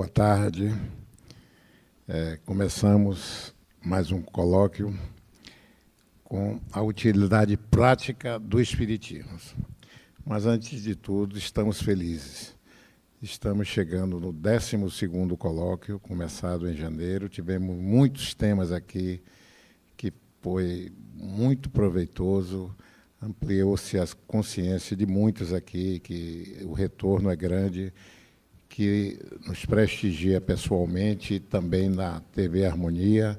boa 0.00 0.08
tarde. 0.08 0.74
É, 2.08 2.38
começamos 2.46 3.54
mais 3.84 4.10
um 4.10 4.22
colóquio 4.22 4.98
com 6.24 6.58
a 6.72 6.80
utilidade 6.80 7.54
prática 7.58 8.38
do 8.38 8.58
Espiritismo. 8.62 9.38
Mas, 10.24 10.46
antes 10.46 10.82
de 10.82 10.94
tudo, 10.94 11.36
estamos 11.36 11.82
felizes. 11.82 12.56
Estamos 13.20 13.68
chegando 13.68 14.18
no 14.18 14.32
12º 14.32 15.36
colóquio, 15.36 16.00
começado 16.00 16.66
em 16.66 16.74
janeiro. 16.74 17.28
Tivemos 17.28 17.76
muitos 17.76 18.32
temas 18.32 18.72
aqui 18.72 19.20
que 19.98 20.14
foi 20.40 20.90
muito 21.14 21.68
proveitoso, 21.68 22.74
ampliou-se 23.20 23.98
a 23.98 24.06
consciência 24.26 24.96
de 24.96 25.04
muitos 25.04 25.52
aqui, 25.52 26.00
que 26.00 26.56
o 26.64 26.72
retorno 26.72 27.28
é 27.28 27.36
grande, 27.36 27.92
que 28.70 29.18
nos 29.46 29.66
prestigia 29.66 30.40
pessoalmente, 30.40 31.40
também 31.40 31.90
na 31.90 32.20
TV 32.32 32.64
Harmonia, 32.64 33.38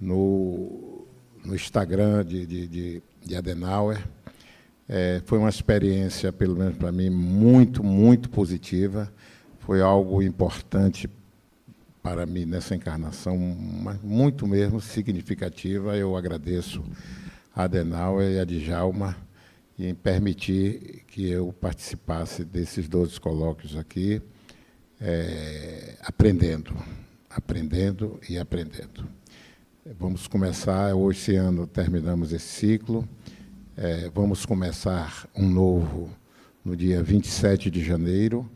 no, 0.00 1.04
no 1.44 1.54
Instagram 1.54 2.24
de, 2.24 2.46
de, 2.46 2.68
de, 2.68 3.02
de 3.26 3.36
Adenauer. 3.36 4.02
É, 4.88 5.20
foi 5.26 5.36
uma 5.36 5.48
experiência, 5.50 6.32
pelo 6.32 6.56
menos 6.56 6.78
para 6.78 6.92
mim, 6.92 7.10
muito, 7.10 7.82
muito 7.82 8.30
positiva. 8.30 9.12
Foi 9.58 9.82
algo 9.82 10.22
importante 10.22 11.10
para 12.00 12.24
mim 12.24 12.46
nessa 12.46 12.74
encarnação, 12.74 13.36
muito 14.02 14.46
mesmo 14.46 14.80
significativa. 14.80 15.96
Eu 15.96 16.16
agradeço 16.16 16.82
a 17.54 17.64
Adenauer 17.64 18.30
e 18.30 18.38
a 18.38 18.44
Djalma 18.44 19.16
em 19.78 19.92
permitir 19.94 21.04
que 21.08 21.28
eu 21.28 21.52
participasse 21.52 22.44
desses 22.44 22.88
12 22.88 23.20
colóquios 23.20 23.76
aqui, 23.76 24.22
é, 25.00 25.96
aprendendo, 26.02 26.74
aprendendo 27.30 28.18
e 28.28 28.38
aprendendo. 28.38 29.06
Vamos 29.98 30.26
começar, 30.26 30.94
hoje, 30.94 31.18
esse 31.18 31.36
ano, 31.36 31.66
terminamos 31.66 32.32
esse 32.32 32.46
ciclo. 32.46 33.08
É, 33.76 34.10
vamos 34.12 34.44
começar 34.44 35.28
um 35.34 35.48
novo 35.48 36.10
no 36.64 36.76
dia 36.76 37.02
27 37.02 37.70
de 37.70 37.82
janeiro, 37.82 38.48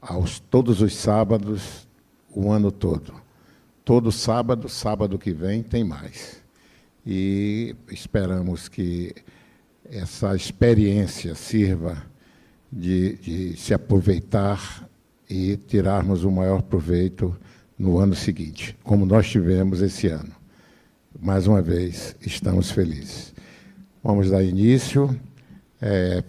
aos 0.00 0.40
todos 0.40 0.80
os 0.80 0.96
sábados, 0.96 1.86
o 2.34 2.50
ano 2.50 2.72
todo. 2.72 3.14
Todo 3.84 4.10
sábado, 4.10 4.68
sábado 4.68 5.18
que 5.18 5.32
vem, 5.32 5.62
tem 5.62 5.84
mais. 5.84 6.42
E 7.06 7.76
esperamos 7.90 8.68
que 8.68 9.14
essa 9.84 10.34
experiência 10.34 11.34
sirva 11.34 12.02
de, 12.72 13.16
de 13.18 13.56
se 13.56 13.74
aproveitar 13.74 14.88
e 15.32 15.56
tirarmos 15.56 16.24
o 16.24 16.30
maior 16.30 16.62
proveito 16.62 17.36
no 17.78 17.98
ano 17.98 18.14
seguinte, 18.14 18.76
como 18.84 19.06
nós 19.06 19.28
tivemos 19.28 19.80
esse 19.80 20.06
ano 20.06 20.42
mais 21.22 21.46
uma 21.46 21.62
vez, 21.62 22.16
estamos 22.20 22.72
felizes. 22.72 23.32
Vamos 24.02 24.30
dar 24.30 24.42
início, 24.42 25.14
é, 25.80 26.22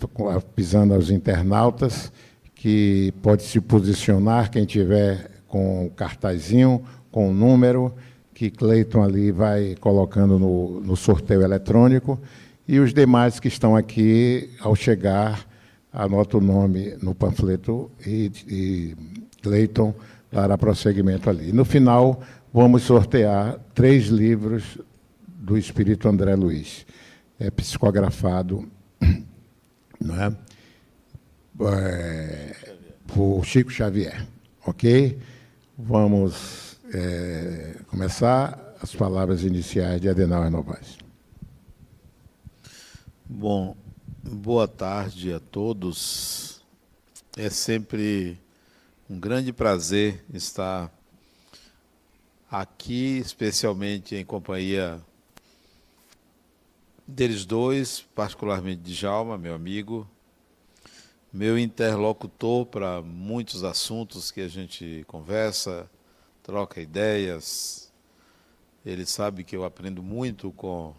pisando 0.56 0.94
aos 0.94 1.10
internautas, 1.10 2.12
que 2.54 3.12
pode 3.22 3.42
se 3.42 3.60
posicionar, 3.60 4.52
quem 4.52 4.66
tiver 4.66 5.32
com 5.48 5.88
o 5.88 5.90
cartazinho, 5.90 6.84
com 7.12 7.30
o 7.30 7.34
número, 7.34 7.94
que 8.34 8.52
Cleiton 8.52 9.04
ali 9.04 9.32
vai 9.32 9.76
colocando 9.80 10.38
no, 10.38 10.80
no 10.82 10.96
sorteio 10.96 11.42
eletrônico, 11.42 12.20
e 12.68 12.80
os 12.80 12.94
demais 12.94 13.40
que 13.40 13.48
estão 13.48 13.76
aqui, 13.76 14.50
ao 14.60 14.76
chegar, 14.76 15.48
anota 15.94 16.38
o 16.38 16.42
nome 16.42 16.98
no 17.02 17.14
panfleto 17.14 17.92
e, 18.06 18.32
e 18.48 18.96
dará 20.32 20.58
prosseguimento 20.58 21.30
ali. 21.30 21.54
No 21.54 21.64
final, 21.64 22.22
vamos 22.52 22.84
sortear 22.84 23.60
três 23.76 24.08
livros 24.08 24.80
do 25.28 25.58
Espírito 25.58 26.10
André 26.10 26.36
Luiz, 26.36 26.86
é, 27.40 27.52
psicografado 27.52 28.68
não 30.02 30.22
é? 30.22 30.36
é, 31.62 32.56
por 33.08 33.46
Chico 33.46 33.72
Xavier. 33.72 34.26
Ok? 34.66 35.20
Vamos 35.78 36.78
é, 36.94 37.76
começar 37.88 38.76
as 38.82 38.96
palavras 38.96 39.44
iniciais 39.44 40.02
de 40.02 40.10
Adenauer 40.10 40.50
Novaes. 40.50 40.98
Bom, 43.26 43.76
boa 44.24 44.68
tarde 44.70 45.34
a 45.34 45.40
todos. 45.40 46.64
É 47.36 47.50
sempre 47.50 48.40
um 49.10 49.20
grande 49.20 49.52
prazer 49.52 50.24
estar 50.34 50.90
aqui, 52.50 53.18
especialmente 53.18 54.16
em 54.16 54.24
companhia 54.24 55.02
deles 57.06 57.44
dois, 57.44 58.00
particularmente 58.16 58.82
de 58.82 58.96
Djalma, 58.96 59.38
meu 59.38 59.54
amigo, 59.54 60.10
meu 61.32 61.60
interlocutor 61.60 62.66
para 62.66 63.02
muitos 63.02 63.64
assuntos 63.66 64.32
que 64.32 64.40
a 64.40 64.48
gente 64.48 65.04
conversa, 65.06 65.90
troca 66.42 66.80
ideias. 66.80 67.92
Ele 68.86 69.06
sabe 69.06 69.44
que 69.44 69.56
eu 69.56 69.66
aprendo 69.66 70.02
muito 70.02 70.50
com 70.54 70.96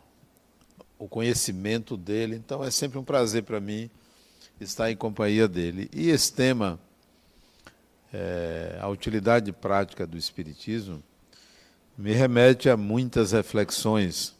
o 1.04 1.08
conhecimento 1.08 1.98
dele, 1.98 2.34
então 2.34 2.64
é 2.64 2.70
sempre 2.70 2.98
um 2.98 3.04
prazer 3.04 3.42
para 3.42 3.60
mim 3.60 3.90
estar 4.58 4.90
em 4.90 4.96
companhia 4.96 5.46
dele. 5.46 5.90
E 5.92 6.08
esse 6.08 6.32
tema, 6.32 6.80
é, 8.10 8.78
a 8.80 8.88
utilidade 8.88 9.52
prática 9.52 10.06
do 10.06 10.16
Espiritismo, 10.16 11.02
me 11.98 12.12
remete 12.12 12.70
a 12.70 12.76
muitas 12.76 13.32
reflexões. 13.32 14.34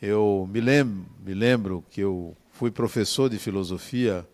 Eu 0.00 0.48
me 0.50 0.58
lembro, 0.58 1.06
me 1.22 1.34
lembro 1.34 1.84
que 1.90 2.00
eu 2.00 2.34
fui 2.52 2.70
professor 2.70 3.28
de 3.28 3.38
filosofia 3.38 4.26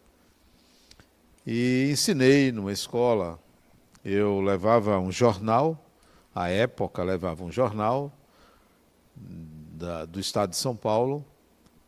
e 1.45 1.89
ensinei 1.91 2.53
numa 2.53 2.71
escola. 2.71 3.41
Eu 4.05 4.41
levava 4.41 5.01
um 5.01 5.11
jornal, 5.11 5.85
à 6.33 6.49
época 6.49 7.03
levava 7.03 7.43
um 7.43 7.51
jornal 7.51 8.17
da, 9.83 10.05
do 10.05 10.21
estado 10.21 10.51
de 10.51 10.57
São 10.57 10.77
Paulo 10.77 11.25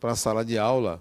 para 0.00 0.10
a 0.10 0.16
sala 0.16 0.44
de 0.44 0.58
aula 0.58 1.00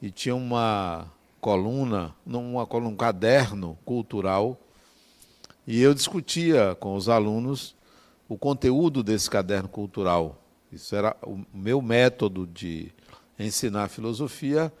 e 0.00 0.08
tinha 0.08 0.36
uma 0.36 1.10
coluna, 1.40 2.14
uma 2.24 2.64
coluna, 2.64 2.90
um 2.90 2.96
caderno 2.96 3.76
cultural 3.84 4.56
e 5.66 5.80
eu 5.82 5.92
discutia 5.92 6.76
com 6.78 6.94
os 6.94 7.08
alunos 7.08 7.74
o 8.28 8.38
conteúdo 8.38 9.02
desse 9.02 9.28
caderno 9.28 9.68
cultural. 9.68 10.40
Isso 10.72 10.94
era 10.94 11.16
o 11.22 11.44
meu 11.52 11.82
método 11.82 12.46
de 12.46 12.92
ensinar 13.36 13.88
filosofia, 13.88 14.72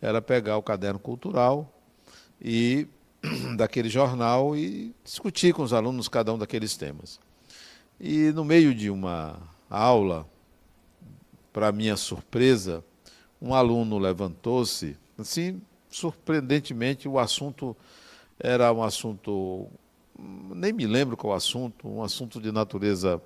era 0.00 0.22
pegar 0.22 0.56
o 0.56 0.62
caderno 0.62 0.98
cultural 0.98 1.70
e 2.40 2.88
daquele 3.54 3.90
jornal 3.90 4.56
e 4.56 4.94
discutir 5.04 5.52
com 5.52 5.62
os 5.62 5.74
alunos 5.74 6.08
cada 6.08 6.32
um 6.32 6.38
daqueles 6.38 6.74
temas. 6.74 7.20
E 8.00 8.32
no 8.32 8.46
meio 8.46 8.74
de 8.74 8.88
uma 8.90 9.38
aula, 9.68 10.26
para 11.56 11.72
minha 11.72 11.96
surpresa, 11.96 12.84
um 13.40 13.54
aluno 13.54 13.96
levantou-se, 13.96 14.94
assim, 15.18 15.58
surpreendentemente 15.88 17.08
o 17.08 17.18
assunto 17.18 17.74
era 18.38 18.70
um 18.74 18.82
assunto 18.82 19.66
nem 20.18 20.70
me 20.70 20.86
lembro 20.86 21.16
qual 21.16 21.32
assunto, 21.32 21.88
um 21.88 22.02
assunto 22.02 22.42
de 22.42 22.52
natureza 22.52 23.22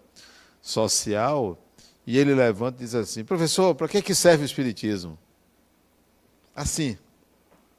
social, 0.63 1.59
e 2.07 2.17
ele 2.17 2.33
levanta 2.33 2.81
e 2.81 2.85
diz 2.85 2.95
assim: 2.95 3.25
professor, 3.25 3.75
para 3.75 3.89
que, 3.89 4.01
que 4.01 4.15
serve 4.15 4.45
o 4.45 4.47
Espiritismo? 4.47 5.19
Assim, 6.55 6.97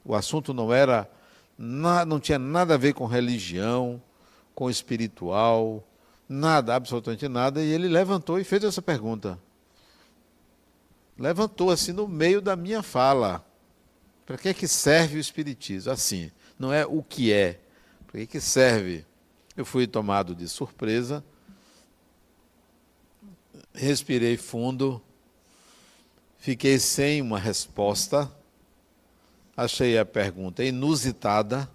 o 0.03 0.13
assunto 0.13 0.53
não 0.53 0.73
era, 0.73 1.09
não 1.57 2.19
tinha 2.19 2.37
nada 2.37 2.73
a 2.73 2.77
ver 2.77 2.93
com 2.93 3.05
religião, 3.05 4.03
com 4.53 4.69
espiritual, 4.69 5.81
nada, 6.27 6.75
absolutamente 6.75 7.29
nada, 7.29 7.63
e 7.63 7.71
ele 7.71 7.87
levantou 7.87 8.37
e 8.37 8.43
fez 8.43 8.65
essa 8.65 8.81
pergunta. 8.81 9.39
Levantou 11.17 11.69
assim 11.69 11.91
no 11.91 12.07
meio 12.07 12.41
da 12.41 12.55
minha 12.55 12.81
fala. 12.81 13.45
Para 14.25 14.37
que, 14.37 14.53
que 14.53 14.67
serve 14.67 15.17
o 15.17 15.19
Espiritismo? 15.19 15.91
Assim, 15.91 16.31
não 16.57 16.71
é 16.71 16.85
o 16.85 17.03
que 17.03 17.33
é, 17.33 17.59
para 18.07 18.25
que 18.25 18.39
serve? 18.39 19.05
Eu 19.55 19.65
fui 19.65 19.85
tomado 19.85 20.33
de 20.33 20.47
surpresa, 20.47 21.23
respirei 23.73 24.37
fundo, 24.37 25.01
fiquei 26.37 26.79
sem 26.79 27.21
uma 27.21 27.37
resposta, 27.37 28.31
achei 29.55 29.97
a 29.97 30.05
pergunta 30.05 30.63
inusitada 30.63 31.69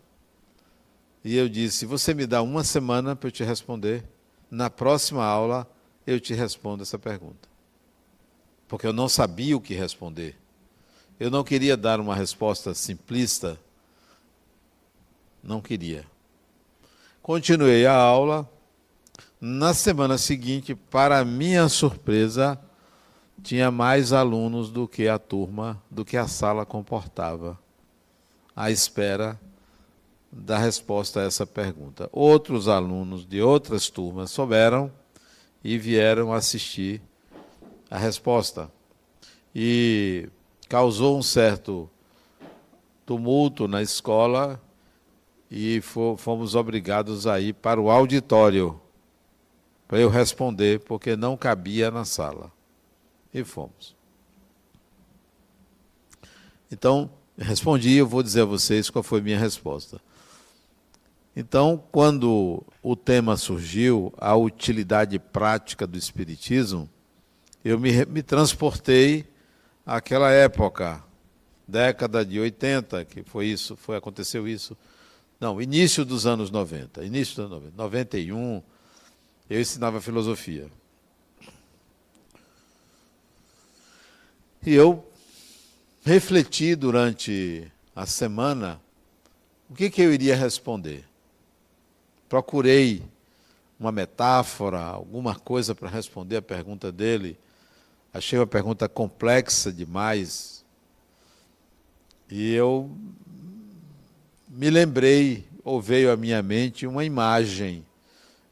e 1.22 1.36
eu 1.36 1.48
disse: 1.48 1.84
Você 1.84 2.14
me 2.14 2.26
dá 2.26 2.40
uma 2.42 2.64
semana 2.64 3.16
para 3.16 3.28
eu 3.28 3.32
te 3.32 3.44
responder, 3.44 4.04
na 4.50 4.70
próxima 4.70 5.24
aula 5.24 5.68
eu 6.06 6.20
te 6.20 6.32
respondo 6.32 6.82
essa 6.82 6.98
pergunta. 6.98 7.55
Porque 8.68 8.86
eu 8.86 8.92
não 8.92 9.08
sabia 9.08 9.56
o 9.56 9.60
que 9.60 9.74
responder. 9.74 10.36
Eu 11.18 11.30
não 11.30 11.42
queria 11.42 11.76
dar 11.76 11.98
uma 12.00 12.14
resposta 12.14 12.74
simplista, 12.74 13.58
não 15.42 15.60
queria. 15.60 16.04
continuei 17.22 17.86
a 17.86 17.94
aula. 17.94 18.48
Na 19.40 19.74
semana 19.74 20.18
seguinte, 20.18 20.74
para 20.74 21.24
minha 21.24 21.68
surpresa, 21.68 22.58
tinha 23.42 23.70
mais 23.70 24.12
alunos 24.12 24.70
do 24.70 24.88
que 24.88 25.08
a 25.08 25.18
turma, 25.18 25.80
do 25.90 26.04
que 26.04 26.16
a 26.16 26.26
sala 26.26 26.66
comportava, 26.66 27.58
à 28.54 28.70
espera 28.70 29.38
da 30.32 30.58
resposta 30.58 31.20
a 31.20 31.24
essa 31.24 31.46
pergunta. 31.46 32.08
Outros 32.12 32.68
alunos 32.68 33.26
de 33.26 33.40
outras 33.40 33.88
turmas 33.88 34.30
souberam 34.30 34.90
e 35.62 35.78
vieram 35.78 36.32
assistir 36.32 37.00
a 37.90 37.98
resposta. 37.98 38.70
E 39.54 40.28
causou 40.68 41.18
um 41.18 41.22
certo 41.22 41.88
tumulto 43.04 43.68
na 43.68 43.82
escola 43.82 44.60
e 45.50 45.80
fomos 46.16 46.54
obrigados 46.54 47.26
a 47.26 47.40
ir 47.40 47.54
para 47.54 47.80
o 47.80 47.90
auditório 47.90 48.80
para 49.86 50.00
eu 50.00 50.08
responder, 50.08 50.80
porque 50.80 51.16
não 51.16 51.36
cabia 51.36 51.90
na 51.90 52.04
sala. 52.04 52.52
E 53.32 53.44
fomos. 53.44 53.94
Então, 56.70 57.10
respondi, 57.38 57.94
eu 57.94 58.06
vou 58.06 58.22
dizer 58.22 58.42
a 58.42 58.46
vocês 58.46 58.90
qual 58.90 59.02
foi 59.02 59.20
minha 59.20 59.38
resposta. 59.38 60.00
Então, 61.36 61.82
quando 61.92 62.64
o 62.82 62.96
tema 62.96 63.36
surgiu, 63.36 64.12
a 64.16 64.34
utilidade 64.34 65.18
prática 65.18 65.86
do 65.86 65.96
Espiritismo, 65.98 66.88
eu 67.68 67.80
me, 67.80 68.04
me 68.06 68.22
transportei 68.22 69.26
àquela 69.84 70.30
época, 70.30 71.02
década 71.66 72.24
de 72.24 72.38
80, 72.38 73.04
que 73.04 73.24
foi 73.24 73.46
isso, 73.46 73.74
foi 73.74 73.96
aconteceu 73.96 74.46
isso. 74.46 74.76
Não, 75.40 75.60
início 75.60 76.04
dos 76.04 76.26
anos 76.26 76.48
90, 76.50 77.04
início 77.04 77.34
dos 77.34 77.44
anos 77.46 77.74
90, 77.74 77.76
91, 77.76 78.62
eu 79.50 79.60
ensinava 79.60 80.00
filosofia. 80.00 80.70
E 84.64 84.72
eu 84.72 85.04
refleti 86.04 86.76
durante 86.76 87.70
a 87.96 88.06
semana 88.06 88.80
o 89.68 89.74
que, 89.74 89.90
que 89.90 90.02
eu 90.02 90.14
iria 90.14 90.36
responder. 90.36 91.04
Procurei 92.28 93.02
uma 93.78 93.90
metáfora, 93.90 94.80
alguma 94.80 95.34
coisa 95.34 95.74
para 95.74 95.88
responder 95.88 96.36
a 96.36 96.42
pergunta 96.42 96.92
dele. 96.92 97.36
Achei 98.16 98.38
uma 98.38 98.46
pergunta 98.46 98.88
complexa 98.88 99.70
demais. 99.70 100.64
E 102.30 102.54
eu 102.54 102.90
me 104.48 104.70
lembrei, 104.70 105.46
ou 105.62 105.82
veio 105.82 106.10
à 106.10 106.16
minha 106.16 106.42
mente, 106.42 106.86
uma 106.86 107.04
imagem. 107.04 107.84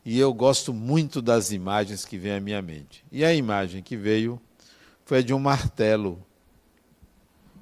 E 0.04 0.18
eu 0.18 0.34
gosto 0.34 0.74
muito 0.74 1.22
das 1.22 1.50
imagens 1.50 2.04
que 2.04 2.18
vêm 2.18 2.32
à 2.34 2.40
minha 2.40 2.60
mente. 2.60 3.02
E 3.10 3.24
a 3.24 3.32
imagem 3.32 3.82
que 3.82 3.96
veio 3.96 4.38
foi 5.06 5.22
de 5.24 5.32
um 5.32 5.38
martelo. 5.38 6.22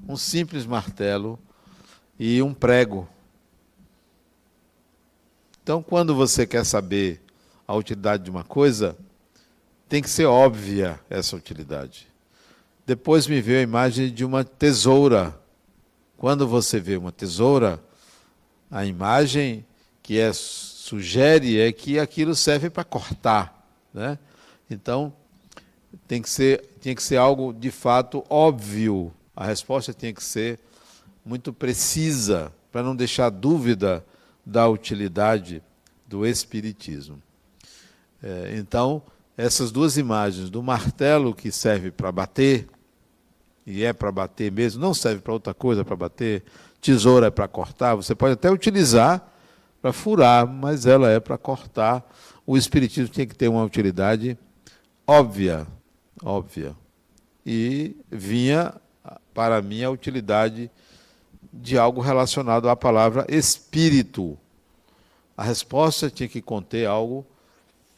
Um 0.08 0.16
simples 0.16 0.66
martelo 0.66 1.38
e 2.18 2.42
um 2.42 2.52
prego. 2.52 3.08
Então, 5.62 5.80
quando 5.80 6.16
você 6.16 6.48
quer 6.48 6.66
saber 6.66 7.22
a 7.64 7.76
utilidade 7.76 8.24
de 8.24 8.30
uma 8.30 8.42
coisa, 8.42 8.98
tem 9.92 10.00
que 10.00 10.08
ser 10.08 10.24
óbvia 10.24 10.98
essa 11.10 11.36
utilidade. 11.36 12.08
Depois 12.86 13.26
me 13.26 13.42
veio 13.42 13.58
a 13.58 13.62
imagem 13.62 14.10
de 14.10 14.24
uma 14.24 14.42
tesoura. 14.42 15.38
Quando 16.16 16.48
você 16.48 16.80
vê 16.80 16.96
uma 16.96 17.12
tesoura, 17.12 17.78
a 18.70 18.86
imagem 18.86 19.66
que 20.02 20.18
é, 20.18 20.32
sugere 20.32 21.60
é 21.60 21.70
que 21.72 21.98
aquilo 21.98 22.34
serve 22.34 22.70
para 22.70 22.84
cortar. 22.84 23.68
Né? 23.92 24.18
Então, 24.70 25.12
tem 26.08 26.22
que, 26.22 26.30
ser, 26.30 26.62
tem 26.80 26.94
que 26.94 27.02
ser 27.02 27.18
algo 27.18 27.52
de 27.52 27.70
fato 27.70 28.24
óbvio. 28.30 29.12
A 29.36 29.44
resposta 29.44 29.92
tem 29.92 30.14
que 30.14 30.24
ser 30.24 30.58
muito 31.22 31.52
precisa, 31.52 32.50
para 32.72 32.82
não 32.82 32.96
deixar 32.96 33.28
dúvida 33.28 34.02
da 34.46 34.66
utilidade 34.66 35.62
do 36.06 36.26
Espiritismo. 36.26 37.22
É, 38.22 38.54
então, 38.56 39.02
essas 39.36 39.70
duas 39.70 39.96
imagens 39.96 40.50
do 40.50 40.62
martelo 40.62 41.34
que 41.34 41.50
serve 41.50 41.90
para 41.90 42.12
bater, 42.12 42.68
e 43.66 43.84
é 43.84 43.92
para 43.92 44.10
bater 44.10 44.50
mesmo, 44.50 44.80
não 44.80 44.92
serve 44.92 45.20
para 45.20 45.32
outra 45.32 45.54
coisa 45.54 45.84
para 45.84 45.96
bater, 45.96 46.44
tesoura 46.80 47.28
é 47.28 47.30
para 47.30 47.46
cortar, 47.46 47.94
você 47.94 48.14
pode 48.14 48.34
até 48.34 48.50
utilizar 48.50 49.26
para 49.80 49.92
furar, 49.92 50.46
mas 50.46 50.86
ela 50.86 51.10
é 51.10 51.18
para 51.18 51.36
cortar. 51.36 52.08
O 52.46 52.56
espiritismo 52.56 53.12
tem 53.12 53.26
que 53.26 53.34
ter 53.34 53.48
uma 53.48 53.64
utilidade 53.64 54.38
óbvia, 55.06 55.66
óbvia. 56.22 56.76
E 57.44 57.96
vinha 58.10 58.74
para 59.34 59.60
mim 59.60 59.82
a 59.82 59.90
utilidade 59.90 60.70
de 61.52 61.76
algo 61.76 62.00
relacionado 62.00 62.68
à 62.68 62.76
palavra 62.76 63.26
espírito. 63.28 64.38
A 65.36 65.42
resposta 65.42 66.08
tinha 66.08 66.28
que 66.28 66.40
conter 66.40 66.86
algo 66.86 67.26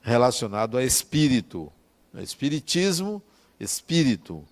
relacionado 0.05 0.77
a 0.77 0.85
espírito. 0.85 1.73
Espiritismo, 2.15 3.21
espírito. 3.59 4.45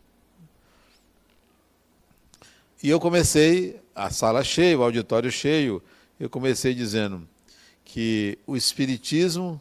E 2.83 2.89
eu 2.89 2.99
comecei, 2.99 3.81
a 3.95 4.11
sala 4.11 4.43
cheia, 4.43 4.77
o 4.77 4.83
auditório 4.83 5.31
cheio, 5.31 5.81
eu 6.19 6.29
comecei 6.29 6.75
dizendo 6.75 7.29
que 7.85 8.39
o 8.47 8.57
Espiritismo, 8.57 9.61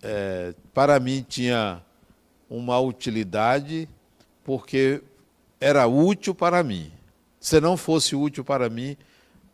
é, 0.00 0.54
para 0.72 0.98
mim, 0.98 1.26
tinha 1.28 1.82
uma 2.48 2.78
utilidade 2.78 3.88
porque 4.44 5.02
era 5.60 5.86
útil 5.86 6.34
para 6.34 6.62
mim. 6.62 6.92
Se 7.40 7.60
não 7.60 7.76
fosse 7.76 8.14
útil 8.14 8.44
para 8.44 8.70
mim, 8.70 8.96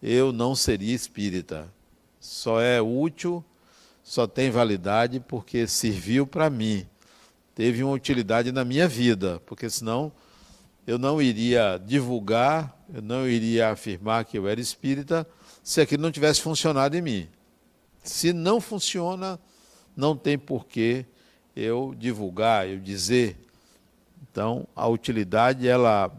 eu 0.03 0.33
não 0.33 0.55
seria 0.55 0.95
espírita. 0.95 1.73
Só 2.21 2.61
é 2.61 2.81
útil, 2.81 3.45
só 4.03 4.27
tem 4.27 4.51
validade 4.51 5.21
porque 5.21 5.67
serviu 5.67 6.27
para 6.27 6.51
mim. 6.51 6.87
Teve 7.55 7.85
uma 7.85 7.93
utilidade 7.93 8.51
na 8.51 8.65
minha 8.65 8.89
vida, 8.89 9.41
porque 9.47 9.69
senão 9.69 10.13
eu 10.87 10.99
não 10.99 11.21
iria 11.23 11.81
divulgar, 11.85 12.77
eu 12.93 13.03
não 13.03 13.29
iria 13.29 13.71
afirmar 13.71 14.25
que 14.25 14.37
eu 14.37 14.49
era 14.49 14.61
espírita 14.61 15.27
se 15.63 15.81
aquilo 15.81 16.03
não 16.03 16.11
tivesse 16.11 16.41
funcionado 16.41 16.97
em 16.97 17.03
mim. 17.03 17.29
Se 18.03 18.33
não 18.33 18.61
funciona, 18.61 19.39
não 19.97 20.17
tem 20.17 20.39
porquê 20.39 21.07
eu 21.55 21.95
divulgar, 21.97 22.69
eu 22.69 22.81
dizer. 22.81 23.37
Então, 24.31 24.67
a 24.75 24.89
utilidade 24.89 25.69
ela 25.69 26.11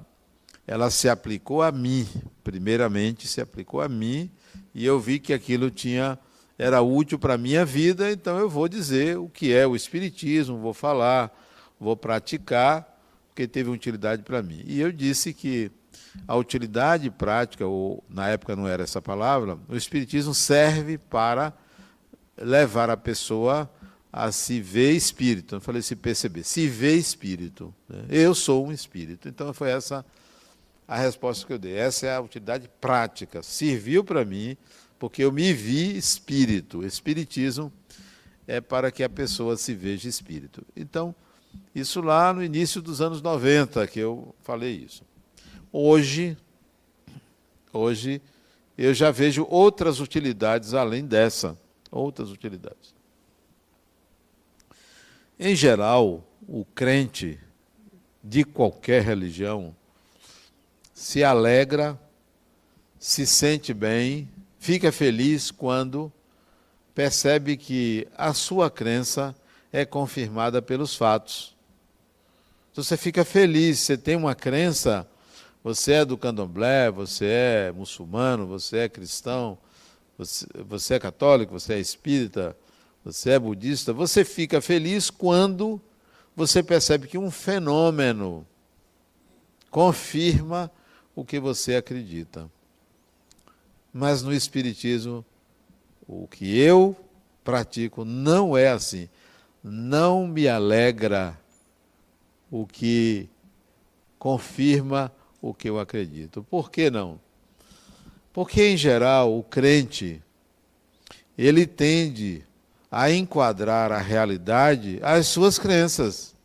ela 0.66 0.90
se 0.90 1.10
aplicou 1.10 1.62
a 1.62 1.72
mim, 1.74 2.08
primeiramente 2.42 3.28
se 3.28 3.42
aplicou 3.42 3.82
a 3.82 3.90
mim, 3.90 4.32
e 4.74 4.86
eu 4.86 4.98
vi 4.98 5.20
que 5.20 5.34
aquilo 5.34 5.70
tinha 5.70 6.18
era 6.58 6.82
útil 6.82 7.18
para 7.18 7.34
a 7.34 7.38
minha 7.38 7.66
vida, 7.66 8.12
então 8.12 8.38
eu 8.38 8.50
vou 8.50 8.68
dizer 8.68 9.18
o 9.18 9.28
que 9.28 9.54
é 9.54 9.66
o 9.66 9.76
espiritismo, 9.76 10.60
vou 10.60 10.74
falar, 10.74 11.32
vou 11.80 11.98
praticar 11.98 12.94
porque 13.30 13.48
teve 13.48 13.70
utilidade 13.70 14.22
para 14.22 14.44
mim. 14.44 14.64
E 14.66 14.80
eu 14.80 14.92
disse 14.92 15.34
que 15.34 15.72
a 16.28 16.36
utilidade 16.36 17.10
prática, 17.10 17.66
ou 17.66 18.04
na 18.08 18.30
época 18.30 18.56
não 18.56 18.68
era 18.68 18.84
essa 18.84 19.02
palavra, 19.02 19.58
o 19.68 19.76
Espiritismo 19.76 20.36
serve 20.36 21.00
para 21.00 21.52
levar 22.38 22.92
a 22.92 22.98
pessoa 22.98 23.70
a 24.12 24.32
se 24.32 24.62
ver 24.62 24.92
espírito. 24.92 25.56
Eu 25.56 25.62
falei 25.62 25.82
se 25.82 25.96
perceber, 25.96 26.44
se 26.44 26.68
ver 26.68 26.96
espírito. 26.96 27.74
Né? 27.90 28.06
Eu 28.10 28.36
sou 28.36 28.68
um 28.68 28.72
espírito. 28.72 29.28
Então 29.28 29.52
foi 29.52 29.72
essa 29.72 30.06
a 30.88 30.98
resposta 30.98 31.48
que 31.48 31.54
eu 31.54 31.58
dei. 31.58 31.76
Essa 31.76 32.06
é 32.06 32.16
a 32.16 32.22
utilidade 32.22 32.70
prática. 32.80 33.42
Serviu 33.42 34.04
para 34.04 34.24
mim, 34.24 34.56
porque 35.04 35.22
eu 35.22 35.34
me 35.34 35.52
vi 35.52 35.98
espírito. 35.98 36.82
Espiritismo 36.86 37.74
é 38.48 38.62
para 38.62 38.90
que 38.90 39.04
a 39.04 39.10
pessoa 39.10 39.58
se 39.58 39.74
veja 39.74 40.08
espírito. 40.08 40.66
Então, 40.78 41.14
isso 41.76 42.00
lá 42.00 42.32
no 42.32 42.42
início 42.42 42.82
dos 42.82 43.02
anos 43.02 43.22
90 43.22 43.86
que 43.88 44.00
eu 44.00 44.34
falei 44.44 44.72
isso. 44.78 45.04
Hoje, 45.74 46.38
hoje 47.74 48.22
eu 48.78 48.94
já 48.94 49.12
vejo 49.12 49.46
outras 49.50 50.00
utilidades 50.00 50.74
além 50.74 51.06
dessa, 51.06 51.60
outras 51.92 52.32
utilidades. 52.32 52.96
Em 55.38 55.54
geral, 55.54 56.26
o 56.48 56.64
crente 56.64 57.38
de 58.24 58.46
qualquer 58.46 59.04
religião 59.04 59.76
se 60.94 61.26
alegra, 61.26 62.00
se 62.98 63.28
sente 63.28 63.74
bem, 63.74 64.30
fica 64.64 64.94
feliz 64.94 65.52
quando 65.52 66.10
percebe 66.96 67.58
que 67.58 68.08
a 68.18 68.34
sua 68.34 68.72
crença 68.72 69.36
é 69.74 69.84
confirmada 69.84 70.62
pelos 70.62 70.96
fatos. 70.96 71.54
Então 72.72 72.82
você 72.82 72.96
fica 72.96 73.26
feliz, 73.26 73.80
você 73.80 73.98
tem 73.98 74.16
uma 74.16 74.34
crença, 74.34 75.06
você 75.62 75.92
é 75.96 76.06
do 76.06 76.18
candomblé, 76.18 76.90
você 76.90 77.26
é 77.26 77.72
muçulmano, 77.74 78.48
você 78.48 78.78
é 78.78 78.90
cristão, 78.90 79.58
você, 80.18 80.48
você 80.66 80.94
é 80.94 81.00
católico, 81.00 81.60
você 81.60 81.74
é 81.74 81.80
espírita, 81.82 82.56
você 83.04 83.32
é 83.32 83.40
budista, 83.40 83.92
você 83.92 84.24
fica 84.24 84.62
feliz 84.62 85.10
quando 85.10 85.82
você 86.34 86.64
percebe 86.64 87.10
que 87.10 87.18
um 87.18 87.30
fenômeno 87.30 88.48
confirma 89.70 90.72
o 91.14 91.26
que 91.26 91.38
você 91.38 91.76
acredita. 91.76 92.50
Mas 93.94 94.24
no 94.24 94.34
Espiritismo, 94.34 95.24
o 96.08 96.28
que 96.28 96.58
eu 96.58 96.96
pratico 97.44 98.04
não 98.04 98.58
é 98.58 98.70
assim. 98.70 99.08
Não 99.64 100.28
me 100.28 100.48
alegra 100.48 101.40
o 102.50 102.66
que 102.66 103.30
confirma 104.18 105.12
o 105.42 105.54
que 105.54 105.70
eu 105.70 105.80
acredito. 105.80 106.44
Por 106.50 106.72
que 106.72 106.90
não? 106.90 107.20
Porque, 108.32 108.64
em 108.64 108.78
geral, 108.78 109.38
o 109.38 109.44
crente 109.44 110.22
ele 111.38 111.66
tende 111.66 112.44
a 112.90 113.12
enquadrar 113.12 113.92
a 113.92 113.98
realidade 113.98 115.00
às 115.02 115.28
suas 115.28 115.58
crenças. 115.58 116.36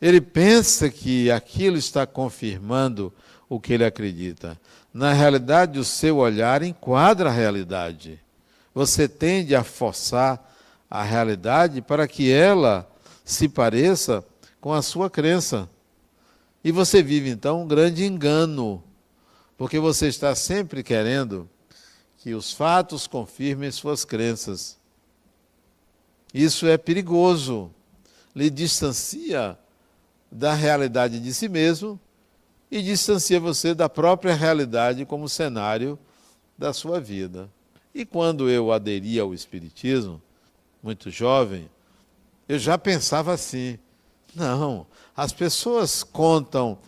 Ele 0.00 0.20
pensa 0.20 0.90
que 0.90 1.30
aquilo 1.30 1.76
está 1.76 2.06
confirmando 2.06 3.12
o 3.48 3.58
que 3.58 3.72
ele 3.72 3.84
acredita. 3.84 4.60
Na 4.96 5.12
realidade, 5.12 5.78
o 5.78 5.84
seu 5.84 6.16
olhar 6.16 6.62
enquadra 6.62 7.28
a 7.28 7.32
realidade. 7.32 8.18
Você 8.74 9.06
tende 9.06 9.54
a 9.54 9.62
forçar 9.62 10.42
a 10.88 11.02
realidade 11.02 11.82
para 11.82 12.08
que 12.08 12.32
ela 12.32 12.90
se 13.22 13.46
pareça 13.46 14.24
com 14.58 14.72
a 14.72 14.80
sua 14.80 15.10
crença. 15.10 15.68
E 16.64 16.72
você 16.72 17.02
vive 17.02 17.28
então 17.28 17.60
um 17.60 17.68
grande 17.68 18.06
engano, 18.06 18.82
porque 19.58 19.78
você 19.78 20.06
está 20.08 20.34
sempre 20.34 20.82
querendo 20.82 21.46
que 22.16 22.32
os 22.32 22.54
fatos 22.54 23.06
confirmem 23.06 23.70
suas 23.70 24.02
crenças. 24.02 24.78
Isso 26.32 26.66
é 26.66 26.78
perigoso, 26.78 27.70
lhe 28.34 28.48
distancia 28.48 29.58
da 30.32 30.54
realidade 30.54 31.20
de 31.20 31.34
si 31.34 31.50
mesmo 31.50 32.00
e 32.70 32.82
distancia 32.82 33.38
você 33.38 33.74
da 33.74 33.88
própria 33.88 34.34
realidade 34.34 35.04
como 35.04 35.28
cenário 35.28 35.98
da 36.56 36.72
sua 36.72 37.00
vida. 37.00 37.50
E 37.94 38.04
quando 38.04 38.50
eu 38.50 38.72
aderi 38.72 39.18
ao 39.18 39.32
Espiritismo, 39.32 40.20
muito 40.82 41.10
jovem, 41.10 41.70
eu 42.48 42.58
já 42.58 42.76
pensava 42.76 43.32
assim: 43.32 43.78
não, 44.34 44.86
as 45.16 45.32
pessoas 45.32 46.02
contam 46.02 46.78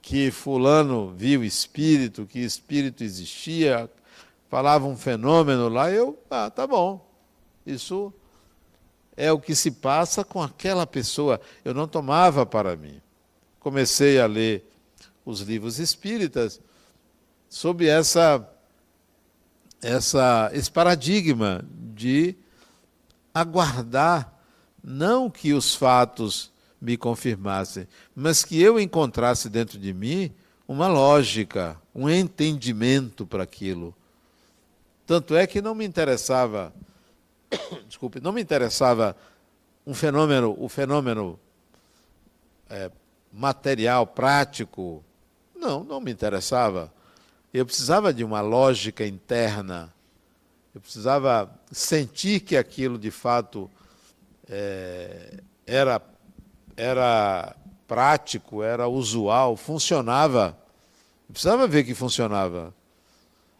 que 0.00 0.30
Fulano 0.30 1.12
viu 1.16 1.44
espírito, 1.44 2.26
que 2.26 2.38
espírito 2.40 3.04
existia, 3.04 3.90
falava 4.48 4.86
um 4.86 4.96
fenômeno 4.96 5.68
lá, 5.68 5.90
eu, 5.90 6.18
ah, 6.30 6.50
tá 6.50 6.66
bom, 6.66 7.04
isso 7.66 8.12
é 9.16 9.30
o 9.30 9.38
que 9.38 9.54
se 9.54 9.70
passa 9.70 10.24
com 10.24 10.42
aquela 10.42 10.86
pessoa. 10.86 11.40
Eu 11.64 11.74
não 11.74 11.86
tomava 11.86 12.46
para 12.46 12.74
mim. 12.74 13.00
Comecei 13.58 14.18
a 14.18 14.26
ler 14.26 14.69
os 15.24 15.40
livros 15.40 15.78
espíritas 15.78 16.60
sob 17.48 17.86
essa, 17.86 18.48
essa, 19.82 20.50
esse 20.52 20.70
paradigma 20.70 21.64
de 21.94 22.36
aguardar 23.34 24.32
não 24.82 25.30
que 25.30 25.52
os 25.52 25.74
fatos 25.74 26.50
me 26.80 26.96
confirmassem, 26.96 27.86
mas 28.14 28.44
que 28.44 28.60
eu 28.60 28.80
encontrasse 28.80 29.48
dentro 29.48 29.78
de 29.78 29.92
mim 29.92 30.32
uma 30.66 30.88
lógica, 30.88 31.76
um 31.94 32.08
entendimento 32.08 33.26
para 33.26 33.42
aquilo. 33.42 33.94
Tanto 35.06 35.34
é 35.34 35.46
que 35.46 35.60
não 35.60 35.74
me 35.74 35.84
interessava 35.84 36.72
desculpe, 37.86 38.20
não 38.20 38.32
me 38.32 38.40
interessava 38.40 39.16
um 39.86 39.94
fenômeno, 39.94 40.54
o 40.58 40.68
fenômeno 40.68 41.38
é, 42.68 42.90
material, 43.32 44.06
prático. 44.06 45.04
Não, 45.60 45.84
não 45.84 46.00
me 46.00 46.10
interessava. 46.10 46.90
Eu 47.52 47.66
precisava 47.66 48.14
de 48.14 48.24
uma 48.24 48.40
lógica 48.40 49.06
interna. 49.06 49.92
Eu 50.74 50.80
precisava 50.80 51.52
sentir 51.70 52.40
que 52.40 52.56
aquilo 52.56 52.98
de 52.98 53.10
fato 53.10 53.70
é, 54.48 55.34
era, 55.66 56.00
era 56.74 57.54
prático, 57.86 58.62
era 58.62 58.88
usual, 58.88 59.54
funcionava. 59.54 60.56
Eu 61.28 61.34
precisava 61.34 61.68
ver 61.68 61.84
que 61.84 61.94
funcionava. 61.94 62.74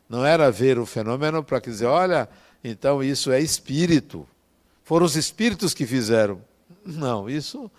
Não 0.08 0.24
era 0.24 0.50
ver 0.50 0.78
o 0.78 0.86
fenômeno 0.86 1.44
para 1.44 1.60
dizer, 1.60 1.84
olha, 1.84 2.30
então 2.64 3.02
isso 3.02 3.30
é 3.30 3.40
espírito. 3.40 4.26
Foram 4.84 5.04
os 5.04 5.16
espíritos 5.16 5.74
que 5.74 5.86
fizeram. 5.86 6.40
Não, 6.82 7.28
isso, 7.28 7.70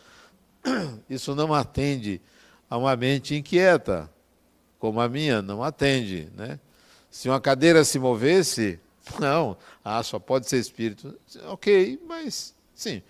isso 1.10 1.34
não 1.34 1.52
atende 1.56 2.22
a 2.72 2.78
uma 2.78 2.96
mente 2.96 3.36
inquieta, 3.36 4.10
como 4.80 5.02
a 5.02 5.10
minha, 5.10 5.42
não 5.42 5.62
atende. 5.62 6.30
Né? 6.38 6.58
Se 7.10 7.28
uma 7.28 7.42
cadeira 7.42 7.84
se 7.84 8.00
movesse, 8.00 8.80
não, 9.20 9.58
ah, 9.84 10.02
só 10.02 10.18
pode 10.18 10.48
ser 10.48 10.58
espírito. 10.58 11.20
Ok, 11.48 12.00
mas 12.08 12.56
sim, 12.74 13.04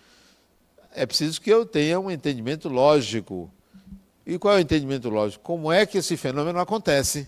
é 0.95 1.05
preciso 1.05 1.39
que 1.39 1.51
eu 1.51 1.63
tenha 1.63 1.99
um 1.99 2.09
entendimento 2.09 2.67
lógico. 2.69 3.51
E 4.25 4.39
qual 4.39 4.55
é 4.55 4.57
o 4.57 4.61
entendimento 4.61 5.09
lógico? 5.09 5.43
Como 5.43 5.71
é 5.71 5.85
que 5.85 5.99
esse 5.99 6.17
fenômeno 6.17 6.59
acontece? 6.59 7.27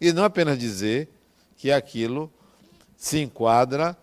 E 0.00 0.14
não 0.14 0.24
apenas 0.24 0.58
dizer 0.58 1.10
que 1.58 1.70
aquilo 1.70 2.32
se 2.96 3.20
enquadra 3.20 3.94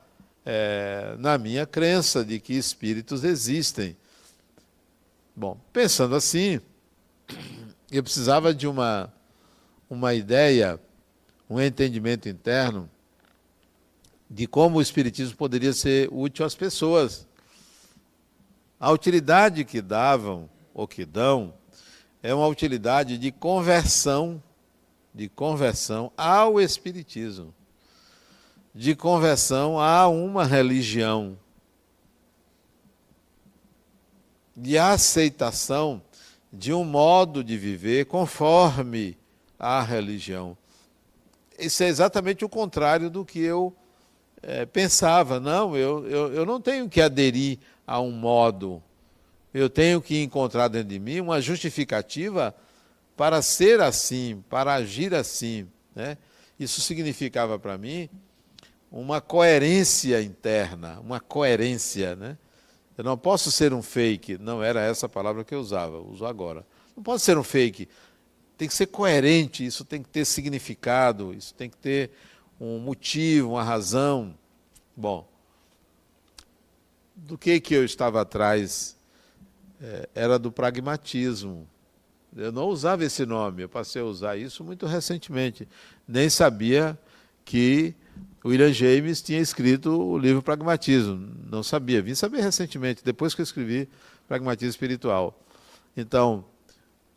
é, 0.46 1.16
na 1.18 1.40
minha 1.40 1.66
crença 1.66 2.24
de 2.24 2.40
que 2.40 2.54
espíritos 2.54 3.24
existem. 3.24 3.98
Bom, 5.36 5.58
pensando 5.74 6.16
assim, 6.16 6.62
eu 7.92 8.04
precisava 8.04 8.54
de 8.54 8.68
uma, 8.68 9.12
uma 9.90 10.14
ideia, 10.14 10.80
um 11.50 11.60
entendimento 11.60 12.30
interno 12.30 12.90
de 14.30 14.48
como 14.48 14.78
o 14.78 14.82
Espiritismo 14.82 15.36
poderia 15.36 15.74
ser 15.74 16.08
útil 16.12 16.46
às 16.46 16.56
pessoas. 16.56 17.28
A 18.80 18.92
utilidade 18.92 19.66
que 19.66 19.82
davam, 19.82 20.50
ou 20.74 20.88
que 20.88 21.06
dão, 21.06 21.54
é 22.24 22.34
uma 22.34 22.48
utilidade 22.48 23.18
de 23.18 23.32
conversão, 23.32 24.42
de 25.14 25.28
conversão 25.28 26.12
ao 26.16 26.62
Espiritismo 26.62 27.54
de 28.74 28.96
conversão 28.96 29.80
a 29.80 30.08
uma 30.08 30.46
religião, 30.46 31.38
de 34.56 34.78
aceitação 34.78 36.02
de 36.52 36.74
um 36.74 36.84
modo 36.84 37.44
de 37.44 37.58
viver 37.58 38.06
conforme 38.06 39.18
a 39.58 39.82
religião. 39.82 40.58
Isso 41.58 41.84
é 41.84 41.88
exatamente 41.88 42.44
o 42.44 42.50
contrário 42.50 43.10
do 43.10 43.24
que 43.24 43.40
eu 43.40 43.74
é, 44.42 44.66
pensava. 44.66 45.40
Não, 45.40 45.78
eu, 45.78 46.08
eu, 46.08 46.34
eu 46.34 46.46
não 46.46 46.60
tenho 46.60 46.90
que 46.90 47.02
aderir 47.02 47.60
a 47.86 48.00
um 48.02 48.12
modo, 48.12 48.82
eu 49.54 49.70
tenho 49.70 50.02
que 50.02 50.22
encontrar 50.22 50.68
dentro 50.68 50.90
de 50.90 51.00
mim 51.00 51.20
uma 51.20 51.42
justificativa 51.42 52.56
para 53.18 53.42
ser 53.42 53.82
assim, 53.82 54.44
para 54.50 54.74
agir 54.74 55.14
assim. 55.14 55.68
Né? 55.96 56.18
Isso 56.60 56.82
significava 56.82 57.60
para 57.60 57.78
mim 57.78 58.10
uma 58.92 59.22
coerência 59.22 60.22
interna, 60.22 61.00
uma 61.00 61.20
coerência, 61.20 62.16
né? 62.16 62.38
Eu 63.02 63.04
não 63.04 63.18
posso 63.18 63.52
ser 63.52 63.74
um 63.74 63.82
fake, 63.82 64.38
não 64.38 64.62
era 64.62 64.80
essa 64.80 65.08
a 65.08 65.10
palavra 65.10 65.44
que 65.44 65.56
eu 65.56 65.60
usava, 65.60 65.98
uso 65.98 66.24
agora. 66.24 66.64
Não 66.96 67.02
posso 67.02 67.26
ser 67.26 67.36
um 67.36 67.42
fake. 67.42 67.90
Tem 68.56 68.68
que 68.68 68.76
ser 68.76 68.86
coerente, 68.86 69.66
isso 69.66 69.84
tem 69.84 70.04
que 70.04 70.10
ter 70.10 70.24
significado, 70.24 71.34
isso 71.34 71.52
tem 71.52 71.68
que 71.68 71.78
ter 71.78 72.12
um 72.60 72.78
motivo, 72.78 73.54
uma 73.54 73.64
razão. 73.64 74.36
Bom, 74.96 75.28
do 77.16 77.40
que 77.40 77.60
que 77.60 77.74
eu 77.74 77.84
estava 77.84 78.22
atrás 78.22 78.96
é, 79.82 80.08
era 80.14 80.38
do 80.38 80.52
pragmatismo. 80.52 81.68
Eu 82.38 82.52
não 82.52 82.68
usava 82.68 83.04
esse 83.04 83.26
nome, 83.26 83.64
eu 83.64 83.70
passei 83.70 84.04
a 84.04 84.06
usar 84.06 84.38
isso 84.38 84.64
muito 84.64 84.86
recentemente. 84.86 85.68
Nem 86.08 86.30
sabia 86.30 86.96
que 87.44 87.96
William 88.44 88.74
James 88.74 89.22
tinha 89.22 89.40
escrito 89.40 89.92
o 89.92 90.18
livro 90.18 90.42
Pragmatismo. 90.42 91.32
Não 91.50 91.62
sabia, 91.62 92.02
vim 92.02 92.16
saber 92.16 92.42
recentemente, 92.42 93.04
depois 93.04 93.36
que 93.36 93.42
eu 93.42 93.44
escrevi 93.44 93.88
Pragmatismo 94.28 94.70
Espiritual. 94.70 95.40
Então, 95.96 96.44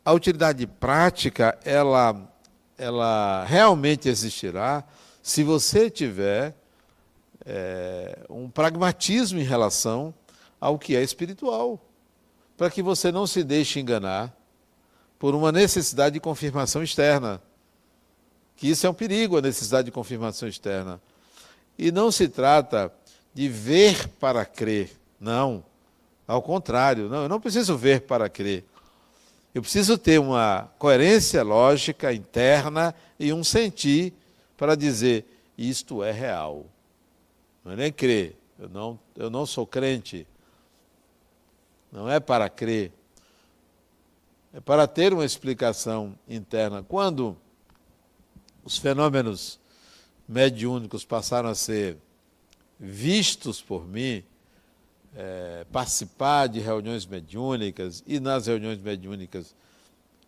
a 0.03 0.13
utilidade 0.13 0.67
prática, 0.67 1.57
ela, 1.65 2.31
ela 2.77 3.43
realmente 3.45 4.07
existirá 4.07 4.83
se 5.23 5.43
você 5.43 5.89
tiver 5.89 6.55
é, 7.43 8.19
um 8.29 8.47
pragmatismo 8.47 9.39
em 9.39 9.43
relação 9.43 10.13
ao 10.59 10.77
que 10.77 10.95
é 10.95 11.01
espiritual, 11.01 11.83
para 12.55 12.69
que 12.69 12.83
você 12.83 13.11
não 13.11 13.25
se 13.25 13.43
deixe 13.43 13.79
enganar 13.79 14.35
por 15.17 15.33
uma 15.33 15.51
necessidade 15.51 16.13
de 16.13 16.19
confirmação 16.19 16.83
externa. 16.83 17.41
que 18.55 18.69
isso 18.69 18.85
é 18.85 18.89
um 18.89 18.93
perigo, 18.93 19.37
a 19.37 19.41
necessidade 19.41 19.85
de 19.85 19.91
confirmação 19.91 20.47
externa. 20.47 21.01
E 21.77 21.91
não 21.91 22.11
se 22.11 22.27
trata 22.27 22.91
de 23.33 23.49
ver 23.49 24.07
para 24.19 24.45
crer, 24.45 24.91
não. 25.19 25.63
Ao 26.27 26.41
contrário, 26.41 27.09
não, 27.09 27.23
eu 27.23 27.29
não 27.29 27.39
preciso 27.39 27.77
ver 27.77 28.01
para 28.01 28.29
crer. 28.29 28.63
Eu 29.53 29.61
preciso 29.61 29.97
ter 29.97 30.19
uma 30.19 30.69
coerência 30.77 31.43
lógica 31.43 32.13
interna 32.13 32.93
e 33.19 33.31
um 33.31 33.43
sentir 33.43 34.13
para 34.57 34.75
dizer 34.75 35.25
isto 35.57 36.03
é 36.03 36.11
real. 36.11 36.65
Não 37.63 37.71
é 37.71 37.75
nem 37.75 37.91
crer. 37.91 38.35
Eu 38.59 38.69
não, 38.69 38.99
eu 39.15 39.29
não 39.29 39.45
sou 39.45 39.65
crente. 39.65 40.27
Não 41.91 42.09
é 42.09 42.19
para 42.19 42.49
crer. 42.49 42.91
É 44.53 44.59
para 44.59 44.87
ter 44.87 45.13
uma 45.13 45.25
explicação 45.25 46.17
interna. 46.27 46.83
Quando 46.83 47.37
os 48.63 48.77
fenômenos 48.77 49.59
mediúnicos 50.27 51.05
passaram 51.05 51.49
a 51.49 51.55
ser 51.55 51.97
vistos 52.79 53.61
por 53.61 53.87
mim, 53.87 54.23
é, 55.15 55.65
participar 55.71 56.47
de 56.47 56.59
reuniões 56.59 57.05
mediúnicas 57.05 58.03
e 58.05 58.19
nas 58.19 58.47
reuniões 58.47 58.81
mediúnicas 58.81 59.55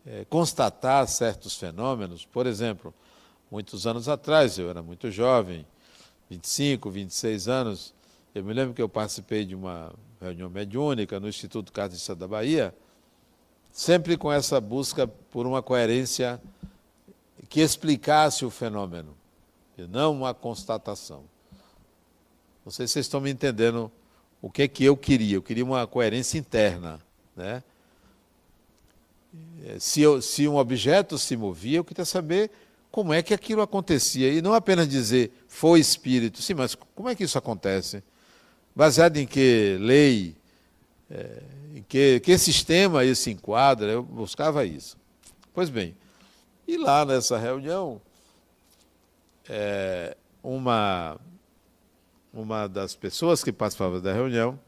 é, 0.05 0.25
constatar 0.29 1.05
certos 1.07 1.55
fenômenos. 1.57 2.25
Por 2.25 2.47
exemplo, 2.47 2.93
muitos 3.51 3.85
anos 3.85 4.07
atrás, 4.07 4.57
eu 4.57 4.69
era 4.69 4.81
muito 4.81 5.11
jovem, 5.11 5.65
25, 6.29 6.89
26 6.89 7.47
anos, 7.47 7.93
eu 8.33 8.43
me 8.43 8.53
lembro 8.53 8.73
que 8.73 8.81
eu 8.81 8.89
participei 8.89 9.45
de 9.45 9.55
uma 9.55 9.93
reunião 10.21 10.49
mediúnica 10.49 11.19
no 11.19 11.27
Instituto 11.27 11.71
Cardista 11.71 12.15
da 12.15 12.27
Bahia, 12.27 12.73
sempre 13.71 14.17
com 14.17 14.31
essa 14.31 14.59
busca 14.59 15.07
por 15.07 15.45
uma 15.45 15.61
coerência 15.61 16.41
que 17.49 17.61
explicasse 17.61 18.45
o 18.45 18.49
fenômeno, 18.49 19.15
e 19.77 19.85
não 19.87 20.13
uma 20.13 20.33
constatação. 20.33 21.23
Não 22.65 22.71
sei 22.71 22.87
se 22.87 22.93
vocês 22.93 23.05
estão 23.05 23.21
me 23.21 23.29
entendendo 23.29 23.91
o 24.41 24.49
que 24.49 24.63
é 24.63 24.67
que 24.67 24.83
eu 24.83 24.97
queria. 24.97 25.35
Eu 25.35 25.41
queria 25.41 25.63
uma 25.63 25.85
coerência 25.85 26.37
interna. 26.37 26.99
Né? 27.35 27.63
É, 29.65 29.79
se, 29.79 30.01
eu, 30.01 30.21
se 30.21 30.47
um 30.47 30.57
objeto 30.57 31.17
se 31.17 31.37
movia, 31.37 31.77
eu 31.77 31.83
queria 31.83 32.05
saber 32.05 32.51
como 32.91 33.13
é 33.13 33.21
que 33.21 33.33
aquilo 33.33 33.61
acontecia. 33.61 34.31
E 34.31 34.41
não 34.41 34.53
apenas 34.53 34.87
dizer 34.87 35.31
foi 35.47 35.79
espírito. 35.79 36.41
Sim, 36.41 36.55
mas 36.55 36.75
como 36.75 37.09
é 37.09 37.15
que 37.15 37.23
isso 37.23 37.37
acontece? 37.37 38.03
Baseado 38.75 39.17
em 39.17 39.27
que 39.27 39.77
lei, 39.79 40.35
é, 41.09 41.41
em 41.75 41.83
que, 41.83 42.19
que 42.19 42.37
sistema 42.37 43.05
isso 43.05 43.29
enquadra? 43.29 43.91
Eu 43.91 44.03
buscava 44.03 44.65
isso. 44.65 44.97
Pois 45.53 45.69
bem, 45.69 45.95
e 46.67 46.77
lá 46.77 47.05
nessa 47.05 47.37
reunião, 47.37 48.01
é, 49.49 50.15
uma 50.43 51.19
uma 52.33 52.67
das 52.67 52.95
pessoas 52.95 53.43
que 53.43 53.51
participava 53.51 53.99
da 53.99 54.13
reunião, 54.13 54.59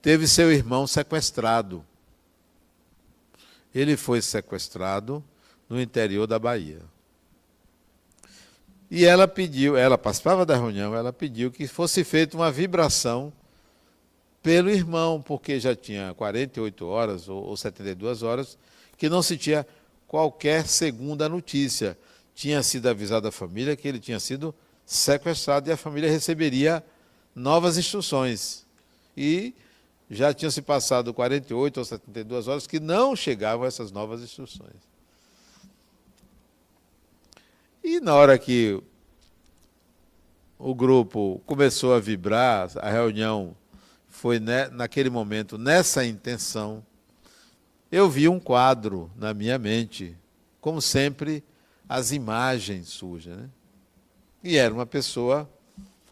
teve 0.00 0.28
seu 0.28 0.52
irmão 0.52 0.86
sequestrado. 0.86 1.84
Ele 3.74 3.96
foi 3.96 4.22
sequestrado 4.22 5.24
no 5.68 5.80
interior 5.80 6.26
da 6.26 6.38
Bahia. 6.38 6.80
E 8.90 9.04
ela 9.04 9.28
pediu, 9.28 9.76
ela 9.76 9.98
participava 9.98 10.46
da 10.46 10.56
reunião, 10.56 10.94
ela 10.94 11.12
pediu 11.12 11.50
que 11.50 11.66
fosse 11.66 12.04
feita 12.04 12.36
uma 12.36 12.50
vibração 12.50 13.32
pelo 14.42 14.70
irmão, 14.70 15.20
porque 15.20 15.60
já 15.60 15.74
tinha 15.74 16.14
48 16.14 16.86
horas 16.86 17.28
ou 17.28 17.54
72 17.56 18.22
horas 18.22 18.56
que 18.96 19.08
não 19.08 19.20
se 19.20 19.36
tinha 19.36 19.66
qualquer 20.06 20.66
segunda 20.66 21.28
notícia. 21.28 21.98
Tinha 22.38 22.62
sido 22.62 22.86
avisada 22.86 23.30
a 23.30 23.32
família 23.32 23.74
que 23.74 23.88
ele 23.88 23.98
tinha 23.98 24.20
sido 24.20 24.54
sequestrado 24.86 25.68
e 25.68 25.72
a 25.72 25.76
família 25.76 26.08
receberia 26.08 26.84
novas 27.34 27.76
instruções. 27.76 28.64
E 29.16 29.52
já 30.08 30.32
tinham 30.32 30.48
se 30.48 30.62
passado 30.62 31.12
48 31.12 31.78
ou 31.78 31.84
72 31.84 32.46
horas 32.46 32.64
que 32.64 32.78
não 32.78 33.16
chegavam 33.16 33.66
essas 33.66 33.90
novas 33.90 34.22
instruções. 34.22 34.76
E 37.82 37.98
na 37.98 38.14
hora 38.14 38.38
que 38.38 38.80
o 40.56 40.72
grupo 40.76 41.42
começou 41.44 41.92
a 41.92 41.98
vibrar, 41.98 42.70
a 42.76 42.88
reunião 42.88 43.56
foi 44.08 44.38
naquele 44.70 45.10
momento, 45.10 45.58
nessa 45.58 46.06
intenção, 46.06 46.86
eu 47.90 48.08
vi 48.08 48.28
um 48.28 48.38
quadro 48.38 49.10
na 49.16 49.34
minha 49.34 49.58
mente. 49.58 50.16
Como 50.60 50.80
sempre, 50.80 51.42
as 51.88 52.12
imagens 52.12 52.88
surgem. 52.88 53.34
Né? 53.34 53.50
E 54.44 54.56
era 54.56 54.72
uma 54.72 54.84
pessoa 54.84 55.48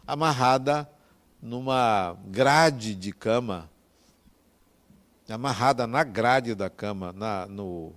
amarrada 0.05 0.89
numa 1.41 2.17
grade 2.25 2.95
de 2.95 3.11
cama, 3.11 3.69
amarrada 5.29 5.85
na 5.85 6.03
grade 6.03 6.55
da 6.55 6.69
cama, 6.69 7.13
na, 7.13 7.45
no. 7.45 7.93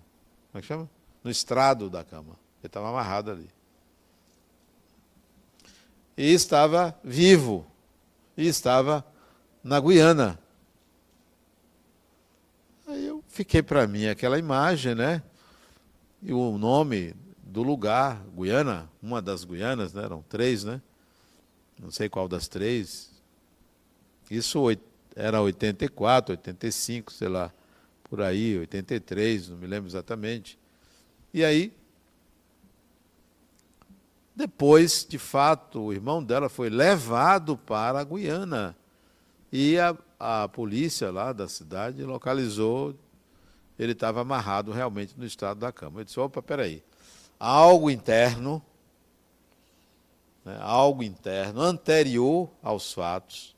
Como 0.50 0.58
é 0.58 0.60
que 0.60 0.66
chama? 0.66 0.90
No 1.24 1.30
estrado 1.30 1.88
da 1.88 2.04
cama. 2.04 2.36
Ele 2.60 2.66
estava 2.66 2.90
amarrado 2.90 3.30
ali. 3.30 3.48
E 6.16 6.32
estava 6.32 6.98
vivo. 7.02 7.66
E 8.36 8.46
estava 8.46 9.04
na 9.62 9.80
Guiana. 9.80 10.38
Aí 12.86 13.06
eu 13.06 13.24
fiquei 13.28 13.62
para 13.62 13.86
mim 13.86 14.06
aquela 14.06 14.38
imagem, 14.38 14.94
né? 14.94 15.22
E 16.22 16.32
o 16.32 16.58
nome 16.58 17.14
do 17.50 17.64
lugar, 17.64 18.24
Guiana, 18.36 18.88
uma 19.02 19.20
das 19.20 19.44
Guianas, 19.44 19.92
né? 19.92 20.04
eram 20.04 20.22
três, 20.28 20.62
né? 20.62 20.80
Não 21.80 21.90
sei 21.90 22.08
qual 22.08 22.28
das 22.28 22.46
três. 22.46 23.10
Isso 24.30 24.64
era 25.16 25.42
84, 25.42 26.32
85, 26.34 27.12
sei 27.12 27.28
lá, 27.28 27.52
por 28.04 28.22
aí, 28.22 28.56
83, 28.56 29.48
não 29.48 29.56
me 29.56 29.66
lembro 29.66 29.90
exatamente. 29.90 30.56
E 31.34 31.44
aí, 31.44 31.72
depois, 34.36 35.04
de 35.08 35.18
fato, 35.18 35.80
o 35.80 35.92
irmão 35.92 36.22
dela 36.22 36.48
foi 36.48 36.70
levado 36.70 37.56
para 37.56 37.98
a 37.98 38.04
Guiana. 38.04 38.76
E 39.50 39.76
a, 39.76 39.96
a 40.20 40.48
polícia 40.48 41.10
lá 41.10 41.32
da 41.32 41.48
cidade 41.48 42.04
localizou, 42.04 42.94
ele 43.76 43.90
estava 43.90 44.20
amarrado 44.20 44.70
realmente 44.70 45.14
no 45.18 45.26
estado 45.26 45.58
da 45.58 45.72
cama. 45.72 46.00
Eu 46.00 46.04
disse, 46.04 46.20
opa, 46.20 46.40
peraí 46.40 46.80
algo 47.40 47.90
interno, 47.90 48.62
né, 50.44 50.58
algo 50.60 51.02
interno 51.02 51.62
anterior 51.62 52.50
aos 52.62 52.92
fatos. 52.92 53.56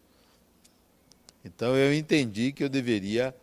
Então 1.44 1.76
eu 1.76 1.92
entendi 1.92 2.52
que 2.52 2.62
eu 2.62 2.68
deveria 2.68 3.34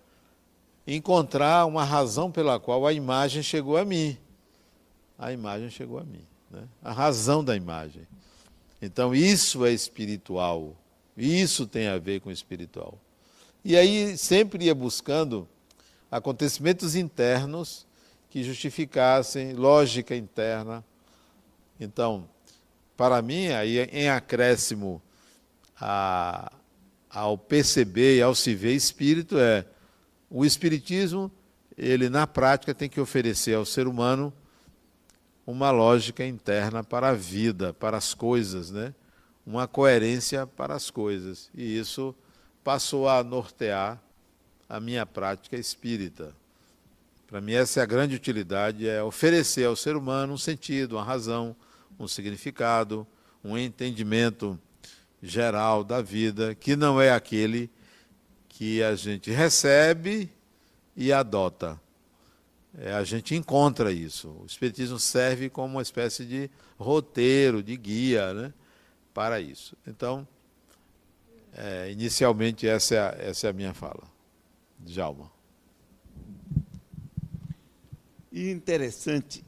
encontrar 0.88 1.65
uma 1.65 1.84
razão 1.84 2.32
pela 2.32 2.58
qual 2.58 2.88
a 2.88 2.93
imagem 2.93 3.43
chegou 3.43 3.75
a 3.75 3.84
mim. 3.84 4.17
A 5.17 5.34
imagem 5.34 5.69
chegou 5.69 5.99
a 5.99 6.04
mim. 6.04 6.25
Né? 6.49 6.63
A 6.82 6.93
razão 6.93 7.43
da 7.43 7.56
imagem. 7.56 8.08
Então 8.82 9.13
isso 9.13 9.65
é 9.65 9.73
espiritual. 9.73 10.73
Isso 11.17 11.67
tem 11.67 11.89
a 11.89 11.97
ver 11.97 12.21
com 12.21 12.32
espiritual. 12.32 12.97
E 13.65 13.75
aí 13.75 14.17
sempre 14.17 14.65
ia 14.65 14.73
buscando 14.73 15.45
acontecimentos 16.10 16.95
internos 16.95 17.86
que 18.30 18.44
justificassem 18.44 19.54
lógica 19.54 20.15
interna. 20.15 20.84
Então, 21.80 22.30
para 22.96 23.22
mim, 23.22 23.48
aí 23.48 23.80
em 23.92 24.10
acréscimo 24.10 25.02
a, 25.80 26.52
ao 27.10 27.38
perceber 27.38 28.18
e 28.18 28.22
ao 28.22 28.36
se 28.36 28.54
ver 28.54 28.74
espírito 28.74 29.38
é 29.38 29.65
o 30.30 30.46
espiritismo, 30.46 31.32
ele 31.78 32.10
na 32.10 32.28
prática 32.28 32.74
tem 32.74 32.89
que 32.89 33.00
oferecer 33.00 33.56
ao 33.56 33.65
ser 33.65 33.88
humano 33.88 34.34
uma 35.48 35.72
lógica 35.72 36.24
interna 36.24 36.84
para 36.84 37.10
a 37.10 37.13
vida, 37.13 37.74
para 37.74 37.98
as 37.98 38.13
coisas, 38.13 38.70
né? 38.70 38.94
Uma 39.46 39.68
coerência 39.68 40.46
para 40.46 40.76
as 40.76 40.92
coisas. 40.92 41.50
E 41.56 41.80
isso 41.80 42.13
passou 42.63 43.10
a 43.10 43.24
nortear 43.24 44.00
a 44.68 44.80
minha 44.80 45.06
prática 45.06 45.58
espírita. 45.58 46.36
Para 47.30 47.39
mim, 47.39 47.54
essa 47.54 47.80
é 47.80 47.84
a 47.84 47.86
grande 47.86 48.15
utilidade: 48.15 48.89
é 48.89 49.04
oferecer 49.04 49.65
ao 49.65 49.76
ser 49.76 49.96
humano 49.96 50.34
um 50.34 50.38
sentido, 50.38 50.96
uma 50.96 51.04
razão, 51.04 51.56
um 52.00 52.08
significado, 52.08 53.06
um 53.44 53.56
entendimento 53.56 54.60
geral 55.22 55.84
da 55.84 56.02
vida, 56.02 56.56
que 56.56 56.76
não 56.76 57.00
é 57.00 57.12
aquele 57.12 57.70
que 58.48 58.82
a 58.82 58.96
gente 58.96 59.30
recebe 59.30 60.28
e 60.98 61.13
adota. 61.13 61.80
É, 62.76 62.94
a 62.94 63.04
gente 63.04 63.36
encontra 63.36 63.92
isso. 63.92 64.30
O 64.42 64.46
Espiritismo 64.48 64.98
serve 64.98 65.52
como 65.52 65.76
uma 65.76 65.82
espécie 65.84 66.26
de 66.26 66.50
roteiro, 66.80 67.62
de 67.62 67.78
guia 67.78 68.34
né, 68.34 68.54
para 69.13 69.39
isso. 69.39 69.78
Então, 69.86 70.28
é, 71.54 71.92
inicialmente, 71.92 72.68
essa 72.68 72.96
é, 72.96 73.00
a, 73.00 73.15
essa 73.20 73.48
é 73.48 73.50
a 73.52 73.54
minha 73.54 73.74
fala. 73.74 74.04
Djalma. 74.80 75.38
E 78.32 78.52
interessante 78.52 79.44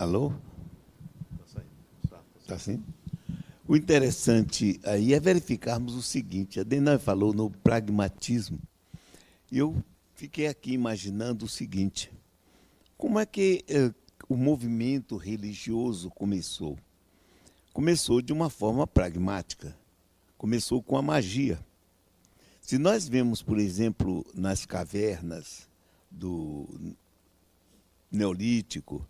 Alô? 0.00 0.32
Está 2.40 2.58
sim? 2.58 2.82
O 3.68 3.76
interessante 3.76 4.80
aí 4.82 5.12
é 5.12 5.20
verificarmos 5.20 5.94
o 5.94 6.02
seguinte: 6.02 6.58
a 6.58 6.62
Denai 6.62 6.98
falou 6.98 7.34
no 7.34 7.50
pragmatismo, 7.50 8.58
eu 9.52 9.76
fiquei 10.14 10.46
aqui 10.46 10.72
imaginando 10.72 11.44
o 11.44 11.48
seguinte: 11.48 12.10
como 12.96 13.18
é 13.18 13.26
que 13.26 13.62
eh, 13.68 13.92
o 14.26 14.36
movimento 14.36 15.16
religioso 15.16 16.08
começou? 16.08 16.78
Começou 17.72 18.20
de 18.20 18.32
uma 18.32 18.50
forma 18.50 18.86
pragmática, 18.86 19.76
começou 20.36 20.82
com 20.82 20.96
a 20.96 21.02
magia. 21.02 21.60
Se 22.62 22.78
nós 22.78 23.06
vemos, 23.06 23.42
por 23.42 23.58
exemplo, 23.58 24.26
nas 24.34 24.64
cavernas 24.66 25.69
do 26.10 26.68
Neolítico, 28.10 29.06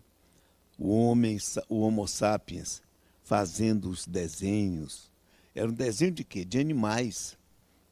o 0.79 0.91
homem, 0.91 1.39
o 1.69 1.81
Homo 1.81 2.07
sapiens, 2.07 2.83
fazendo 3.23 3.89
os 3.89 4.07
desenhos. 4.07 5.11
Era 5.55 5.69
um 5.69 5.75
desenho 5.75 6.13
de 6.13 6.25
quê? 6.25 6.45
De 6.45 6.59
animais. 6.59 7.39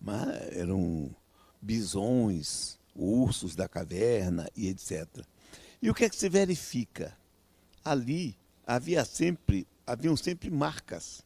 Mas 0.01 0.29
eram 0.53 1.11
bisões, 1.61 2.79
ursos 2.95 3.55
da 3.55 3.69
caverna 3.69 4.49
e 4.57 4.69
etc. 4.69 5.07
E 5.81 5.91
o 5.91 5.95
que 5.95 6.05
é 6.05 6.11
que 6.11 6.17
se 6.17 6.29
verifica? 6.29 7.17
Ali 7.85 8.37
havia 8.67 9.05
sempre, 9.05 9.67
haviam 9.87 10.17
sempre 10.17 10.51
marcas. 10.51 11.23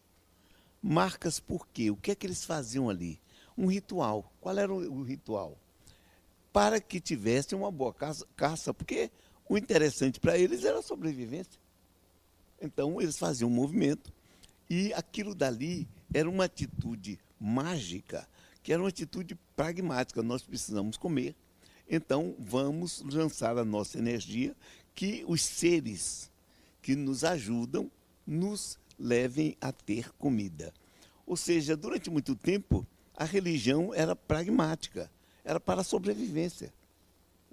Marcas 0.83 1.41
por 1.41 1.67
quê? 1.69 1.91
O 1.91 1.97
que 1.97 2.11
é 2.11 2.15
que 2.15 2.27
eles 2.27 2.45
faziam 2.45 2.89
ali? 2.89 3.21
Um 3.57 3.67
ritual. 3.67 4.33
Qual 4.41 4.57
era 4.59 4.73
o 4.73 5.03
ritual? 5.03 5.59
Para 6.53 6.81
que 6.81 7.01
tivessem 7.01 7.57
uma 7.57 7.71
boa 7.71 7.95
caça, 8.37 8.75
porque 8.75 9.11
o 9.49 9.57
interessante 9.57 10.21
para 10.21 10.37
eles 10.37 10.65
era 10.65 10.79
a 10.79 10.83
sobrevivência. 10.83 11.61
Então, 12.61 13.01
eles 13.01 13.19
faziam 13.19 13.51
um 13.51 13.55
movimento 13.55 14.13
e 14.69 14.93
aquilo 14.95 15.35
dali 15.35 15.89
era 16.15 16.29
uma 16.29 16.45
atitude 16.45 17.19
mágica, 17.41 18.29
que 18.63 18.73
era 18.73 18.81
uma 18.81 18.89
atitude 18.89 19.35
pragmática. 19.57 20.23
Nós 20.23 20.43
precisamos 20.43 20.97
comer, 20.97 21.35
então 21.89 22.35
vamos 22.39 23.03
lançar 23.03 23.59
a 23.59 23.65
nossa 23.65 23.99
energia 23.99 24.55
que 24.95 25.25
os 25.27 25.43
seres 25.43 26.31
que 26.81 26.95
nos 26.95 27.25
ajudam 27.25 27.91
nos 28.27 28.79
levem 28.99 29.57
a 29.61 29.73
ter 29.73 30.13
comida. 30.13 30.73
Ou 31.27 31.37
seja, 31.37 31.77
durante 31.77 32.11
muito 32.11 32.35
tempo, 32.35 32.87
a 33.17 33.25
religião 33.25 33.93
era 33.93 34.15
pragmática, 34.15 35.11
era 35.45 35.61
para 35.61 35.81
a 35.81 35.85
sobrevivência. 35.85 36.73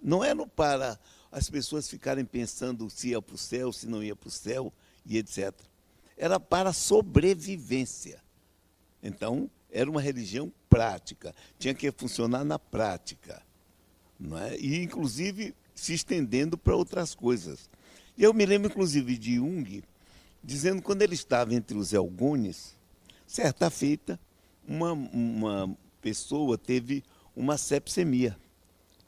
Não 0.02 0.24
era 0.24 0.46
para 0.48 1.00
as 1.32 1.50
pessoas 1.50 1.88
ficarem 1.88 2.26
pensando 2.26 2.90
se 2.90 3.10
ia 3.10 3.22
para 3.22 3.36
o 3.36 3.38
céu, 3.38 3.72
se 3.72 3.88
não 3.88 4.04
ia 4.04 4.16
para 4.16 4.28
o 4.28 4.32
céu 4.32 4.74
e 5.06 5.18
etc. 5.18 5.54
Era 6.18 6.40
para 6.40 6.74
sobrevivência. 6.74 8.22
Então, 9.02 9.50
era 9.72 9.90
uma 9.90 10.02
religião 10.02 10.52
prática, 10.70 11.34
tinha 11.58 11.74
que 11.74 11.92
funcionar 11.92 12.44
na 12.44 12.58
prática. 12.58 13.42
Não 14.20 14.38
é? 14.38 14.58
E, 14.58 14.84
inclusive, 14.84 15.54
se 15.74 15.94
estendendo 15.94 16.58
para 16.58 16.76
outras 16.76 17.16
coisas. 17.16 17.70
Eu 18.18 18.34
me 18.34 18.46
lembro, 18.46 18.70
inclusive, 18.70 19.18
de 19.18 19.36
Jung, 19.36 19.84
dizendo 20.44 20.82
quando 20.82 21.02
ele 21.02 21.14
estava 21.14 21.54
entre 21.54 21.78
os 21.78 21.94
Elgones, 21.94 22.76
certa 23.26 23.70
feita, 23.70 24.20
uma, 24.68 24.92
uma 24.92 25.78
pessoa 26.02 26.58
teve 26.58 27.04
uma 27.36 27.58
sepsemia. 27.58 28.38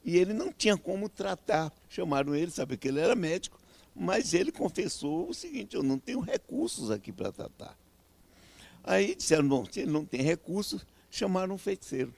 E 0.04 0.16
ele 0.16 0.32
não 0.32 0.52
tinha 0.52 0.76
como 0.76 1.08
tratar. 1.08 1.72
Chamaram 1.88 2.34
ele, 2.34 2.50
sabe 2.50 2.76
que 2.76 2.88
ele 2.88 3.00
era 3.00 3.14
médico, 3.14 3.58
mas 3.94 4.34
ele 4.34 4.50
confessou 4.50 5.28
o 5.28 5.34
seguinte: 5.34 5.76
eu 5.76 5.82
não 5.82 5.98
tenho 5.98 6.20
recursos 6.20 6.90
aqui 6.90 7.12
para 7.12 7.30
tratar. 7.30 7.76
Aí 8.82 9.14
disseram: 9.14 9.48
bom, 9.48 9.64
se 9.64 9.80
ele 9.80 9.90
não 9.90 10.04
tem 10.04 10.22
recursos, 10.22 10.84
chamaram 11.10 11.54
um 11.54 11.58
feiticeiro. 11.58 12.12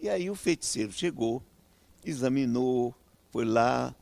E 0.00 0.08
aí 0.08 0.30
o 0.30 0.34
feiticeiro 0.34 0.92
chegou, 0.92 1.42
examinou, 2.04 2.94
foi 3.30 3.44
lá, 3.44 3.94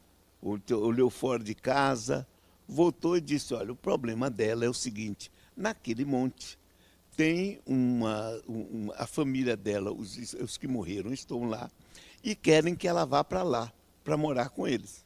olhou 0.42 1.08
fora 1.08 1.42
de 1.42 1.54
casa, 1.54 2.26
voltou 2.68 3.16
e 3.16 3.20
disse: 3.20 3.54
olha, 3.54 3.72
o 3.72 3.76
problema 3.76 4.28
dela 4.28 4.64
é 4.64 4.68
o 4.68 4.74
seguinte: 4.74 5.30
naquele 5.56 6.04
monte 6.04 6.58
tem 7.16 7.60
uma, 7.66 8.40
uma 8.46 8.94
a 8.96 9.06
família 9.06 9.56
dela, 9.56 9.92
os, 9.92 10.34
os 10.34 10.56
que 10.56 10.66
morreram 10.66 11.12
estão 11.12 11.44
lá 11.44 11.70
e 12.22 12.34
querem 12.34 12.74
que 12.74 12.88
ela 12.88 13.04
vá 13.04 13.22
para 13.22 13.42
lá, 13.42 13.72
para 14.02 14.16
morar 14.16 14.50
com 14.50 14.66
eles. 14.66 15.04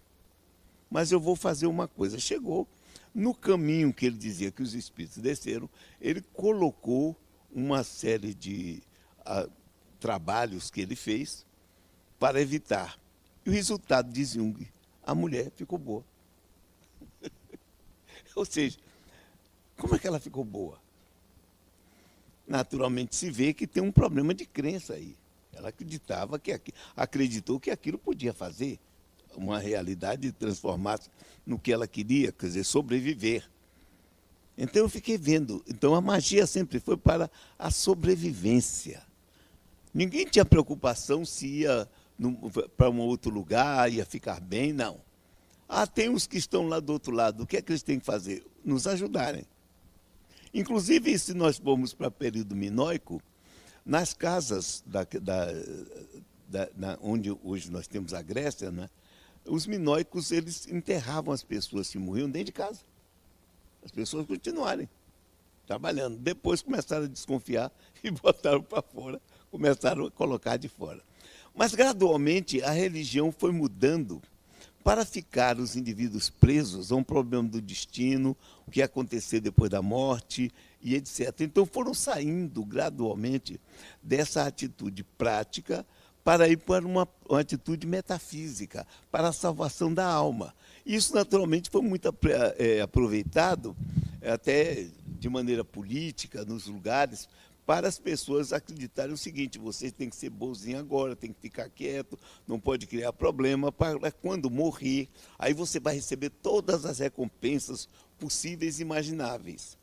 Mas 0.91 1.11
eu 1.11 1.19
vou 1.19 1.35
fazer 1.35 1.67
uma 1.67 1.89
coisa. 1.89 2.19
Chegou 2.19 2.69
no 3.15 3.35
caminho 3.35 3.93
que 3.93 4.07
ele 4.07 4.17
dizia 4.17 4.51
que 4.51 4.63
os 4.63 4.75
espíritos 4.75 5.19
desceram, 5.19 5.69
ele 6.01 6.21
colocou 6.35 7.17
uma 7.51 7.83
série 7.83 8.35
de 8.35 8.83
uh, 9.21 9.51
trabalhos 9.99 10.71
que 10.71 10.83
ele 10.83 10.95
fez 10.95 11.47
para 12.19 12.41
evitar. 12.41 12.99
E 13.45 13.51
o 13.51 13.53
resultado, 13.53 14.13
diz 14.13 14.33
Jung, 14.33 14.69
a 15.03 15.15
mulher 15.15 15.51
ficou 15.57 15.79
boa. 15.79 16.05
Ou 18.37 18.45
seja, 18.45 18.79
como 19.79 19.95
é 19.95 19.99
que 19.99 20.07
ela 20.07 20.21
ficou 20.21 20.45
boa? 20.45 20.86
Naturalmente 22.47 23.17
se 23.17 23.31
vê 23.31 23.53
que 23.53 23.67
tem 23.67 23.83
um 23.83 23.93
problema 23.93 24.33
de 24.33 24.47
crença 24.47 24.95
aí. 24.95 25.17
Ela 25.53 25.71
acreditava 25.71 26.39
que 26.39 26.61
acreditou 26.95 27.59
que 27.59 27.71
aquilo 27.71 27.99
podia 27.99 28.33
fazer 28.33 28.79
uma 29.37 29.59
realidade 29.59 30.33
transformar-se 30.33 31.11
no 31.45 31.59
que 31.59 31.73
ela 31.73 31.87
queria, 31.87 32.33
quer 32.33 32.47
dizer, 32.47 32.65
sobreviver. 32.65 33.49
Então 34.57 34.83
eu 34.83 34.89
fiquei 34.89 35.19
vendo. 35.19 35.63
Então 35.69 35.95
a 35.95 36.01
magia 36.01 36.47
sempre 36.47 36.81
foi 36.81 36.97
para 36.97 37.31
a 37.59 37.71
sobrevivência. 37.71 39.03
Ninguém 39.93 40.27
tinha 40.27 40.45
preocupação 40.45 41.25
se 41.25 41.47
ia 41.47 41.89
para 42.77 42.91
um 42.91 43.01
outro 43.01 43.31
lugar, 43.31 43.93
ia 43.93 44.07
ficar 44.07 44.41
bem, 44.41 44.73
não. 44.73 45.01
Ah, 45.69 45.87
tem 45.87 46.09
os 46.09 46.27
que 46.27 46.39
estão 46.39 46.69
lá 46.69 46.81
do 46.81 46.93
outro 46.93 47.13
lado. 47.13 47.43
O 47.43 47.47
que 47.47 47.57
é 47.57 47.63
que 47.63 47.73
eles 47.73 47.83
têm 47.83 47.99
que 47.99 48.07
fazer? 48.07 48.45
Nos 48.65 48.87
ajudarem. 48.87 49.45
Inclusive, 50.53 51.19
se 51.19 51.35
nós 51.35 51.59
formos 51.59 51.93
para 51.93 52.09
o 52.09 52.11
período 52.11 52.55
minoico, 52.55 53.21
nas 53.85 54.13
casas 54.13 54.83
da, 54.87 55.07
da, 55.21 56.69
da, 56.75 56.99
onde 57.01 57.31
hoje 57.45 57.71
nós 57.71 57.87
temos 57.87 58.13
a 58.15 58.23
Grécia, 58.23 58.71
né, 58.71 58.89
os 59.45 59.67
minóicos 59.67 60.33
eles 60.33 60.67
enterravam 60.67 61.33
as 61.33 61.43
pessoas 61.43 61.89
que 61.89 61.99
morriam 61.99 62.29
dentro 62.29 62.47
de 62.47 62.53
casa. 62.53 62.81
As 63.85 63.93
pessoas 63.93 64.27
continuarem 64.27 64.89
trabalhando. 65.67 66.17
Depois 66.17 66.63
começaram 66.63 67.05
a 67.05 67.09
desconfiar 67.09 67.71
e 68.03 68.11
botaram 68.11 68.63
para 68.63 68.83
fora, 68.83 69.21
começaram 69.51 70.07
a 70.07 70.11
colocar 70.11 70.57
de 70.57 70.69
fora. 70.69 71.01
Mas 71.55 71.75
gradualmente 71.75 72.63
a 72.63 72.71
religião 72.71 73.33
foi 73.33 73.53
mudando 73.53 74.21
para 74.87 75.05
ficar 75.05 75.59
os 75.59 75.75
indivíduos 75.75 76.31
presos 76.31 76.93
a 76.93 76.95
um 76.95 77.03
problema 77.03 77.49
do 77.49 77.61
destino, 77.61 78.37
o 78.65 78.71
que 78.71 78.81
acontecer 78.81 79.41
depois 79.41 79.69
da 79.69 79.83
morte 79.83 80.49
e 80.81 80.95
etc. 80.95 81.41
Então 81.41 81.67
foram 81.67 81.93
saindo 81.93 82.65
gradualmente 82.65 83.61
dessa 84.01 84.45
atitude 84.47 85.03
prática 85.03 85.85
para 86.23 86.49
ir 86.49 86.59
para 86.59 86.87
uma, 86.87 87.09
uma 87.29 87.41
atitude 87.41 87.85
metafísica, 87.85 88.87
para 89.11 89.27
a 89.27 89.33
salvação 89.33 89.93
da 89.93 90.07
alma. 90.07 90.55
Isso, 90.87 91.13
naturalmente, 91.13 91.69
foi 91.69 91.83
muito 91.83 92.15
é, 92.57 92.81
aproveitado, 92.81 93.77
até 94.23 94.87
de 95.19 95.29
maneira 95.29 95.65
política, 95.65 96.45
nos 96.45 96.69
lugares, 96.69 97.29
para 97.67 97.89
as 97.89 97.99
pessoas 97.99 98.53
acreditarem 98.53 99.13
o 99.13 99.19
seguinte: 99.19 99.59
você 99.59 99.91
tem 99.91 100.09
que 100.09 100.17
ser 100.17 100.31
bonzinho 100.31 100.79
agora, 100.79 101.17
tem 101.17 101.33
que 101.33 101.41
ficar 101.41 101.69
quieto, 101.69 102.19
não 102.47 102.61
pode 102.61 102.87
criar 102.87 103.13
problema, 103.13 103.73
para 103.73 104.13
quando 104.13 104.49
morrer, 104.49 105.09
aí 105.39 105.53
você 105.53 105.81
vai 105.81 105.97
receber 105.97 106.31
todas 106.31 106.87
as 106.87 107.01
recompensas 107.01 107.89
possíveis 108.19 108.79
e 108.79 108.83
imagináveis. 108.83 109.77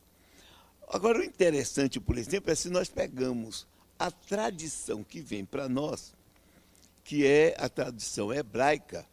Agora, 0.87 1.19
o 1.19 1.23
interessante, 1.23 1.99
por 1.99 2.17
exemplo, 2.17 2.51
é 2.51 2.55
se 2.55 2.69
nós 2.69 2.87
pegamos 2.87 3.67
a 3.99 4.09
tradição 4.09 5.03
que 5.03 5.19
vem 5.19 5.43
para 5.43 5.67
nós, 5.67 6.13
que 7.03 7.25
é 7.25 7.55
a 7.59 7.67
tradição 7.67 8.33
hebraica, 8.33 9.05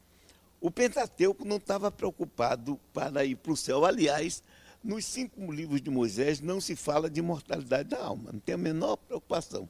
o 0.60 0.70
Pentateuco 0.70 1.44
não 1.44 1.56
estava 1.56 1.90
preocupado 1.90 2.78
para 2.92 3.24
ir 3.24 3.36
para 3.36 3.52
o 3.52 3.56
céu. 3.56 3.84
Aliás, 3.84 4.42
nos 4.82 5.04
cinco 5.04 5.52
livros 5.52 5.82
de 5.82 5.90
Moisés 5.90 6.40
não 6.40 6.60
se 6.60 6.74
fala 6.74 7.10
de 7.10 7.20
mortalidade 7.20 7.90
da 7.90 8.02
alma, 8.02 8.32
não 8.32 8.40
tem 8.40 8.54
a 8.54 8.58
menor 8.58 8.96
preocupação. 8.96 9.68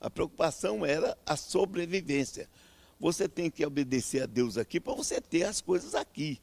A 0.00 0.08
preocupação 0.08 0.84
era 0.84 1.16
a 1.26 1.36
sobrevivência. 1.36 2.48
Você 2.98 3.28
tem 3.28 3.50
que 3.50 3.64
obedecer 3.64 4.22
a 4.22 4.26
Deus 4.26 4.56
aqui 4.56 4.80
para 4.80 4.94
você 4.94 5.20
ter 5.20 5.44
as 5.44 5.60
coisas 5.60 5.94
aqui, 5.94 6.40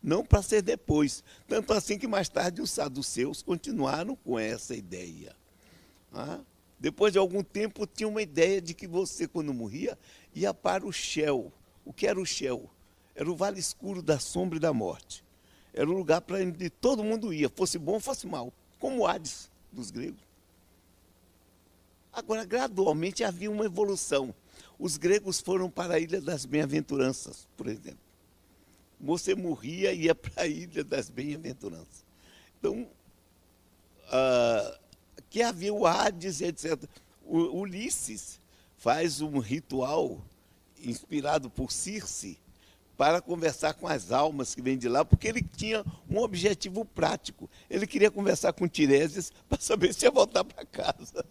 não 0.00 0.24
para 0.24 0.42
ser 0.42 0.62
depois. 0.62 1.22
Tanto 1.48 1.72
assim 1.72 1.98
que 1.98 2.06
mais 2.06 2.28
tarde 2.28 2.62
os 2.62 2.70
saduceus 2.70 3.42
continuaram 3.42 4.14
com 4.16 4.38
essa 4.38 4.74
ideia. 4.74 5.34
Ah, 6.12 6.40
depois 6.78 7.12
de 7.12 7.18
algum 7.18 7.42
tempo, 7.42 7.86
tinha 7.86 8.08
uma 8.08 8.22
ideia 8.22 8.60
de 8.60 8.74
que 8.74 8.86
você, 8.86 9.26
quando 9.26 9.52
morria, 9.52 9.98
ia 10.34 10.54
para 10.54 10.86
o 10.86 10.92
Shell. 10.92 11.52
O 11.84 11.92
que 11.92 12.06
era 12.06 12.20
o 12.20 12.26
Shell? 12.26 12.70
Era 13.14 13.30
o 13.30 13.36
vale 13.36 13.58
escuro 13.58 14.02
da 14.02 14.18
sombra 14.18 14.56
e 14.58 14.60
da 14.60 14.72
morte 14.72 15.24
Era 15.74 15.88
um 15.88 15.94
lugar 15.94 16.20
para 16.20 16.38
onde 16.38 16.68
todo 16.68 17.02
mundo 17.02 17.32
ia, 17.32 17.48
fosse 17.48 17.78
bom 17.78 17.98
fosse 17.98 18.26
mal, 18.26 18.52
como 18.78 19.06
Hades 19.06 19.50
dos 19.72 19.90
gregos. 19.90 20.20
Agora, 22.12 22.44
gradualmente 22.44 23.24
havia 23.24 23.50
uma 23.50 23.64
evolução. 23.64 24.34
Os 24.78 24.98
gregos 24.98 25.40
foram 25.40 25.70
para 25.70 25.94
a 25.94 25.98
Ilha 25.98 26.20
das 26.20 26.44
Bem-aventuranças, 26.44 27.48
por 27.56 27.66
exemplo. 27.68 28.00
Você 29.00 29.34
morria 29.34 29.92
e 29.92 30.02
ia 30.02 30.14
para 30.14 30.42
a 30.42 30.46
Ilha 30.46 30.84
das 30.84 31.08
Bem-aventuranças. 31.08 32.04
Então, 32.58 32.86
ah, 34.10 34.78
que 35.30 35.42
havia 35.42 35.72
o 35.72 35.86
Hades, 35.86 36.42
etc. 36.42 36.84
O, 37.24 37.60
Ulisses 37.60 38.38
faz 38.76 39.22
um 39.22 39.38
ritual 39.38 40.20
inspirado 40.78 41.48
por 41.48 41.72
Circe 41.72 42.38
para 42.96 43.20
conversar 43.20 43.74
com 43.74 43.88
as 43.88 44.12
almas 44.12 44.54
que 44.54 44.62
vêm 44.62 44.76
de 44.76 44.88
lá, 44.88 45.04
porque 45.04 45.26
ele 45.26 45.42
tinha 45.42 45.84
um 46.08 46.18
objetivo 46.18 46.84
prático. 46.84 47.48
Ele 47.68 47.86
queria 47.86 48.10
conversar 48.10 48.52
com 48.52 48.68
Tiresias 48.68 49.32
para 49.48 49.60
saber 49.60 49.92
se 49.94 50.04
ia 50.04 50.10
voltar 50.10 50.44
para 50.44 50.64
casa. 50.64 51.24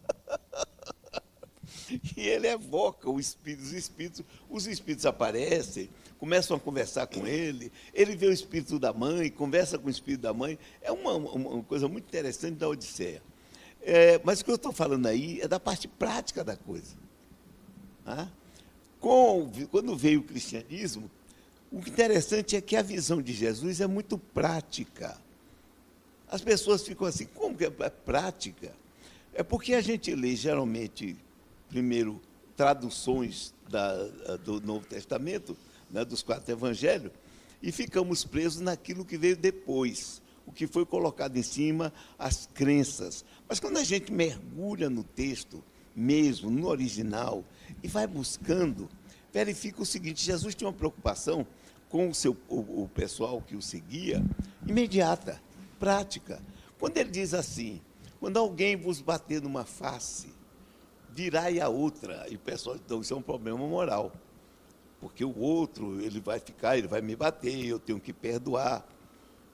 e 2.17 2.27
ele 2.27 2.47
evoca 2.47 3.09
os 3.09 3.27
espíritos, 3.27 3.67
os 3.67 3.73
espíritos, 3.73 4.25
os 4.49 4.67
espíritos 4.67 5.05
aparecem, 5.05 5.89
começam 6.19 6.57
a 6.57 6.59
conversar 6.59 7.07
com 7.07 7.25
ele, 7.25 7.71
ele 7.93 8.15
vê 8.15 8.27
o 8.27 8.33
espírito 8.33 8.77
da 8.77 8.93
mãe, 8.93 9.29
conversa 9.29 9.77
com 9.77 9.87
o 9.87 9.91
espírito 9.91 10.21
da 10.21 10.33
mãe. 10.33 10.57
É 10.81 10.91
uma, 10.91 11.13
uma 11.13 11.63
coisa 11.63 11.87
muito 11.87 12.05
interessante 12.05 12.55
da 12.55 12.67
Odisseia. 12.67 13.21
É, 13.81 14.21
mas 14.23 14.41
o 14.41 14.45
que 14.45 14.51
eu 14.51 14.55
estou 14.55 14.71
falando 14.71 15.07
aí 15.07 15.41
é 15.41 15.47
da 15.47 15.59
parte 15.59 15.87
prática 15.87 16.43
da 16.43 16.55
coisa. 16.55 16.95
Ah? 18.05 18.27
Com, 18.99 19.51
quando 19.71 19.95
veio 19.95 20.19
o 20.19 20.23
cristianismo, 20.23 21.09
o 21.71 21.79
interessante 21.79 22.55
é 22.55 22.61
que 22.61 22.75
a 22.75 22.81
visão 22.81 23.21
de 23.21 23.31
Jesus 23.31 23.79
é 23.79 23.87
muito 23.87 24.17
prática. 24.17 25.17
As 26.27 26.41
pessoas 26.41 26.83
ficam 26.83 27.07
assim, 27.07 27.25
como 27.25 27.57
que 27.57 27.65
é 27.65 27.69
prática? 27.69 28.73
É 29.33 29.41
porque 29.41 29.73
a 29.73 29.81
gente 29.81 30.13
lê 30.13 30.35
geralmente, 30.35 31.15
primeiro, 31.69 32.21
traduções 32.57 33.53
da, 33.69 34.05
do 34.37 34.59
Novo 34.59 34.85
Testamento, 34.85 35.55
né, 35.89 36.03
dos 36.03 36.21
quatro 36.21 36.51
evangelhos, 36.51 37.11
e 37.63 37.71
ficamos 37.71 38.25
presos 38.25 38.59
naquilo 38.59 39.05
que 39.05 39.17
veio 39.17 39.37
depois, 39.37 40.21
o 40.45 40.51
que 40.51 40.67
foi 40.67 40.85
colocado 40.85 41.37
em 41.37 41.43
cima, 41.43 41.93
as 42.19 42.49
crenças. 42.53 43.23
Mas 43.47 43.59
quando 43.61 43.77
a 43.77 43.83
gente 43.83 44.11
mergulha 44.11 44.89
no 44.89 45.03
texto 45.03 45.63
mesmo, 45.95 46.49
no 46.49 46.67
original, 46.67 47.45
e 47.81 47.87
vai 47.87 48.07
buscando, 48.07 48.89
verifica 49.31 49.81
o 49.81 49.85
seguinte: 49.85 50.23
Jesus 50.23 50.53
tinha 50.53 50.67
uma 50.67 50.73
preocupação 50.73 51.47
com 51.91 52.09
o, 52.09 52.15
seu, 52.15 52.35
o, 52.47 52.83
o 52.83 52.89
pessoal 52.93 53.41
que 53.41 53.55
o 53.55 53.61
seguia, 53.61 54.23
imediata, 54.65 55.41
prática. 55.77 56.41
Quando 56.79 56.97
ele 56.97 57.11
diz 57.11 57.33
assim, 57.33 57.81
quando 58.19 58.37
alguém 58.37 58.77
vos 58.77 59.01
bater 59.01 59.41
numa 59.41 59.65
face, 59.65 60.33
virai 61.09 61.59
a 61.59 61.67
outra, 61.67 62.25
e 62.29 62.35
o 62.35 62.39
pessoal, 62.39 62.77
então 62.77 63.01
isso 63.01 63.13
é 63.13 63.17
um 63.17 63.21
problema 63.21 63.57
moral. 63.57 64.13
Porque 65.01 65.25
o 65.25 65.37
outro, 65.37 65.99
ele 65.99 66.21
vai 66.21 66.39
ficar, 66.39 66.77
ele 66.77 66.87
vai 66.87 67.01
me 67.01 67.15
bater, 67.15 67.65
eu 67.65 67.77
tenho 67.77 67.99
que 67.99 68.13
perdoar. 68.13 68.87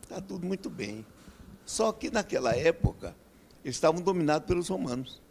Está 0.04 0.21
tudo 0.21 0.45
muito 0.45 0.69
bem. 0.69 1.06
Só 1.65 1.91
que 1.91 2.12
naquela 2.12 2.56
época, 2.56 3.15
eles 3.63 3.78
estavam 3.78 4.02
dominados 4.02 4.47
pelos 4.47 4.67
romanos. 4.67 5.21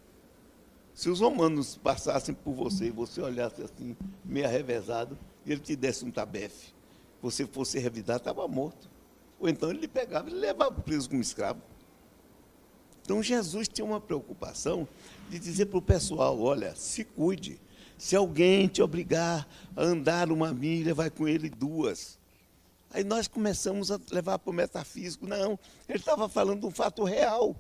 Se 0.93 1.09
os 1.09 1.21
romanos 1.21 1.77
passassem 1.77 2.35
por 2.35 2.55
você 2.55 2.87
e 2.87 2.91
você 2.91 3.21
olhasse 3.21 3.63
assim, 3.63 3.95
meio 4.25 4.47
arrevezado, 4.47 5.17
e 5.45 5.53
ele 5.53 5.61
te 5.61 5.77
desse 5.77 6.05
um 6.05 6.11
tabefe, 6.11 6.76
você 7.21 7.47
fosse 7.47 7.79
revidado, 7.79 8.19
estava 8.19 8.47
morto. 8.47 8.89
Ou 9.39 9.49
então 9.49 9.71
ele 9.71 9.89
pegava 9.89 10.29
e 10.31 10.33
levava 10.33 10.81
preso 10.81 11.09
como 11.09 11.21
escravo. 11.21 11.61
Então 13.03 13.23
Jesus 13.23 13.69
tinha 13.69 13.85
uma 13.85 14.01
preocupação 14.01 14.89
de 15.31 15.39
dizer 15.39 15.67
para 15.67 15.79
o 15.79 15.83
pessoal: 15.83 16.41
olha, 16.41 16.75
se 16.75 17.05
cuide. 17.05 17.61
Se 17.97 18.15
alguém 18.15 18.69
te 18.69 18.83
obrigar 18.83 19.49
a 19.75 19.83
andar 19.83 20.31
uma 20.31 20.53
milha, 20.53 20.95
vai 20.95 21.09
com 21.09 21.27
ele 21.27 21.49
duas. 21.49 22.19
Aí 22.91 23.05
nós 23.05 23.27
começamos 23.27 23.91
a 23.91 23.99
levar 24.11 24.39
para 24.39 24.51
o 24.51 24.55
metafísico. 24.55 25.27
Não, 25.27 25.59
ele 25.89 25.99
estava 25.99 26.29
falando 26.29 26.61
de 26.61 26.67
um 26.67 26.71
fato 26.71 27.05
real. 27.05 27.57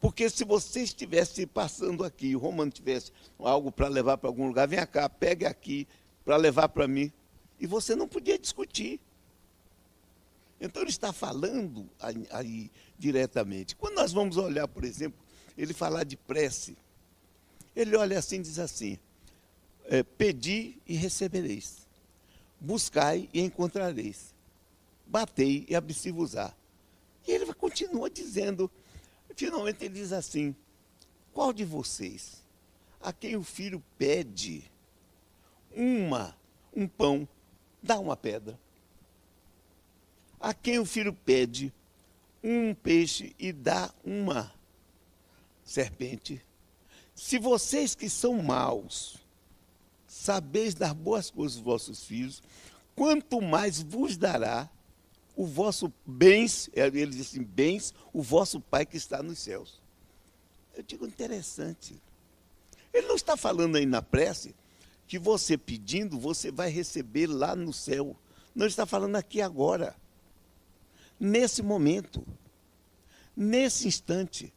Porque 0.00 0.30
se 0.30 0.44
você 0.44 0.82
estivesse 0.82 1.44
passando 1.46 2.04
aqui, 2.04 2.34
o 2.36 2.38
Romano 2.38 2.70
tivesse 2.70 3.12
algo 3.38 3.72
para 3.72 3.88
levar 3.88 4.16
para 4.18 4.28
algum 4.28 4.46
lugar, 4.46 4.68
vem 4.68 4.84
cá, 4.86 5.08
pegue 5.08 5.44
aqui 5.44 5.86
para 6.24 6.36
levar 6.36 6.68
para 6.68 6.86
mim. 6.86 7.12
E 7.58 7.66
você 7.66 7.94
não 7.94 8.08
podia 8.08 8.38
discutir. 8.38 9.00
Então 10.60 10.82
ele 10.82 10.90
está 10.90 11.12
falando 11.12 11.88
aí, 12.00 12.26
aí, 12.30 12.70
diretamente. 12.98 13.76
Quando 13.76 13.94
nós 13.94 14.12
vamos 14.12 14.36
olhar, 14.36 14.66
por 14.66 14.84
exemplo, 14.84 15.18
ele 15.56 15.72
falar 15.72 16.04
de 16.04 16.16
prece, 16.16 16.76
ele 17.74 17.96
olha 17.96 18.18
assim 18.18 18.36
e 18.36 18.42
diz 18.42 18.58
assim: 18.58 18.98
é, 19.84 20.02
Pedi 20.02 20.78
e 20.86 20.94
recebereis, 20.94 21.86
buscai 22.60 23.28
e 23.32 23.40
encontrareis, 23.40 24.34
batei 25.06 25.64
e 25.68 25.76
abri-vos-á. 25.76 26.52
E 27.26 27.32
ele 27.32 27.52
continua 27.54 28.08
dizendo 28.10 28.70
Finalmente 29.38 29.84
ele 29.84 29.94
diz 29.94 30.12
assim: 30.12 30.52
Qual 31.32 31.52
de 31.52 31.64
vocês, 31.64 32.42
a 33.00 33.12
quem 33.12 33.36
o 33.36 33.44
filho 33.44 33.80
pede 33.96 34.64
uma, 35.70 36.36
um 36.74 36.88
pão, 36.88 37.26
dá 37.82 37.98
uma 37.98 38.16
pedra? 38.16 38.58
A 40.40 40.54
quem 40.54 40.78
o 40.78 40.84
filho 40.84 41.12
pede 41.12 41.72
um 42.42 42.74
peixe 42.74 43.34
e 43.38 43.52
dá 43.52 43.92
uma 44.04 44.52
serpente? 45.64 46.44
Se 47.14 47.38
vocês 47.38 47.94
que 47.94 48.08
são 48.08 48.40
maus, 48.40 49.16
sabeis 50.06 50.74
dar 50.74 50.94
boas 50.94 51.30
coisas 51.30 51.56
aos 51.56 51.64
vossos 51.64 52.04
filhos, 52.04 52.42
quanto 52.94 53.40
mais 53.40 53.82
vos 53.82 54.16
dará 54.16 54.70
o 55.34 55.46
vosso 55.46 55.92
bens, 56.04 56.68
é, 56.74 56.86
ele 56.86 57.06
diz 57.06 57.28
assim, 57.28 57.42
bens, 57.42 57.94
o 58.12 58.22
vosso 58.22 58.60
Pai 58.60 58.84
que 58.84 58.96
está 58.96 59.22
nos 59.22 59.38
céus. 59.38 59.80
Eu 60.76 60.82
digo 60.82 61.06
interessante. 61.06 62.00
Ele 62.92 63.06
não 63.06 63.16
está 63.16 63.36
falando 63.36 63.76
aí 63.76 63.86
na 63.86 64.02
prece 64.02 64.54
que 65.08 65.18
você 65.18 65.56
pedindo, 65.56 66.20
você 66.20 66.52
vai 66.52 66.68
receber 66.68 67.26
lá 67.26 67.56
no 67.56 67.72
céu. 67.72 68.14
Não 68.54 68.66
está 68.66 68.84
falando 68.84 69.16
aqui 69.16 69.40
agora. 69.40 69.96
Nesse 71.18 71.62
momento. 71.62 72.24
Nesse 73.34 73.88
instante. 73.88 74.52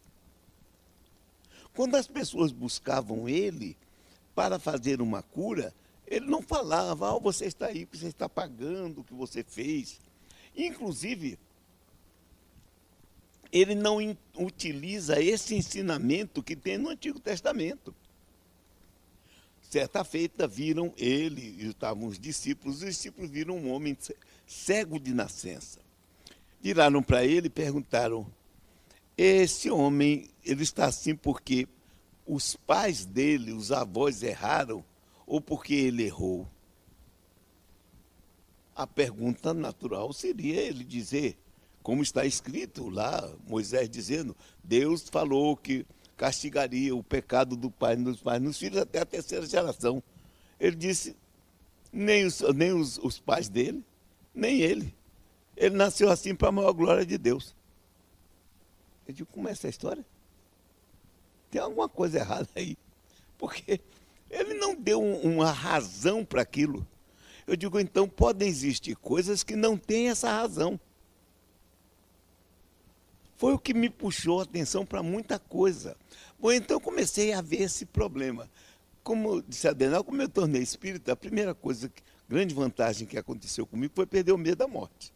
Quando 1.74 1.96
as 1.96 2.06
pessoas 2.06 2.52
buscavam 2.52 3.30
ele 3.30 3.78
para 4.36 4.60
fazer 4.60 5.02
uma 5.02 5.24
cura, 5.24 5.74
ele 6.06 6.26
não 6.26 6.42
falava, 6.42 7.14
oh, 7.14 7.22
você 7.22 7.46
está 7.46 7.68
aí, 7.68 7.88
você 7.90 8.08
está 8.08 8.28
pagando 8.28 9.00
o 9.00 9.04
que 9.06 9.14
você 9.14 9.44
fez. 9.44 10.02
Inclusive, 10.54 11.40
ele 13.54 13.74
não 13.74 14.00
utiliza 14.38 15.22
esse 15.22 15.56
ensinamento 15.56 16.44
que 16.44 16.58
tem 16.58 16.78
no 16.78 16.90
Antigo 16.90 17.22
Testamento. 17.22 17.96
Certa 19.72 20.04
feita 20.04 20.48
viram 20.48 20.94
ele, 20.98 21.56
e 21.58 21.70
estavam 21.70 22.08
os 22.08 22.20
discípulos, 22.20 22.84
os 22.84 22.90
discípulos 22.90 23.32
viram 23.32 23.58
um 23.58 23.72
homem 23.72 23.98
cego 24.46 25.00
de 25.00 25.14
nascença. 25.14 25.80
Viraram 26.62 27.02
para 27.02 27.26
ele 27.26 27.48
e 27.48 27.50
perguntaram: 27.50 28.28
Esse 29.18 29.72
homem, 29.72 30.30
ele 30.46 30.62
está 30.62 30.86
assim 30.86 31.16
porque 31.16 31.68
os 32.28 32.56
pais 32.56 33.06
dele, 33.06 33.54
os 33.54 33.72
avós 33.72 34.22
erraram, 34.22 34.84
ou 35.26 35.42
porque 35.42 35.74
ele 35.74 36.04
errou? 36.04 36.48
a 38.76 38.88
pergunta 38.88 39.54
natural 39.54 40.12
seria 40.12 40.60
ele 40.60 40.84
dizer, 40.84 41.38
como 41.84 42.02
está 42.02 42.26
escrito 42.26 42.90
lá, 42.90 43.32
Moisés 43.48 43.90
dizendo, 43.90 44.36
Deus 44.64 45.08
falou 45.10 45.56
que 45.56 45.86
castigaria 46.22 46.96
o 46.96 47.02
pecado 47.02 47.56
do 47.56 47.72
pai 47.72 47.96
nos 47.96 48.22
pais, 48.22 48.40
nos 48.40 48.56
filhos 48.56 48.78
até 48.80 49.00
a 49.00 49.06
terceira 49.08 49.44
geração. 49.44 50.04
Ele 50.60 50.76
disse, 50.76 51.16
nem 51.92 52.26
os, 52.26 52.42
nem 52.54 52.72
os, 52.72 53.00
os 53.00 53.18
pais 53.18 53.50
dele, 53.50 53.84
nem 54.32 54.62
ele. 54.62 54.94
Ele 55.58 55.76
nasceu 55.76 56.12
assim 56.12 56.36
para 56.36 56.50
a 56.50 56.52
maior 56.52 56.74
glória 56.74 57.04
de 57.04 57.18
Deus. 57.18 57.56
Eu 59.08 59.16
digo, 59.16 59.30
como 59.32 59.48
é 59.48 59.52
essa 59.52 59.68
história? 59.68 60.06
Tem 61.50 61.60
alguma 61.60 61.90
coisa 61.90 62.20
errada 62.20 62.48
aí. 62.54 62.78
Porque 63.36 63.82
ele 64.30 64.54
não 64.54 64.76
deu 64.76 65.02
um, 65.02 65.38
uma 65.38 65.52
razão 65.52 66.24
para 66.24 66.44
aquilo. 66.44 66.88
Eu 67.48 67.56
digo, 67.56 67.80
então 67.80 68.08
podem 68.08 68.48
existir 68.48 68.96
coisas 68.96 69.42
que 69.42 69.56
não 69.56 69.76
têm 69.76 70.10
essa 70.10 70.30
razão. 70.32 70.80
Foi 73.42 73.54
o 73.56 73.58
que 73.58 73.74
me 73.74 73.90
puxou 73.90 74.40
a 74.40 74.44
atenção 74.44 74.86
para 74.86 75.02
muita 75.02 75.40
coisa. 75.40 75.98
Bom, 76.40 76.52
então 76.52 76.80
comecei 76.80 77.34
a 77.34 77.42
ver 77.42 77.64
esse 77.64 77.88
problema. 77.88 78.48
Como 79.02 79.42
disse 79.42 79.68
a 79.68 79.72
Adenal, 79.72 80.04
como 80.04 80.22
eu 80.22 80.30
tornei 80.30 80.62
espírita, 80.62 81.14
a 81.14 81.16
primeira 81.16 81.56
coisa, 81.56 81.92
grande 82.30 82.54
vantagem 82.54 83.08
que 83.08 83.18
aconteceu 83.18 83.66
comigo 83.66 83.94
foi 83.96 84.06
perder 84.06 84.32
o 84.32 84.38
medo 84.38 84.58
da 84.58 84.68
morte. 84.68 85.12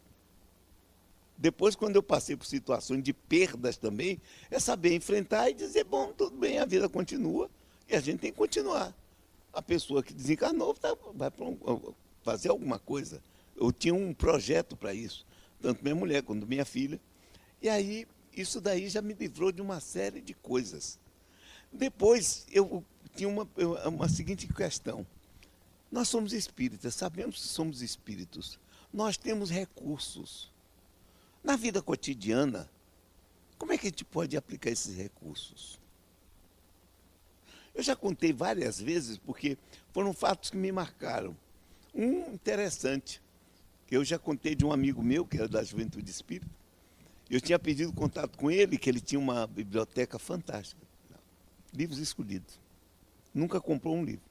Depois, 1.38 1.76
quando 1.76 1.98
eu 1.98 2.02
passei 2.02 2.36
por 2.36 2.48
situações 2.48 3.04
de 3.04 3.14
perdas 3.14 3.78
também, 3.78 4.20
é 4.50 4.60
saber 4.60 4.96
enfrentar 4.96 5.52
e 5.52 5.54
dizer, 5.54 5.84
bom, 5.84 6.12
tudo 6.12 6.36
bem, 6.36 6.58
a 6.58 6.66
vida 6.66 6.90
continua 6.90 7.48
e 7.88 7.96
a 7.96 8.00
gente 8.00 8.22
tem 8.22 8.32
que 8.32 8.38
continuar. 8.40 8.92
A 9.54 9.62
pessoa 9.62 10.02
que 10.02 10.16
desencarnou 10.16 10.74
tá, 10.74 10.98
vai 11.14 11.32
fazer 12.24 12.50
alguma 12.50 12.80
coisa. 12.80 13.22
Eu 13.56 13.72
tinha 13.72 13.94
um 13.94 14.16
projeto 14.16 14.76
para 14.76 14.96
isso, 14.96 15.24
tanto 15.62 15.84
minha 15.84 15.94
mulher 15.94 16.24
quanto 16.24 16.48
minha 16.48 16.66
filha. 16.66 17.00
E 17.62 17.70
aí, 17.70 18.08
isso 18.36 18.60
daí 18.60 18.90
já 18.90 19.02
me 19.02 19.14
livrou 19.14 19.52
de 19.52 19.62
uma 19.62 19.80
série 19.80 20.22
de 20.22 20.34
coisas. 20.34 21.00
Depois, 21.72 22.46
eu 22.52 22.84
tinha 23.16 23.30
uma, 23.30 23.48
uma 23.86 24.10
seguinte 24.10 24.48
questão. 24.48 25.06
Nós 25.92 26.08
somos 26.08 26.34
espíritas, 26.34 26.96
sabemos 26.96 27.36
que 27.42 27.48
somos 27.48 27.82
espíritos. 27.82 28.60
Nós 28.94 29.18
temos 29.18 29.50
recursos. 29.50 30.52
Na 31.44 31.56
vida 31.56 31.82
cotidiana, 31.82 32.70
como 33.58 33.72
é 33.72 33.78
que 33.78 33.88
a 33.88 33.90
gente 33.90 34.04
pode 34.04 34.36
aplicar 34.36 34.70
esses 34.70 34.96
recursos? 34.96 35.80
Eu 37.74 37.84
já 37.84 37.96
contei 37.96 38.34
várias 38.34 38.80
vezes, 38.80 39.18
porque 39.18 39.58
foram 39.94 40.14
fatos 40.14 40.50
que 40.50 40.58
me 40.58 40.72
marcaram. 40.72 41.36
Um 41.94 42.34
interessante, 42.34 43.22
que 43.86 43.96
eu 43.96 44.04
já 44.04 44.18
contei 44.18 44.56
de 44.56 44.66
um 44.66 44.72
amigo 44.72 45.04
meu, 45.04 45.26
que 45.26 45.38
era 45.38 45.48
da 45.48 45.64
Juventude 45.64 46.10
Espírita. 46.10 46.65
Eu 47.30 47.42
tinha 47.42 47.58
pedido 47.58 47.92
contato 47.92 48.38
com 48.38 48.52
ele, 48.52 48.78
que 48.78 48.90
ele 48.90 49.00
tinha 49.00 49.20
uma 49.20 49.48
biblioteca 49.48 50.20
fantástica. 50.20 50.82
Livros 51.74 52.00
escolhidos. 52.00 52.60
Nunca 53.34 53.60
comprou 53.60 53.96
um 53.96 54.04
livro. 54.04 54.26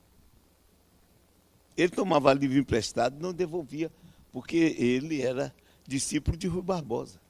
Ele 1.77 1.91
tomava 1.91 2.33
livro 2.33 2.57
emprestado 2.57 3.19
e 3.19 3.23
não 3.23 3.33
devolvia, 3.33 3.91
porque 4.33 4.57
ele 4.57 5.21
era 5.21 5.55
discípulo 5.87 6.37
de 6.37 6.47
Rui 6.47 6.63
Barbosa. 6.63 7.21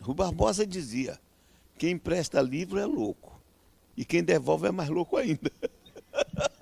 Rui 0.00 0.14
Barbosa 0.14 0.66
dizia: 0.66 1.20
quem 1.78 1.90
empresta 1.92 2.40
livro 2.40 2.78
é 2.78 2.86
louco, 2.86 3.38
e 3.96 4.04
quem 4.04 4.24
devolve 4.24 4.68
é 4.68 4.70
mais 4.70 4.88
louco 4.88 5.16
ainda. 5.16 5.52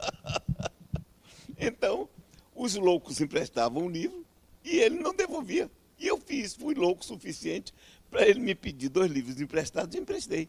então, 1.57 2.09
os 2.55 2.75
loucos 2.75 3.21
emprestavam 3.21 3.85
um 3.85 3.89
livro 3.89 4.27
e 4.65 4.79
ele 4.79 4.99
não 4.99 5.15
devolvia. 5.15 5.71
E 6.01 6.07
eu 6.07 6.19
fiz, 6.19 6.55
fui 6.55 6.75
louco 6.75 7.03
o 7.03 7.05
suficiente 7.05 7.75
para 8.11 8.27
ele 8.27 8.41
me 8.41 8.55
pedir 8.55 8.89
dois 8.89 9.13
livros 9.13 9.39
emprestados 9.39 9.95
e 9.95 9.99
emprestei. 9.99 10.49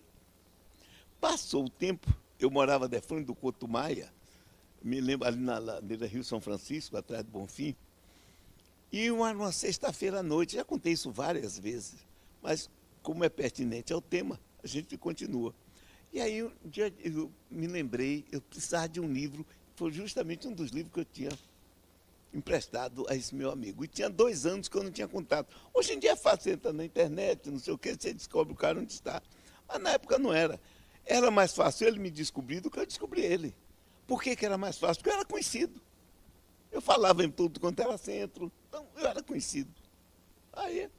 Passou 1.19 1.65
o 1.65 1.69
tempo, 1.69 2.07
eu 2.39 2.49
morava 2.49 2.87
de 2.87 2.99
frente 3.01 3.25
do 3.25 3.35
Couto 3.35 3.67
Maia, 3.67 4.11
me 4.81 5.01
lembro 5.01 5.27
ali 5.27 5.37
na 5.37 5.59
ladeira 5.59 6.07
Rio 6.07 6.23
São 6.23 6.39
Francisco, 6.39 6.95
atrás 6.95 7.23
do 7.23 7.29
Bonfim, 7.29 7.75
e 8.91 9.11
uma, 9.11 9.31
uma 9.31 9.51
sexta-feira 9.51 10.19
à 10.19 10.23
noite, 10.23 10.55
já 10.55 10.63
contei 10.63 10.93
isso 10.93 11.11
várias 11.11 11.59
vezes, 11.59 11.95
mas 12.41 12.69
como 13.03 13.23
é 13.23 13.29
pertinente 13.29 13.91
ao 13.91 14.01
tema, 14.01 14.39
a 14.63 14.67
gente 14.67 14.97
continua. 14.97 15.53
E 16.13 16.21
aí 16.21 16.43
um 16.43 16.51
dia 16.65 16.93
eu 17.03 17.29
me 17.49 17.67
lembrei, 17.67 18.25
eu 18.31 18.41
precisava 18.41 18.87
de 18.87 19.01
um 19.01 19.11
livro, 19.11 19.45
foi 19.75 19.91
justamente 19.91 20.47
um 20.47 20.53
dos 20.53 20.71
livros 20.71 20.93
que 20.93 20.99
eu 21.01 21.05
tinha 21.05 21.31
emprestado 22.33 23.05
a 23.09 23.15
esse 23.15 23.35
meu 23.35 23.51
amigo. 23.51 23.83
E 23.83 23.87
tinha 23.87 24.09
dois 24.09 24.45
anos 24.45 24.67
que 24.67 24.77
eu 24.77 24.83
não 24.83 24.91
tinha 24.91 25.07
contato. 25.07 25.53
Hoje 25.73 25.93
em 25.93 25.99
dia 25.99 26.11
é 26.11 26.15
fácil, 26.15 26.43
você 26.43 26.51
entra 26.51 26.73
na 26.73 26.85
internet, 26.85 27.49
não 27.49 27.59
sei 27.59 27.73
o 27.73 27.77
que, 27.77 27.93
você 27.93 28.13
descobre 28.13 28.53
o 28.53 28.55
cara 28.55 28.79
onde 28.79 28.93
está. 28.93 29.21
Mas 29.67 29.81
na 29.81 29.91
época 29.91 30.17
não 30.17 30.33
era. 30.33 30.59
Era 31.05 31.31
mais 31.31 31.53
fácil 31.53 31.87
ele 31.87 31.99
me 31.99 32.11
descobrir 32.11 32.59
do 32.59 32.69
que 32.69 32.79
eu 32.79 32.85
descobrir 32.85 33.23
ele. 33.23 33.55
Por 34.07 34.21
que, 34.21 34.35
que 34.35 34.45
era 34.45 34.57
mais 34.57 34.77
fácil? 34.77 34.97
Porque 34.97 35.09
eu 35.09 35.15
era 35.15 35.25
conhecido. 35.25 35.81
Eu 36.71 36.81
falava 36.81 37.23
em 37.23 37.29
tudo 37.29 37.59
quanto 37.59 37.81
era 37.81 37.97
centro, 37.97 38.51
então 38.67 38.87
eu 38.95 39.05
era 39.05 39.21
conhecido. 39.21 39.71
Aí, 40.53 40.89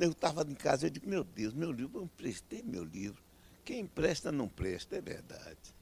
eu 0.00 0.10
estava 0.10 0.42
em 0.42 0.54
casa, 0.54 0.86
eu 0.86 0.90
digo, 0.90 1.08
meu 1.08 1.24
Deus, 1.24 1.54
meu 1.54 1.72
livro, 1.72 2.00
eu 2.00 2.04
emprestei 2.04 2.62
meu 2.62 2.84
livro. 2.84 3.22
Quem 3.64 3.80
empresta 3.80 4.30
não 4.30 4.46
presta, 4.46 4.96
é 4.96 5.00
verdade. 5.00 5.74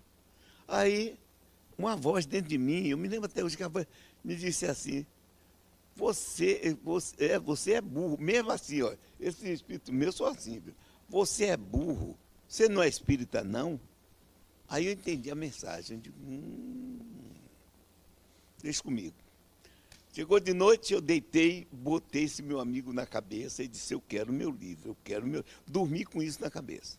Aí, 0.68 1.18
uma 1.76 1.96
voz 1.96 2.26
dentro 2.26 2.48
de 2.48 2.58
mim, 2.58 2.86
eu 2.86 2.96
me 2.96 3.08
lembro 3.08 3.26
até 3.26 3.42
hoje 3.42 3.56
que 3.56 3.62
a 3.64 3.68
voz 3.68 3.86
me 4.24 4.36
disse 4.36 4.66
assim, 4.66 5.06
você, 5.94 6.76
você, 6.82 7.24
é, 7.24 7.38
você 7.38 7.72
é 7.74 7.80
burro, 7.80 8.16
mesmo 8.18 8.50
assim, 8.50 8.82
ó, 8.82 8.94
esse 9.20 9.52
espírito 9.52 9.92
meu 9.92 10.12
sou 10.12 10.26
assim, 10.26 10.60
viu? 10.60 10.74
você 11.08 11.46
é 11.46 11.56
burro, 11.56 12.18
você 12.48 12.68
não 12.68 12.82
é 12.82 12.88
espírita 12.88 13.44
não? 13.44 13.80
Aí 14.68 14.86
eu 14.86 14.92
entendi 14.92 15.30
a 15.30 15.34
mensagem, 15.34 15.96
eu 15.96 16.00
digo, 16.00 16.16
hum, 16.22 16.92
Deixa 18.62 18.80
comigo. 18.80 19.16
Chegou 20.12 20.38
de 20.38 20.52
noite, 20.54 20.94
eu 20.94 21.00
deitei, 21.00 21.66
botei 21.72 22.24
esse 22.24 22.42
meu 22.42 22.60
amigo 22.60 22.92
na 22.92 23.04
cabeça 23.04 23.62
e 23.62 23.68
disse: 23.68 23.92
Eu 23.92 24.00
quero 24.00 24.32
meu 24.32 24.50
livro, 24.50 24.90
eu 24.90 24.96
quero 25.02 25.26
meu. 25.26 25.44
Dormi 25.66 26.04
com 26.04 26.22
isso 26.22 26.40
na 26.40 26.50
cabeça. 26.50 26.96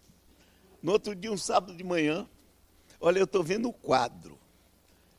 No 0.82 0.92
outro 0.92 1.16
dia, 1.16 1.32
um 1.32 1.38
sábado 1.38 1.76
de 1.76 1.84
manhã, 1.84 2.28
olha, 3.00 3.20
eu 3.20 3.24
estou 3.24 3.42
vendo 3.42 3.70
o 3.70 3.74
quadro. 3.74 4.38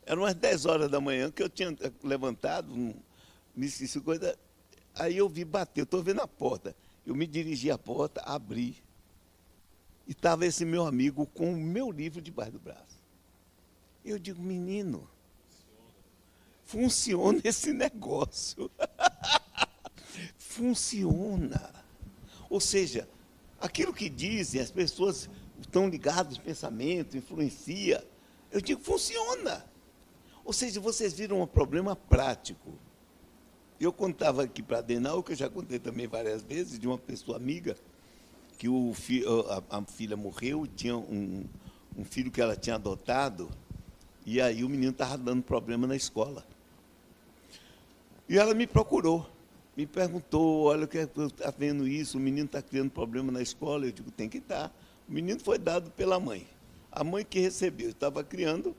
Eram 0.05 0.21
umas 0.21 0.35
10 0.35 0.65
horas 0.65 0.91
da 0.91 1.01
manhã 1.01 1.31
que 1.31 1.41
eu 1.41 1.49
tinha 1.49 1.75
levantado, 2.03 2.71
um, 2.71 2.93
me 3.55 3.65
esqueci 3.65 3.99
coisa. 3.99 4.37
Aí 4.93 5.17
eu 5.17 5.27
vi 5.27 5.43
bater, 5.43 5.81
eu 5.81 5.85
estou 5.85 6.03
vendo 6.03 6.21
a 6.21 6.27
porta. 6.27 6.75
Eu 7.05 7.15
me 7.15 7.25
dirigi 7.25 7.71
à 7.71 7.77
porta, 7.77 8.21
abri. 8.21 8.77
E 10.07 10.11
estava 10.11 10.45
esse 10.45 10.63
meu 10.63 10.85
amigo 10.85 11.25
com 11.25 11.53
o 11.53 11.57
meu 11.57 11.91
livro 11.91 12.21
debaixo 12.21 12.53
do 12.53 12.59
braço. 12.59 13.03
Eu 14.03 14.19
digo, 14.19 14.41
menino, 14.41 15.09
funciona 16.63 17.41
esse 17.43 17.73
negócio. 17.73 18.69
funciona. 20.37 21.73
Ou 22.49 22.59
seja, 22.59 23.09
aquilo 23.59 23.93
que 23.93 24.07
dizem, 24.07 24.61
as 24.61 24.69
pessoas 24.69 25.27
estão 25.59 25.89
ligadas, 25.89 26.37
pensamento, 26.37 27.17
influencia. 27.17 28.05
Eu 28.51 28.61
digo, 28.61 28.81
funciona. 28.81 29.65
Ou 30.45 30.53
seja, 30.53 30.79
vocês 30.79 31.11
viram 31.11 31.41
um 31.41 31.47
problema 31.47 31.95
prático. 31.95 32.77
Eu 33.79 33.91
contava 33.91 34.43
aqui 34.43 34.61
para 34.61 34.77
a 34.77 34.81
Denal, 34.81 35.23
que 35.23 35.31
eu 35.31 35.35
já 35.35 35.49
contei 35.49 35.79
também 35.79 36.07
várias 36.07 36.43
vezes, 36.43 36.77
de 36.77 36.87
uma 36.87 36.99
pessoa 36.99 37.35
amiga, 37.35 37.75
que 38.59 38.69
o 38.69 38.93
fi, 38.93 39.25
a, 39.69 39.77
a, 39.77 39.81
filha 39.85 40.15
morreu, 40.15 40.67
tinha 40.67 40.95
um, 40.95 41.43
um 41.97 42.05
filho 42.05 42.29
que 42.29 42.39
ela 42.39 42.55
tinha 42.55 42.75
adotado, 42.75 43.49
e 44.23 44.39
aí 44.39 44.63
o 44.63 44.69
menino 44.69 44.91
estava 44.91 45.17
dando 45.17 45.41
problema 45.41 45.87
na 45.87 45.95
escola. 45.95 46.45
E 48.29 48.37
ela 48.37 48.53
me 48.53 48.67
procurou, 48.67 49.27
me 49.75 49.87
perguntou, 49.87 50.65
olha 50.65 50.85
está 50.85 51.51
vendo 51.57 51.87
isso, 51.87 52.17
o 52.17 52.21
menino 52.21 52.45
está 52.45 52.61
criando 52.61 52.91
problema 52.91 53.31
na 53.31 53.41
escola. 53.41 53.85
Eu 53.85 53.91
digo, 53.91 54.11
tem 54.11 54.29
que 54.29 54.37
estar. 54.37 54.69
Tá. 54.69 54.75
O 55.07 55.11
menino 55.11 55.39
foi 55.39 55.57
dado 55.57 55.91
pela 55.91 56.19
mãe. 56.19 56.47
A 56.91 57.03
mãe 57.03 57.25
que 57.25 57.39
recebeu, 57.39 57.89
estava 57.89 58.23
criando, 58.23 58.75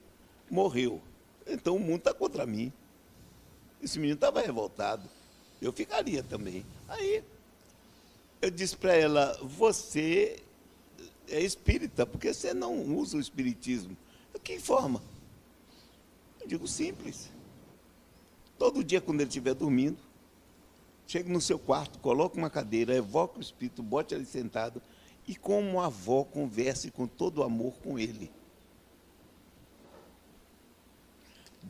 morreu. 0.50 1.02
Então 1.46 1.76
o 1.76 1.80
mundo 1.80 1.98
está 1.98 2.14
contra 2.14 2.44
mim. 2.46 2.72
Esse 3.82 3.98
menino 3.98 4.16
estava 4.16 4.40
revoltado. 4.40 5.08
Eu 5.60 5.72
ficaria 5.72 6.22
também. 6.22 6.64
Aí 6.88 7.22
eu 8.42 8.50
disse 8.50 8.76
para 8.76 8.94
ela, 8.94 9.38
você 9.42 10.42
é 11.28 11.40
espírita, 11.40 12.06
porque 12.06 12.32
você 12.32 12.52
não 12.52 12.82
usa 12.96 13.16
o 13.16 13.20
espiritismo. 13.20 13.96
Que 14.44 14.60
forma? 14.60 15.02
Eu 16.40 16.46
digo 16.46 16.68
simples. 16.68 17.30
Todo 18.58 18.84
dia, 18.84 19.00
quando 19.00 19.20
ele 19.20 19.28
estiver 19.28 19.54
dormindo, 19.54 19.98
chegue 21.06 21.30
no 21.30 21.40
seu 21.40 21.58
quarto, 21.58 21.98
coloque 21.98 22.38
uma 22.38 22.48
cadeira, 22.48 22.94
evoque 22.94 23.38
o 23.38 23.42
espírito, 23.42 23.82
bote 23.82 24.14
ali 24.14 24.24
sentado 24.24 24.80
e, 25.26 25.34
como 25.34 25.80
a 25.80 25.86
avó, 25.86 26.22
converse 26.22 26.90
com 26.90 27.06
todo 27.06 27.42
amor 27.42 27.74
com 27.82 27.98
ele. 27.98 28.30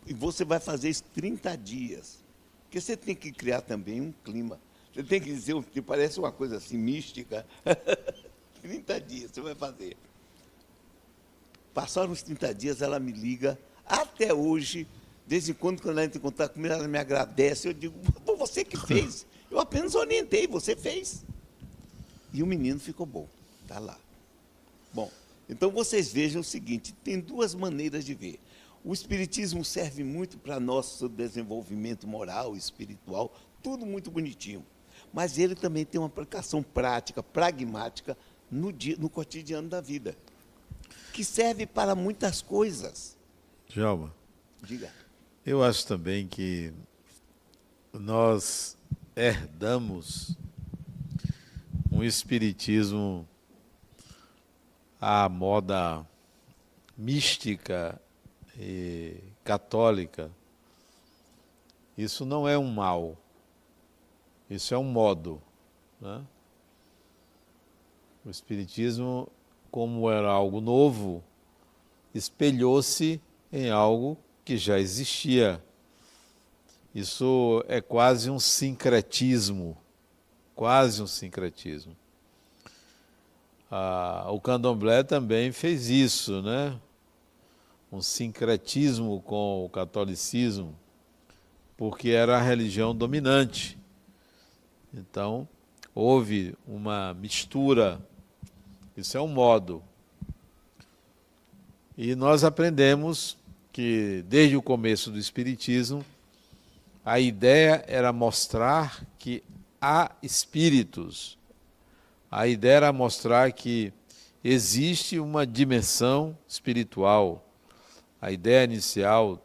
E 0.05 0.13
você 0.13 0.45
vai 0.45 0.61
fazer 0.61 0.89
isso 0.91 1.05
30 1.15 1.57
dias. 1.57 2.19
Porque 2.65 2.81
você 2.81 2.97
tem 2.97 3.15
que 3.15 3.33
criar 3.33 3.61
também 3.61 4.01
um 4.01 4.13
clima. 4.25 4.61
Você 4.93 5.03
tem 5.03 5.21
que 5.21 5.33
dizer, 5.33 5.63
que 5.65 5.81
parece 5.81 6.19
uma 6.19 6.33
coisa 6.33 6.57
assim 6.57 6.77
mística. 6.77 7.47
30 8.63 9.01
dias 9.01 9.31
você 9.31 9.41
vai 9.41 9.55
fazer. 9.55 9.97
Passaram 11.73 12.11
os 12.11 12.23
30 12.23 12.55
dias, 12.55 12.83
ela 12.83 12.99
me 12.99 13.13
liga. 13.13 13.59
Até 13.85 14.35
hoje, 14.35 14.85
de 15.27 15.31
vez 15.31 15.49
em 15.49 15.55
quando, 15.55 15.81
quando 15.81 15.99
ela 15.99 16.05
entra 16.05 16.19
em 16.19 16.23
contato 16.23 16.55
comigo, 16.55 16.75
ela 16.75 16.89
me 16.89 16.99
agradece. 16.99 17.69
Eu 17.69 17.73
digo, 17.73 17.95
você 18.37 18.65
que 18.65 18.77
fez. 18.77 19.27
Eu 19.51 19.59
apenas 19.61 19.95
orientei, 19.95 20.47
você 20.47 20.75
fez. 20.75 21.25
E 22.33 22.43
o 22.43 22.47
menino 22.47 22.81
ficou 22.81 23.07
bom. 23.07 23.29
Está 23.63 23.79
lá. 23.79 23.99
Bom, 24.93 25.11
então 25.49 25.71
vocês 25.71 26.13
vejam 26.13 26.41
o 26.41 26.45
seguinte: 26.45 26.93
tem 27.05 27.21
duas 27.21 27.55
maneiras 27.55 28.05
de 28.05 28.15
ver. 28.15 28.41
O 28.87 28.95
Espiritismo 28.95 29.65
serve 29.65 30.05
muito 30.05 30.39
para 30.39 30.61
nosso 30.61 31.09
desenvolvimento 31.09 32.07
moral, 32.07 32.57
espiritual, 32.57 33.37
tudo 33.61 33.85
muito 33.85 34.13
bonitinho. 34.13 34.65
Mas 35.13 35.39
ele 35.39 35.57
também 35.57 35.85
tem 35.85 36.01
uma 36.01 36.07
aplicação 36.07 36.63
prática, 36.63 37.21
pragmática, 37.21 38.17
no, 38.49 38.73
dia, 38.73 38.97
no 38.97 39.11
cotidiano 39.11 39.69
da 39.69 39.81
vida, 39.81 40.17
que 41.13 41.25
serve 41.25 41.67
para 41.67 41.97
muitas 41.97 42.41
coisas. 42.41 43.19
Djalma. 43.69 44.15
Diga. 44.63 44.93
Eu 45.45 45.65
acho 45.65 45.85
também 45.85 46.29
que 46.29 46.73
nós 47.93 48.79
herdamos 49.17 50.37
um 51.91 52.05
espiritismo 52.05 53.29
à 55.01 55.29
moda 55.29 56.07
mística 56.97 58.01
e 58.59 59.17
católica, 59.45 60.31
isso 61.97 62.25
não 62.25 62.49
é 62.49 62.59
um 62.59 62.71
mal, 62.71 63.17
isso 64.49 64.75
é 64.75 64.79
um 64.79 64.85
modo. 64.85 65.41
Né? 66.01 66.23
O 68.25 68.31
Espiritismo, 68.31 69.29
como 69.71 70.11
era 70.11 70.31
algo 70.31 70.61
novo, 70.61 71.23
espelhou-se 72.15 73.21
em 73.53 73.71
algo 73.71 74.19
que 74.45 74.57
já 74.57 74.79
existia. 74.79 75.63
Isso 76.95 77.65
é 77.69 77.81
quase 77.81 78.31
um 78.31 78.39
sincretismo, 78.39 79.77
quase 80.55 81.03
um 81.03 81.07
sincretismo. 81.07 81.97
Ah, 83.71 84.27
o 84.31 84.41
candomblé 84.41 85.03
também 85.03 85.53
fez 85.53 85.89
isso, 85.89 86.41
né? 86.41 86.79
Um 87.91 88.03
sincretismo 88.03 89.21
com 89.23 89.65
o 89.65 89.69
catolicismo, 89.69 90.75
porque 91.77 92.11
era 92.11 92.37
a 92.37 92.43
religião 92.43 92.95
dominante. 92.95 93.79
Então, 94.93 95.49
houve 95.95 96.55
uma 96.67 97.15
mistura. 97.15 98.01
Isso 98.97 99.17
é 99.17 99.21
um 99.21 99.29
modo. 99.29 99.83
E 101.97 102.15
nós 102.15 102.45
aprendemos 102.45 103.39
que, 103.73 104.25
desde 104.29 104.57
o 104.57 104.63
começo 104.63 105.11
do 105.11 105.19
Espiritismo, 105.19 106.05
a 107.05 107.21
ideia 107.21 107.85
era 107.87 108.13
mostrar 108.13 109.07
que 109.19 109.43
há 109.81 110.11
espíritos. 110.23 111.39
A 112.31 112.49
ideia 112.49 112.77
era 112.77 112.93
mostrar 112.93 113.53
que 113.53 113.93
existe 114.43 115.19
uma 115.21 115.47
dimensão 115.47 116.37
espiritual. 116.49 117.46
A 118.21 118.31
ideia 118.31 118.65
inicial, 118.65 119.45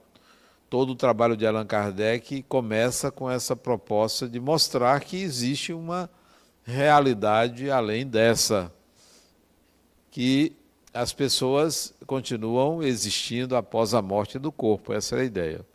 todo 0.70 0.92
o 0.92 0.96
trabalho 0.96 1.36
de 1.36 1.46
Allan 1.46 1.66
Kardec 1.66 2.44
começa 2.44 3.12
com 3.12 3.30
essa 3.30 3.56
proposta 3.56 4.28
de 4.28 4.40
mostrar 4.40 5.02
que 5.02 5.22
existe 5.22 5.74
uma 5.74 6.10
realidade 6.64 7.70
além 7.70 8.08
dessa, 8.08 8.72
que 10.10 10.56
as 10.94 11.14
pessoas 11.14 11.94
continuam 12.06 12.84
existindo 12.84 13.56
após 13.56 13.94
a 13.94 14.02
morte 14.02 14.38
do 14.38 14.52
corpo. 14.52 14.94
Essa 14.94 15.18
é 15.18 15.22
a 15.22 15.26
ideia. 15.26 15.66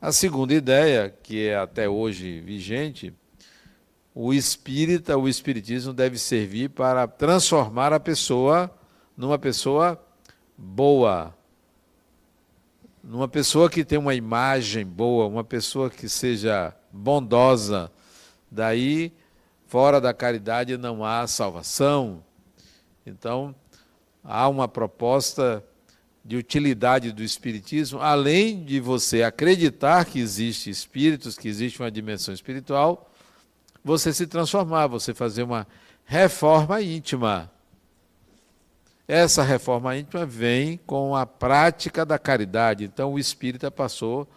A 0.00 0.10
segunda 0.10 0.52
ideia, 0.52 1.14
que 1.22 1.46
é 1.46 1.56
até 1.56 1.88
hoje 1.88 2.40
vigente, 2.40 3.14
o 4.14 4.34
espírita, 4.34 5.16
o 5.16 5.28
espiritismo 5.28 5.92
deve 5.92 6.18
servir 6.18 6.70
para 6.70 7.06
transformar 7.06 7.92
a 7.92 8.00
pessoa 8.00 8.70
numa 9.16 9.38
pessoa 9.38 10.02
boa, 10.56 11.34
numa 13.02 13.26
pessoa 13.26 13.68
que 13.68 13.84
tem 13.84 13.98
uma 13.98 14.14
imagem 14.14 14.86
boa, 14.86 15.26
uma 15.26 15.42
pessoa 15.42 15.90
que 15.90 16.08
seja 16.08 16.74
bondosa. 16.92 17.90
Daí, 18.50 19.12
fora 19.66 20.00
da 20.00 20.14
caridade 20.14 20.76
não 20.76 21.04
há 21.04 21.26
salvação. 21.26 22.22
Então, 23.04 23.54
há 24.22 24.48
uma 24.48 24.68
proposta 24.68 25.64
de 26.24 26.36
utilidade 26.36 27.10
do 27.10 27.24
espiritismo, 27.24 28.00
além 28.00 28.64
de 28.64 28.78
você 28.78 29.24
acreditar 29.24 30.04
que 30.04 30.20
existe 30.20 30.70
espíritos, 30.70 31.36
que 31.36 31.48
existe 31.48 31.80
uma 31.80 31.90
dimensão 31.90 32.32
espiritual, 32.32 33.10
você 33.82 34.12
se 34.12 34.28
transformar, 34.28 34.86
você 34.86 35.12
fazer 35.12 35.42
uma 35.42 35.66
reforma 36.04 36.80
íntima. 36.80 37.50
Essa 39.06 39.42
reforma 39.42 39.96
íntima 39.96 40.24
vem 40.24 40.78
com 40.86 41.14
a 41.14 41.26
prática 41.26 42.06
da 42.06 42.18
caridade. 42.18 42.84
Então 42.84 43.12
o 43.12 43.18
espírita 43.18 43.70
passou 43.70 44.28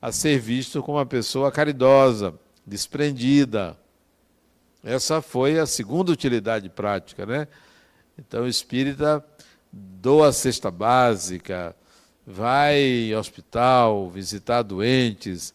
a 0.00 0.12
ser 0.12 0.38
visto 0.38 0.82
como 0.82 0.98
uma 0.98 1.06
pessoa 1.06 1.50
caridosa, 1.50 2.34
desprendida. 2.66 3.76
Essa 4.84 5.20
foi 5.20 5.58
a 5.58 5.66
segunda 5.66 6.12
utilidade 6.12 6.68
prática, 6.68 7.26
né? 7.26 7.48
Então 8.18 8.44
o 8.44 8.48
espírita 8.48 9.24
doa 9.72 10.28
a 10.28 10.32
cesta 10.32 10.70
básica, 10.70 11.74
vai 12.26 13.12
ao 13.12 13.20
hospital 13.20 14.10
visitar 14.10 14.62
doentes, 14.62 15.54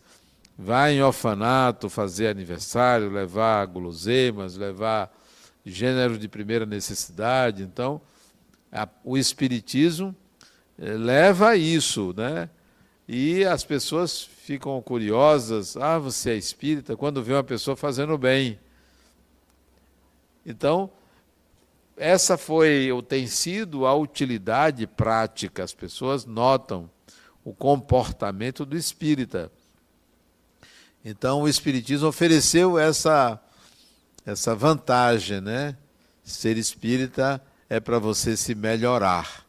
vai 0.57 0.93
em 0.93 1.01
orfanato 1.01 1.89
fazer 1.89 2.27
aniversário, 2.27 3.11
levar 3.11 3.65
guloseimas, 3.65 4.55
levar 4.55 5.11
gênero 5.65 6.17
de 6.17 6.27
primeira 6.27 6.65
necessidade. 6.65 7.63
Então, 7.63 8.01
a, 8.75 8.87
o 9.03 9.17
Espiritismo 9.17 10.15
eh, 10.77 10.91
leva 10.91 11.55
isso, 11.55 12.13
né? 12.15 12.49
E 13.07 13.45
as 13.45 13.63
pessoas 13.63 14.21
ficam 14.21 14.81
curiosas, 14.81 15.77
ah, 15.77 15.97
você 15.99 16.31
é 16.31 16.35
espírita, 16.35 16.97
quando 16.97 17.23
vê 17.23 17.33
uma 17.33 17.43
pessoa 17.43 17.75
fazendo 17.75 18.17
bem. 18.17 18.59
Então, 20.45 20.89
essa 21.97 22.37
foi 22.37 22.91
ou 22.91 23.01
tem 23.01 23.27
sido 23.27 23.85
a 23.85 23.95
utilidade 23.95 24.85
prática. 24.85 25.63
As 25.63 25.73
pessoas 25.73 26.25
notam 26.25 26.89
o 27.43 27.53
comportamento 27.53 28.65
do 28.65 28.75
espírita. 28.75 29.51
Então 31.03 31.43
o 31.43 31.47
espiritismo 31.47 32.07
ofereceu 32.07 32.77
essa 32.77 33.39
essa 34.25 34.55
vantagem, 34.55 35.39
né? 35.39 35.77
Ser 36.23 36.57
espírita 36.57 37.39
é 37.75 37.79
para 37.81 37.99
você 37.99 38.37
se 38.37 38.55
melhorar. 38.55 39.45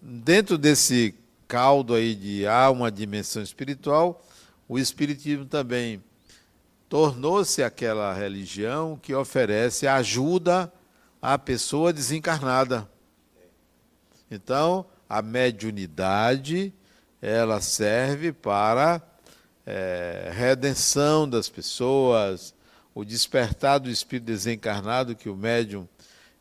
Dentro 0.00 0.56
desse 0.56 1.14
caldo 1.46 1.92
aí 1.92 2.14
de 2.14 2.46
há 2.46 2.70
uma 2.70 2.90
dimensão 2.90 3.42
espiritual, 3.42 4.24
o 4.66 4.78
espiritismo 4.78 5.44
também 5.44 6.02
tornou-se 6.88 7.62
aquela 7.62 8.14
religião 8.14 8.98
que 9.00 9.14
oferece 9.14 9.86
ajuda 9.86 10.72
à 11.20 11.38
pessoa 11.38 11.92
desencarnada. 11.92 12.88
Então, 14.30 14.86
a 15.06 15.20
mediunidade 15.20 16.72
ela 17.20 17.60
serve 17.60 18.32
para 18.32 19.02
é, 19.66 20.30
redenção 20.32 21.28
das 21.28 21.50
pessoas, 21.50 22.54
o 22.94 23.04
despertar 23.04 23.78
do 23.78 23.90
espírito 23.90 24.26
desencarnado 24.26 25.14
que 25.14 25.28
o 25.28 25.36
médium 25.36 25.88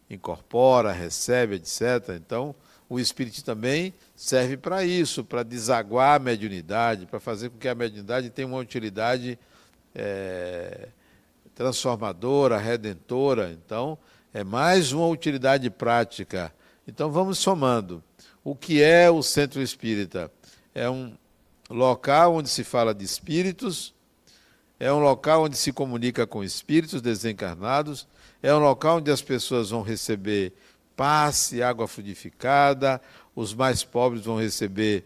incorpora, 0.09 0.91
recebe, 0.91 1.55
etc. 1.55 2.15
Então, 2.15 2.55
o 2.89 2.99
espírito 2.99 3.43
também 3.43 3.93
serve 4.15 4.55
para 4.55 4.83
isso, 4.83 5.23
para 5.23 5.43
desaguar 5.43 6.15
a 6.15 6.19
mediunidade, 6.19 7.05
para 7.05 7.19
fazer 7.19 7.49
com 7.49 7.57
que 7.57 7.67
a 7.67 7.75
mediunidade 7.75 8.29
tenha 8.29 8.47
uma 8.47 8.57
utilidade 8.57 9.37
é, 9.93 10.87
transformadora, 11.53 12.57
redentora. 12.57 13.51
Então, 13.51 13.97
é 14.33 14.43
mais 14.43 14.93
uma 14.93 15.07
utilidade 15.07 15.69
prática. 15.69 16.53
Então, 16.87 17.11
vamos 17.11 17.39
somando. 17.39 18.01
O 18.43 18.55
que 18.55 18.81
é 18.81 19.11
o 19.11 19.21
centro 19.21 19.61
espírita? 19.61 20.31
É 20.73 20.89
um 20.89 21.13
local 21.69 22.35
onde 22.35 22.47
se 22.47 22.63
fala 22.63 22.93
de 22.93 23.03
espíritos, 23.03 23.93
é 24.79 24.91
um 24.91 24.99
local 24.99 25.45
onde 25.45 25.57
se 25.57 25.71
comunica 25.71 26.27
com 26.27 26.43
espíritos 26.43 27.01
desencarnados, 27.01 28.07
é 28.41 28.53
um 28.53 28.59
local 28.59 28.97
onde 28.97 29.11
as 29.11 29.21
pessoas 29.21 29.71
vão 29.71 29.81
receber 29.81 30.53
passe, 30.95 31.61
água 31.61 31.87
fluidificada, 31.87 33.01
os 33.35 33.53
mais 33.53 33.83
pobres 33.83 34.25
vão 34.25 34.39
receber 34.39 35.05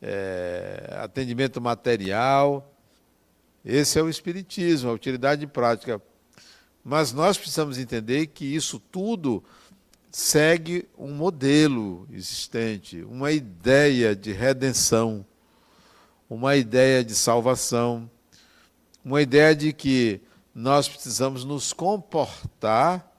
é, 0.00 0.98
atendimento 1.02 1.60
material, 1.60 2.74
esse 3.64 3.98
é 3.98 4.02
o 4.02 4.08
Espiritismo, 4.08 4.90
a 4.90 4.94
utilidade 4.94 5.46
prática. 5.46 6.00
Mas 6.84 7.12
nós 7.12 7.36
precisamos 7.36 7.76
entender 7.76 8.28
que 8.28 8.44
isso 8.44 8.80
tudo 8.90 9.44
segue 10.10 10.88
um 10.96 11.12
modelo 11.12 12.08
existente, 12.12 13.02
uma 13.02 13.30
ideia 13.30 14.16
de 14.16 14.32
redenção, 14.32 15.24
uma 16.30 16.56
ideia 16.56 17.04
de 17.04 17.14
salvação, 17.14 18.10
uma 19.08 19.22
ideia 19.22 19.56
de 19.56 19.72
que 19.72 20.20
nós 20.54 20.86
precisamos 20.86 21.42
nos 21.42 21.72
comportar 21.72 23.10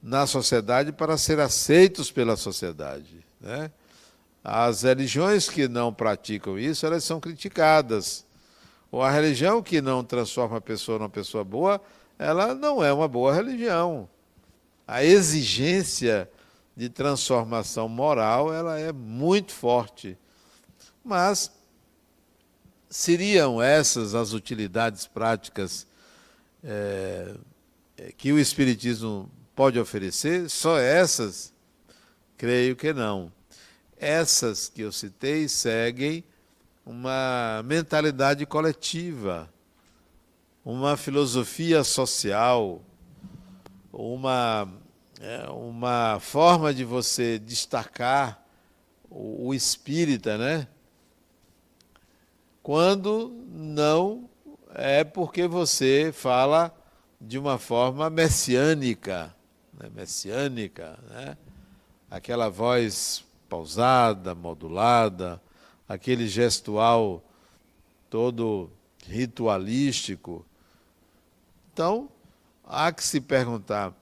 na 0.00 0.28
sociedade 0.28 0.92
para 0.92 1.18
ser 1.18 1.40
aceitos 1.40 2.12
pela 2.12 2.36
sociedade. 2.36 3.26
Né? 3.40 3.68
As 4.44 4.82
religiões 4.82 5.48
que 5.48 5.66
não 5.66 5.92
praticam 5.92 6.56
isso, 6.56 6.86
elas 6.86 7.02
são 7.02 7.18
criticadas. 7.18 8.24
Ou 8.92 9.02
a 9.02 9.10
religião 9.10 9.60
que 9.60 9.80
não 9.80 10.04
transforma 10.04 10.58
a 10.58 10.60
pessoa 10.60 11.00
numa 11.00 11.10
pessoa 11.10 11.42
boa, 11.42 11.80
ela 12.16 12.54
não 12.54 12.82
é 12.84 12.92
uma 12.92 13.08
boa 13.08 13.34
religião. 13.34 14.08
A 14.86 15.02
exigência 15.02 16.30
de 16.76 16.88
transformação 16.88 17.88
moral, 17.88 18.54
ela 18.54 18.78
é 18.78 18.92
muito 18.92 19.52
forte. 19.52 20.16
Mas 21.04 21.50
seriam 22.96 23.60
essas 23.60 24.14
as 24.14 24.32
utilidades 24.32 25.06
práticas 25.06 25.86
é, 26.64 27.34
que 28.16 28.32
o 28.32 28.38
Espiritismo 28.38 29.30
pode 29.54 29.78
oferecer, 29.78 30.48
só 30.48 30.78
essas, 30.78 31.52
creio 32.38 32.74
que 32.74 32.94
não. 32.94 33.30
Essas 33.98 34.70
que 34.70 34.80
eu 34.80 34.90
citei 34.90 35.46
seguem 35.46 36.24
uma 36.86 37.62
mentalidade 37.66 38.46
coletiva, 38.46 39.46
uma 40.64 40.96
filosofia 40.96 41.84
social, 41.84 42.82
uma, 43.92 44.66
é, 45.20 45.50
uma 45.50 46.18
forma 46.18 46.72
de 46.72 46.82
você 46.82 47.38
destacar 47.38 48.42
o, 49.10 49.48
o 49.48 49.54
espírita, 49.54 50.38
né? 50.38 50.66
Quando 52.66 53.32
não 53.48 54.28
é 54.74 55.04
porque 55.04 55.46
você 55.46 56.10
fala 56.12 56.76
de 57.20 57.38
uma 57.38 57.58
forma 57.58 58.10
messiânica, 58.10 59.32
né? 59.72 59.88
messiânica, 59.94 60.98
né? 61.08 61.36
aquela 62.10 62.48
voz 62.48 63.24
pausada, 63.48 64.34
modulada, 64.34 65.40
aquele 65.88 66.26
gestual 66.26 67.22
todo 68.10 68.68
ritualístico. 69.06 70.44
Então, 71.72 72.08
há 72.64 72.90
que 72.90 73.04
se 73.04 73.20
perguntar: 73.20 73.94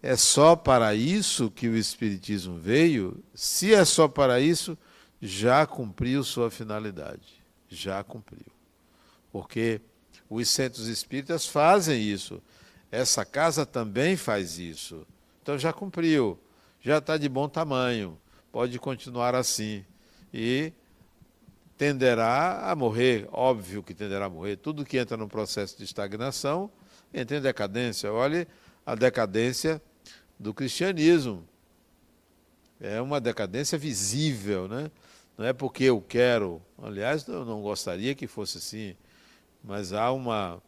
é 0.00 0.14
só 0.14 0.54
para 0.54 0.94
isso 0.94 1.50
que 1.50 1.66
o 1.66 1.76
Espiritismo 1.76 2.56
veio? 2.56 3.20
Se 3.34 3.74
é 3.74 3.84
só 3.84 4.06
para 4.06 4.38
isso, 4.38 4.78
já 5.20 5.66
cumpriu 5.66 6.22
sua 6.22 6.52
finalidade. 6.52 7.41
Já 7.74 8.04
cumpriu. 8.04 8.46
Porque 9.30 9.80
os 10.28 10.48
centros 10.48 10.86
espíritas 10.88 11.46
fazem 11.46 12.00
isso. 12.02 12.42
Essa 12.90 13.24
casa 13.24 13.64
também 13.64 14.16
faz 14.16 14.58
isso. 14.58 15.06
Então 15.42 15.58
já 15.58 15.72
cumpriu, 15.72 16.38
já 16.80 16.98
está 16.98 17.16
de 17.16 17.28
bom 17.28 17.48
tamanho, 17.48 18.18
pode 18.52 18.78
continuar 18.78 19.34
assim. 19.34 19.84
E 20.32 20.72
tenderá 21.76 22.70
a 22.70 22.76
morrer, 22.76 23.28
óbvio 23.32 23.82
que 23.82 23.94
tenderá 23.94 24.26
a 24.26 24.30
morrer. 24.30 24.56
Tudo 24.56 24.84
que 24.84 24.98
entra 24.98 25.16
num 25.16 25.28
processo 25.28 25.76
de 25.76 25.84
estagnação 25.84 26.70
entra 27.12 27.38
em 27.38 27.40
decadência. 27.40 28.12
Olhe 28.12 28.46
a 28.86 28.94
decadência 28.94 29.82
do 30.38 30.54
cristianismo. 30.54 31.46
É 32.80 33.00
uma 33.00 33.20
decadência 33.20 33.78
visível, 33.78 34.68
né? 34.68 34.90
Não 35.36 35.44
é 35.46 35.52
porque 35.52 35.84
eu 35.84 36.00
quero, 36.00 36.60
aliás, 36.80 37.26
eu 37.26 37.44
não 37.44 37.62
gostaria 37.62 38.14
que 38.14 38.26
fosse 38.26 38.58
assim, 38.58 38.96
mas 39.64 39.92
há 39.92 40.12
uma 40.12 40.62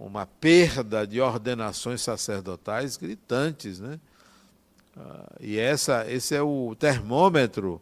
uma 0.00 0.24
perda 0.24 1.06
de 1.06 1.20
ordenações 1.20 2.00
sacerdotais 2.00 2.96
gritantes, 2.96 3.78
né? 3.78 4.00
Ah, 4.96 5.36
e 5.38 5.58
essa, 5.58 6.10
esse 6.10 6.34
é 6.34 6.40
o 6.40 6.74
termômetro, 6.74 7.80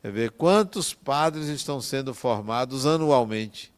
é 0.00 0.10
ver 0.10 0.30
quantos 0.30 0.94
padres 0.94 1.48
estão 1.48 1.80
sendo 1.80 2.14
formados 2.14 2.86
anualmente. 2.86 3.72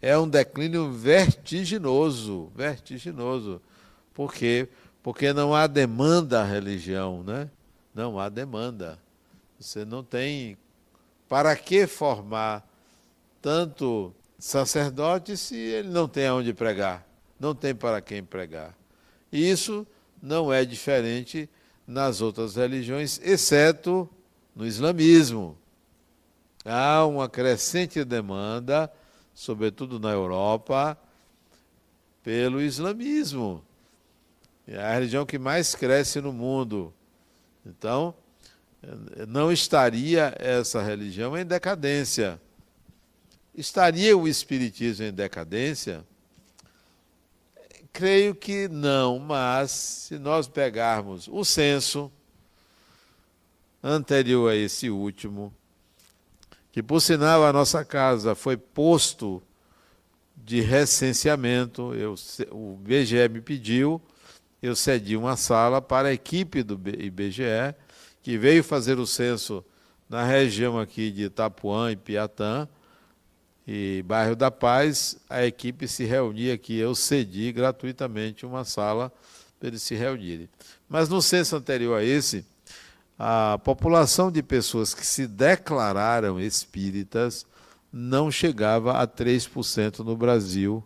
É 0.00 0.16
um 0.16 0.28
declínio 0.28 0.90
vertiginoso, 0.90 2.50
vertiginoso. 2.56 3.60
Por 4.14 4.32
quê? 4.32 4.66
Porque 5.02 5.32
não 5.34 5.54
há 5.54 5.66
demanda 5.66 6.40
à 6.40 6.44
religião, 6.44 7.22
né? 7.22 7.50
Não 7.94 8.18
há 8.18 8.30
demanda. 8.30 8.98
Você 9.58 9.84
não 9.84 10.04
tem 10.04 10.56
para 11.28 11.54
que 11.56 11.86
formar 11.86 12.66
tanto 13.42 14.14
sacerdote 14.38 15.36
se 15.36 15.56
ele 15.56 15.88
não 15.88 16.06
tem 16.06 16.26
aonde 16.26 16.54
pregar, 16.54 17.06
não 17.40 17.54
tem 17.54 17.74
para 17.74 18.00
quem 18.00 18.22
pregar. 18.22 18.76
E 19.32 19.50
isso 19.50 19.86
não 20.22 20.52
é 20.52 20.64
diferente 20.64 21.48
nas 21.86 22.20
outras 22.20 22.54
religiões, 22.54 23.20
exceto 23.22 24.08
no 24.54 24.64
islamismo. 24.64 25.56
Há 26.64 27.04
uma 27.06 27.28
crescente 27.28 28.04
demanda, 28.04 28.92
sobretudo 29.34 29.98
na 29.98 30.10
Europa, 30.10 30.96
pelo 32.22 32.60
islamismo. 32.60 33.64
É 34.66 34.78
a 34.78 34.92
religião 34.92 35.24
que 35.24 35.38
mais 35.38 35.74
cresce 35.74 36.20
no 36.20 36.32
mundo. 36.32 36.92
Então, 37.64 38.14
não 39.26 39.52
estaria 39.52 40.34
essa 40.38 40.82
religião 40.82 41.36
em 41.36 41.44
decadência. 41.44 42.40
Estaria 43.54 44.16
o 44.16 44.28
Espiritismo 44.28 45.06
em 45.06 45.12
decadência? 45.12 46.04
Creio 47.92 48.34
que 48.34 48.68
não, 48.68 49.18
mas 49.18 49.70
se 49.70 50.18
nós 50.18 50.46
pegarmos 50.46 51.26
o 51.28 51.44
censo 51.44 52.12
anterior 53.82 54.52
a 54.52 54.56
esse 54.56 54.88
último, 54.90 55.52
que 56.70 56.82
por 56.82 57.00
sinal 57.00 57.44
a 57.44 57.52
nossa 57.52 57.84
casa 57.84 58.34
foi 58.34 58.56
posto 58.56 59.42
de 60.36 60.60
recenseamento, 60.60 61.94
eu, 61.94 62.14
o 62.52 62.76
BGE 62.76 63.28
me 63.28 63.40
pediu, 63.40 64.00
eu 64.62 64.76
cedi 64.76 65.16
uma 65.16 65.36
sala 65.36 65.82
para 65.82 66.08
a 66.08 66.12
equipe 66.12 66.62
do 66.62 66.80
IBGE, 66.88 67.74
que 68.28 68.36
veio 68.36 68.62
fazer 68.62 68.98
o 68.98 69.06
censo 69.06 69.64
na 70.06 70.22
região 70.22 70.78
aqui 70.78 71.10
de 71.10 71.22
Itapuã 71.22 71.90
e 71.90 71.96
Piatã, 71.96 72.68
e 73.66 74.04
Bairro 74.06 74.36
da 74.36 74.50
Paz, 74.50 75.16
a 75.30 75.46
equipe 75.46 75.88
se 75.88 76.04
reunia 76.04 76.52
aqui. 76.52 76.76
Eu 76.76 76.94
cedi 76.94 77.50
gratuitamente 77.52 78.44
uma 78.44 78.66
sala 78.66 79.10
para 79.58 79.68
eles 79.68 79.80
se 79.80 79.94
reunirem. 79.94 80.46
Mas 80.86 81.08
no 81.08 81.22
censo 81.22 81.56
anterior 81.56 81.98
a 81.98 82.04
esse, 82.04 82.44
a 83.18 83.58
população 83.64 84.30
de 84.30 84.42
pessoas 84.42 84.92
que 84.92 85.06
se 85.06 85.26
declararam 85.26 86.38
espíritas 86.38 87.46
não 87.90 88.30
chegava 88.30 88.98
a 88.98 89.08
3% 89.08 90.00
no 90.00 90.14
Brasil, 90.14 90.84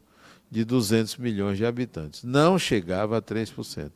de 0.49 0.65
200 0.65 1.17
milhões 1.17 1.59
de 1.59 1.67
habitantes. 1.67 2.23
Não 2.23 2.57
chegava 2.57 3.19
a 3.19 3.21
3%. 3.21 3.95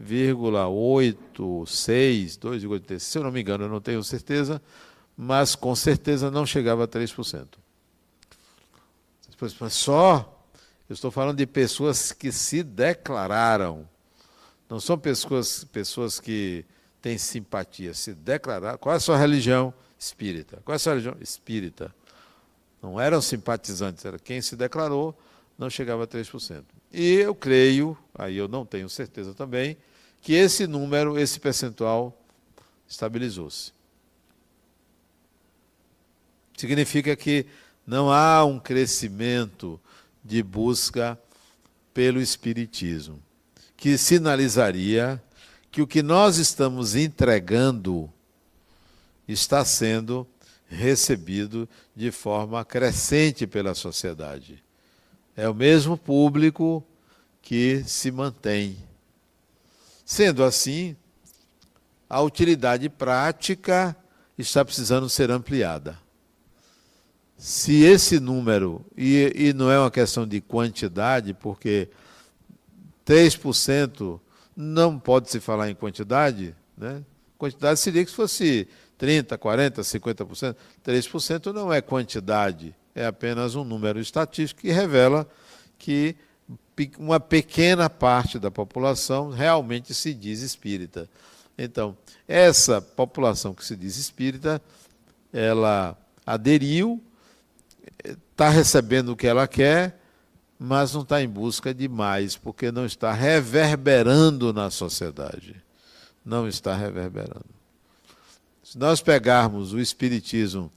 2,86, 0.00 2.38
2,86, 2.38 2.98
se 2.98 3.18
eu 3.18 3.24
não 3.24 3.30
me 3.30 3.40
engano, 3.40 3.64
eu 3.64 3.68
não 3.68 3.80
tenho 3.80 4.02
certeza, 4.02 4.60
mas 5.16 5.54
com 5.54 5.74
certeza 5.74 6.30
não 6.30 6.46
chegava 6.46 6.84
a 6.84 6.88
3%. 6.88 7.46
Mas 9.60 9.74
só, 9.74 10.46
eu 10.88 10.94
estou 10.94 11.10
falando 11.10 11.38
de 11.38 11.46
pessoas 11.46 12.12
que 12.12 12.30
se 12.30 12.62
declararam, 12.62 13.88
não 14.68 14.78
são 14.78 14.96
pessoas, 14.96 15.64
pessoas 15.64 16.20
que 16.20 16.64
têm 17.00 17.18
simpatia, 17.18 17.92
se 17.92 18.14
declararam. 18.14 18.78
Qual 18.78 18.94
é 18.94 18.96
a 18.96 19.00
sua 19.00 19.18
religião? 19.18 19.74
Espírita. 19.98 20.62
Qual 20.64 20.72
é 20.72 20.76
a 20.76 20.78
sua 20.78 20.92
religião? 20.92 21.16
Espírita. 21.20 21.92
Não 22.80 23.00
eram 23.00 23.20
simpatizantes, 23.20 24.04
era 24.04 24.18
quem 24.18 24.40
se 24.40 24.56
declarou, 24.56 25.16
não 25.58 25.68
chegava 25.68 26.04
a 26.04 26.06
3%. 26.06 26.62
E 26.92 27.14
eu 27.14 27.34
creio, 27.34 27.96
aí 28.14 28.36
eu 28.36 28.46
não 28.46 28.66
tenho 28.66 28.88
certeza 28.88 29.32
também, 29.32 29.76
que 30.20 30.34
esse 30.34 30.66
número, 30.66 31.18
esse 31.18 31.40
percentual, 31.40 32.16
estabilizou-se. 32.86 33.72
Significa 36.56 37.16
que 37.16 37.46
não 37.86 38.12
há 38.12 38.44
um 38.44 38.60
crescimento 38.60 39.80
de 40.22 40.42
busca 40.42 41.18
pelo 41.94 42.20
Espiritismo, 42.20 43.20
que 43.76 43.96
sinalizaria 43.98 45.20
que 45.70 45.80
o 45.80 45.86
que 45.86 46.02
nós 46.02 46.36
estamos 46.36 46.94
entregando 46.94 48.12
está 49.26 49.64
sendo 49.64 50.26
recebido 50.68 51.68
de 51.96 52.10
forma 52.10 52.64
crescente 52.64 53.46
pela 53.46 53.74
sociedade. 53.74 54.62
É 55.36 55.48
o 55.48 55.54
mesmo 55.54 55.96
público 55.96 56.84
que 57.40 57.82
se 57.84 58.10
mantém. 58.10 58.76
Sendo 60.04 60.44
assim, 60.44 60.96
a 62.08 62.20
utilidade 62.20 62.88
prática 62.88 63.96
está 64.36 64.64
precisando 64.64 65.08
ser 65.08 65.30
ampliada 65.30 66.02
se 67.42 67.82
esse 67.82 68.20
número, 68.20 68.86
e, 68.96 69.32
e 69.34 69.52
não 69.52 69.68
é 69.68 69.76
uma 69.76 69.90
questão 69.90 70.24
de 70.24 70.40
quantidade, 70.40 71.34
porque 71.34 71.88
3% 73.04 74.20
não 74.54 74.96
pode 74.96 75.28
se 75.28 75.40
falar 75.40 75.68
em 75.68 75.74
quantidade, 75.74 76.54
né? 76.78 77.02
Quantidade 77.36 77.80
seria 77.80 78.04
que 78.04 78.10
se 78.12 78.16
fosse 78.16 78.68
30, 78.96 79.36
40, 79.36 79.82
50%. 79.82 80.54
3% 80.86 81.52
não 81.52 81.72
é 81.72 81.80
quantidade, 81.80 82.76
é 82.94 83.06
apenas 83.06 83.54
um 83.54 83.64
número 83.64 84.00
estatístico 84.00 84.62
que 84.62 84.70
revela 84.70 85.26
que 85.78 86.16
uma 86.98 87.20
pequena 87.20 87.88
parte 87.88 88.38
da 88.38 88.50
população 88.50 89.30
realmente 89.30 89.94
se 89.94 90.14
diz 90.14 90.40
espírita. 90.40 91.08
Então, 91.56 91.96
essa 92.26 92.80
população 92.80 93.54
que 93.54 93.64
se 93.64 93.76
diz 93.76 93.96
espírita, 93.96 94.60
ela 95.32 95.96
aderiu 96.26 97.02
está 98.32 98.48
recebendo 98.48 99.10
o 99.10 99.16
que 99.16 99.26
ela 99.26 99.46
quer, 99.46 100.00
mas 100.58 100.94
não 100.94 101.02
está 101.02 101.22
em 101.22 101.28
busca 101.28 101.72
de 101.72 101.88
mais, 101.88 102.36
porque 102.36 102.72
não 102.72 102.84
está 102.84 103.12
reverberando 103.12 104.52
na 104.52 104.70
sociedade. 104.70 105.62
Não 106.24 106.48
está 106.48 106.74
reverberando. 106.74 107.44
Se 108.62 108.78
nós 108.78 109.00
pegarmos 109.00 109.72
o 109.72 109.80
Espiritismo 109.80 110.70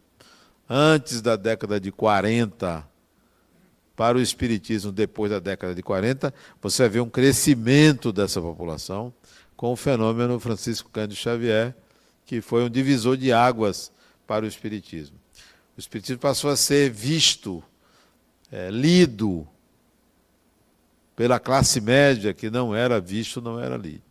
antes 0.69 1.21
da 1.21 1.35
década 1.35 1.79
de 1.79 1.91
40 1.91 2.87
para 3.95 4.17
o 4.17 4.21
Espiritismo 4.21 4.91
depois 4.91 5.31
da 5.31 5.39
década 5.39 5.73
de 5.73 5.81
40, 5.81 6.33
você 6.61 6.89
ver 6.89 6.99
um 6.99 7.09
crescimento 7.09 8.11
dessa 8.11 8.41
população 8.41 9.13
com 9.55 9.71
o 9.71 9.75
fenômeno 9.75 10.39
Francisco 10.39 10.89
Cândido 10.89 11.15
Xavier, 11.15 11.75
que 12.25 12.41
foi 12.41 12.63
um 12.63 12.69
divisor 12.69 13.15
de 13.15 13.31
águas 13.31 13.91
para 14.27 14.43
o 14.43 14.47
Espiritismo. 14.47 15.17
O 15.77 15.79
Espiritismo 15.79 16.19
passou 16.19 16.49
a 16.49 16.57
ser 16.57 16.89
visto, 16.89 17.63
é, 18.51 18.69
lido, 18.69 19.47
pela 21.15 21.39
classe 21.39 21.79
média 21.79 22.33
que 22.33 22.49
não 22.49 22.75
era 22.75 22.99
visto, 22.99 23.41
não 23.41 23.59
era 23.59 23.77
lido. 23.77 24.03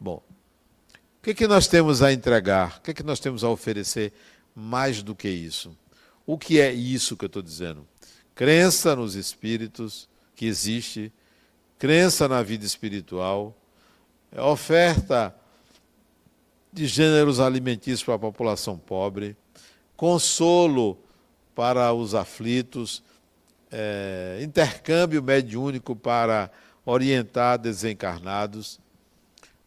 Bom, 0.00 0.22
o 1.18 1.22
que, 1.22 1.34
que 1.34 1.46
nós 1.46 1.66
temos 1.66 2.02
a 2.02 2.12
entregar? 2.12 2.78
O 2.78 2.80
que, 2.80 2.94
que 2.94 3.02
nós 3.02 3.20
temos 3.20 3.44
a 3.44 3.48
oferecer 3.48 4.12
mais 4.54 5.02
do 5.02 5.14
que 5.14 5.28
isso? 5.28 5.76
O 6.26 6.38
que 6.38 6.60
é 6.60 6.72
isso 6.72 7.16
que 7.16 7.24
eu 7.24 7.28
estou 7.28 7.42
dizendo? 7.42 7.86
Crença 8.34 8.96
nos 8.96 9.14
espíritos 9.14 10.08
que 10.34 10.46
existe, 10.46 11.12
crença 11.78 12.26
na 12.28 12.42
vida 12.42 12.64
espiritual, 12.64 13.56
oferta 14.36 15.34
de 16.72 16.86
gêneros 16.86 17.38
alimentícios 17.38 18.02
para 18.02 18.14
a 18.14 18.18
população 18.18 18.76
pobre, 18.76 19.36
consolo 19.96 20.98
para 21.54 21.92
os 21.92 22.14
aflitos, 22.14 23.02
é, 23.70 24.40
intercâmbio 24.42 25.22
mediúnico 25.22 25.94
para 25.94 26.50
orientar 26.84 27.58
desencarnados, 27.58 28.80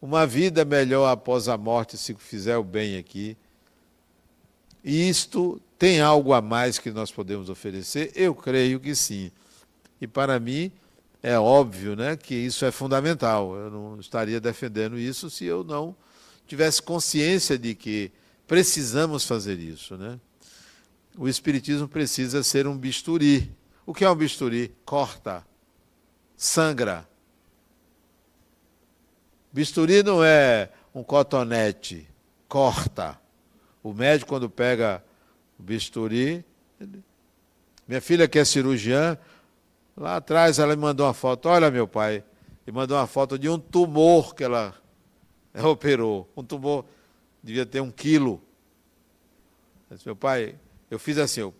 uma 0.00 0.26
vida 0.26 0.64
melhor 0.64 1.10
após 1.10 1.48
a 1.48 1.56
morte 1.56 1.96
se 1.96 2.14
fizer 2.14 2.56
o 2.56 2.62
bem 2.62 2.96
aqui. 2.96 3.36
E 4.84 5.08
isto 5.08 5.60
tem 5.78 6.00
algo 6.00 6.32
a 6.32 6.40
mais 6.40 6.78
que 6.78 6.90
nós 6.90 7.10
podemos 7.10 7.48
oferecer? 7.48 8.12
Eu 8.14 8.34
creio 8.34 8.80
que 8.80 8.94
sim. 8.94 9.30
E 10.00 10.06
para 10.06 10.38
mim 10.38 10.72
é 11.22 11.38
óbvio 11.38 11.96
né, 11.96 12.16
que 12.16 12.34
isso 12.34 12.64
é 12.64 12.70
fundamental. 12.70 13.54
Eu 13.56 13.70
não 13.70 14.00
estaria 14.00 14.40
defendendo 14.40 14.98
isso 14.98 15.28
se 15.28 15.44
eu 15.44 15.64
não 15.64 15.94
tivesse 16.46 16.80
consciência 16.80 17.58
de 17.58 17.74
que 17.74 18.10
precisamos 18.46 19.24
fazer 19.24 19.58
isso. 19.58 19.96
Né? 19.96 20.18
O 21.16 21.28
Espiritismo 21.28 21.88
precisa 21.88 22.42
ser 22.42 22.66
um 22.66 22.76
bisturi 22.76 23.52
o 23.88 23.94
que 23.94 24.04
é 24.04 24.10
um 24.10 24.14
bisturi? 24.14 24.76
Corta, 24.84 25.42
sangra. 26.36 27.08
Bisturi 29.50 30.02
não 30.02 30.22
é 30.22 30.70
um 30.94 31.02
cotonete, 31.02 32.06
corta. 32.46 33.18
O 33.82 33.92
médico, 33.92 34.28
quando 34.28 34.48
pega 34.50 35.02
o 35.58 35.62
bisturi. 35.62 36.44
Minha 37.86 38.00
filha, 38.00 38.28
que 38.28 38.38
é 38.38 38.44
cirurgiã, 38.44 39.18
lá 39.96 40.16
atrás 40.16 40.58
ela 40.58 40.76
me 40.76 40.82
mandou 40.82 41.06
uma 41.06 41.14
foto. 41.14 41.48
Olha, 41.48 41.70
meu 41.70 41.88
pai, 41.88 42.22
e 42.66 42.72
mandou 42.72 42.96
uma 42.96 43.06
foto 43.06 43.38
de 43.38 43.48
um 43.48 43.58
tumor 43.58 44.34
que 44.34 44.44
ela, 44.44 44.74
ela 45.54 45.68
operou. 45.70 46.30
Um 46.36 46.44
tumor, 46.44 46.84
devia 47.42 47.64
ter 47.64 47.80
um 47.80 47.90
quilo. 47.90 48.42
Disse, 49.90 50.06
meu 50.06 50.16
pai, 50.16 50.54
eu 50.90 50.98
fiz 50.98 51.18
assim, 51.18 51.40
eu 51.40 51.54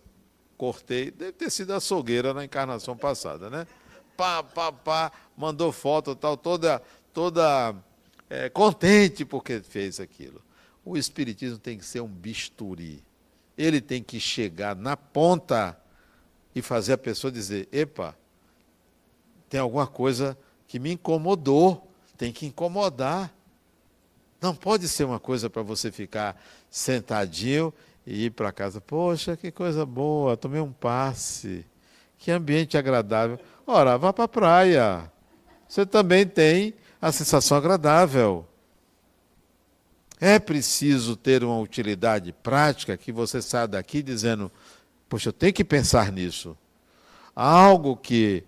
cortei, 0.57 1.09
deve 1.09 1.31
ter 1.31 1.49
sido 1.49 1.73
açougueira 1.73 2.33
na 2.33 2.45
encarnação 2.45 2.95
passada, 2.95 3.49
né? 3.49 3.65
Pá, 4.15 4.43
pá, 4.43 4.71
pá, 4.71 5.11
mandou 5.35 5.71
foto 5.71 6.13
tal, 6.13 6.35
toda, 6.35 6.81
toda 7.13 7.73
é, 8.29 8.49
contente 8.49 9.25
porque 9.25 9.61
fez 9.61 9.99
aquilo. 9.99 10.41
O 10.83 10.97
Espiritismo 10.97 11.57
tem 11.57 11.77
que 11.77 11.85
ser 11.85 12.01
um 12.01 12.07
bisturi. 12.07 13.03
Ele 13.57 13.81
tem 13.81 14.01
que 14.01 14.19
chegar 14.19 14.75
na 14.75 14.95
ponta 14.95 15.77
e 16.55 16.61
fazer 16.61 16.93
a 16.93 16.97
pessoa 16.97 17.31
dizer: 17.31 17.67
epa, 17.71 18.15
tem 19.49 19.59
alguma 19.59 19.87
coisa 19.87 20.37
que 20.67 20.79
me 20.79 20.93
incomodou, 20.93 21.91
tem 22.17 22.31
que 22.31 22.45
incomodar. 22.45 23.33
Não 24.41 24.55
pode 24.55 24.87
ser 24.87 25.03
uma 25.03 25.19
coisa 25.19 25.49
para 25.49 25.61
você 25.61 25.91
ficar 25.91 26.41
sentadinho 26.69 27.73
e 28.05 28.25
ir 28.25 28.31
para 28.31 28.51
casa. 28.51 28.79
Poxa, 28.79 29.35
que 29.35 29.51
coisa 29.51 29.85
boa, 29.85 30.37
tomei 30.37 30.61
um 30.61 30.71
passe. 30.71 31.65
Que 32.17 32.31
ambiente 32.31 32.77
agradável. 32.77 33.39
Ora, 33.65 33.97
vá 33.97 34.13
para 34.13 34.25
a 34.25 34.27
praia. 34.27 35.11
Você 35.67 35.85
também 35.85 36.25
tem 36.25 36.73
a 37.01 37.11
sensação 37.11 37.57
agradável. 37.57 38.45
É 40.19 40.37
preciso 40.37 41.15
ter 41.15 41.43
uma 41.43 41.59
utilidade 41.59 42.33
prática 42.33 42.97
que 42.97 43.11
você 43.11 43.41
saia 43.41 43.67
daqui 43.67 44.01
dizendo: 44.03 44.51
Poxa, 45.07 45.29
eu 45.29 45.33
tenho 45.33 45.53
que 45.53 45.63
pensar 45.63 46.11
nisso. 46.11 46.57
Algo 47.35 47.95
que 47.95 48.43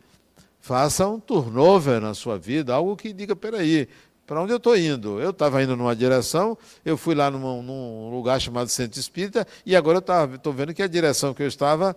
faça 0.59 1.07
um 1.07 1.19
turnover 1.19 1.99
na 1.99 2.13
sua 2.13 2.37
vida, 2.37 2.73
algo 2.73 2.95
que 2.95 3.13
diga: 3.13 3.35
peraí, 3.35 3.87
para 4.27 4.41
onde 4.41 4.53
eu 4.53 4.57
estou 4.57 4.77
indo? 4.77 5.19
Eu 5.19 5.31
estava 5.31 5.61
indo 5.63 5.75
numa 5.75 5.95
direção, 5.95 6.57
eu 6.85 6.95
fui 6.95 7.15
lá 7.15 7.31
num, 7.31 7.61
num 7.61 8.11
lugar 8.11 8.39
chamado 8.39 8.69
Centro 8.69 8.99
Espírita, 8.99 9.47
e 9.65 9.75
agora 9.75 9.97
eu 9.97 10.35
estou 10.35 10.53
vendo 10.53 10.73
que 10.73 10.83
a 10.83 10.87
direção 10.87 11.33
que 11.33 11.41
eu 11.41 11.47
estava 11.47 11.95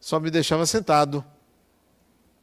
só 0.00 0.20
me 0.20 0.30
deixava 0.30 0.64
sentado. 0.64 1.24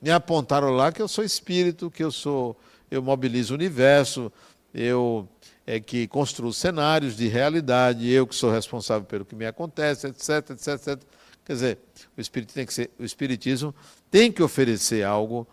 Me 0.01 0.11
apontaram 0.11 0.71
lá 0.71 0.91
que 0.91 1.01
eu 1.01 1.07
sou 1.07 1.23
espírito, 1.23 1.91
que 1.91 2.03
eu 2.03 2.11
sou, 2.11 2.57
eu 2.89 3.03
mobilizo 3.03 3.53
o 3.53 3.57
universo, 3.57 4.31
eu 4.73 5.27
é 5.71 5.79
que 5.79 6.05
construo 6.05 6.51
cenários 6.51 7.15
de 7.15 7.29
realidade, 7.29 8.09
eu 8.09 8.27
que 8.27 8.35
sou 8.35 8.51
responsável 8.51 9.07
pelo 9.07 9.23
que 9.23 9.33
me 9.33 9.45
acontece, 9.45 10.05
etc, 10.05 10.49
etc, 10.49 10.67
etc. 10.67 11.01
Quer 11.45 11.53
dizer, 11.53 11.79
o, 12.17 12.19
espírito 12.19 12.53
tem 12.53 12.65
que 12.65 12.73
ser, 12.73 12.91
o 12.99 13.05
espiritismo 13.05 13.73
tem 14.09 14.29
que 14.33 14.43
oferecer 14.43 15.05
algo 15.05 15.47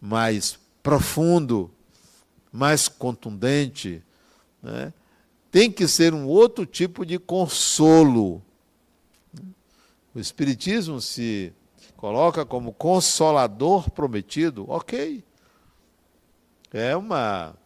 mais 0.00 0.60
profundo, 0.80 1.72
mais 2.52 2.86
contundente, 2.86 4.00
né? 4.62 4.92
tem 5.50 5.72
que 5.72 5.88
ser 5.88 6.14
um 6.14 6.28
outro 6.28 6.64
tipo 6.64 7.04
de 7.04 7.18
consolo. 7.18 8.40
O 10.14 10.20
Espiritismo 10.20 11.00
se 11.00 11.52
coloca 11.96 12.46
como 12.46 12.72
consolador 12.72 13.90
prometido, 13.90 14.70
ok. 14.70 15.24
É, 16.72 16.94
uma, 16.94 17.56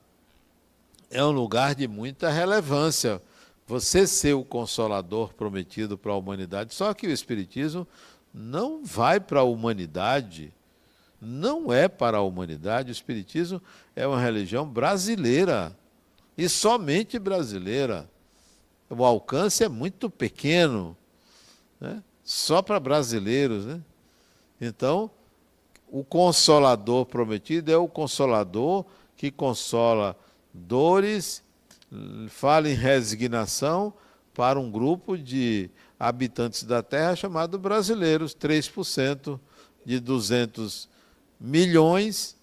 é 1.11 1.25
um 1.25 1.31
lugar 1.31 1.75
de 1.75 1.89
muita 1.89 2.31
relevância. 2.31 3.21
Você 3.67 4.07
ser 4.07 4.35
o 4.35 4.45
consolador 4.45 5.35
prometido 5.35 5.99
para 5.99 6.13
a 6.13 6.17
humanidade. 6.17 6.75
Só 6.75 6.93
que 6.95 7.07
o 7.07 7.11
Espiritismo 7.11 7.87
não 8.33 8.85
vai 8.85 9.21
para 9.21 9.41
a 9.41 9.45
humanidade 9.45 10.53
não 11.21 11.73
é 11.73 11.89
para 11.89 12.19
a 12.19 12.23
humanidade. 12.23 12.91
O 12.91 12.93
Espiritismo 12.93 13.61
é 13.95 14.07
uma 14.07 14.21
religião 14.21 14.67
brasileira 14.67 15.77
e 16.37 16.49
somente 16.49 17.19
brasileira. 17.19 18.09
O 18.89 19.05
alcance 19.05 19.65
é 19.65 19.69
muito 19.69 20.09
pequeno, 20.09 20.97
né? 21.81 22.03
só 22.25 22.63
para 22.63 22.79
brasileiros. 22.79 23.67
Né? 23.67 23.81
Então, 24.61 25.11
o 25.91 26.05
consolador 26.05 27.05
prometido 27.07 27.73
é 27.73 27.77
o 27.77 27.89
consolador 27.89 28.85
que 29.17 29.31
consola 29.31 30.17
dores, 30.59 31.43
fala 32.29 32.69
em 32.69 32.75
resignação 32.75 33.95
para 34.35 34.61
um 34.61 34.71
grupo 34.71 35.17
de 35.17 35.71
habitantes 35.99 36.63
da 36.63 36.83
Terra 36.83 37.17
chamado 37.17 37.59
brasileiros, 37.59 38.35
3% 38.35 39.41
de 39.85 39.99
200 39.99 40.89
milhões, 41.41 42.37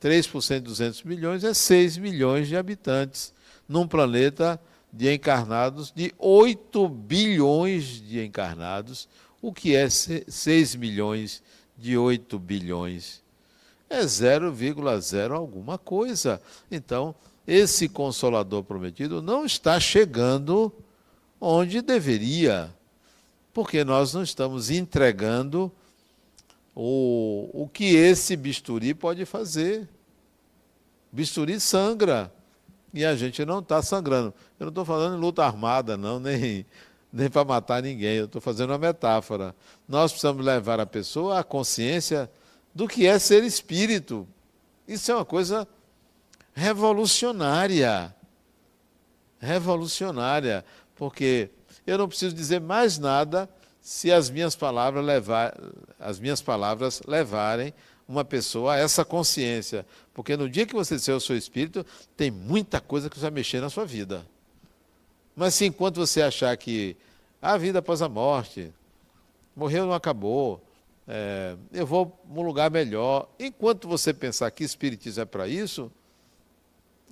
3% 0.00 0.54
de 0.54 0.60
200 0.60 1.02
milhões 1.02 1.44
é 1.44 1.52
6 1.52 1.98
milhões 1.98 2.48
de 2.48 2.56
habitantes, 2.56 3.34
num 3.68 3.86
planeta 3.86 4.60
de 4.92 5.12
encarnados 5.12 5.90
de 5.90 6.14
8 6.18 6.88
bilhões 6.88 7.84
de 7.84 8.24
encarnados, 8.24 9.08
o 9.40 9.52
que 9.52 9.74
é 9.74 9.88
6 9.88 10.74
milhões 10.76 11.42
de 11.76 11.96
8 11.96 12.38
bilhões. 12.38 13.22
É 13.88 14.00
0,0 14.00 15.32
alguma 15.32 15.76
coisa. 15.76 16.40
Então, 16.70 17.14
esse 17.46 17.88
consolador 17.88 18.62
prometido 18.62 19.20
não 19.20 19.44
está 19.44 19.80
chegando 19.80 20.72
onde 21.40 21.82
deveria, 21.82 22.72
porque 23.52 23.84
nós 23.84 24.14
não 24.14 24.22
estamos 24.22 24.70
entregando 24.70 25.70
o, 26.74 27.50
o 27.52 27.68
que 27.68 27.96
esse 27.96 28.36
bisturi 28.36 28.94
pode 28.94 29.24
fazer. 29.24 29.88
Bisturi 31.10 31.60
sangra 31.60 32.32
e 32.94 33.04
a 33.04 33.14
gente 33.16 33.44
não 33.44 33.58
está 33.58 33.82
sangrando. 33.82 34.32
Eu 34.58 34.66
não 34.66 34.68
estou 34.68 34.84
falando 34.84 35.16
em 35.16 35.20
luta 35.20 35.44
armada, 35.44 35.96
não, 35.96 36.20
nem, 36.20 36.64
nem 37.12 37.28
para 37.28 37.44
matar 37.44 37.82
ninguém. 37.82 38.16
Eu 38.16 38.26
estou 38.26 38.40
fazendo 38.40 38.70
uma 38.70 38.78
metáfora. 38.78 39.54
Nós 39.88 40.12
precisamos 40.12 40.44
levar 40.44 40.80
a 40.80 40.86
pessoa 40.86 41.40
à 41.40 41.44
consciência 41.44 42.30
do 42.74 42.88
que 42.88 43.06
é 43.06 43.18
ser 43.18 43.42
espírito. 43.44 44.26
Isso 44.86 45.10
é 45.10 45.14
uma 45.14 45.24
coisa 45.24 45.66
revolucionária. 46.54 48.14
Revolucionária, 49.40 50.64
porque 50.94 51.50
eu 51.86 51.98
não 51.98 52.08
preciso 52.08 52.34
dizer 52.34 52.60
mais 52.60 52.98
nada 52.98 53.48
se 53.80 54.12
as 54.12 54.30
minhas 54.30 54.54
palavras 54.54 55.04
levar, 55.04 55.52
as 55.98 56.20
minhas 56.20 56.40
palavras 56.40 57.02
levarem 57.06 57.74
uma 58.06 58.24
pessoa 58.24 58.74
a 58.74 58.78
essa 58.78 59.04
consciência, 59.04 59.86
porque 60.12 60.36
no 60.36 60.48
dia 60.48 60.66
que 60.66 60.74
você 60.74 60.96
disser 60.96 61.14
eu 61.14 61.20
sou 61.20 61.34
espírito, 61.34 61.84
tem 62.16 62.30
muita 62.30 62.80
coisa 62.80 63.08
que 63.08 63.18
vai 63.18 63.30
mexer 63.30 63.60
na 63.60 63.70
sua 63.70 63.84
vida. 63.84 64.24
Mas 65.34 65.54
se 65.54 65.64
enquanto 65.64 65.96
você 65.96 66.22
achar 66.22 66.56
que 66.56 66.96
a 67.40 67.56
vida 67.56 67.78
após 67.78 68.02
a 68.02 68.08
morte, 68.08 68.72
morreu 69.56 69.86
não 69.86 69.94
acabou, 69.94 70.62
é, 71.08 71.56
eu 71.72 71.86
vou 71.86 72.06
para 72.06 72.40
um 72.40 72.44
lugar 72.44 72.70
melhor. 72.70 73.28
Enquanto 73.38 73.88
você 73.88 74.12
pensar 74.12 74.50
que 74.50 74.62
espiritismo 74.62 75.22
é 75.22 75.24
para 75.24 75.48
isso, 75.48 75.90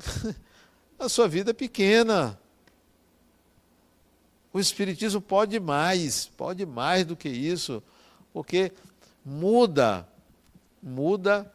a 0.99 1.09
sua 1.09 1.29
vida 1.29 1.51
é 1.51 1.55
pequena. 1.55 2.39
O 4.53 4.59
Espiritismo 4.59 5.21
pode 5.21 5.61
mais, 5.61 6.27
pode 6.27 6.67
mais 6.67 7.05
do 7.05 7.17
que 7.17 7.29
isso, 7.29 7.83
porque 8.33 8.73
muda, 9.25 10.07
muda 10.83 11.51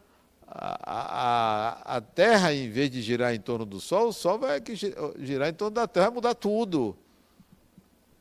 a, 0.47 0.77
a, 0.85 1.97
a, 1.97 2.01
Terra, 2.01 2.53
em 2.53 2.69
vez 2.69 2.89
de 2.89 3.01
girar 3.01 3.33
em 3.33 3.39
torno 3.39 3.65
do 3.65 3.81
Sol, 3.81 4.09
o 4.09 4.13
Sol 4.13 4.39
vai 4.39 4.61
girar 5.19 5.49
em 5.49 5.53
torno 5.53 5.75
da 5.75 5.87
Terra, 5.87 6.05
vai 6.05 6.15
mudar 6.15 6.35
tudo. 6.35 6.95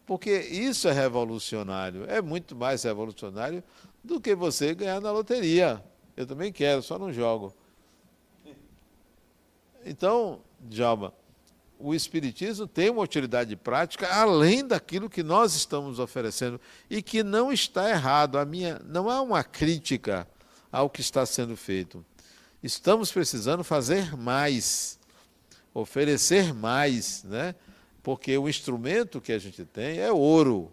Porque 0.04 0.38
isso 0.40 0.88
é 0.88 0.92
revolucionário, 0.92 2.04
é 2.08 2.20
muito 2.20 2.56
mais 2.56 2.82
revolucionário 2.82 3.62
do 4.02 4.20
que 4.20 4.34
você 4.34 4.74
ganhar 4.74 5.00
na 5.00 5.12
loteria. 5.12 5.82
Eu 6.16 6.26
também 6.26 6.52
quero, 6.52 6.82
só 6.82 6.98
não 6.98 7.12
jogo. 7.12 7.54
Então, 9.84 10.40
Djalma, 10.60 11.12
o 11.78 11.94
Espiritismo 11.94 12.66
tem 12.66 12.88
uma 12.88 13.02
utilidade 13.02 13.54
prática 13.56 14.08
além 14.08 14.66
daquilo 14.66 15.10
que 15.10 15.22
nós 15.22 15.54
estamos 15.54 15.98
oferecendo 15.98 16.60
e 16.88 17.02
que 17.02 17.22
não 17.22 17.52
está 17.52 17.90
errado. 17.90 18.38
A 18.38 18.44
minha 18.44 18.80
não 18.86 19.10
há 19.10 19.20
uma 19.20 19.44
crítica 19.44 20.26
ao 20.72 20.88
que 20.88 21.00
está 21.00 21.26
sendo 21.26 21.56
feito. 21.56 22.04
Estamos 22.62 23.12
precisando 23.12 23.62
fazer 23.62 24.16
mais, 24.16 24.98
oferecer 25.74 26.54
mais, 26.54 27.22
né? 27.24 27.54
Porque 28.02 28.36
o 28.38 28.48
instrumento 28.48 29.20
que 29.20 29.32
a 29.32 29.38
gente 29.38 29.64
tem 29.64 29.98
é 29.98 30.10
ouro, 30.10 30.72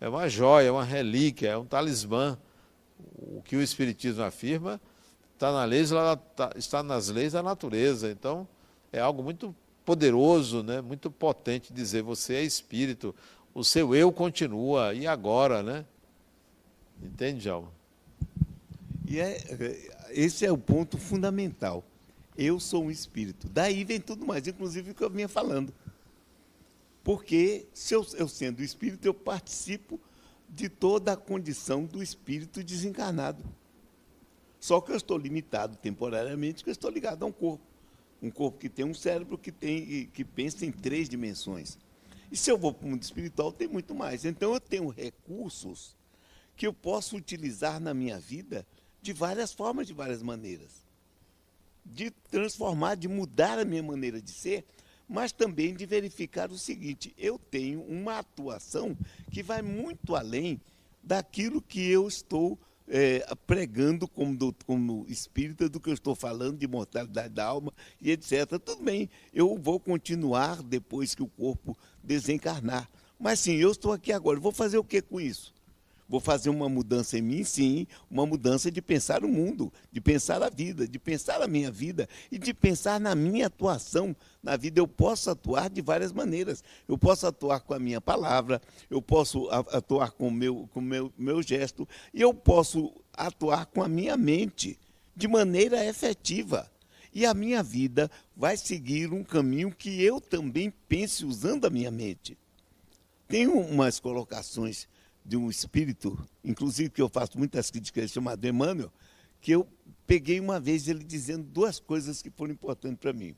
é 0.00 0.08
uma 0.08 0.28
joia, 0.28 0.68
é 0.68 0.70
uma 0.72 0.84
relíquia, 0.84 1.50
é 1.50 1.56
um 1.56 1.64
talismã. 1.64 2.36
O 3.16 3.40
que 3.42 3.54
o 3.54 3.62
Espiritismo 3.62 4.22
afirma 4.22 4.80
está, 5.40 5.52
na 5.52 5.64
lei, 5.64 5.82
tá, 6.36 6.52
está 6.54 6.82
nas 6.82 7.08
leis 7.08 7.32
da 7.32 7.42
natureza. 7.42 8.10
Então, 8.10 8.46
é 8.92 9.00
algo 9.00 9.22
muito 9.22 9.56
poderoso, 9.86 10.62
né? 10.62 10.82
muito 10.82 11.10
potente 11.10 11.72
dizer 11.72 12.02
você 12.02 12.34
é 12.34 12.42
espírito, 12.42 13.14
o 13.54 13.64
seu 13.64 13.94
eu 13.94 14.12
continua, 14.12 14.94
e 14.94 15.06
agora, 15.06 15.62
né? 15.62 15.84
Entende, 17.02 17.40
Djalma? 17.40 17.72
E 19.08 19.18
é, 19.18 19.38
esse 20.10 20.44
é 20.44 20.52
o 20.52 20.58
ponto 20.58 20.98
fundamental. 20.98 21.82
Eu 22.36 22.60
sou 22.60 22.84
um 22.84 22.90
espírito. 22.90 23.48
Daí 23.48 23.82
vem 23.82 24.00
tudo 24.00 24.24
mais, 24.24 24.46
inclusive 24.46 24.90
o 24.90 24.94
que 24.94 25.02
eu 25.02 25.10
vinha 25.10 25.28
falando. 25.28 25.72
Porque 27.02 27.66
se 27.72 27.94
eu, 27.94 28.06
eu 28.14 28.28
sendo 28.28 28.62
espírito, 28.62 29.04
eu 29.06 29.14
participo 29.14 29.98
de 30.48 30.68
toda 30.68 31.14
a 31.14 31.16
condição 31.16 31.84
do 31.84 32.02
espírito 32.02 32.62
desencarnado. 32.62 33.42
Só 34.60 34.80
que 34.80 34.92
eu 34.92 34.96
estou 34.96 35.16
limitado 35.18 35.76
temporariamente, 35.76 36.56
porque 36.56 36.70
eu 36.70 36.72
estou 36.72 36.90
ligado 36.90 37.24
a 37.24 37.26
um 37.26 37.32
corpo 37.32 37.70
um 38.22 38.30
corpo 38.30 38.58
que 38.58 38.68
tem 38.68 38.84
um 38.84 38.94
cérebro 38.94 39.38
que, 39.38 39.50
tem, 39.50 40.06
que 40.12 40.24
pensa 40.24 40.66
em 40.66 40.70
três 40.70 41.08
dimensões. 41.08 41.78
E 42.30 42.36
se 42.36 42.50
eu 42.50 42.58
vou 42.58 42.72
para 42.72 42.86
o 42.86 42.90
mundo 42.90 43.02
espiritual, 43.02 43.50
tem 43.50 43.66
muito 43.66 43.94
mais. 43.94 44.24
Então 44.24 44.52
eu 44.52 44.60
tenho 44.60 44.88
recursos 44.88 45.96
que 46.56 46.66
eu 46.66 46.72
posso 46.72 47.16
utilizar 47.16 47.80
na 47.80 47.94
minha 47.94 48.18
vida 48.18 48.66
de 49.00 49.12
várias 49.12 49.52
formas, 49.52 49.86
de 49.86 49.94
várias 49.94 50.22
maneiras. 50.22 50.84
De 51.84 52.10
transformar, 52.10 52.94
de 52.94 53.08
mudar 53.08 53.58
a 53.58 53.64
minha 53.64 53.82
maneira 53.82 54.20
de 54.20 54.30
ser, 54.30 54.64
mas 55.08 55.32
também 55.32 55.74
de 55.74 55.86
verificar 55.86 56.50
o 56.52 56.58
seguinte: 56.58 57.14
eu 57.16 57.38
tenho 57.38 57.82
uma 57.82 58.18
atuação 58.18 58.96
que 59.30 59.42
vai 59.42 59.62
muito 59.62 60.14
além 60.14 60.60
daquilo 61.02 61.62
que 61.62 61.90
eu 61.90 62.06
estou 62.06 62.58
é, 62.90 63.24
pregando 63.46 64.08
como, 64.08 64.52
como 64.66 65.06
espírita 65.08 65.68
do 65.68 65.78
que 65.78 65.88
eu 65.88 65.94
estou 65.94 66.14
falando, 66.14 66.58
de 66.58 66.66
mortalidade 66.66 67.32
da 67.32 67.46
alma 67.46 67.72
e 68.02 68.10
etc. 68.10 68.58
Tudo 68.62 68.82
bem, 68.82 69.08
eu 69.32 69.56
vou 69.56 69.78
continuar 69.78 70.62
depois 70.62 71.14
que 71.14 71.22
o 71.22 71.28
corpo 71.28 71.78
desencarnar. 72.02 72.90
Mas 73.18 73.38
sim, 73.40 73.54
eu 73.54 73.70
estou 73.70 73.92
aqui 73.92 74.12
agora, 74.12 74.40
vou 74.40 74.52
fazer 74.52 74.78
o 74.78 74.84
que 74.84 75.00
com 75.00 75.20
isso? 75.20 75.54
Vou 76.10 76.18
fazer 76.18 76.50
uma 76.50 76.68
mudança 76.68 77.16
em 77.16 77.22
mim, 77.22 77.44
sim, 77.44 77.86
uma 78.10 78.26
mudança 78.26 78.68
de 78.68 78.82
pensar 78.82 79.24
o 79.24 79.28
mundo, 79.28 79.72
de 79.92 80.00
pensar 80.00 80.42
a 80.42 80.50
vida, 80.50 80.88
de 80.88 80.98
pensar 80.98 81.40
a 81.40 81.46
minha 81.46 81.70
vida 81.70 82.08
e 82.32 82.36
de 82.36 82.52
pensar 82.52 82.98
na 82.98 83.14
minha 83.14 83.46
atuação 83.46 84.16
na 84.42 84.56
vida. 84.56 84.80
Eu 84.80 84.88
posso 84.88 85.30
atuar 85.30 85.70
de 85.70 85.80
várias 85.80 86.12
maneiras. 86.12 86.64
Eu 86.88 86.98
posso 86.98 87.28
atuar 87.28 87.60
com 87.60 87.74
a 87.74 87.78
minha 87.78 88.00
palavra, 88.00 88.60
eu 88.90 89.00
posso 89.00 89.48
atuar 89.50 90.10
com 90.10 90.26
o 90.26 90.32
meu, 90.32 90.68
com 90.72 90.80
meu, 90.80 91.12
meu 91.16 91.40
gesto, 91.44 91.88
e 92.12 92.20
eu 92.20 92.34
posso 92.34 92.92
atuar 93.12 93.66
com 93.66 93.80
a 93.80 93.88
minha 93.88 94.16
mente 94.16 94.76
de 95.14 95.28
maneira 95.28 95.86
efetiva. 95.86 96.68
E 97.14 97.24
a 97.24 97.32
minha 97.32 97.62
vida 97.62 98.10
vai 98.36 98.56
seguir 98.56 99.12
um 99.12 99.22
caminho 99.22 99.70
que 99.72 100.02
eu 100.02 100.20
também 100.20 100.74
pense 100.88 101.24
usando 101.24 101.66
a 101.66 101.70
minha 101.70 101.90
mente. 101.92 102.36
Tem 103.28 103.46
umas 103.46 104.00
colocações 104.00 104.88
de 105.24 105.36
um 105.36 105.50
espírito, 105.50 106.18
inclusive 106.44 106.90
que 106.90 107.02
eu 107.02 107.08
faço 107.08 107.38
muitas 107.38 107.70
críticas, 107.70 108.10
chamado 108.10 108.46
Emmanuel, 108.46 108.92
que 109.40 109.52
eu 109.52 109.66
peguei 110.06 110.40
uma 110.40 110.60
vez 110.60 110.88
ele 110.88 111.04
dizendo 111.04 111.44
duas 111.44 111.78
coisas 111.78 112.20
que 112.20 112.30
foram 112.30 112.52
importantes 112.52 112.98
para 112.98 113.12
mim. 113.12 113.34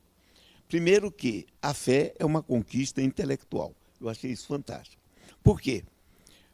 Primeiro 0.69 1.11
que 1.13 1.47
a 1.61 1.75
fé 1.75 2.15
é 2.19 2.25
uma 2.25 2.43
conquista 2.43 3.03
intelectual. 3.03 3.75
Eu 4.01 4.09
achei 4.09 4.31
isso 4.33 4.47
fantástico. 4.47 5.01
Por 5.43 5.61
quê? 5.61 5.85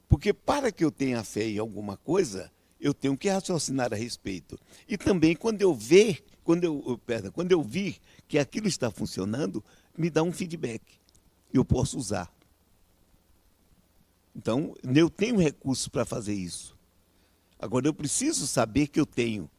Porque 0.09 0.33
para 0.33 0.73
que 0.73 0.85
eu 0.85 0.91
tenha 0.91 1.23
fé 1.23 1.49
em 1.49 1.59
alguma 1.59 1.97
coisa, 1.97 2.51
eu 2.81 2.95
tenho 2.95 3.17
que 3.17 3.29
raciocinar 3.29 3.93
a 3.93 3.97
respeito. 3.97 4.59
E 4.89 4.97
também 4.97 5.37
quando 5.37 5.63
eu 5.63 5.75
ver, 5.75 6.25
quando 6.43 6.65
eu, 6.65 7.01
perdão, 7.05 7.31
quando 7.31 7.53
eu 7.53 7.63
vir 7.63 7.99
que 8.27 8.39
aquilo 8.39 8.67
está 8.67 8.91
funcionando, 8.91 9.63
me 9.97 10.11
dá 10.11 10.23
um 10.23 10.33
feedback. 10.33 10.83
Eu 11.53 11.65
posso 11.65 11.99
usar. 11.99 12.33
Então, 14.39 14.73
eu 14.95 15.11
tenho 15.11 15.37
recursos 15.37 15.89
para 15.89 16.05
fazer 16.05 16.33
isso. 16.33 16.77
Agora, 17.59 17.89
eu 17.89 17.93
preciso 17.93 18.47
saber 18.47 18.87
que 18.87 19.01
eu 19.01 19.05
tenho. 19.05 19.51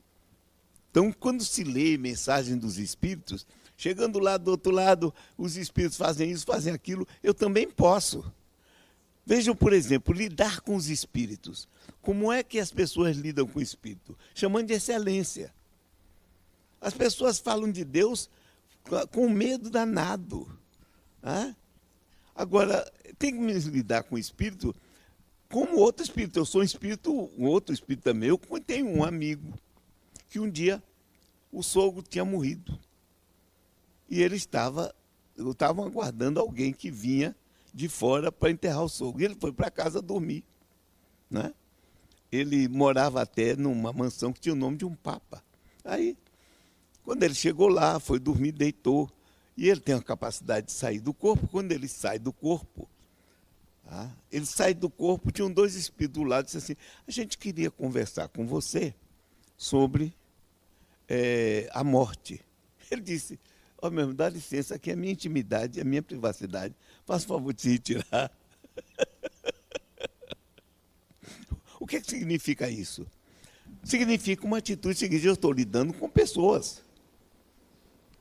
Então, 0.90 1.12
quando 1.12 1.44
se 1.44 1.66
lê 1.66 1.98
mensagem 1.98 2.58
dos 2.58 2.78
espíritos, 2.78 3.46
chegando 3.76 4.20
lá 4.20 4.38
do 4.38 4.52
outro 4.52 4.72
lado, 4.72 5.14
os 5.38 5.58
espíritos 5.58 5.98
fazem 5.98 6.32
isso, 6.32 6.46
fazem 6.46 6.72
aquilo, 6.72 7.06
eu 7.22 7.34
também 7.34 7.70
posso. 7.70 8.24
Vejam, 9.26 9.54
por 9.54 9.74
exemplo, 9.74 10.14
lidar 10.14 10.62
com 10.62 10.78
os 10.78 10.88
espíritos. 10.88 11.68
Como 12.02 12.32
é 12.32 12.42
que 12.42 12.58
as 12.58 12.72
pessoas 12.72 13.18
lidam 13.18 13.46
com 13.46 13.60
o 13.60 13.62
espírito? 13.62 14.18
Chamando 14.34 14.68
de 14.68 14.76
excelência. 14.76 15.54
As 16.80 16.94
pessoas 16.94 17.38
falam 17.38 17.70
de 17.70 17.84
Deus 17.84 18.30
com 19.12 19.30
medo 19.30 19.70
danado. 19.70 20.48
Ah? 21.22 21.54
Agora, 22.40 22.90
tem 23.18 23.34
que 23.34 23.70
lidar 23.70 24.04
com 24.04 24.16
o 24.16 24.18
espírito 24.18 24.74
como 25.52 25.78
outro 25.78 26.02
espírito. 26.02 26.40
Eu 26.40 26.46
sou 26.46 26.62
um 26.62 26.64
espírito, 26.64 27.30
um 27.38 27.46
outro 27.46 27.74
espírito 27.74 28.16
meu, 28.16 28.40
tenho 28.66 28.88
um 28.88 29.04
amigo 29.04 29.54
que 30.30 30.40
um 30.40 30.50
dia 30.50 30.82
o 31.52 31.62
sogro 31.62 32.02
tinha 32.02 32.24
morrido. 32.24 32.80
E 34.10 34.24
ele 34.24 34.38
estava, 34.38 34.96
estavam 35.38 35.86
aguardando 35.86 36.40
alguém 36.40 36.72
que 36.72 36.90
vinha 36.90 37.36
de 37.74 37.90
fora 37.90 38.32
para 38.32 38.52
enterrar 38.52 38.86
o 38.86 38.90
sogro. 38.90 39.22
E 39.22 39.26
ele 39.26 39.36
foi 39.36 39.52
para 39.52 39.70
casa 39.70 40.02
dormir. 40.02 40.46
Né? 41.30 41.54
Ele 42.32 42.70
morava 42.70 43.22
até 43.22 43.54
numa 43.54 43.92
mansão 43.92 44.32
que 44.32 44.40
tinha 44.40 44.54
o 44.54 44.58
nome 44.58 44.78
de 44.78 44.86
um 44.86 44.96
papa. 44.96 45.44
Aí, 45.84 46.18
quando 47.04 47.22
ele 47.22 47.36
chegou 47.36 47.68
lá, 47.68 48.00
foi 48.00 48.18
dormir, 48.18 48.54
deitou. 48.54 49.12
E 49.60 49.70
ele 49.70 49.82
tem 49.82 49.94
a 49.94 50.02
capacidade 50.02 50.68
de 50.68 50.72
sair 50.72 51.02
do 51.02 51.14
corpo. 51.14 51.46
Quando 51.46 51.74
ele 51.74 51.90
sai 51.90 52.18
do 52.18 52.32
corpo, 52.32 52.88
tá? 53.84 54.10
ele 54.32 54.46
sai 54.46 54.74
do 54.74 54.90
corpo, 54.90 55.34
tinham 55.34 55.52
dois 55.52 55.76
espíritos 55.76 56.24
do 56.24 56.26
lado, 56.26 56.46
disse 56.46 56.56
assim, 56.56 56.78
a 57.06 57.12
gente 57.12 57.38
queria 57.38 57.70
conversar 57.70 58.30
com 58.30 58.48
você 58.48 58.96
sobre 59.58 60.16
é, 61.10 61.70
a 61.74 61.84
morte. 61.84 62.40
Ele 62.90 63.02
disse, 63.02 63.38
ó 63.82 63.88
oh, 63.88 63.92
meu, 63.92 64.14
dá 64.14 64.30
licença, 64.30 64.76
aqui 64.76 64.92
é 64.92 64.94
a 64.94 64.96
minha 64.96 65.12
intimidade, 65.12 65.82
a 65.82 65.84
minha 65.84 66.02
privacidade, 66.02 66.74
faça 67.06 67.26
o 67.26 67.28
favor 67.28 67.54
de 67.54 67.62
se 67.62 67.72
retirar. 67.72 68.32
o 71.82 71.86
que, 71.86 72.00
que 72.00 72.10
significa 72.10 72.70
isso? 72.70 73.06
significa 73.84 74.46
uma 74.46 74.60
atitude 74.60 74.98
seguinte, 74.98 75.26
eu 75.26 75.34
estou 75.34 75.52
lidando 75.52 75.94
com 75.94 76.10
pessoas. 76.10 76.82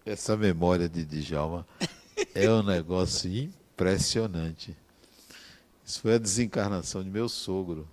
Essa 0.08 0.38
memória 0.38 0.88
de 0.88 1.04
Djalma 1.04 1.66
é 2.34 2.50
um 2.50 2.62
negócio 2.62 3.30
impressionante. 3.30 4.74
Isso 5.84 6.00
foi 6.00 6.14
a 6.14 6.18
desencarnação 6.18 7.04
de 7.04 7.10
meu 7.10 7.28
sogro. 7.28 7.86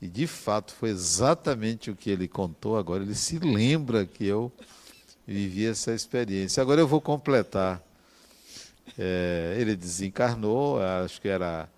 E 0.00 0.08
de 0.08 0.26
fato 0.26 0.72
foi 0.72 0.88
exatamente 0.88 1.90
o 1.90 1.94
que 1.94 2.08
ele 2.08 2.26
contou 2.26 2.78
agora. 2.78 3.02
Ele 3.02 3.14
se 3.14 3.38
lembra 3.38 4.06
que 4.06 4.24
eu 4.24 4.50
vivi 5.26 5.66
essa 5.66 5.92
experiência. 5.92 6.62
Agora 6.62 6.80
eu 6.80 6.88
vou 6.88 7.02
completar. 7.02 7.82
É, 8.98 9.56
ele 9.58 9.76
desencarnou, 9.76 10.80
acho 10.80 11.20
que 11.20 11.28
era 11.28 11.68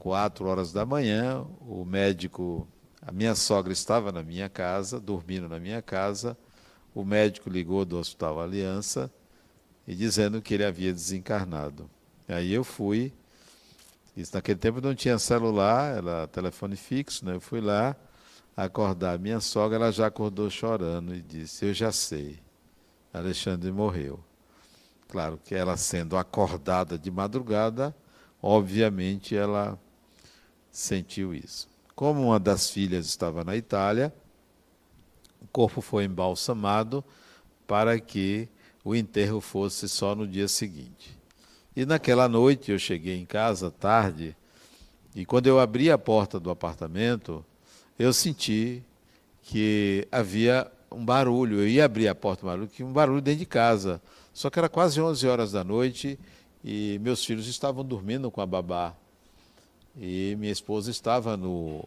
quatro 0.00 0.46
horas 0.46 0.72
da 0.72 0.84
manhã. 0.84 1.46
O 1.60 1.84
médico, 1.84 2.66
a 3.00 3.12
minha 3.12 3.36
sogra 3.36 3.72
estava 3.72 4.10
na 4.10 4.24
minha 4.24 4.48
casa, 4.48 4.98
dormindo 4.98 5.48
na 5.48 5.60
minha 5.60 5.80
casa. 5.80 6.36
O 6.94 7.04
médico 7.04 7.48
ligou 7.48 7.84
do 7.84 7.98
Hospital 7.98 8.40
Aliança 8.40 9.10
e 9.86 9.94
dizendo 9.94 10.42
que 10.42 10.54
ele 10.54 10.64
havia 10.64 10.92
desencarnado. 10.92 11.88
Aí 12.28 12.52
eu 12.52 12.64
fui. 12.64 13.12
Isso 14.16 14.34
naquele 14.34 14.58
tempo 14.58 14.80
não 14.80 14.94
tinha 14.94 15.18
celular, 15.18 15.96
era 15.98 16.26
telefone 16.26 16.76
fixo, 16.76 17.24
né? 17.24 17.34
Eu 17.34 17.40
fui 17.40 17.60
lá 17.60 17.96
acordar. 18.56 19.18
Minha 19.18 19.40
sogra 19.40 19.76
ela 19.76 19.92
já 19.92 20.06
acordou 20.06 20.50
chorando 20.50 21.14
e 21.14 21.22
disse: 21.22 21.64
Eu 21.64 21.72
já 21.72 21.92
sei. 21.92 22.38
Alexandre 23.12 23.70
morreu. 23.70 24.20
Claro 25.08 25.40
que 25.42 25.54
ela 25.54 25.76
sendo 25.76 26.16
acordada 26.16 26.98
de 26.98 27.10
madrugada, 27.10 27.96
obviamente 28.42 29.34
ela 29.34 29.78
sentiu 30.70 31.34
isso. 31.34 31.66
Como 31.94 32.26
uma 32.26 32.38
das 32.38 32.70
filhas 32.70 33.06
estava 33.06 33.42
na 33.42 33.56
Itália, 33.56 34.12
corpo 35.48 35.80
foi 35.80 36.04
embalsamado 36.04 37.04
para 37.66 37.98
que 37.98 38.48
o 38.84 38.94
enterro 38.94 39.40
fosse 39.40 39.88
só 39.88 40.14
no 40.14 40.26
dia 40.26 40.48
seguinte. 40.48 41.16
E 41.76 41.84
naquela 41.84 42.28
noite 42.28 42.70
eu 42.70 42.78
cheguei 42.78 43.18
em 43.18 43.26
casa 43.26 43.70
tarde 43.70 44.36
e 45.14 45.24
quando 45.24 45.46
eu 45.46 45.58
abri 45.58 45.90
a 45.90 45.98
porta 45.98 46.38
do 46.38 46.50
apartamento, 46.50 47.44
eu 47.98 48.12
senti 48.12 48.82
que 49.42 50.06
havia 50.12 50.70
um 50.92 51.04
barulho. 51.04 51.58
Eu 51.58 51.68
ia 51.68 51.84
abrir 51.84 52.08
a 52.08 52.14
porta 52.14 52.42
do 52.42 52.46
barulho, 52.46 52.68
que 52.68 52.84
um 52.84 52.92
barulho 52.92 53.20
dentro 53.20 53.40
de 53.40 53.46
casa. 53.46 54.00
Só 54.32 54.48
que 54.48 54.58
era 54.58 54.68
quase 54.68 55.00
11 55.00 55.26
horas 55.26 55.52
da 55.52 55.64
noite 55.64 56.18
e 56.62 56.98
meus 57.02 57.24
filhos 57.24 57.48
estavam 57.48 57.84
dormindo 57.84 58.30
com 58.30 58.40
a 58.40 58.46
babá. 58.46 58.94
E 59.96 60.36
minha 60.38 60.52
esposa 60.52 60.90
estava 60.90 61.36
no, 61.36 61.84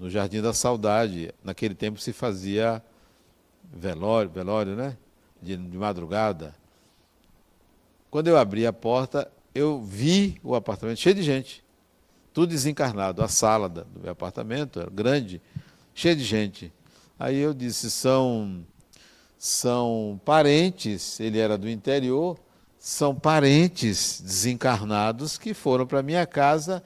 no 0.00 0.08
Jardim 0.08 0.40
da 0.40 0.54
Saudade. 0.54 1.32
Naquele 1.44 1.74
tempo 1.74 2.00
se 2.00 2.12
fazia 2.12 2.82
velório, 3.70 4.30
velório, 4.30 4.74
né? 4.74 4.96
De, 5.40 5.56
de 5.56 5.76
madrugada. 5.76 6.54
Quando 8.10 8.28
eu 8.28 8.36
abri 8.36 8.66
a 8.66 8.72
porta, 8.72 9.30
eu 9.54 9.80
vi 9.80 10.40
o 10.42 10.54
apartamento 10.54 10.98
cheio 10.98 11.14
de 11.14 11.22
gente. 11.22 11.62
Tudo 12.32 12.48
desencarnado. 12.48 13.22
A 13.22 13.28
sala 13.28 13.68
do 13.68 13.86
meu 14.00 14.12
apartamento 14.12 14.80
era 14.80 14.90
grande, 14.90 15.40
cheia 15.94 16.16
de 16.16 16.24
gente. 16.24 16.72
Aí 17.18 17.36
eu 17.36 17.52
disse: 17.52 17.90
são, 17.90 18.64
são 19.38 20.20
parentes, 20.24 21.20
ele 21.20 21.38
era 21.38 21.58
do 21.58 21.68
interior, 21.68 22.38
são 22.78 23.14
parentes 23.14 24.20
desencarnados 24.20 25.36
que 25.36 25.52
foram 25.52 25.86
para 25.86 26.02
minha 26.02 26.26
casa 26.26 26.82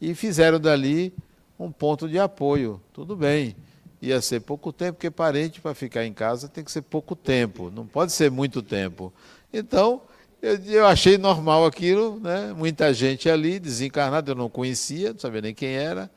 e 0.00 0.14
fizeram 0.14 0.58
dali 0.58 1.14
um 1.58 1.70
ponto 1.70 2.08
de 2.08 2.18
apoio. 2.18 2.80
Tudo 2.92 3.16
bem. 3.16 3.56
Ia 4.00 4.20
ser 4.20 4.40
pouco 4.40 4.72
tempo, 4.72 4.94
porque 4.94 5.10
parente 5.10 5.60
para 5.60 5.74
ficar 5.74 6.04
em 6.04 6.12
casa 6.12 6.48
tem 6.48 6.62
que 6.62 6.70
ser 6.70 6.82
pouco 6.82 7.16
tempo, 7.16 7.70
não 7.74 7.86
pode 7.86 8.12
ser 8.12 8.30
muito 8.30 8.62
tempo. 8.62 9.12
Então, 9.52 10.02
eu, 10.42 10.56
eu 10.64 10.86
achei 10.86 11.16
normal 11.16 11.64
aquilo, 11.64 12.20
né? 12.20 12.52
muita 12.52 12.92
gente 12.92 13.28
ali, 13.28 13.58
desencarnada, 13.58 14.30
eu 14.30 14.34
não 14.34 14.50
conhecia, 14.50 15.12
não 15.12 15.18
sabia 15.18 15.40
nem 15.40 15.54
quem 15.54 15.70
era. 15.70 16.10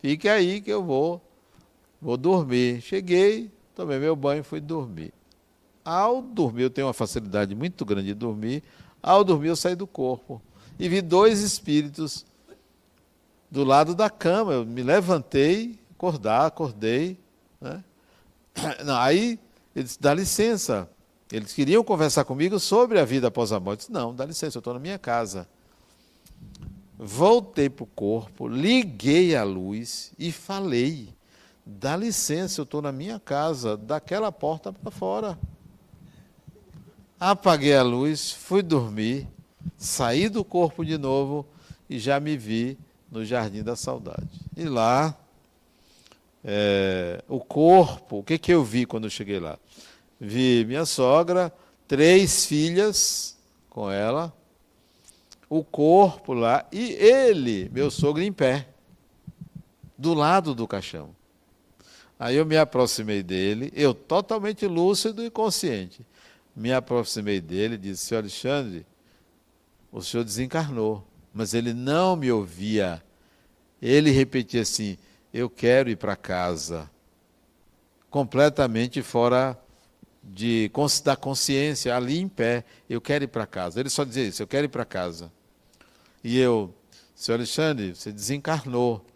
Fique 0.00 0.28
aí 0.28 0.60
que 0.60 0.70
eu 0.70 0.82
vou 0.82 1.22
Vou 2.00 2.16
dormir. 2.16 2.80
Cheguei, 2.80 3.50
tomei 3.74 3.98
meu 3.98 4.14
banho 4.14 4.40
e 4.40 4.44
fui 4.44 4.60
dormir. 4.60 5.12
Ao 5.84 6.22
dormir, 6.22 6.62
eu 6.62 6.70
tenho 6.70 6.86
uma 6.86 6.92
facilidade 6.92 7.54
muito 7.54 7.84
grande 7.84 8.08
de 8.08 8.14
dormir. 8.14 8.62
Ao 9.02 9.24
dormir, 9.24 9.48
eu 9.48 9.56
saí 9.56 9.74
do 9.74 9.86
corpo 9.86 10.40
e 10.78 10.88
vi 10.88 11.00
dois 11.00 11.40
espíritos 11.40 12.24
do 13.50 13.64
lado 13.64 13.94
da 13.94 14.10
cama. 14.10 14.52
Eu 14.52 14.64
me 14.64 14.82
levantei, 14.82 15.78
acordar, 15.96 16.46
acordei. 16.46 17.18
Né? 17.60 17.82
Não, 18.84 18.96
aí 18.96 19.38
eles 19.74 19.96
dá 19.96 20.12
licença. 20.14 20.88
Eles 21.30 21.52
queriam 21.52 21.84
conversar 21.84 22.24
comigo 22.24 22.58
sobre 22.58 22.98
a 22.98 23.04
vida 23.04 23.28
após 23.28 23.52
a 23.52 23.60
morte. 23.60 23.80
Disse, 23.80 23.92
não, 23.92 24.14
dá 24.14 24.24
licença, 24.24 24.56
eu 24.56 24.60
estou 24.60 24.72
na 24.72 24.80
minha 24.80 24.98
casa. 24.98 25.46
Voltei 26.96 27.68
para 27.68 27.84
o 27.84 27.86
corpo, 27.86 28.48
liguei 28.48 29.36
a 29.36 29.44
luz 29.44 30.10
e 30.18 30.32
falei 30.32 31.14
dá 31.68 31.94
licença, 31.94 32.60
eu 32.60 32.64
estou 32.64 32.80
na 32.80 32.90
minha 32.90 33.20
casa, 33.20 33.76
daquela 33.76 34.32
porta 34.32 34.72
para 34.72 34.90
fora. 34.90 35.38
Apaguei 37.20 37.76
a 37.76 37.82
luz, 37.82 38.30
fui 38.30 38.62
dormir, 38.62 39.28
saí 39.76 40.28
do 40.30 40.42
corpo 40.42 40.84
de 40.84 40.96
novo 40.96 41.46
e 41.90 41.98
já 41.98 42.18
me 42.18 42.38
vi 42.38 42.78
no 43.10 43.24
Jardim 43.24 43.62
da 43.62 43.76
Saudade. 43.76 44.28
E 44.56 44.64
lá, 44.64 45.16
é, 46.44 47.22
o 47.28 47.40
corpo, 47.40 48.18
o 48.18 48.22
que, 48.22 48.38
que 48.38 48.52
eu 48.52 48.62
vi 48.62 48.86
quando 48.86 49.04
eu 49.04 49.10
cheguei 49.10 49.40
lá? 49.40 49.58
Vi 50.20 50.64
minha 50.66 50.84
sogra, 50.84 51.52
três 51.86 52.44
filhas 52.44 53.36
com 53.70 53.90
ela, 53.90 54.32
o 55.48 55.64
corpo 55.64 56.34
lá 56.34 56.66
e 56.70 56.92
ele, 56.92 57.70
meu 57.72 57.90
sogro, 57.90 58.22
em 58.22 58.32
pé, 58.32 58.68
do 59.96 60.14
lado 60.14 60.54
do 60.54 60.66
caixão. 60.66 61.16
Aí 62.18 62.36
eu 62.36 62.44
me 62.44 62.56
aproximei 62.56 63.22
dele, 63.22 63.72
eu 63.74 63.94
totalmente 63.94 64.66
lúcido 64.66 65.24
e 65.24 65.30
consciente. 65.30 66.04
Me 66.54 66.72
aproximei 66.72 67.40
dele 67.40 67.76
e 67.76 67.78
disse: 67.78 68.06
Senhor 68.06 68.20
Alexandre, 68.20 68.84
o 69.92 70.02
senhor 70.02 70.24
desencarnou, 70.24 71.06
mas 71.38 71.54
ele 71.54 71.72
não 71.72 72.16
me 72.16 72.32
ouvia. 72.32 73.00
Ele 73.80 74.10
repetia 74.10 74.62
assim: 74.62 74.98
Eu 75.32 75.48
quero 75.48 75.88
ir 75.88 75.94
para 75.94 76.16
casa. 76.16 76.90
Completamente 78.10 79.02
fora 79.02 79.56
de, 80.20 80.68
da 81.04 81.14
consciência, 81.14 81.94
ali 81.94 82.18
em 82.18 82.26
pé. 82.26 82.64
Eu 82.90 83.00
quero 83.00 83.22
ir 83.22 83.28
para 83.28 83.46
casa. 83.46 83.78
Ele 83.78 83.88
só 83.88 84.02
dizia 84.02 84.24
isso: 84.24 84.42
Eu 84.42 84.48
quero 84.48 84.64
ir 84.64 84.68
para 84.68 84.84
casa. 84.84 85.30
E 86.24 86.36
eu, 86.36 86.74
senhor 87.14 87.36
Alexandre, 87.38 87.94
você 87.94 88.10
desencarnou. 88.10 89.06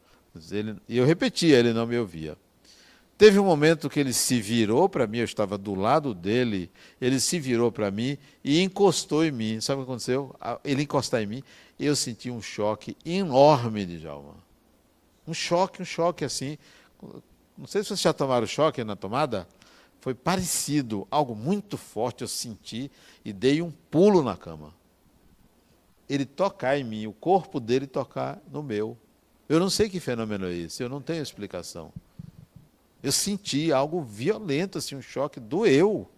Ele, 0.53 0.77
e 0.89 0.99
eu 0.99 1.05
repetia, 1.05 1.59
ele 1.59 1.73
não 1.73 1.89
me 1.89 1.99
ouvia. 1.99 2.39
Teve 3.19 3.39
um 3.39 3.45
momento 3.45 3.89
que 3.89 4.01
ele 4.01 4.13
se 4.13 4.41
virou 4.41 4.89
para 4.89 5.07
mim, 5.07 5.19
eu 5.19 5.25
estava 5.25 5.57
do 5.57 5.75
lado 5.77 6.13
dele, 6.13 6.69
ele 7.01 7.21
se 7.21 7.39
virou 7.39 7.71
para 7.71 7.89
mim 7.89 8.19
e 8.43 8.61
encostou 8.61 9.25
em 9.25 9.31
mim. 9.31 9.61
Sabe 9.61 9.81
o 9.81 9.85
que 9.85 9.91
aconteceu? 9.91 10.35
Ele 10.65 10.83
encostar 10.83 11.23
em 11.23 11.27
mim, 11.27 11.43
eu 11.87 11.97
senti 11.97 12.31
um 12.31 12.41
choque 12.41 12.97
enorme 13.05 13.85
de 13.85 13.99
Jalma. 13.99 14.37
Um 15.27 15.35
choque, 15.35 15.83
um 15.83 15.85
choque 15.85 16.25
assim. 16.25 16.59
Não 17.57 17.67
sei 17.67 17.83
se 17.83 17.89
vocês 17.89 18.01
já 18.01 18.13
tomaram 18.13 18.47
choque 18.47 18.83
na 18.85 18.97
tomada. 18.97 19.47
Foi 20.01 20.15
parecido, 20.15 21.07
algo 21.11 21.35
muito 21.35 21.77
forte 21.77 22.23
eu 22.23 22.29
senti 22.29 22.91
e 23.25 23.33
dei 23.33 23.63
um 23.63 23.71
pulo 23.71 24.23
na 24.23 24.37
cama. 24.37 24.75
Ele 26.09 26.25
tocar 26.25 26.77
em 26.77 26.85
mim, 26.85 27.07
o 27.07 27.13
corpo 27.13 27.61
dele 27.61 27.87
tocar 27.87 28.41
no 28.51 28.63
meu. 28.63 28.99
Eu 29.49 29.61
não 29.61 29.71
sei 29.71 29.89
que 29.89 30.01
fenômeno 30.01 30.47
é 30.47 30.55
esse, 30.55 30.83
eu 30.83 30.89
não 30.89 31.01
tenho 31.01 31.23
explicação. 31.23 31.93
Eu 33.03 33.13
senti 33.13 33.73
algo 33.73 34.03
violento, 34.03 34.79
assim, 34.79 34.95
um 34.95 35.03
choque, 35.03 35.41
doeu. 35.41 36.09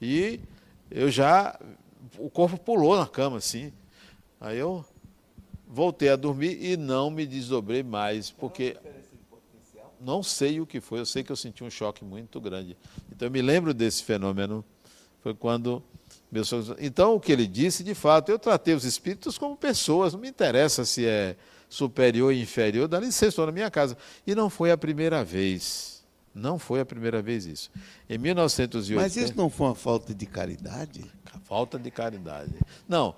E 0.00 0.40
eu 0.90 1.10
já. 1.10 1.58
O 2.18 2.28
corpo 2.28 2.58
pulou 2.58 2.96
na 2.96 3.06
cama, 3.06 3.36
assim. 3.36 3.72
Aí 4.40 4.58
eu 4.58 4.84
voltei 5.72 6.10
a 6.10 6.16
dormir 6.16 6.62
e 6.62 6.76
não 6.76 7.10
me 7.10 7.26
desdobrei 7.26 7.82
mais, 7.82 8.30
porque. 8.30 8.76
Não 9.98 10.20
sei 10.20 10.60
o 10.60 10.66
que 10.66 10.80
foi, 10.80 10.98
eu 10.98 11.06
sei 11.06 11.22
que 11.22 11.30
eu 11.30 11.36
senti 11.36 11.62
um 11.62 11.70
choque 11.70 12.04
muito 12.04 12.40
grande. 12.40 12.76
Então 13.10 13.28
eu 13.28 13.30
me 13.30 13.40
lembro 13.40 13.72
desse 13.72 14.02
fenômeno. 14.02 14.64
Foi 15.20 15.32
quando 15.32 15.80
meus 16.30 16.50
Então 16.80 17.14
o 17.14 17.20
que 17.20 17.30
ele 17.30 17.46
disse, 17.46 17.84
de 17.84 17.94
fato, 17.94 18.30
eu 18.30 18.38
tratei 18.38 18.74
os 18.74 18.84
espíritos 18.84 19.38
como 19.38 19.56
pessoas, 19.56 20.12
não 20.12 20.20
me 20.20 20.28
interessa 20.28 20.84
se 20.84 21.06
é 21.06 21.36
superior 21.68 22.26
ou 22.26 22.32
inferior, 22.32 22.88
dá 22.88 22.98
licença, 22.98 23.26
estou 23.26 23.46
na 23.46 23.52
minha 23.52 23.70
casa. 23.70 23.96
E 24.26 24.34
não 24.34 24.50
foi 24.50 24.72
a 24.72 24.76
primeira 24.76 25.22
vez. 25.22 26.02
Não 26.34 26.58
foi 26.58 26.80
a 26.80 26.86
primeira 26.86 27.20
vez 27.20 27.44
isso. 27.44 27.70
Em 28.08 28.18
1980. 28.18 29.00
Mas 29.00 29.16
isso 29.16 29.36
não 29.36 29.50
foi 29.50 29.66
uma 29.68 29.74
falta 29.74 30.14
de 30.14 30.26
caridade? 30.26 31.04
Falta 31.44 31.78
de 31.78 31.90
caridade. 31.90 32.54
Não. 32.88 33.14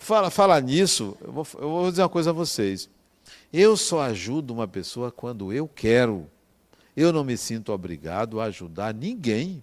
Fala, 0.00 0.30
fala 0.30 0.58
nisso, 0.62 1.14
eu 1.20 1.30
vou, 1.30 1.46
eu 1.58 1.68
vou 1.68 1.90
dizer 1.90 2.02
uma 2.02 2.08
coisa 2.08 2.30
a 2.30 2.32
vocês. 2.32 2.88
Eu 3.52 3.76
só 3.76 4.00
ajudo 4.00 4.50
uma 4.50 4.66
pessoa 4.66 5.12
quando 5.12 5.52
eu 5.52 5.68
quero. 5.68 6.26
Eu 6.96 7.12
não 7.12 7.22
me 7.22 7.36
sinto 7.36 7.70
obrigado 7.70 8.40
a 8.40 8.44
ajudar 8.44 8.94
ninguém. 8.94 9.62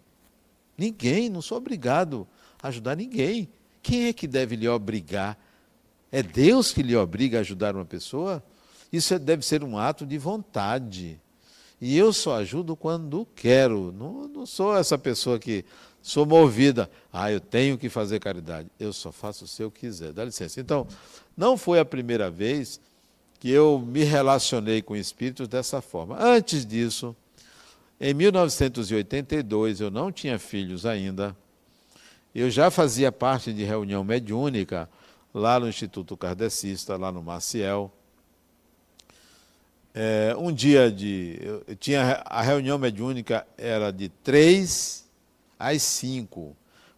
Ninguém, 0.77 1.27
não 1.27 1.41
sou 1.41 1.57
obrigado 1.57 2.27
a 2.61 2.67
ajudar 2.67 2.95
ninguém. 2.95 3.49
Quem 3.81 4.05
é 4.05 4.13
que 4.13 4.27
deve 4.27 4.55
lhe 4.55 4.69
obrigar? 4.69 5.37
É 6.11 6.21
Deus 6.21 6.71
que 6.71 6.83
lhe 6.83 6.95
obriga 6.95 7.39
a 7.39 7.41
ajudar 7.41 7.75
uma 7.75 7.83
pessoa? 7.83 8.41
Isso 8.93 9.15
é, 9.15 9.19
deve 9.19 9.43
ser 9.43 9.63
um 9.63 9.75
ato 9.75 10.05
de 10.05 10.19
vontade. 10.19 11.19
E 11.81 11.97
eu 11.97 12.13
só 12.13 12.35
ajudo 12.35 12.75
quando 12.75 13.27
quero. 13.35 13.91
Não, 13.91 14.27
não 14.27 14.45
sou 14.45 14.77
essa 14.77 14.99
pessoa 14.99 15.39
que 15.39 15.65
sou 16.07 16.25
movida. 16.25 16.89
Ah, 17.11 17.29
eu 17.29 17.39
tenho 17.41 17.77
que 17.77 17.89
fazer 17.89 18.19
caridade. 18.19 18.69
Eu 18.79 18.93
só 18.93 19.11
faço 19.11 19.45
se 19.45 19.61
eu 19.61 19.69
quiser. 19.69 20.13
Dá 20.13 20.23
licença. 20.23 20.61
Então, 20.61 20.87
não 21.35 21.57
foi 21.57 21.79
a 21.79 21.85
primeira 21.85 22.31
vez 22.31 22.79
que 23.39 23.49
eu 23.49 23.77
me 23.77 24.05
relacionei 24.05 24.81
com 24.81 24.95
espíritos 24.95 25.49
dessa 25.49 25.81
forma. 25.81 26.17
Antes 26.17 26.65
disso, 26.65 27.13
em 27.99 28.13
1982, 28.13 29.81
eu 29.81 29.91
não 29.91 30.09
tinha 30.09 30.39
filhos 30.39 30.85
ainda. 30.85 31.35
Eu 32.33 32.49
já 32.49 32.71
fazia 32.71 33.11
parte 33.11 33.51
de 33.51 33.65
reunião 33.65 34.01
mediúnica 34.01 34.89
lá 35.33 35.59
no 35.59 35.67
Instituto 35.67 36.15
Kardecista, 36.15 36.95
lá 36.95 37.11
no 37.11 37.21
Maciel. 37.21 37.91
É, 39.93 40.33
um 40.37 40.53
dia 40.53 40.89
de. 40.89 41.37
Eu 41.41 41.75
tinha, 41.75 42.23
a 42.25 42.41
reunião 42.41 42.77
mediúnica 42.77 43.45
era 43.57 43.91
de 43.91 44.07
três 44.07 45.06
às 45.59 45.81
cinco, 45.81 46.55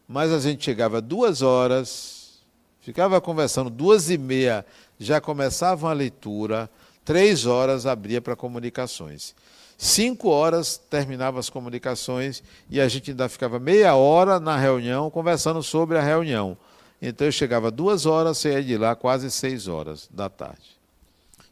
mas 0.07 0.32
a 0.32 0.39
gente 0.39 0.64
chegava 0.64 1.01
duas 1.01 1.41
horas, 1.41 2.39
ficava 2.82 3.22
conversando, 3.22 3.70
duas 3.70 4.10
e 4.10 4.18
meia 4.18 4.66
já 4.99 5.22
começava 5.22 5.89
a 5.89 5.93
leitura, 5.93 6.70
três 7.05 7.45
horas 7.45 7.86
abria 7.86 8.22
para 8.22 8.36
comunicações. 8.36 9.36
Cinco 9.78 10.28
horas 10.30 10.78
terminava 10.78 11.39
as 11.39 11.49
comunicações 11.49 12.43
e 12.70 12.82
a 12.82 12.88
gente 12.89 13.12
ainda 13.12 13.30
ficava 13.30 13.60
meia 13.60 13.95
hora 13.95 14.39
na 14.39 14.57
reunião 14.57 15.10
conversando 15.10 15.64
sobre 15.64 15.97
a 15.97 16.01
reunião. 16.01 16.57
Então 17.01 17.26
eu 17.26 17.32
chegava 17.32 17.72
duas 17.72 18.05
horas, 18.05 18.39
saía 18.39 18.62
de 18.62 18.78
lá 18.78 18.93
quase 18.93 19.32
seis 19.32 19.68
horas 19.70 20.10
da 20.12 20.28
tarde. 20.30 20.78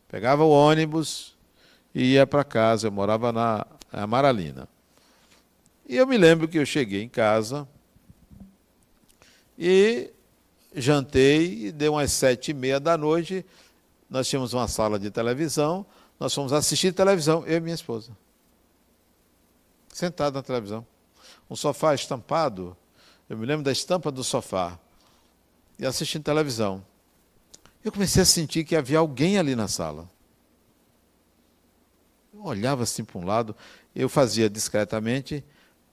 Pegava 0.10 0.44
o 0.44 0.50
ônibus 0.50 1.36
e 1.96 2.14
ia 2.14 2.28
para 2.28 2.44
casa. 2.44 2.88
Eu 2.88 2.92
morava 2.92 3.32
na 3.32 3.66
Amaralina. 3.92 4.68
E 5.88 5.96
eu 5.96 6.06
me 6.06 6.18
lembro 6.18 6.48
que 6.48 6.60
eu 6.60 6.66
cheguei 6.66 7.04
em 7.04 7.10
casa 7.10 7.68
e 9.58 10.12
jantei 10.76 11.68
e 11.68 11.72
deu 11.72 11.94
umas 11.94 12.12
sete 12.12 12.52
e 12.52 12.54
meia 12.54 12.80
da 12.80 12.98
noite. 12.98 13.46
Nós 14.10 14.28
tínhamos 14.28 14.54
uma 14.54 14.68
sala 14.68 15.00
de 15.00 15.10
televisão 15.10 15.86
nós 16.20 16.34
fomos 16.34 16.52
assistir 16.52 16.94
televisão, 16.94 17.46
eu 17.46 17.58
e 17.58 17.60
minha 17.60 17.76
esposa. 17.76 18.12
Sentado 19.90 20.34
na 20.34 20.44
televisão. 20.44 20.86
Um 21.50 21.56
sofá 21.56 21.94
estampado, 21.94 22.76
eu 23.30 23.38
me 23.38 23.46
lembro 23.46 23.64
da 23.64 23.72
estampa 23.72 24.12
do 24.12 24.24
sofá. 24.24 24.80
E 25.78 25.86
assistindo 25.86 26.24
televisão. 26.24 26.84
Eu 27.86 27.92
comecei 27.92 28.24
a 28.24 28.26
sentir 28.26 28.64
que 28.64 28.76
havia 28.76 28.98
alguém 28.98 29.38
ali 29.38 29.56
na 29.56 29.68
sala. 29.68 30.10
Eu 32.34 32.44
olhava 32.44 32.84
assim 32.84 33.04
para 33.04 33.20
um 33.20 33.26
lado, 33.26 33.56
eu 33.96 34.10
fazia 34.10 34.50
discretamente 34.50 35.44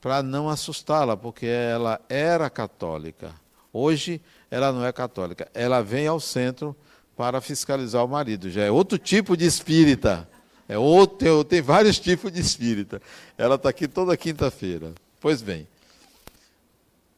para 0.04 0.22
não 0.22 0.50
assustá-la, 0.50 1.16
porque 1.16 1.46
ela 1.46 1.98
era 2.10 2.50
católica. 2.50 3.34
Hoje 3.72 4.20
ela 4.50 4.70
não 4.70 4.84
é 4.84 4.92
católica. 4.92 5.50
Ela 5.54 5.80
vem 5.80 6.06
ao 6.06 6.20
centro 6.20 6.76
para 7.16 7.40
fiscalizar 7.40 8.04
o 8.04 8.08
marido. 8.08 8.50
Já 8.50 8.64
é 8.64 8.70
outro 8.70 8.98
tipo 8.98 9.34
de 9.34 9.46
espírita. 9.46 10.28
É 10.68 10.76
outro, 10.76 11.42
tem, 11.42 11.62
vários 11.62 11.98
tipos 11.98 12.30
de 12.30 12.38
espírita. 12.38 13.00
Ela 13.38 13.54
está 13.54 13.70
aqui 13.70 13.88
toda 13.88 14.14
quinta-feira. 14.14 14.92
Pois 15.22 15.40
bem, 15.40 15.66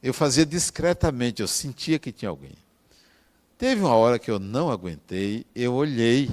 eu 0.00 0.14
fazia 0.14 0.46
discretamente, 0.46 1.42
eu 1.42 1.48
sentia 1.48 1.98
que 1.98 2.12
tinha 2.12 2.28
alguém. 2.28 2.54
Teve 3.58 3.80
uma 3.80 3.96
hora 3.96 4.16
que 4.16 4.30
eu 4.30 4.38
não 4.38 4.70
aguentei, 4.70 5.44
eu 5.56 5.74
olhei 5.74 6.30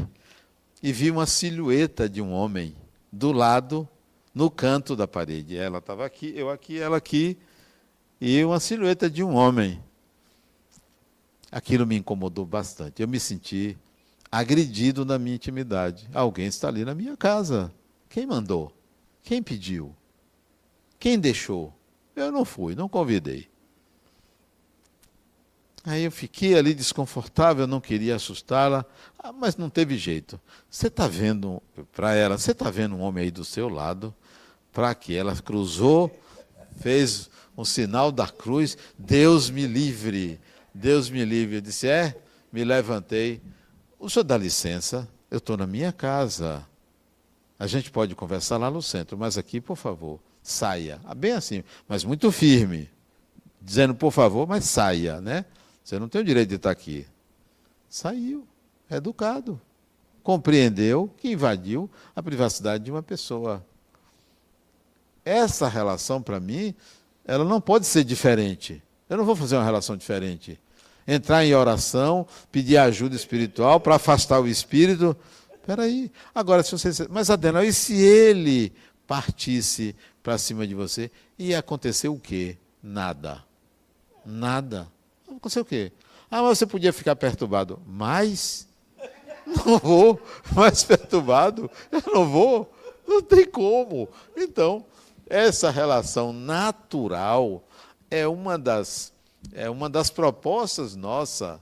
e 0.83 0.93
vi 0.93 1.09
uma 1.09 1.25
silhueta 1.25 2.07
de 2.07 2.21
um 2.21 2.31
homem 2.31 2.75
do 3.11 3.31
lado, 3.31 3.89
no 4.33 4.49
canto 4.49 4.95
da 4.95 5.07
parede. 5.07 5.57
Ela 5.57 5.77
estava 5.79 6.05
aqui, 6.05 6.33
eu 6.35 6.49
aqui, 6.49 6.79
ela 6.79 6.97
aqui, 6.97 7.37
e 8.19 8.43
uma 8.43 8.59
silhueta 8.59 9.09
de 9.09 9.23
um 9.23 9.35
homem 9.35 9.81
aquilo 11.51 11.85
me 11.85 11.95
incomodou 11.97 12.45
bastante. 12.45 13.01
Eu 13.01 13.07
me 13.07 13.19
senti 13.19 13.77
agredido 14.31 15.05
na 15.05 15.19
minha 15.19 15.35
intimidade. 15.35 16.09
Alguém 16.13 16.47
está 16.47 16.67
ali 16.67 16.83
na 16.83 16.95
minha 16.95 17.15
casa. 17.15 17.71
Quem 18.09 18.25
mandou? 18.25 18.75
Quem 19.21 19.43
pediu? 19.43 19.95
Quem 20.99 21.19
deixou? 21.19 21.73
Eu 22.15 22.31
não 22.31 22.43
fui, 22.43 22.75
não 22.75 22.89
convidei. 22.89 23.47
Aí 25.85 26.03
eu 26.03 26.11
fiquei 26.11 26.55
ali 26.55 26.73
desconfortável, 26.73 27.67
não 27.67 27.81
queria 27.81 28.15
assustá-la, 28.15 28.85
ah, 29.19 29.33
mas 29.33 29.57
não 29.57 29.69
teve 29.69 29.97
jeito. 29.97 30.39
Você 30.69 30.87
está 30.87 31.07
vendo, 31.07 31.61
para 31.91 32.15
ela, 32.15 32.37
você 32.37 32.51
está 32.51 32.69
vendo 32.71 32.95
um 32.95 33.01
homem 33.01 33.25
aí 33.25 33.31
do 33.31 33.43
seu 33.43 33.67
lado, 33.67 34.15
para 34.71 34.95
que 34.95 35.13
ela 35.13 35.35
cruzou, 35.35 36.09
fez 36.79 37.29
um 37.57 37.65
sinal 37.65 38.11
da 38.11 38.27
cruz, 38.27 38.77
Deus 38.97 39.49
me 39.49 39.67
livre. 39.67 40.39
Deus 40.73 41.09
me 41.09 41.23
livre. 41.23 41.57
Eu 41.57 41.61
disse: 41.61 41.87
É, 41.87 42.15
me 42.51 42.63
levantei. 42.63 43.41
O 43.99 44.09
senhor 44.09 44.23
dá 44.23 44.37
licença, 44.37 45.07
eu 45.29 45.37
estou 45.37 45.55
na 45.55 45.67
minha 45.67 45.91
casa. 45.91 46.65
A 47.59 47.67
gente 47.67 47.91
pode 47.91 48.15
conversar 48.15 48.57
lá 48.57 48.69
no 48.71 48.81
centro, 48.81 49.17
mas 49.17 49.37
aqui, 49.37 49.61
por 49.61 49.77
favor, 49.77 50.19
saia. 50.41 50.99
Ah, 51.05 51.13
bem 51.15 51.33
assim, 51.33 51.63
mas 51.87 52.03
muito 52.03 52.31
firme. 52.31 52.89
Dizendo, 53.61 53.95
por 53.95 54.11
favor, 54.11 54.47
mas 54.47 54.65
saia, 54.65 55.21
né? 55.21 55.45
Você 55.83 55.99
não 55.99 56.07
tem 56.07 56.21
o 56.21 56.23
direito 56.23 56.49
de 56.49 56.55
estar 56.55 56.71
aqui. 56.71 57.05
Saiu, 57.89 58.47
educado. 58.89 59.59
Compreendeu 60.21 61.13
que 61.17 61.31
invadiu 61.31 61.89
a 62.15 62.23
privacidade 62.23 62.83
de 62.83 62.91
uma 62.91 63.03
pessoa. 63.03 63.65
Essa 65.25 65.67
relação, 65.67 66.21
para 66.21 66.39
mim, 66.39 66.73
ela 67.25 67.43
não 67.43 67.59
pode 67.59 67.85
ser 67.85 68.03
diferente. 68.03 68.81
Eu 69.09 69.17
não 69.17 69.25
vou 69.25 69.35
fazer 69.35 69.55
uma 69.55 69.63
relação 69.63 69.97
diferente 69.97 70.59
entrar 71.07 71.45
em 71.45 71.53
oração, 71.53 72.25
pedir 72.51 72.77
ajuda 72.77 73.15
espiritual 73.15 73.79
para 73.79 73.95
afastar 73.95 74.39
o 74.39 74.47
espírito. 74.47 75.15
Espera 75.53 75.83
aí. 75.83 76.11
Agora, 76.33 76.63
se 76.63 76.71
você. 76.71 77.07
Mas, 77.09 77.29
Adena, 77.29 77.63
e 77.63 77.71
se 77.71 77.95
ele 77.95 78.73
partisse 79.07 79.95
para 80.21 80.37
cima 80.37 80.65
de 80.65 80.73
você? 80.73 81.11
Ia 81.37 81.59
acontecer 81.59 82.07
o 82.07 82.19
quê? 82.19 82.57
Nada. 82.81 83.43
Nada. 84.25 84.87
Acontecer 85.37 85.59
o 85.59 85.65
quê? 85.65 85.91
Ah, 86.29 86.41
mas 86.41 86.57
você 86.57 86.65
podia 86.65 86.93
ficar 86.93 87.15
perturbado. 87.15 87.81
Mas. 87.85 88.67
Não 89.45 89.77
vou. 89.77 90.21
Mais 90.55 90.83
perturbado? 90.83 91.69
Eu 91.91 92.13
não 92.13 92.29
vou. 92.29 92.73
Não 93.07 93.21
tem 93.21 93.45
como. 93.45 94.07
Então, 94.35 94.85
essa 95.27 95.69
relação 95.69 96.31
natural 96.31 97.63
é 98.09 98.27
uma 98.27 98.57
das 98.57 99.11
é 99.51 99.69
uma 99.69 99.89
das 99.89 100.09
propostas 100.09 100.95
nossa 100.95 101.59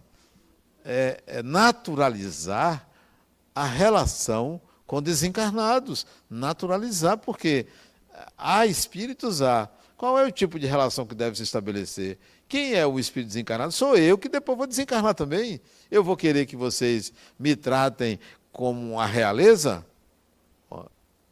é, 0.85 1.21
é 1.25 1.43
naturalizar 1.43 2.87
a 3.55 3.65
relação 3.65 4.61
com 4.85 5.01
desencarnados, 5.01 6.05
naturalizar, 6.29 7.17
porque 7.17 7.67
há 8.37 8.65
espíritos 8.65 9.41
há. 9.41 9.69
Qual 9.95 10.17
é 10.17 10.25
o 10.25 10.31
tipo 10.31 10.59
de 10.59 10.65
relação 10.65 11.05
que 11.05 11.15
deve 11.15 11.37
se 11.37 11.43
estabelecer? 11.43 12.17
Quem 12.51 12.73
é 12.73 12.85
o 12.85 12.99
espírito 12.99 13.29
desencarnado? 13.29 13.71
Sou 13.71 13.95
eu, 13.95 14.17
que 14.17 14.27
depois 14.27 14.57
vou 14.57 14.67
desencarnar 14.67 15.15
também. 15.15 15.61
Eu 15.89 16.03
vou 16.03 16.17
querer 16.17 16.45
que 16.45 16.57
vocês 16.57 17.13
me 17.39 17.55
tratem 17.55 18.19
como 18.51 18.99
a 18.99 19.05
realeza? 19.05 19.85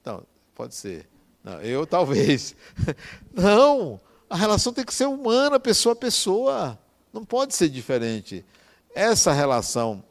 Não, 0.05 0.23
pode 0.55 0.75
ser. 0.75 1.09
Não, 1.43 1.59
eu 1.59 1.85
talvez. 1.85 2.55
Não, 3.35 3.99
a 4.29 4.37
relação 4.37 4.71
tem 4.71 4.85
que 4.85 4.93
ser 4.93 5.07
humana, 5.07 5.59
pessoa 5.59 5.91
a 5.91 5.97
pessoa. 5.97 6.79
Não 7.11 7.25
pode 7.25 7.53
ser 7.53 7.67
diferente. 7.67 8.45
Essa 8.95 9.33
relação 9.33 10.01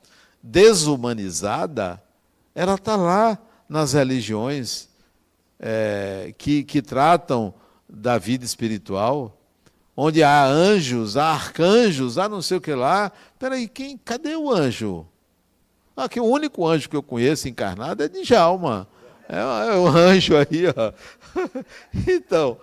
desumanizada, 0.42 2.02
ela 2.54 2.74
está 2.74 2.96
lá 2.96 3.38
nas 3.66 3.94
religiões 3.94 4.90
é, 5.58 6.34
que, 6.36 6.62
que 6.64 6.82
tratam 6.82 7.54
da 7.88 8.18
vida 8.18 8.44
espiritual, 8.44 9.37
onde 10.00 10.22
há 10.22 10.44
anjos, 10.44 11.16
há 11.16 11.32
arcanjos, 11.32 12.18
há 12.18 12.28
não 12.28 12.40
sei 12.40 12.58
o 12.58 12.60
que 12.60 12.72
lá. 12.72 13.10
Peraí, 13.36 13.66
quem, 13.66 13.98
cadê 13.98 14.36
o 14.36 14.48
anjo? 14.48 15.04
Aqui, 15.96 16.20
o 16.20 16.24
único 16.24 16.64
anjo 16.64 16.88
que 16.88 16.94
eu 16.94 17.02
conheço 17.02 17.48
encarnado 17.48 18.04
é 18.04 18.08
de 18.08 18.22
Jalma. 18.22 18.86
É, 19.28 19.40
é 19.40 19.76
o 19.76 19.88
anjo 19.88 20.36
aí, 20.36 20.68
ó. 20.68 20.92
então, 22.06 22.58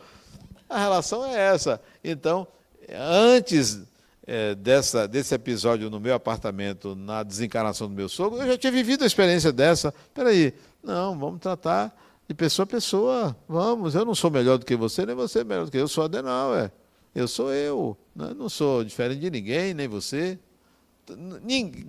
a 0.69 0.79
relação 0.79 1.25
é 1.25 1.37
essa. 1.37 1.81
Então, 2.01 2.47
antes 2.89 3.81
é, 4.25 4.55
dessa, 4.55 5.05
desse 5.05 5.35
episódio 5.35 5.89
no 5.89 5.99
meu 5.99 6.15
apartamento, 6.15 6.95
na 6.95 7.21
desencarnação 7.21 7.89
do 7.89 7.93
meu 7.93 8.07
sogro, 8.07 8.41
eu 8.41 8.47
já 8.47 8.57
tinha 8.57 8.71
vivido 8.71 9.03
a 9.03 9.07
experiência 9.07 9.51
dessa. 9.51 9.93
Espera 10.07 10.29
aí, 10.29 10.53
não, 10.81 11.19
vamos 11.19 11.41
tratar 11.41 11.93
de 12.29 12.33
pessoa 12.33 12.63
a 12.63 12.67
pessoa. 12.67 13.35
Vamos, 13.45 13.93
eu 13.93 14.05
não 14.05 14.15
sou 14.15 14.31
melhor 14.31 14.57
do 14.57 14.65
que 14.65 14.77
você, 14.77 15.05
nem 15.05 15.13
você 15.13 15.39
é 15.39 15.43
melhor 15.43 15.65
do 15.65 15.71
que 15.71 15.75
eu. 15.75 15.81
Eu 15.81 15.87
sou 15.89 16.05
Adenauer. 16.05 16.71
Eu 17.15 17.27
sou 17.27 17.51
eu. 17.53 17.97
Né? 18.13 18.33
Não 18.35 18.49
sou 18.49 18.83
diferente 18.83 19.21
de 19.21 19.31
ninguém, 19.31 19.73
nem 19.73 19.87
você. 19.87 20.37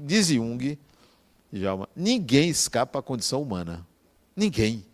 Diz 0.04 0.28
Jung, 0.28 0.78
Djalma, 1.52 1.88
ninguém 1.96 2.48
escapa 2.48 3.00
à 3.00 3.02
condição 3.02 3.42
humana. 3.42 3.86
Ninguém. 4.36 4.86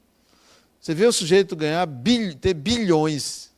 Você 0.80 0.94
vê 0.94 1.06
o 1.06 1.12
sujeito 1.12 1.54
ganhar, 1.54 1.84
bil, 1.86 2.34
ter 2.34 2.54
bilhões, 2.54 3.52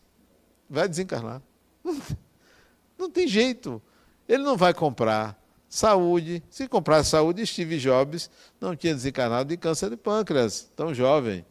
vai 0.69 0.89
desencarnar. 0.89 1.41
Não 2.99 3.11
tem 3.11 3.29
jeito. 3.29 3.81
Ele 4.29 4.43
não 4.43 4.57
vai 4.57 4.73
comprar 4.73 5.39
saúde. 5.69 6.43
Se 6.49 6.67
comprar 6.69 7.05
saúde, 7.05 7.45
Steve 7.45 7.79
Jobs 7.79 8.31
não 8.61 8.75
tinha 8.75 8.95
desencarnado 8.95 9.49
de 9.49 9.57
câncer 9.57 9.91
de 9.91 9.97
pâncreas, 9.97 10.71
tão 10.75 10.95
jovem. 10.95 11.45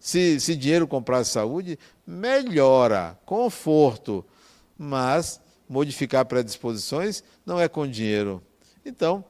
Se, 0.00 0.38
se 0.40 0.54
dinheiro 0.54 0.86
comprasse 0.86 1.30
saúde, 1.30 1.78
melhora, 2.06 3.18
conforto, 3.26 4.24
mas 4.76 5.40
modificar 5.68 6.24
predisposições 6.24 7.22
não 7.44 7.60
é 7.60 7.68
com 7.68 7.86
dinheiro. 7.86 8.42
Então, 8.84 9.24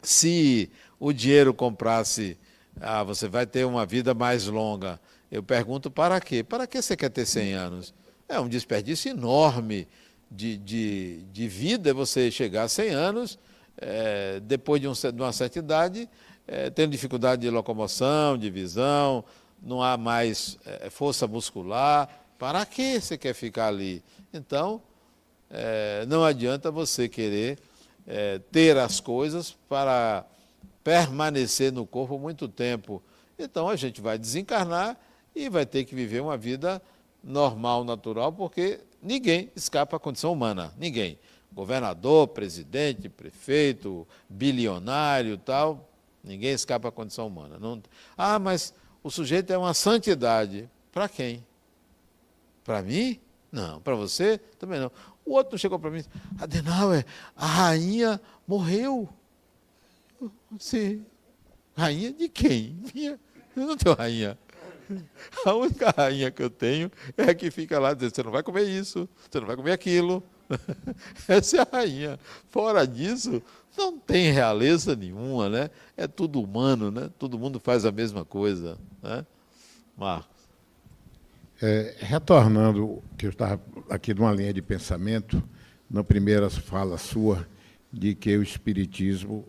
se 0.00 0.70
o 0.98 1.12
dinheiro 1.12 1.52
comprasse, 1.52 2.38
ah, 2.80 3.02
você 3.02 3.28
vai 3.28 3.46
ter 3.46 3.64
uma 3.64 3.84
vida 3.84 4.14
mais 4.14 4.46
longa. 4.46 5.00
Eu 5.30 5.42
pergunto 5.42 5.90
para 5.90 6.20
quê? 6.20 6.42
Para 6.42 6.66
que 6.66 6.80
você 6.80 6.96
quer 6.96 7.10
ter 7.10 7.26
100 7.26 7.52
anos? 7.54 7.94
É 8.28 8.38
um 8.38 8.48
desperdício 8.48 9.10
enorme 9.10 9.88
de, 10.30 10.56
de, 10.56 11.22
de 11.32 11.48
vida 11.48 11.92
você 11.92 12.30
chegar 12.30 12.64
a 12.64 12.68
100 12.68 12.90
anos, 12.90 13.38
é, 13.76 14.40
depois 14.40 14.80
de, 14.80 14.88
um, 14.88 14.92
de, 14.92 15.22
uma 15.22 15.32
certa 15.32 15.58
idade, 15.58 16.08
é, 16.46 16.70
tendo 16.70 16.90
dificuldade 16.90 17.42
de 17.42 17.50
locomoção, 17.50 18.38
de 18.38 18.50
visão, 18.50 19.24
não 19.62 19.82
há 19.82 19.96
mais 19.96 20.58
é, 20.66 20.90
força 20.90 21.26
muscular. 21.26 22.08
Para 22.38 22.66
que 22.66 23.00
você 23.00 23.16
quer 23.16 23.34
ficar 23.34 23.68
ali? 23.68 24.02
Então, 24.32 24.82
é, 25.48 26.04
não 26.06 26.24
adianta 26.24 26.70
você 26.70 27.08
querer 27.08 27.58
é, 28.06 28.40
ter 28.50 28.76
as 28.76 28.98
coisas 28.98 29.56
para 29.68 30.26
permanecer 30.82 31.72
no 31.72 31.86
corpo 31.86 32.18
muito 32.18 32.48
tempo. 32.48 33.02
Então, 33.38 33.68
a 33.68 33.76
gente 33.76 34.00
vai 34.00 34.18
desencarnar 34.18 34.96
e 35.34 35.48
vai 35.48 35.64
ter 35.64 35.84
que 35.84 35.94
viver 35.94 36.20
uma 36.20 36.36
vida 36.36 36.82
normal, 37.22 37.84
natural, 37.84 38.32
porque 38.32 38.80
ninguém 39.00 39.50
escapa 39.54 39.96
à 39.96 40.00
condição 40.00 40.32
humana, 40.32 40.72
ninguém. 40.76 41.18
Governador, 41.52 42.28
presidente, 42.28 43.08
prefeito, 43.08 44.06
bilionário, 44.28 45.36
tal, 45.36 45.88
ninguém 46.24 46.52
escapa 46.52 46.88
à 46.88 46.92
condição 46.92 47.26
humana. 47.26 47.58
Não... 47.58 47.80
Ah, 48.16 48.38
mas 48.38 48.74
o 49.02 49.10
sujeito 49.10 49.52
é 49.52 49.58
uma 49.58 49.74
santidade. 49.74 50.68
Para 50.90 51.08
quem? 51.08 51.44
Para 52.64 52.82
mim? 52.82 53.20
Não. 53.50 53.80
Para 53.80 53.94
você? 53.94 54.38
Também 54.58 54.80
não. 54.80 54.90
O 55.24 55.32
outro 55.32 55.58
chegou 55.58 55.78
para 55.78 55.90
mim 55.90 55.98
e 55.98 56.02
disse, 56.02 56.10
Adenauer, 56.38 57.04
a 57.36 57.46
rainha 57.46 58.20
morreu. 58.46 59.08
Sim. 60.58 61.04
Rainha 61.76 62.12
de 62.12 62.28
quem? 62.28 62.78
Minha. 62.94 63.18
Eu 63.56 63.66
não 63.66 63.76
tenho 63.76 63.94
rainha. 63.94 64.38
A 65.46 65.54
única 65.54 65.90
rainha 65.96 66.30
que 66.30 66.42
eu 66.42 66.50
tenho 66.50 66.90
é 67.16 67.24
a 67.24 67.34
que 67.34 67.50
fica 67.50 67.78
lá 67.78 67.94
dizendo: 67.94 68.14
você 68.14 68.22
não 68.22 68.30
vai 68.30 68.42
comer 68.42 68.64
isso, 68.64 69.08
você 69.30 69.40
não 69.40 69.46
vai 69.46 69.56
comer 69.56 69.72
aquilo. 69.72 70.22
Essa 71.28 71.58
é 71.58 71.60
a 71.60 71.68
rainha. 71.70 72.18
Fora 72.48 72.86
disso, 72.86 73.42
não 73.76 73.98
tem 73.98 74.30
realeza 74.32 74.94
nenhuma, 74.94 75.48
né? 75.48 75.70
É 75.96 76.06
tudo 76.06 76.40
humano, 76.40 76.90
né? 76.90 77.10
Todo 77.18 77.38
mundo 77.38 77.58
faz 77.58 77.84
a 77.84 77.92
mesma 77.92 78.24
coisa, 78.24 78.78
né? 79.02 79.24
Marcos. 79.96 80.42
É, 81.60 81.94
retornando, 82.00 83.02
que 83.16 83.26
eu 83.26 83.30
estava 83.30 83.60
aqui 83.88 84.12
numa 84.12 84.32
linha 84.32 84.52
de 84.52 84.60
pensamento, 84.60 85.42
na 85.88 86.02
primeira 86.02 86.50
fala 86.50 86.98
sua, 86.98 87.46
de 87.92 88.14
que 88.14 88.36
o 88.36 88.42
Espiritismo, 88.42 89.46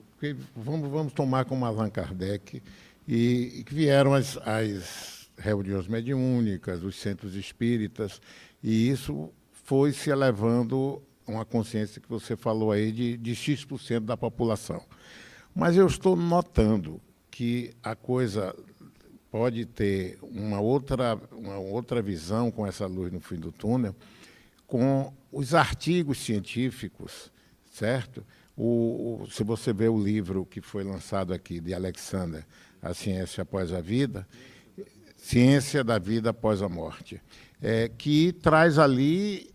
vamos, 0.56 0.92
vamos 0.92 1.14
tomar 1.14 1.46
como 1.46 1.66
Allan 1.66 1.90
Kardec, 1.90 2.62
e 3.08 3.64
que 3.66 3.74
vieram 3.74 4.14
as, 4.14 4.38
as 4.38 5.30
reuniões 5.38 5.88
mediúnicas, 5.88 6.84
os 6.84 6.96
centros 6.96 7.36
espíritas, 7.36 8.22
e 8.62 8.90
isso 8.90 9.30
foi 9.64 9.92
se 9.92 10.10
elevando 10.10 11.02
uma 11.26 11.46
consciência 11.46 12.02
que 12.02 12.10
você 12.10 12.36
falou 12.36 12.72
aí 12.72 12.92
de, 12.92 13.18
de 13.18 13.34
X% 13.34 14.02
da 14.02 14.18
população. 14.18 14.84
Mas 15.56 15.78
eu 15.78 15.88
estou 15.88 16.16
notando 16.16 17.02
que 17.32 17.74
a 17.82 17.96
coisa 17.96 18.56
pode 19.32 19.66
ter 19.66 20.20
uma 20.22 20.60
outra, 20.60 21.20
uma 21.32 21.58
outra 21.58 22.02
visão 22.02 22.52
com 22.52 22.68
essa 22.68 22.86
luz 22.86 23.12
no 23.12 23.20
fim 23.20 23.38
do 23.38 23.52
túnel, 23.52 23.96
com 24.68 25.14
os 25.32 25.56
artigos 25.56 26.20
científicos, 26.20 27.32
certo? 27.72 28.24
O, 28.56 29.24
o, 29.24 29.32
se 29.32 29.44
você 29.44 29.74
vê 29.74 29.88
o 29.88 29.98
livro 29.98 30.46
que 30.46 30.62
foi 30.62 30.84
lançado 30.84 31.34
aqui 31.34 31.60
de 31.60 31.74
Alexander, 31.74 32.46
A 32.82 32.94
Ciência 32.94 33.42
Após 33.42 33.74
a 33.74 33.82
Vida, 33.82 34.28
Ciência 35.18 35.84
da 35.84 35.98
Vida 35.98 36.30
Após 36.32 36.62
a 36.62 36.70
Morte, 36.70 37.20
é, 37.62 37.90
que 37.90 38.34
traz 38.34 38.78
ali 38.78 39.53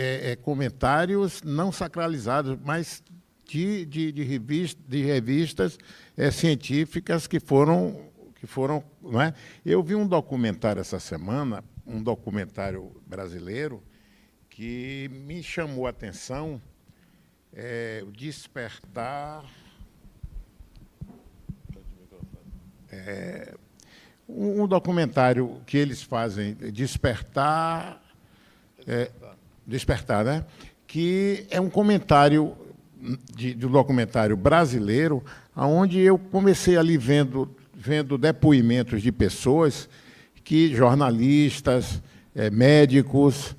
é, 0.00 0.30
é, 0.30 0.36
comentários 0.36 1.42
não 1.42 1.70
sacralizados, 1.70 2.58
mas 2.64 3.02
de, 3.46 3.84
de, 3.84 4.10
de, 4.10 4.22
revista, 4.24 4.80
de 4.88 5.02
revistas 5.04 5.78
é, 6.16 6.30
científicas 6.30 7.26
que 7.26 7.38
foram. 7.38 8.08
Que 8.36 8.46
foram 8.46 8.82
não 9.02 9.20
é? 9.20 9.34
Eu 9.66 9.82
vi 9.82 9.94
um 9.94 10.06
documentário 10.06 10.80
essa 10.80 10.98
semana, 10.98 11.62
um 11.86 12.02
documentário 12.02 12.90
brasileiro, 13.06 13.82
que 14.48 15.10
me 15.12 15.42
chamou 15.42 15.86
a 15.86 15.90
atenção, 15.90 16.62
é, 17.52 18.02
o 18.02 18.10
Despertar. 18.10 19.44
É, 22.90 23.54
um, 24.26 24.62
um 24.62 24.66
documentário 24.66 25.60
que 25.66 25.76
eles 25.76 26.02
fazem, 26.02 26.54
Despertar. 26.54 28.02
É, 28.86 29.10
Despertar, 29.70 30.24
né? 30.24 30.44
Que 30.86 31.46
é 31.50 31.60
um 31.60 31.70
comentário 31.70 32.52
de, 33.34 33.54
de 33.54 33.66
um 33.66 33.70
documentário 33.70 34.36
brasileiro, 34.36 35.24
onde 35.56 36.00
eu 36.00 36.18
comecei 36.18 36.76
ali 36.76 36.96
vendo, 36.96 37.48
vendo 37.74 38.18
depoimentos 38.18 39.00
de 39.00 39.10
pessoas 39.10 39.88
que 40.44 40.74
jornalistas, 40.74 42.02
é, 42.34 42.50
médicos, 42.50 43.56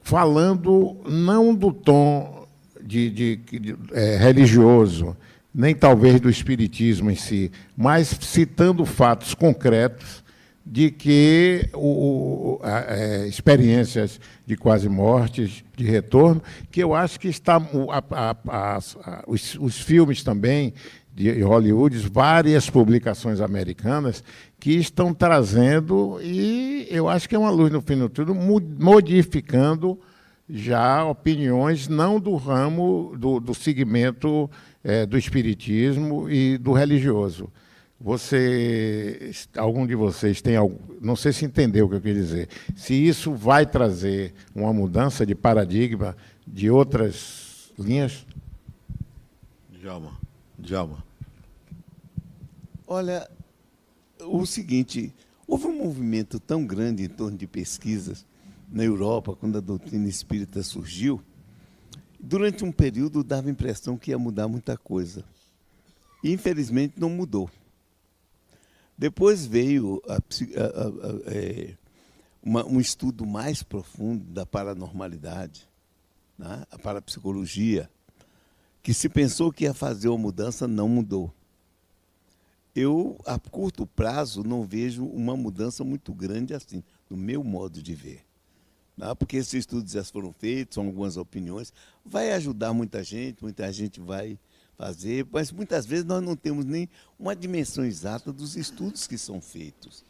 falando 0.00 0.96
não 1.08 1.54
do 1.54 1.72
tom 1.72 2.46
de, 2.80 3.10
de, 3.10 3.36
de 3.36 3.76
é, 3.92 4.16
religioso, 4.16 5.16
nem 5.54 5.74
talvez 5.74 6.20
do 6.20 6.30
espiritismo 6.30 7.10
em 7.10 7.16
si, 7.16 7.50
mas 7.76 8.08
citando 8.20 8.84
fatos 8.84 9.34
concretos 9.34 10.23
de 10.64 10.90
que 10.90 11.68
o, 11.74 12.58
a, 12.62 12.78
a, 12.78 12.96
é, 12.96 13.26
experiências 13.28 14.18
de 14.46 14.56
quase 14.56 14.88
mortes, 14.88 15.62
de 15.76 15.84
retorno, 15.84 16.42
que 16.70 16.80
eu 16.82 16.94
acho 16.94 17.20
que 17.20 17.28
está 17.28 17.56
a, 17.56 18.80
os, 19.26 19.56
os, 19.56 19.78
filmes 19.78 20.22
também 20.22 20.72
de 21.14 21.42
Hollywood, 21.42 21.96
várias 22.10 22.70
publicações 22.70 23.40
americanas 23.40 24.24
que 24.58 24.72
estão 24.72 25.12
trazendo 25.12 26.18
e 26.22 26.86
eu 26.90 27.08
acho 27.08 27.28
que 27.28 27.34
é 27.34 27.38
uma 27.38 27.50
luz 27.50 27.70
no 27.70 27.82
fim 27.82 27.98
do 27.98 28.08
tudo 28.08 28.34
modificando 28.34 29.98
já 30.48 31.04
opiniões 31.04 31.88
não 31.88 32.18
do 32.18 32.34
ramo 32.36 33.14
do, 33.16 33.38
do 33.40 33.54
segmento 33.54 34.50
é, 34.82 35.06
do 35.06 35.16
espiritismo 35.16 36.28
e 36.28 36.58
do 36.58 36.72
religioso. 36.72 37.50
Você, 38.04 39.32
algum 39.56 39.86
de 39.86 39.94
vocês 39.94 40.42
tem 40.42 40.56
algo, 40.56 40.78
não 41.00 41.16
sei 41.16 41.32
se 41.32 41.46
entendeu 41.46 41.86
o 41.86 41.88
que 41.88 41.94
eu 41.94 42.00
quis 42.02 42.14
dizer, 42.14 42.48
se 42.76 42.92
isso 42.92 43.32
vai 43.32 43.64
trazer 43.64 44.34
uma 44.54 44.74
mudança 44.74 45.24
de 45.24 45.34
paradigma 45.34 46.14
de 46.46 46.70
outras 46.70 47.72
linhas? 47.78 48.26
Djalma, 49.70 50.20
Djalma. 50.58 51.02
Olha, 52.86 53.26
o 54.20 54.44
seguinte, 54.44 55.10
houve 55.48 55.66
um 55.66 55.82
movimento 55.82 56.38
tão 56.38 56.66
grande 56.66 57.04
em 57.04 57.08
torno 57.08 57.38
de 57.38 57.46
pesquisas 57.46 58.26
na 58.70 58.84
Europa, 58.84 59.34
quando 59.34 59.56
a 59.56 59.62
doutrina 59.62 60.06
espírita 60.06 60.62
surgiu, 60.62 61.22
Durante 62.26 62.64
um 62.64 62.72
período 62.72 63.22
dava 63.22 63.48
a 63.48 63.50
impressão 63.50 63.98
que 63.98 64.10
ia 64.10 64.18
mudar 64.18 64.48
muita 64.48 64.78
coisa. 64.78 65.22
E, 66.22 66.32
infelizmente 66.32 66.94
não 66.96 67.10
mudou. 67.10 67.50
Depois 68.96 69.44
veio 69.44 70.00
a, 70.08 70.14
a, 70.14 70.16
a, 70.16 71.34
é, 71.34 71.74
uma, 72.42 72.64
um 72.64 72.80
estudo 72.80 73.26
mais 73.26 73.62
profundo 73.62 74.24
da 74.24 74.46
paranormalidade, 74.46 75.68
né? 76.38 76.64
a 76.70 76.78
parapsicologia, 76.78 77.90
que 78.82 78.92
se 78.92 79.08
pensou 79.08 79.50
que 79.50 79.64
ia 79.64 79.74
fazer 79.74 80.08
uma 80.08 80.18
mudança, 80.18 80.68
não 80.68 80.88
mudou. 80.88 81.32
eu, 82.76 83.18
a 83.24 83.38
curto 83.38 83.86
prazo, 83.86 84.44
não 84.44 84.62
vejo 84.64 85.04
uma 85.04 85.36
mudança 85.36 85.82
muito 85.82 86.12
grande 86.12 86.54
assim, 86.54 86.82
no 87.08 87.16
meu 87.16 87.42
modo 87.42 87.82
de 87.82 87.94
ver. 87.94 88.24
Não, 88.96 89.16
porque 89.16 89.38
esses 89.38 89.54
estudos 89.54 89.92
já 89.92 90.04
foram 90.04 90.32
feitos, 90.32 90.76
são 90.76 90.86
algumas 90.86 91.16
opiniões. 91.16 91.72
Vai 92.04 92.32
ajudar 92.32 92.72
muita 92.72 93.02
gente, 93.02 93.42
muita 93.42 93.72
gente 93.72 94.00
vai 94.00 94.38
fazer, 94.76 95.26
mas 95.30 95.52
muitas 95.52 95.86
vezes 95.86 96.04
nós 96.04 96.22
não 96.22 96.36
temos 96.36 96.64
nem 96.64 96.88
uma 97.18 97.34
dimensão 97.34 97.84
exata 97.84 98.32
dos 98.32 98.56
estudos 98.56 99.06
que 99.06 99.16
são 99.16 99.40
feitos. 99.40 100.04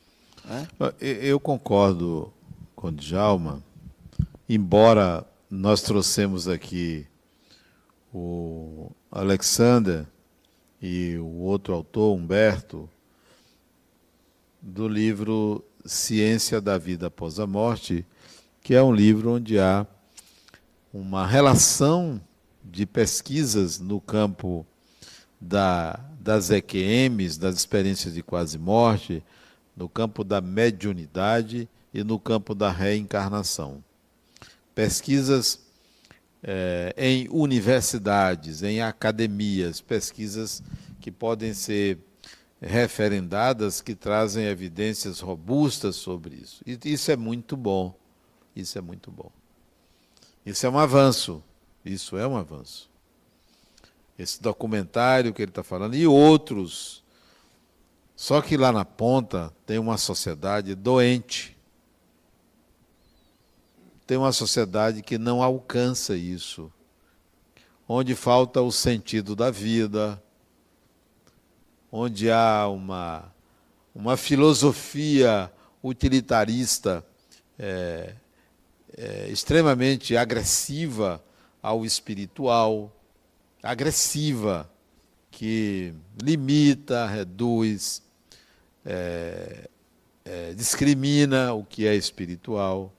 Né? 0.44 0.66
Eu 1.00 1.38
concordo 1.38 2.32
com 2.74 2.88
o 2.88 2.92
Djalma, 2.92 3.62
embora 4.48 5.26
nós 5.50 5.82
trouxemos 5.82 6.48
aqui 6.48 7.06
o 8.12 8.90
Alexander 9.10 10.06
e 10.80 11.16
o 11.16 11.40
outro 11.40 11.74
autor, 11.74 12.16
Humberto, 12.16 12.88
do 14.60 14.88
livro 14.88 15.64
Ciência 15.84 16.60
da 16.60 16.78
Vida 16.78 17.08
Após 17.08 17.38
a 17.38 17.46
Morte, 17.46 18.06
que 18.62 18.74
é 18.74 18.82
um 18.82 18.94
livro 18.94 19.32
onde 19.32 19.58
há 19.58 19.86
uma 20.92 21.26
relação 21.26 22.20
de 22.64 22.86
pesquisas 22.86 23.78
no 23.78 24.00
campo 24.00 24.66
da, 25.40 26.00
das 26.18 26.50
EQMs, 26.50 27.38
das 27.38 27.56
experiências 27.56 28.14
de 28.14 28.22
quase 28.22 28.58
morte, 28.58 29.22
no 29.76 29.88
campo 29.88 30.24
da 30.24 30.40
mediunidade 30.40 31.68
e 31.92 32.02
no 32.02 32.18
campo 32.18 32.54
da 32.54 32.70
reencarnação. 32.70 33.84
Pesquisas 34.74 35.60
é, 36.42 36.94
em 36.96 37.28
universidades, 37.30 38.62
em 38.62 38.80
academias, 38.80 39.80
pesquisas 39.80 40.62
que 41.00 41.10
podem 41.10 41.54
ser 41.54 41.98
referendadas, 42.60 43.80
que 43.80 43.94
trazem 43.94 44.46
evidências 44.46 45.20
robustas 45.20 45.96
sobre 45.96 46.36
isso. 46.36 46.62
E 46.66 46.78
isso 46.84 47.10
é 47.10 47.16
muito 47.16 47.56
bom. 47.56 47.94
Isso 48.56 48.78
é 48.78 48.80
muito 48.80 49.10
bom. 49.10 49.30
Isso 50.46 50.66
é 50.66 50.70
um 50.70 50.78
avanço. 50.78 51.42
Isso 51.84 52.16
é 52.16 52.26
um 52.26 52.36
avanço. 52.36 52.88
Esse 54.18 54.40
documentário 54.40 55.34
que 55.34 55.42
ele 55.42 55.50
está 55.50 55.62
falando 55.62 55.94
e 55.94 56.06
outros. 56.06 57.02
Só 58.16 58.40
que 58.40 58.56
lá 58.56 58.72
na 58.72 58.84
ponta 58.84 59.52
tem 59.66 59.78
uma 59.78 59.98
sociedade 59.98 60.74
doente. 60.74 61.56
Tem 64.06 64.16
uma 64.16 64.32
sociedade 64.32 65.02
que 65.02 65.18
não 65.18 65.42
alcança 65.42 66.16
isso. 66.16 66.72
Onde 67.88 68.14
falta 68.14 68.62
o 68.62 68.70
sentido 68.70 69.36
da 69.36 69.50
vida, 69.50 70.22
onde 71.90 72.30
há 72.30 72.66
uma, 72.68 73.32
uma 73.94 74.16
filosofia 74.16 75.52
utilitarista 75.82 77.04
é, 77.58 78.14
é, 78.96 79.28
extremamente 79.28 80.16
agressiva 80.16 81.23
ao 81.64 81.82
espiritual, 81.82 82.94
agressiva, 83.62 84.70
que 85.30 85.94
limita, 86.22 87.06
reduz, 87.06 88.02
é, 88.84 89.70
é, 90.26 90.52
discrimina 90.52 91.54
o 91.54 91.64
que 91.64 91.86
é 91.86 91.94
espiritual. 91.94 92.92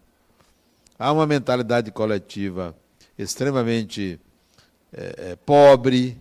Há 0.98 1.12
uma 1.12 1.28
mentalidade 1.28 1.92
coletiva 1.92 2.76
extremamente 3.16 4.20
é, 4.92 5.34
é 5.34 5.36
pobre, 5.36 6.20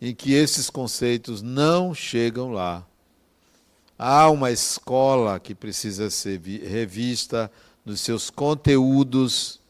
em 0.00 0.14
que 0.14 0.32
esses 0.32 0.70
conceitos 0.70 1.42
não 1.42 1.92
chegam 1.94 2.50
lá. 2.50 2.82
Há 3.98 4.30
uma 4.30 4.50
escola 4.50 5.38
que 5.38 5.54
precisa 5.54 6.08
ser 6.08 6.40
revista 6.40 7.52
nos 7.84 8.00
seus 8.00 8.30
conteúdos, 8.30 9.60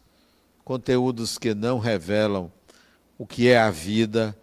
conteúdos 0.65 1.39
que 1.39 1.55
não 1.55 1.79
revelam 1.79 2.51
o 3.19 3.27
que 3.27 3.49
é 3.49 3.59
a 3.59 3.71
vida, 3.71 4.37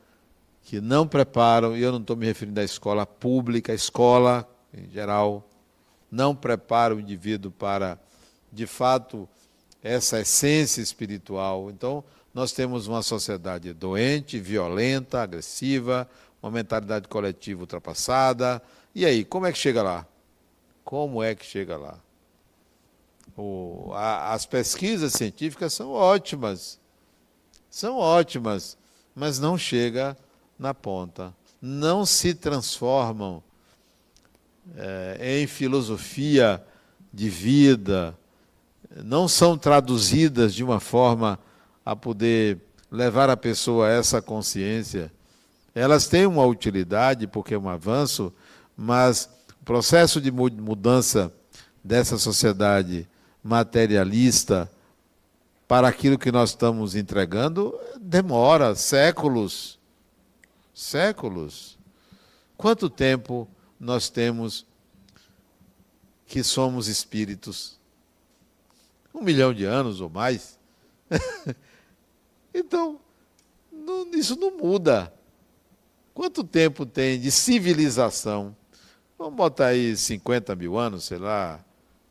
que 0.63 0.79
não 0.79 1.07
preparam, 1.07 1.75
e 1.75 1.81
eu 1.81 1.91
não 1.91 1.99
estou 1.99 2.15
me 2.15 2.25
referindo 2.25 2.59
à 2.59 2.63
escola 2.63 3.05
pública, 3.05 3.71
a 3.71 3.75
escola 3.75 4.47
em 4.73 4.89
geral, 4.89 5.47
não 6.11 6.35
prepara 6.35 6.95
o 6.95 6.99
indivíduo 6.99 7.51
para, 7.51 7.99
de 8.51 8.67
fato, 8.67 9.27
essa 9.81 10.19
essência 10.19 10.81
espiritual. 10.81 11.69
Então, 11.69 12.03
nós 12.33 12.51
temos 12.51 12.87
uma 12.87 13.01
sociedade 13.01 13.73
doente, 13.73 14.39
violenta, 14.39 15.21
agressiva, 15.21 16.09
uma 16.41 16.51
mentalidade 16.51 17.07
coletiva 17.07 17.61
ultrapassada. 17.61 18.61
E 18.93 19.05
aí, 19.05 19.23
como 19.23 19.45
é 19.45 19.51
que 19.51 19.57
chega 19.57 19.81
lá? 19.81 20.05
Como 20.83 21.21
é 21.23 21.35
que 21.35 21.45
chega 21.45 21.77
lá? 21.77 21.99
O, 23.41 23.93
a, 23.93 24.33
as 24.33 24.45
pesquisas 24.45 25.13
científicas 25.13 25.71
são 25.71 25.91
ótimas, 25.91 26.77
são 27.69 27.95
ótimas, 27.95 28.77
mas 29.15 29.39
não 29.39 29.57
chega 29.57 30.17
na 30.57 30.73
ponta. 30.73 31.33
Não 31.61 32.05
se 32.05 32.33
transformam 32.33 33.41
é, 34.75 35.39
em 35.39 35.47
filosofia 35.47 36.61
de 37.13 37.29
vida, 37.29 38.13
não 39.05 39.25
são 39.25 39.57
traduzidas 39.57 40.53
de 40.53 40.61
uma 40.61 40.81
forma 40.81 41.39
a 41.85 41.95
poder 41.95 42.59
levar 42.91 43.29
a 43.29 43.37
pessoa 43.37 43.87
a 43.87 43.91
essa 43.91 44.21
consciência. 44.21 45.09
Elas 45.73 46.07
têm 46.07 46.25
uma 46.25 46.45
utilidade, 46.45 47.25
porque 47.25 47.53
é 47.53 47.57
um 47.57 47.69
avanço, 47.69 48.33
mas 48.75 49.29
o 49.61 49.63
processo 49.63 50.19
de 50.19 50.29
mudança 50.29 51.33
dessa 51.81 52.17
sociedade 52.17 53.07
materialista 53.49 54.71
para 55.67 55.87
aquilo 55.87 56.19
que 56.19 56.31
nós 56.31 56.51
estamos 56.51 56.95
entregando 56.95 57.77
demora 57.99 58.75
séculos. 58.75 59.79
Séculos. 60.71 61.77
Quanto 62.55 62.89
tempo 62.91 63.47
nós 63.79 64.07
temos 64.07 64.67
que 66.27 66.43
somos 66.43 66.87
espíritos? 66.87 67.79
Um 69.13 69.23
milhão 69.23 69.51
de 69.51 69.65
anos 69.65 69.99
ou 69.99 70.09
mais? 70.09 70.59
então, 72.53 72.99
não, 73.71 74.11
isso 74.11 74.35
não 74.35 74.55
muda. 74.55 75.11
Quanto 76.13 76.43
tempo 76.43 76.85
tem 76.85 77.19
de 77.19 77.31
civilização? 77.31 78.55
Vamos 79.17 79.35
botar 79.35 79.67
aí 79.67 79.97
50 79.97 80.55
mil 80.55 80.77
anos, 80.77 81.05
sei 81.05 81.17
lá, 81.17 81.63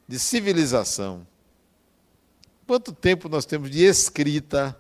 de 0.09 0.19
civilização. 0.19 1.27
Quanto 2.67 2.93
tempo 2.93 3.29
nós 3.29 3.45
temos 3.45 3.71
de 3.71 3.85
escrita? 3.85 4.75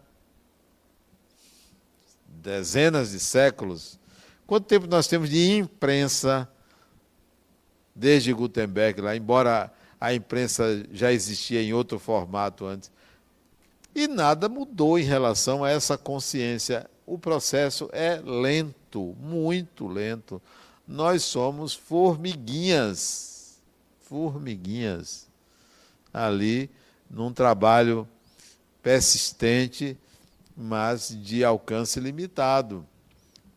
Dezenas 2.26 3.10
de 3.10 3.20
séculos. 3.20 3.98
Quanto 4.46 4.66
tempo 4.66 4.86
nós 4.86 5.06
temos 5.06 5.28
de 5.28 5.56
imprensa? 5.56 6.48
Desde 7.94 8.32
Gutenberg 8.32 9.02
lá, 9.02 9.14
embora 9.14 9.72
a 10.00 10.14
imprensa 10.14 10.86
já 10.92 11.12
existia 11.12 11.62
em 11.62 11.74
outro 11.74 11.98
formato 11.98 12.64
antes. 12.64 12.90
E 13.94 14.06
nada 14.06 14.48
mudou 14.48 14.98
em 14.98 15.02
relação 15.02 15.64
a 15.64 15.70
essa 15.70 15.98
consciência. 15.98 16.88
O 17.04 17.18
processo 17.18 17.90
é 17.92 18.20
lento, 18.24 19.16
muito 19.20 19.88
lento. 19.88 20.40
Nós 20.86 21.24
somos 21.24 21.74
formiguinhas 21.74 23.27
formiguinhas 24.08 25.28
ali 26.12 26.70
num 27.10 27.32
trabalho 27.32 28.08
persistente, 28.82 29.96
mas 30.56 31.08
de 31.22 31.44
alcance 31.44 32.00
limitado. 32.00 32.86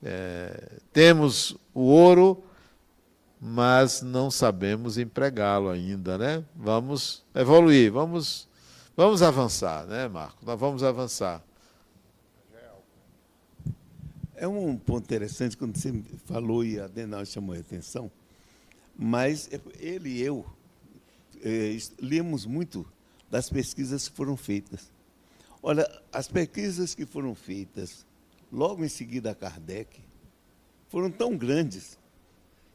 É, 0.04 0.80
temos 0.92 1.56
o 1.74 1.82
ouro, 1.82 2.44
mas 3.40 4.02
não 4.02 4.30
sabemos 4.30 4.98
empregá-lo 4.98 5.70
ainda, 5.70 6.18
né? 6.18 6.44
Vamos 6.56 7.24
evoluir, 7.34 7.92
vamos, 7.92 8.48
vamos 8.96 9.22
avançar, 9.22 9.86
né, 9.86 10.08
Marco? 10.08 10.46
Nós 10.46 10.60
vamos 10.60 10.84
avançar. 10.84 11.42
É 14.36 14.48
um 14.48 14.76
ponto 14.76 15.04
interessante 15.04 15.56
quando 15.56 15.78
você 15.78 15.94
falou 16.26 16.66
e 16.66 16.80
a 16.80 16.88
Denal 16.88 17.24
chamou 17.26 17.56
a 17.56 17.60
atenção 17.60 18.12
mas 19.04 19.50
ele 19.80 20.10
e 20.10 20.22
eu 20.22 20.46
é, 21.44 21.76
lemos 22.00 22.46
muito 22.46 22.88
das 23.32 23.50
pesquisas 23.50 24.08
que 24.08 24.16
foram 24.16 24.38
feitas. 24.38 24.92
Olha, 25.64 25.90
as 26.14 26.28
pesquisas 26.28 26.94
que 26.94 27.04
foram 27.04 27.34
feitas 27.34 28.06
logo 28.52 28.86
em 28.86 28.88
seguida 28.88 29.32
a 29.32 29.36
Kardec 29.36 30.00
foram 30.88 31.10
tão 31.10 31.36
grandes 31.36 31.98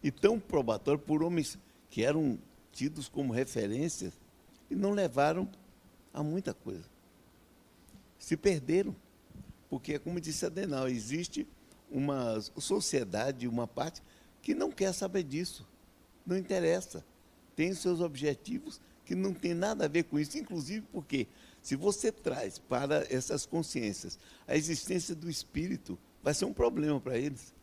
e 0.02 0.10
tão 0.10 0.40
probatórias 0.40 1.04
por 1.06 1.22
homens 1.22 1.56
que 1.90 2.02
eram 2.02 2.36
tidos 2.72 3.08
como 3.08 3.32
referências 3.32 4.12
e 4.68 4.74
não 4.74 4.90
levaram 4.90 5.48
a 6.12 6.24
muita 6.24 6.52
coisa. 6.52 6.88
Se 8.18 8.36
perderam. 8.36 8.96
Porque, 9.70 9.96
como 9.96 10.20
disse 10.20 10.44
Adenal, 10.44 10.88
existe 10.88 11.46
uma 11.88 12.40
sociedade, 12.58 13.46
uma 13.46 13.68
parte 13.68 14.02
que 14.42 14.54
não 14.56 14.72
quer 14.72 14.92
saber 14.92 15.22
disso. 15.22 15.64
Não 16.26 16.36
interessa. 16.36 17.04
Tem 17.54 17.70
os 17.70 17.78
seus 17.78 18.00
objetivos 18.00 18.80
que 19.04 19.14
não 19.14 19.32
tem 19.32 19.54
nada 19.54 19.84
a 19.84 19.88
ver 19.88 20.02
com 20.04 20.18
isso, 20.18 20.36
inclusive 20.36 20.84
porque 20.92 21.28
se 21.62 21.76
você 21.76 22.10
traz 22.10 22.58
para 22.58 23.06
essas 23.08 23.46
consciências 23.46 24.18
a 24.46 24.56
existência 24.56 25.14
do 25.14 25.30
espírito, 25.30 25.98
vai 26.22 26.34
ser 26.34 26.44
um 26.44 26.52
problema 26.52 27.00
para 27.00 27.16
eles. 27.16 27.54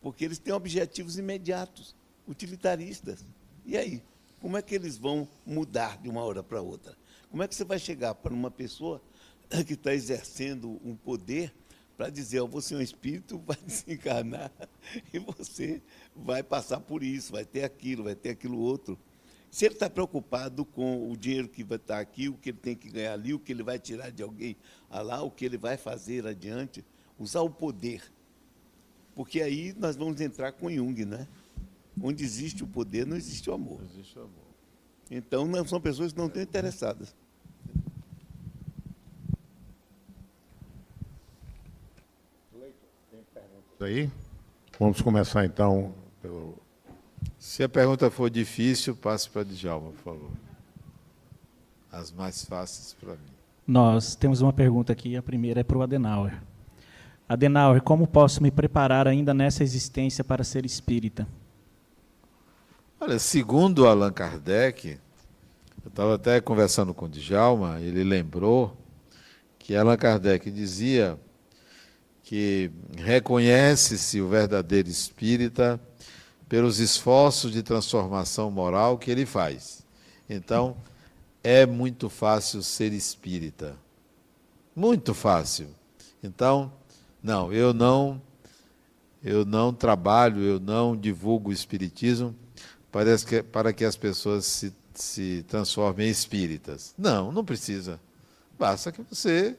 Porque 0.00 0.24
eles 0.24 0.38
têm 0.38 0.52
objetivos 0.52 1.16
imediatos, 1.16 1.94
utilitaristas. 2.26 3.24
E 3.64 3.76
aí? 3.76 4.02
Como 4.40 4.58
é 4.58 4.62
que 4.62 4.74
eles 4.74 4.98
vão 4.98 5.26
mudar 5.46 5.96
de 5.96 6.08
uma 6.08 6.22
hora 6.22 6.42
para 6.42 6.60
outra? 6.60 6.94
Como 7.30 7.42
é 7.42 7.48
que 7.48 7.54
você 7.54 7.64
vai 7.64 7.78
chegar 7.78 8.14
para 8.14 8.34
uma 8.34 8.50
pessoa 8.50 9.00
que 9.66 9.72
está 9.72 9.94
exercendo 9.94 10.78
um 10.84 10.94
poder 10.94 11.54
para 11.96 12.10
dizer, 12.10 12.40
oh, 12.40 12.48
você 12.48 12.74
é 12.74 12.78
um 12.78 12.80
espírito, 12.80 13.38
vai 13.38 13.56
desencarnar 13.64 14.50
e 15.12 15.18
você 15.18 15.82
vai 16.14 16.42
passar 16.42 16.80
por 16.80 17.02
isso, 17.02 17.32
vai 17.32 17.44
ter 17.44 17.64
aquilo, 17.64 18.04
vai 18.04 18.14
ter 18.14 18.30
aquilo 18.30 18.58
outro. 18.58 18.98
Se 19.50 19.64
ele 19.64 19.74
está 19.74 19.88
preocupado 19.88 20.64
com 20.64 21.08
o 21.10 21.16
dinheiro 21.16 21.48
que 21.48 21.62
vai 21.62 21.76
estar 21.76 22.00
aqui, 22.00 22.28
o 22.28 22.34
que 22.34 22.50
ele 22.50 22.58
tem 22.58 22.74
que 22.74 22.90
ganhar 22.90 23.12
ali, 23.12 23.32
o 23.32 23.38
que 23.38 23.52
ele 23.52 23.62
vai 23.62 23.78
tirar 23.78 24.10
de 24.10 24.20
alguém 24.20 24.56
lá, 24.90 25.22
o 25.22 25.30
que 25.30 25.44
ele 25.44 25.56
vai 25.56 25.76
fazer 25.76 26.26
adiante, 26.26 26.84
usar 27.16 27.40
o 27.40 27.48
poder. 27.48 28.02
Porque 29.14 29.40
aí 29.40 29.72
nós 29.78 29.94
vamos 29.94 30.20
entrar 30.20 30.50
com 30.50 30.68
Jung, 30.68 31.04
né? 31.04 31.28
Onde 32.02 32.24
existe 32.24 32.64
o 32.64 32.66
poder, 32.66 33.06
não 33.06 33.16
existe 33.16 33.48
o 33.48 33.54
amor. 33.54 33.80
Não 33.80 33.88
existe 33.90 34.18
o 34.18 34.22
amor. 34.22 34.44
Então, 35.08 35.46
não, 35.46 35.64
são 35.64 35.80
pessoas 35.80 36.12
que 36.12 36.18
não 36.18 36.26
estão 36.26 36.42
interessadas. 36.42 37.14
Aí, 43.84 44.10
vamos 44.80 45.02
começar 45.02 45.44
então 45.44 45.92
pelo 46.22 46.56
Se 47.38 47.62
a 47.62 47.68
pergunta 47.68 48.10
for 48.10 48.30
difícil, 48.30 48.96
passe 48.96 49.28
para 49.28 49.44
Djalma, 49.44 49.90
por 49.90 50.02
favor. 50.02 50.30
As 51.92 52.10
mais 52.10 52.46
fáceis 52.46 52.96
para 52.98 53.12
mim. 53.12 53.34
Nós 53.66 54.14
temos 54.14 54.40
uma 54.40 54.54
pergunta 54.54 54.90
aqui, 54.90 55.18
a 55.18 55.22
primeira 55.22 55.60
é 55.60 55.62
para 55.62 55.76
o 55.76 55.82
Adenauer. 55.82 56.42
Adenauer, 57.28 57.82
como 57.82 58.06
posso 58.06 58.42
me 58.42 58.50
preparar 58.50 59.06
ainda 59.06 59.34
nessa 59.34 59.62
existência 59.62 60.24
para 60.24 60.42
ser 60.44 60.64
espírita? 60.64 61.28
Olha, 62.98 63.18
segundo 63.18 63.86
Allan 63.86 64.12
Kardec, 64.12 64.98
eu 65.84 65.88
estava 65.88 66.14
até 66.14 66.40
conversando 66.40 66.94
com 66.94 67.04
o 67.04 67.08
Djalma, 67.08 67.82
ele 67.82 68.02
lembrou 68.02 68.74
que 69.58 69.76
Allan 69.76 69.98
Kardec 69.98 70.50
dizia 70.50 71.18
que 72.24 72.70
reconhece-se 72.96 74.20
o 74.20 74.28
verdadeiro 74.28 74.88
espírita 74.88 75.78
pelos 76.48 76.80
esforços 76.80 77.52
de 77.52 77.62
transformação 77.62 78.50
moral 78.50 78.98
que 78.98 79.10
ele 79.10 79.26
faz. 79.26 79.84
Então, 80.28 80.76
é 81.42 81.66
muito 81.66 82.08
fácil 82.08 82.62
ser 82.62 82.92
espírita. 82.92 83.76
Muito 84.74 85.12
fácil. 85.12 85.68
Então, 86.22 86.72
não, 87.22 87.52
eu 87.52 87.74
não 87.74 88.20
eu 89.22 89.44
não 89.44 89.72
trabalho, 89.72 90.42
eu 90.42 90.60
não 90.60 90.94
divulgo 90.94 91.48
o 91.48 91.52
espiritismo 91.52 92.34
para 92.92 93.16
que, 93.18 93.42
para 93.42 93.72
que 93.72 93.84
as 93.84 93.96
pessoas 93.96 94.44
se, 94.44 94.74
se 94.94 95.44
transformem 95.48 96.08
em 96.08 96.10
espíritas. 96.10 96.94
Não, 96.96 97.32
não 97.32 97.44
precisa. 97.44 97.98
Basta 98.58 98.92
que 98.92 99.02
você 99.02 99.56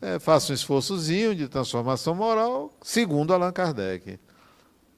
é, 0.00 0.18
faça 0.18 0.52
um 0.52 0.54
esforçozinho 0.54 1.34
de 1.34 1.48
transformação 1.48 2.14
moral, 2.14 2.72
segundo 2.82 3.32
Allan 3.32 3.52
Kardec. 3.52 4.18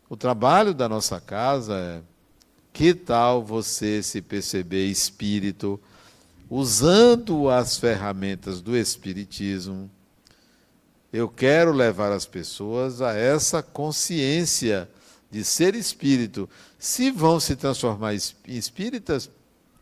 O 0.08 0.16
trabalho 0.16 0.74
da 0.74 0.88
nossa 0.88 1.20
casa 1.20 1.74
é 1.74 2.02
que 2.72 2.94
tal 2.94 3.42
você 3.42 4.02
se 4.02 4.20
perceber 4.20 4.86
espírito 4.86 5.80
usando 6.48 7.48
as 7.48 7.76
ferramentas 7.76 8.60
do 8.60 8.76
espiritismo? 8.76 9.90
Eu 11.12 11.28
quero 11.28 11.72
levar 11.72 12.12
as 12.12 12.26
pessoas 12.26 13.00
a 13.00 13.14
essa 13.14 13.62
consciência 13.62 14.88
de 15.30 15.44
ser 15.44 15.74
espírito. 15.74 16.48
Se 16.78 17.10
vão 17.10 17.40
se 17.40 17.56
transformar 17.56 18.14
em 18.14 18.18
espíritas, 18.46 19.30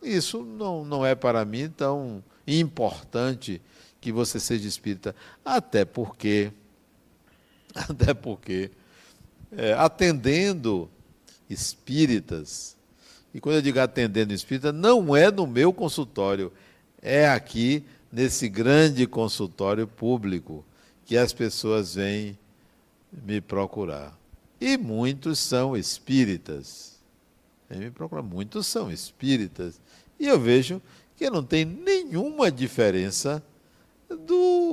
isso 0.02 0.42
não, 0.42 0.84
não 0.84 1.04
é 1.04 1.14
para 1.14 1.44
mim 1.44 1.68
tão 1.68 2.22
importante 2.46 3.60
que 4.00 4.12
você 4.12 4.38
seja 4.38 4.68
espírita. 4.68 5.14
Até 5.44 5.84
porque, 5.84 6.52
até 7.74 8.14
porque, 8.14 8.70
é, 9.52 9.72
atendendo 9.74 10.90
espíritas, 11.48 12.76
e 13.32 13.40
quando 13.40 13.56
eu 13.56 13.62
digo 13.62 13.80
atendendo 13.80 14.32
espírita, 14.32 14.72
não 14.72 15.14
é 15.14 15.30
no 15.30 15.46
meu 15.46 15.72
consultório, 15.72 16.52
é 17.00 17.28
aqui 17.28 17.84
nesse 18.10 18.48
grande 18.48 19.06
consultório 19.06 19.86
público 19.86 20.64
que 21.04 21.16
as 21.16 21.32
pessoas 21.32 21.94
vêm 21.94 22.38
me 23.12 23.40
procurar. 23.40 24.18
E 24.60 24.76
muitos 24.76 25.38
são 25.38 25.76
espíritas. 25.76 26.98
Me 27.70 27.90
procurar. 27.90 28.22
Muitos 28.22 28.66
são 28.66 28.90
espíritas. 28.90 29.80
E 30.18 30.26
eu 30.26 30.38
vejo 30.38 30.82
que 31.16 31.30
não 31.30 31.42
tem 31.42 31.64
nenhuma 31.64 32.50
diferença 32.50 33.42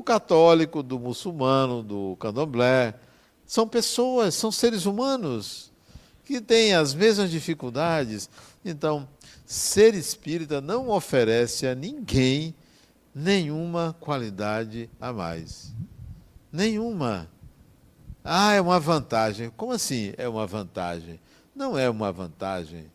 católico, 0.04 0.82
do 0.82 1.00
muçulmano, 1.00 1.84
do 1.84 2.16
candomblé. 2.18 2.96
São 3.46 3.68
pessoas, 3.68 4.36
são 4.36 4.52
seres 4.52 4.86
humanos 4.86 5.72
que 6.24 6.42
têm 6.42 6.74
as 6.74 6.94
mesmas 6.94 7.30
dificuldades. 7.30 8.30
Então, 8.64 9.08
ser 9.46 9.94
espírita 9.94 10.60
não 10.60 10.90
oferece 10.90 11.68
a 11.68 11.76
ninguém 11.76 12.56
nenhuma 13.14 13.96
qualidade 14.00 14.90
a 15.00 15.14
mais. 15.14 15.74
Nenhuma. 16.52 17.30
Ah, 18.24 18.54
é 18.54 18.60
uma 18.60 18.80
vantagem. 18.80 19.52
Como 19.56 19.72
assim 19.72 20.14
é 20.18 20.28
uma 20.28 20.48
vantagem? 20.48 21.20
Não 21.56 21.78
é 21.78 21.90
uma 21.90 22.12
vantagem. 22.12 22.92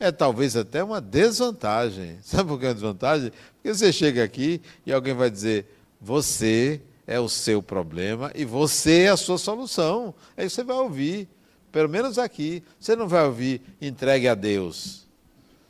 É 0.00 0.10
talvez 0.10 0.56
até 0.56 0.82
uma 0.82 1.00
desvantagem. 1.00 2.18
Sabe 2.22 2.48
por 2.48 2.58
que 2.58 2.66
é 2.66 2.68
uma 2.68 2.74
desvantagem? 2.74 3.32
Porque 3.54 3.72
você 3.72 3.92
chega 3.92 4.22
aqui 4.22 4.60
e 4.84 4.92
alguém 4.92 5.14
vai 5.14 5.30
dizer: 5.30 5.73
você 6.04 6.82
é 7.06 7.18
o 7.18 7.30
seu 7.30 7.62
problema 7.62 8.30
e 8.34 8.44
você 8.44 9.04
é 9.04 9.08
a 9.08 9.16
sua 9.16 9.38
solução. 9.38 10.14
Aí 10.36 10.50
você 10.50 10.62
vai 10.62 10.76
ouvir, 10.76 11.26
pelo 11.72 11.88
menos 11.88 12.18
aqui. 12.18 12.62
Você 12.78 12.94
não 12.94 13.08
vai 13.08 13.24
ouvir 13.24 13.62
entregue 13.80 14.28
a 14.28 14.34
Deus. 14.34 15.06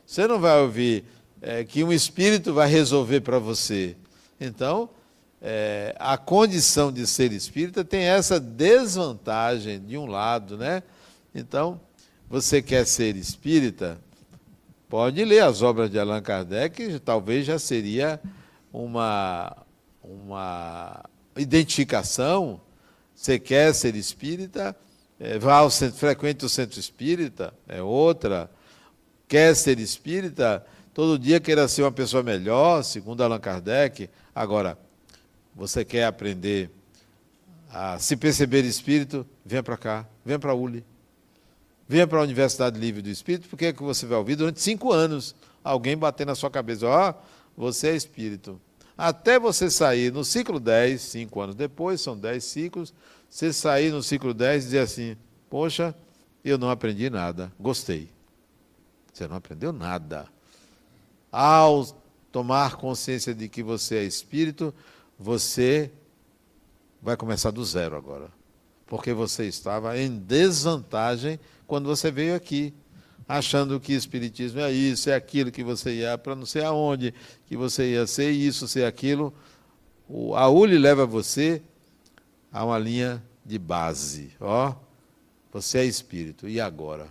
Você 0.05 0.27
não 0.27 0.37
vai 0.37 0.59
ouvir 0.59 1.05
é, 1.41 1.63
que 1.63 1.85
um 1.85 1.91
espírito 1.91 2.53
vai 2.53 2.69
resolver 2.69 3.21
para 3.21 3.39
você. 3.39 3.95
Então, 4.39 4.89
é, 5.41 5.95
a 5.97 6.17
condição 6.17 6.91
de 6.91 7.07
ser 7.07 7.31
espírita 7.31 7.85
tem 7.85 8.01
essa 8.01 8.37
desvantagem 8.37 9.79
de 9.79 9.97
um 9.97 10.05
lado, 10.05 10.57
né? 10.57 10.83
Então, 11.33 11.79
você 12.29 12.61
quer 12.61 12.85
ser 12.85 13.15
espírita, 13.15 13.97
pode 14.89 15.23
ler 15.23 15.43
as 15.43 15.61
obras 15.61 15.89
de 15.89 15.97
Allan 15.97 16.21
Kardec, 16.21 16.99
talvez 16.99 17.45
já 17.45 17.57
seria 17.57 18.19
uma, 18.73 19.64
uma 20.07 21.03
identificação. 21.35 22.61
Você 23.15 23.39
quer 23.39 23.73
ser 23.73 23.95
espírita, 23.95 24.75
é, 25.19 25.39
vá 25.39 25.57
ao 25.57 25.69
centro, 25.69 25.97
frequente 25.97 26.45
o 26.45 26.49
centro 26.49 26.79
espírita, 26.79 27.53
é 27.67 27.81
outra. 27.81 28.49
Quer 29.27 29.55
ser 29.55 29.79
espírita, 29.79 30.65
todo 30.93 31.17
dia 31.17 31.39
queira 31.39 31.67
ser 31.67 31.83
uma 31.83 31.91
pessoa 31.91 32.21
melhor, 32.21 32.83
segundo 32.83 33.23
Allan 33.23 33.39
Kardec. 33.39 34.09
Agora, 34.33 34.77
você 35.55 35.85
quer 35.85 36.05
aprender 36.05 36.69
a 37.69 37.97
se 37.99 38.15
perceber 38.15 38.63
espírito, 38.65 39.25
venha 39.45 39.63
para 39.63 39.77
cá, 39.77 40.05
venha 40.23 40.37
para 40.37 40.51
a 40.51 40.55
ULI. 40.55 40.83
Venha 41.87 42.07
para 42.07 42.19
a 42.19 42.23
Universidade 42.23 42.79
Livre 42.79 43.01
do 43.01 43.09
Espírito, 43.09 43.47
porque 43.47 43.67
é 43.67 43.73
que 43.73 43.83
você 43.83 44.05
vai 44.05 44.17
ouvir 44.17 44.35
durante 44.35 44.59
cinco 44.59 44.91
anos 44.91 45.35
alguém 45.63 45.95
bater 45.95 46.25
na 46.25 46.35
sua 46.35 46.49
cabeça, 46.49 46.87
ó, 46.87 47.11
oh, 47.11 47.13
você 47.55 47.89
é 47.89 47.95
espírito. 47.95 48.59
Até 48.97 49.37
você 49.39 49.69
sair 49.69 50.11
no 50.11 50.23
ciclo 50.23 50.59
10, 50.59 51.01
cinco 51.01 51.41
anos 51.41 51.55
depois, 51.55 51.99
são 51.99 52.17
dez 52.17 52.45
ciclos, 52.45 52.93
você 53.29 53.51
sair 53.51 53.91
no 53.91 54.01
ciclo 54.01 54.33
10 54.33 54.63
e 54.63 54.65
dizer 54.67 54.79
assim, 54.79 55.17
poxa, 55.49 55.93
eu 56.43 56.57
não 56.57 56.69
aprendi 56.69 57.09
nada, 57.09 57.51
gostei. 57.59 58.09
Você 59.11 59.27
não 59.27 59.35
aprendeu 59.35 59.73
nada. 59.73 60.27
Ao 61.31 61.85
tomar 62.31 62.75
consciência 62.75 63.33
de 63.33 63.49
que 63.49 63.63
você 63.63 63.95
é 63.95 64.03
espírito, 64.03 64.73
você 65.17 65.91
vai 67.01 67.17
começar 67.17 67.51
do 67.51 67.63
zero 67.63 67.95
agora. 67.95 68.29
Porque 68.85 69.13
você 69.13 69.45
estava 69.45 69.97
em 69.97 70.17
desvantagem 70.17 71.39
quando 71.65 71.87
você 71.87 72.11
veio 72.11 72.35
aqui, 72.35 72.73
achando 73.27 73.79
que 73.79 73.93
espiritismo 73.93 74.59
é 74.59 74.71
isso, 74.71 75.09
é 75.09 75.15
aquilo 75.15 75.51
que 75.51 75.63
você 75.63 75.93
ia 75.93 76.17
para 76.17 76.35
não 76.35 76.45
sei 76.45 76.63
aonde, 76.63 77.13
que 77.45 77.57
você 77.57 77.91
ia 77.91 78.05
ser 78.05 78.31
isso, 78.31 78.67
ser 78.67 78.85
aquilo. 78.85 79.33
O 80.07 80.35
ULI 80.35 80.77
leva 80.77 81.05
você 81.05 81.61
a 82.51 82.63
uma 82.63 82.77
linha 82.77 83.23
de 83.43 83.57
base. 83.59 84.31
Ó, 84.39 84.73
Você 85.51 85.79
é 85.79 85.85
espírito. 85.85 86.47
E 86.47 86.59
agora? 86.59 87.07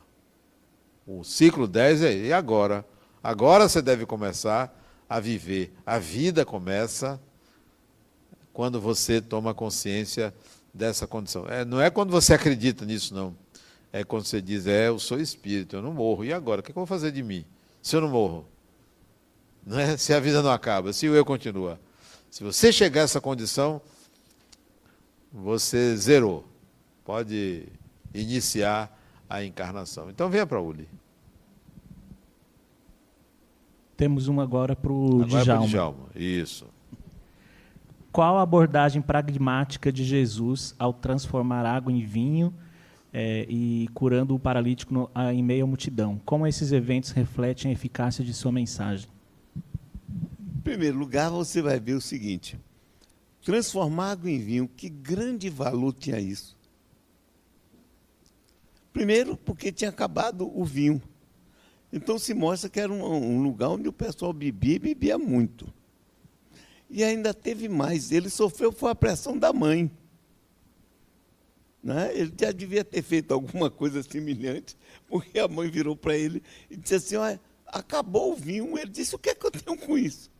O 1.07 1.25
ciclo 1.25 1.67
10 1.67 2.03
é 2.03 2.15
e 2.15 2.33
agora? 2.33 2.85
Agora 3.23 3.69
você 3.69 3.83
deve 3.83 4.07
começar 4.07 4.75
a 5.09 5.19
viver. 5.21 5.75
A 5.85 5.99
vida 5.99 6.45
começa 6.45 7.21
quando 8.53 8.81
você 8.81 9.21
toma 9.21 9.53
consciência 9.55 10.35
dessa 10.73 11.07
condição. 11.07 11.47
É, 11.49 11.65
não 11.65 11.81
é 11.81 11.91
quando 11.91 12.11
você 12.11 12.35
acredita 12.35 12.85
nisso, 12.85 13.15
não. 13.15 13.35
É 13.95 14.03
quando 14.03 14.25
você 14.25 14.43
diz, 14.43 14.67
é, 14.67 14.89
eu 14.89 14.99
sou 14.99 15.21
espírito, 15.21 15.77
eu 15.77 15.81
não 15.81 15.95
morro. 15.95 16.25
E 16.25 16.33
agora? 16.33 16.61
O 16.61 16.65
que, 16.65 16.73
é 16.73 16.75
que 16.75 16.77
eu 16.77 16.85
vou 16.85 16.87
fazer 16.87 17.13
de 17.13 17.23
mim? 17.23 17.45
Se 17.81 17.95
eu 17.95 18.01
não 18.01 18.09
morro? 18.09 18.45
Não 19.65 19.79
é? 19.79 19.97
Se 19.97 20.13
a 20.13 20.19
vida 20.19 20.43
não 20.43 20.51
acaba, 20.51 20.93
se 20.93 21.09
o 21.09 21.15
eu 21.15 21.25
continua. 21.25 21.79
Se 22.29 22.43
você 22.43 22.73
chegar 22.73 23.03
a 23.03 23.05
essa 23.05 23.21
condição, 23.21 23.81
você 25.33 25.97
zerou. 25.97 26.45
Pode 27.05 27.69
iniciar 28.13 29.01
a 29.31 29.45
encarnação. 29.45 30.11
Então 30.11 30.29
venha 30.29 30.45
para 30.45 30.61
Uli. 30.61 30.89
Temos 33.97 34.27
uma 34.27 34.43
agora 34.43 34.75
para 34.75 34.93
o 34.93 35.25
Djalma. 35.25 35.69
Djalma. 35.69 36.09
Isso. 36.17 36.67
Qual 38.11 38.39
a 38.39 38.43
abordagem 38.43 39.01
pragmática 39.01 39.93
de 39.93 40.03
Jesus 40.03 40.75
ao 40.81 40.93
transformar 40.93 41.65
água 41.65 41.93
em 41.93 42.05
vinho 42.05 42.53
é, 43.17 43.47
e 43.49 43.89
curando 43.95 44.35
o 44.35 44.41
paralítico 44.41 44.93
no, 44.93 45.09
a, 45.15 45.33
em 45.33 45.43
meio 45.43 45.65
à 45.65 45.67
multidão? 45.69 46.21
Como 46.25 46.49
esses 46.49 46.73
eventos 46.73 47.13
refletem 47.13 47.71
a 47.71 47.73
eficácia 47.73 48.25
de 48.25 48.35
sua 48.35 48.51
mensagem? 48.51 49.09
Em 49.57 50.61
primeiro 50.65 50.99
lugar, 50.99 51.31
você 51.31 51.63
vai 51.63 51.79
ver 51.79 51.95
o 51.95 52.01
seguinte: 52.01 52.59
transformar 53.41 54.11
água 54.11 54.29
em 54.29 54.39
vinho, 54.39 54.69
que 54.69 54.89
grande 54.89 55.49
valor 55.49 55.93
tinha 55.93 56.19
isso? 56.19 56.57
Primeiro, 58.93 59.37
porque 59.37 59.71
tinha 59.71 59.91
acabado 59.91 60.51
o 60.53 60.65
vinho. 60.65 61.01
Então 61.93 62.19
se 62.19 62.35
mostra 62.35 62.69
que 62.69 62.81
era 62.81 62.93
um, 62.93 63.05
um 63.05 63.43
lugar 63.43 63.69
onde 63.69 63.89
o 63.89 63.93
pessoal 63.93 64.33
bebia 64.33 64.75
e 64.75 64.79
bebia 64.81 65.17
muito. 65.17 65.73
E 66.91 67.05
ainda 67.05 67.33
teve 67.33 67.69
mais, 67.69 68.11
ele 68.11 68.29
sofreu 68.29 68.73
foi 68.73 68.91
a 68.91 68.95
pressão 68.95 69.39
da 69.39 69.53
mãe. 69.53 69.89
Né? 71.85 72.17
Ele 72.17 72.33
já 72.41 72.51
devia 72.51 72.83
ter 72.83 73.03
feito 73.03 73.35
alguma 73.35 73.71
coisa 73.71 74.03
semelhante, 74.03 74.75
porque 75.07 75.39
a 75.39 75.47
mãe 75.47 75.71
virou 75.71 75.95
para 75.95 76.17
ele 76.17 76.43
e 76.71 76.79
disse 76.79 76.95
assim: 76.95 77.17
Olha, 77.17 77.39
acabou 77.67 78.33
o 78.33 78.35
vinho. 78.35 78.79
Ele 78.79 78.91
disse: 78.91 79.15
O 79.15 79.19
que 79.19 79.29
é 79.29 79.35
que 79.35 79.45
eu 79.45 79.51
tenho 79.51 79.77
com 79.77 79.99
isso? 79.99 80.31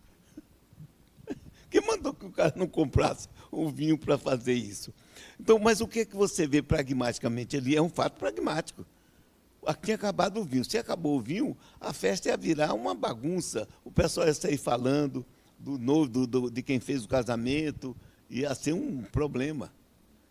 Quem 1.69 1.83
mandou 1.87 2.15
que 2.15 2.25
o 2.25 2.31
cara 2.31 2.55
não 2.57 2.67
comprasse 2.67 3.29
o 3.51 3.69
vinho 3.69 3.99
para 3.99 4.17
fazer 4.17 4.55
isso? 4.55 4.91
Então, 5.39 5.59
mas 5.59 5.83
o 5.83 5.87
que 5.87 6.01
é 6.01 6.05
que 6.07 6.17
você 6.17 6.47
vê 6.47 6.63
pragmaticamente 6.63 7.59
ali? 7.59 7.77
É 7.77 7.83
um 7.83 7.91
fato 7.91 8.19
pragmático. 8.19 8.87
Aqui 9.67 9.83
tinha 9.83 9.97
acabado 9.97 10.41
o 10.41 10.45
vinho. 10.45 10.65
Se 10.65 10.79
acabou 10.79 11.19
o 11.19 11.21
vinho, 11.21 11.55
a 11.79 11.93
festa 11.93 12.31
ia 12.31 12.39
virar 12.39 12.73
uma 12.73 12.95
bagunça. 12.95 13.69
O 13.85 13.91
pessoal 13.91 14.27
ia 14.27 14.33
sair 14.33 14.57
falando 14.57 15.27
do 15.59 15.79
novo, 15.79 16.09
do, 16.09 16.27
do, 16.27 16.51
de 16.51 16.63
quem 16.63 16.81
fez 16.81 17.05
o 17.05 17.09
casamento, 17.09 17.95
ia 18.31 18.55
ser 18.55 18.73
um 18.73 19.03
problema. 19.03 19.71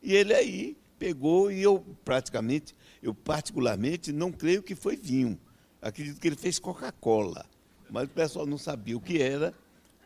E 0.02 0.14
ele 0.14 0.34
aí 0.34 0.83
pegou 1.04 1.52
e 1.52 1.62
eu 1.62 1.86
praticamente, 2.06 2.74
eu 3.02 3.14
particularmente 3.14 4.14
não 4.14 4.32
creio 4.32 4.64
que 4.64 4.74
foi 4.74 4.96
vinho. 4.96 5.38
Acredito 5.82 6.18
que 6.18 6.26
ele 6.30 6.38
fez 6.38 6.60
Coca-Cola. 6.60 7.46
Mas 7.90 8.06
o 8.06 8.08
pessoal 8.08 8.46
não 8.46 8.58
sabia 8.58 8.96
o 8.96 9.02
que 9.02 9.22
era, 9.22 9.54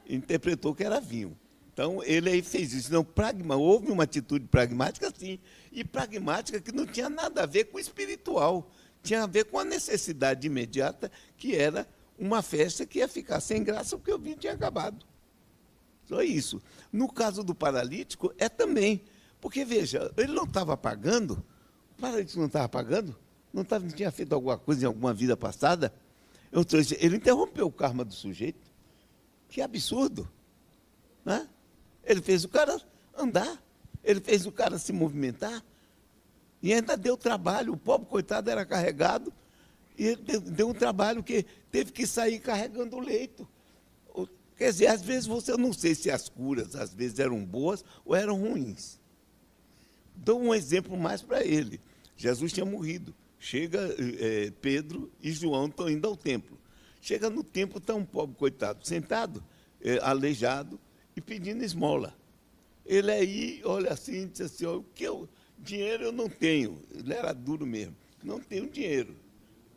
interpretou 0.09 0.73
que 0.73 0.83
era 0.83 0.99
vinho. 0.99 1.37
Então, 1.71 2.01
ele 2.03 2.31
aí 2.31 2.41
fez 2.41 2.73
isso. 2.73 2.91
Não, 2.91 3.03
pragma, 3.03 3.55
houve 3.55 3.91
uma 3.91 4.05
atitude 4.05 4.47
pragmática, 4.47 5.13
sim, 5.15 5.37
e 5.71 5.83
pragmática 5.83 6.59
que 6.59 6.71
não 6.71 6.87
tinha 6.87 7.07
nada 7.07 7.43
a 7.43 7.45
ver 7.45 7.65
com 7.65 7.77
espiritual. 7.77 8.67
Tinha 9.03 9.21
a 9.21 9.27
ver 9.27 9.45
com 9.45 9.59
a 9.59 9.63
necessidade 9.63 10.47
imediata, 10.47 11.11
que 11.37 11.55
era 11.55 11.87
uma 12.17 12.41
festa 12.41 12.87
que 12.87 12.97
ia 12.97 13.07
ficar 13.07 13.39
sem 13.39 13.63
graça 13.63 13.95
porque 13.95 14.11
o 14.11 14.17
vinho 14.17 14.35
tinha 14.35 14.53
acabado. 14.53 15.05
Só 16.07 16.23
isso. 16.23 16.59
No 16.91 17.07
caso 17.07 17.43
do 17.43 17.53
paralítico, 17.53 18.33
é 18.39 18.49
também. 18.49 19.03
Porque, 19.39 19.63
veja, 19.63 20.11
ele 20.17 20.33
não 20.33 20.43
estava 20.43 20.75
pagando, 20.75 21.43
o 21.97 22.01
paralítico 22.01 22.39
não 22.39 22.47
estava 22.47 22.67
pagando, 22.67 23.17
não, 23.53 23.63
tava, 23.63 23.85
não 23.85 23.91
tinha 23.91 24.11
feito 24.11 24.33
alguma 24.33 24.57
coisa 24.57 24.83
em 24.83 24.87
alguma 24.87 25.13
vida 25.13 25.37
passada. 25.37 25.93
Ele 26.99 27.17
interrompeu 27.17 27.67
o 27.67 27.71
karma 27.71 28.03
do 28.03 28.13
sujeito. 28.13 28.69
Que 29.49 29.61
absurdo. 29.61 30.29
Né? 31.23 31.47
Ele 32.03 32.21
fez 32.21 32.43
o 32.43 32.49
cara 32.49 32.79
andar, 33.17 33.61
ele 34.03 34.19
fez 34.19 34.45
o 34.45 34.51
cara 34.51 34.77
se 34.77 34.93
movimentar, 34.93 35.63
e 36.61 36.73
ainda 36.73 36.97
deu 36.97 37.17
trabalho. 37.17 37.73
O 37.73 37.77
pobre 37.77 38.07
coitado 38.07 38.49
era 38.49 38.65
carregado, 38.65 39.31
e 39.97 40.15
deu, 40.15 40.41
deu 40.41 40.69
um 40.69 40.73
trabalho 40.73 41.23
que 41.23 41.45
teve 41.71 41.91
que 41.91 42.05
sair 42.05 42.39
carregando 42.39 42.95
o 42.95 42.99
leito. 42.99 43.47
Quer 44.55 44.71
dizer, 44.71 44.87
às 44.87 45.01
vezes 45.01 45.27
você 45.27 45.55
não 45.55 45.71
sei 45.71 45.93
se 45.93 46.09
as 46.09 46.27
curas, 46.27 46.75
às 46.75 46.91
vezes 46.93 47.19
eram 47.19 47.45
boas 47.45 47.85
ou 48.03 48.15
eram 48.15 48.39
ruins. 48.39 48.99
Dou 50.17 50.41
um 50.41 50.53
exemplo 50.53 50.97
mais 50.97 51.21
para 51.21 51.45
ele. 51.45 51.79
Jesus 52.15 52.51
tinha 52.51 52.65
morrido. 52.65 53.13
Chega 53.39 53.79
é, 54.19 54.51
Pedro 54.61 55.11
e 55.21 55.31
João 55.31 55.67
estão 55.67 55.89
indo 55.89 56.07
ao 56.07 56.17
templo. 56.17 56.57
Chega 56.99 57.29
no 57.29 57.43
templo, 57.43 57.77
está 57.77 57.93
um 57.95 58.03
pobre 58.03 58.35
coitado 58.35 58.85
sentado, 58.85 59.43
é, 59.79 59.99
aleijado, 59.99 60.79
e 61.15 61.21
pedindo 61.21 61.63
esmola. 61.63 62.13
Ele 62.85 63.11
aí 63.11 63.61
olha 63.63 63.91
assim 63.91 64.23
e 64.23 64.25
diz 64.25 64.41
assim, 64.41 64.65
o 64.65 64.83
que 64.83 65.03
eu, 65.03 65.29
dinheiro 65.57 66.05
eu 66.05 66.11
não 66.11 66.27
tenho. 66.27 66.81
Ele 66.93 67.13
era 67.13 67.33
duro 67.33 67.65
mesmo. 67.65 67.95
Não 68.23 68.39
tenho 68.39 68.69
dinheiro. 68.69 69.15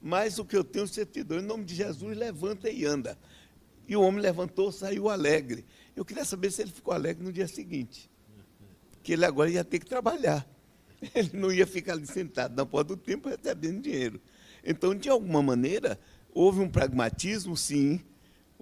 Mas 0.02 0.38
o 0.38 0.44
que 0.44 0.56
eu 0.56 0.64
tenho, 0.64 0.86
você 0.86 1.06
te 1.06 1.22
dou. 1.22 1.38
Em 1.38 1.42
nome 1.42 1.64
de 1.64 1.74
Jesus, 1.74 2.16
levanta 2.16 2.68
e 2.68 2.84
anda. 2.84 3.18
E 3.86 3.96
o 3.96 4.02
homem 4.02 4.20
levantou, 4.20 4.72
saiu 4.72 5.08
alegre. 5.08 5.64
Eu 5.94 6.04
queria 6.04 6.24
saber 6.24 6.50
se 6.50 6.62
ele 6.62 6.70
ficou 6.70 6.94
alegre 6.94 7.22
no 7.22 7.32
dia 7.32 7.46
seguinte. 7.46 8.09
Que 9.02 9.12
ele 9.12 9.24
agora 9.24 9.50
ia 9.50 9.64
ter 9.64 9.78
que 9.78 9.86
trabalhar. 9.86 10.46
Ele 11.14 11.30
não 11.32 11.50
ia 11.50 11.66
ficar 11.66 11.94
ali 11.94 12.06
sentado 12.06 12.54
na 12.54 12.66
porta 12.66 12.94
do 12.94 12.96
templo 13.00 13.30
recebendo 13.30 13.80
dinheiro. 13.80 14.20
Então, 14.62 14.94
de 14.94 15.08
alguma 15.08 15.42
maneira, 15.42 15.98
houve 16.34 16.60
um 16.60 16.68
pragmatismo, 16.68 17.56
sim, 17.56 18.02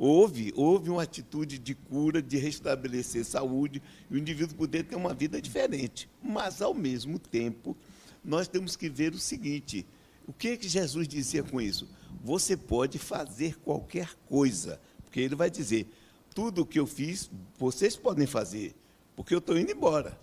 Houve, 0.01 0.52
houve 0.55 0.90
uma 0.90 1.02
atitude 1.02 1.59
de 1.59 1.74
cura, 1.74 2.23
de 2.23 2.39
restabelecer 2.39 3.24
saúde, 3.24 3.82
e 4.09 4.15
o 4.15 4.16
indivíduo 4.16 4.56
poder 4.56 4.85
ter 4.85 4.94
uma 4.94 5.12
vida 5.12 5.43
diferente. 5.43 6.09
Mas, 6.23 6.62
ao 6.62 6.73
mesmo 6.73 7.19
tempo, 7.19 7.77
nós 8.24 8.47
temos 8.47 8.77
que 8.77 8.89
ver 8.89 9.12
o 9.12 9.19
seguinte: 9.19 9.85
o 10.24 10.32
que, 10.32 10.56
que 10.56 10.69
Jesus 10.69 11.09
dizia 11.09 11.43
com 11.43 11.60
isso? 11.60 11.89
Você 12.23 12.56
pode 12.56 12.97
fazer 12.97 13.56
qualquer 13.56 14.15
coisa, 14.28 14.81
porque 15.05 15.19
ele 15.19 15.35
vai 15.35 15.51
dizer: 15.51 15.89
tudo 16.32 16.62
o 16.62 16.66
que 16.66 16.78
eu 16.78 16.86
fiz, 16.86 17.28
vocês 17.59 17.97
podem 17.97 18.27
fazer, 18.27 18.77
porque 19.16 19.35
eu 19.35 19.39
estou 19.39 19.59
indo 19.59 19.73
embora. 19.73 20.16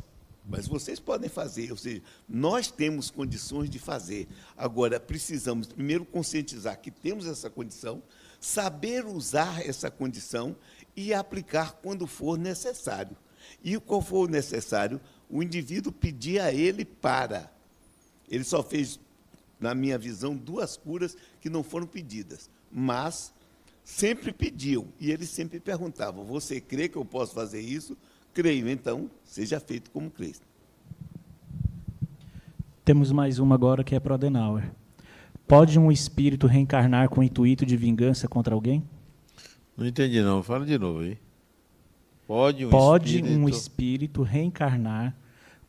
Mas 0.47 0.67
vocês 0.67 0.99
podem 0.99 1.27
fazer, 1.27 1.71
ou 1.71 1.77
seja, 1.77 2.03
nós 2.29 2.69
temos 2.69 3.09
condições 3.09 3.69
de 3.69 3.79
fazer. 3.79 4.27
Agora, 4.55 4.99
precisamos 4.99 5.67
primeiro 5.67 6.05
conscientizar 6.05 6.79
que 6.79 6.91
temos 6.91 7.25
essa 7.25 7.49
condição, 7.49 8.03
saber 8.39 9.05
usar 9.05 9.67
essa 9.67 9.89
condição 9.89 10.55
e 10.95 11.13
aplicar 11.13 11.73
quando 11.81 12.05
for 12.05 12.37
necessário. 12.37 13.17
E 13.63 13.79
qual 13.79 14.01
for 14.01 14.29
necessário, 14.29 15.01
o 15.29 15.41
indivíduo 15.41 15.91
pedir 15.91 16.39
a 16.39 16.53
ele 16.53 16.85
para. 16.85 17.51
Ele 18.29 18.43
só 18.43 18.61
fez, 18.61 18.99
na 19.59 19.73
minha 19.73 19.97
visão, 19.97 20.35
duas 20.35 20.77
curas 20.77 21.17
que 21.41 21.49
não 21.49 21.63
foram 21.63 21.87
pedidas, 21.87 22.49
mas 22.71 23.33
sempre 23.83 24.31
pediam 24.31 24.87
e 24.99 25.11
ele 25.11 25.25
sempre 25.25 25.59
perguntava: 25.59 26.23
Você 26.23 26.59
crê 26.59 26.89
que 26.89 26.97
eu 26.97 27.05
posso 27.05 27.33
fazer 27.33 27.61
isso? 27.61 27.97
Creio, 28.35 28.69
então 28.69 29.09
seja 29.23 29.61
feito 29.61 29.89
como 29.91 30.11
crê. 30.11 30.33
Temos 32.83 33.09
mais 33.09 33.39
uma 33.39 33.55
agora 33.55 33.81
que 33.81 33.95
é 33.95 33.99
para 33.99 34.11
o 34.11 34.15
Adenauer. 34.15 34.69
Pode 35.47 35.79
um 35.79 35.89
espírito 35.89 36.45
reencarnar 36.45 37.07
com 37.07 37.21
o 37.21 37.23
intuito 37.23 37.65
de 37.65 37.77
vingança 37.77 38.27
contra 38.27 38.53
alguém? 38.53 38.83
Não 39.77 39.87
entendi 39.87 40.21
não, 40.21 40.43
fala 40.43 40.65
de 40.65 40.77
novo 40.77 40.99
aí. 40.99 41.17
Pode 42.27 42.65
um, 42.65 42.69
Pode 42.69 43.15
espírito... 43.15 43.39
um 43.39 43.47
espírito 43.47 44.21
reencarnar 44.21 45.15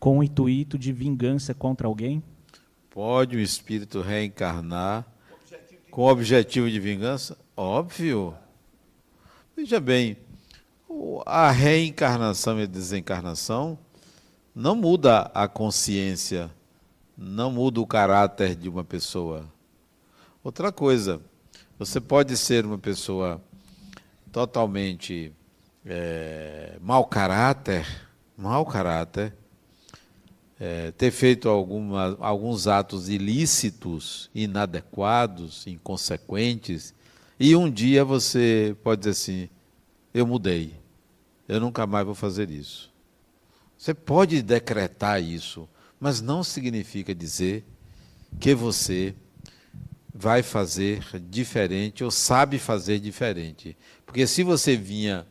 com 0.01 0.18
o 0.18 0.24
intuito 0.24 0.76
de 0.76 0.93
vingança 0.93 1.55
contra 1.55 1.86
alguém? 1.86 2.20
Pode 2.90 3.36
um 3.36 3.40
espírito 3.40 4.01
reencarnar 4.01 5.06
com 5.88 6.02
o 6.02 6.10
objetivo 6.10 6.68
de 6.68 6.80
vingança? 6.80 7.38
Óbvio. 7.56 8.34
Veja 9.56 9.78
bem, 9.78 10.16
a 11.24 11.50
reencarnação 11.50 12.60
e 12.60 12.62
a 12.62 12.66
desencarnação 12.66 13.78
não 14.54 14.74
muda 14.74 15.30
a 15.34 15.46
consciência, 15.48 16.50
não 17.16 17.50
muda 17.50 17.80
o 17.80 17.86
caráter 17.86 18.54
de 18.54 18.68
uma 18.68 18.84
pessoa. 18.84 19.44
Outra 20.42 20.70
coisa, 20.70 21.20
você 21.78 22.00
pode 22.00 22.36
ser 22.36 22.64
uma 22.64 22.78
pessoa 22.78 23.42
totalmente 24.32 25.32
é, 25.84 26.78
mau 26.80 27.04
caráter, 27.04 27.86
mau 28.36 28.64
caráter, 28.64 29.34
é, 30.58 30.90
ter 30.92 31.10
feito 31.10 31.48
alguma, 31.48 32.16
alguns 32.20 32.66
atos 32.66 33.08
ilícitos, 33.08 34.30
inadequados, 34.34 35.66
inconsequentes, 35.66 36.94
e 37.38 37.54
um 37.54 37.70
dia 37.70 38.04
você 38.04 38.74
pode 38.82 39.00
dizer 39.00 39.10
assim: 39.10 39.48
eu 40.18 40.26
mudei, 40.26 40.72
eu 41.47 41.60
nunca 41.60 41.86
mais 41.86 42.06
vou 42.06 42.14
fazer 42.14 42.51
isso. 42.51 42.90
Você 43.76 43.93
pode 43.93 44.40
decretar 44.40 45.22
isso, 45.22 45.68
mas 46.01 46.22
não 46.22 46.43
significa 46.43 47.14
dizer 47.14 47.62
que 48.40 48.55
você 48.55 49.14
vai 50.14 50.43
fazer 50.43 51.02
diferente 51.28 52.02
ou 52.02 52.10
sabe 52.10 52.59
fazer 52.59 52.98
diferente. 52.98 53.76
Porque 54.06 54.26
se 54.26 54.43
você 54.43 54.74
vinha 54.74 55.26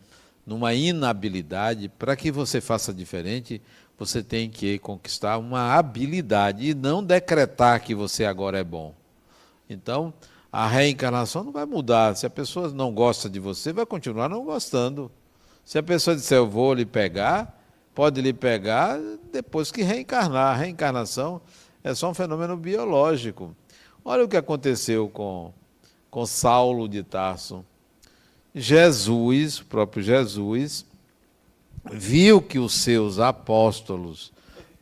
numa 0.46 0.76
inabilidade, 0.76 1.90
para 1.90 2.16
que 2.16 2.30
você 2.30 2.62
faça 2.62 2.94
diferente, 2.94 3.60
você 3.98 4.22
tem 4.22 4.52
que 4.52 4.78
conquistar 4.78 5.40
uma 5.40 5.74
habilidade 5.74 6.70
e 6.70 6.76
não 6.76 7.04
decretar 7.04 7.82
que 7.82 7.96
você 7.96 8.24
agora 8.24 8.60
é 8.60 8.64
bom. 8.64 8.94
Então, 9.68 10.14
a 10.58 10.68
reencarnação 10.68 11.44
não 11.44 11.52
vai 11.52 11.66
mudar. 11.66 12.16
Se 12.16 12.26
a 12.26 12.30
pessoa 12.30 12.70
não 12.70 12.94
gosta 12.94 13.30
de 13.30 13.42
você, 13.42 13.74
vai 13.74 13.86
continuar 13.86 14.30
não 14.30 14.46
gostando. 14.46 15.12
Se 15.66 15.78
a 15.78 15.84
pessoa 15.84 16.16
disser 16.16 16.38
eu 16.38 16.50
vou 16.50 16.74
lhe 16.74 16.86
pegar, 16.86 17.62
pode 17.94 18.22
lhe 18.22 18.32
pegar 18.32 18.98
depois 19.34 19.70
que 19.70 19.84
reencarnar. 19.84 20.54
A 20.54 20.58
reencarnação 20.58 21.42
é 21.84 21.94
só 21.94 22.10
um 22.10 22.14
fenômeno 22.14 22.56
biológico. 22.56 23.54
Olha 24.06 24.24
o 24.24 24.30
que 24.30 24.38
aconteceu 24.38 25.10
com, 25.10 25.52
com 26.10 26.26
Saulo 26.26 26.88
de 26.88 27.04
Tarso. 27.04 27.66
Jesus, 28.56 29.60
o 29.60 29.66
próprio 29.66 30.02
Jesus, 30.02 30.86
viu 31.92 32.42
que 32.42 32.60
os 32.60 32.76
seus 32.76 33.20
apóstolos 33.20 34.32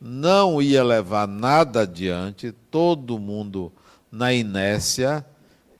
não 0.00 0.62
ia 0.62 0.84
levar 0.84 1.26
nada 1.26 1.80
adiante, 1.80 2.54
todo 2.70 3.18
mundo 3.18 3.72
na 4.08 4.32
inércia, 4.32 5.26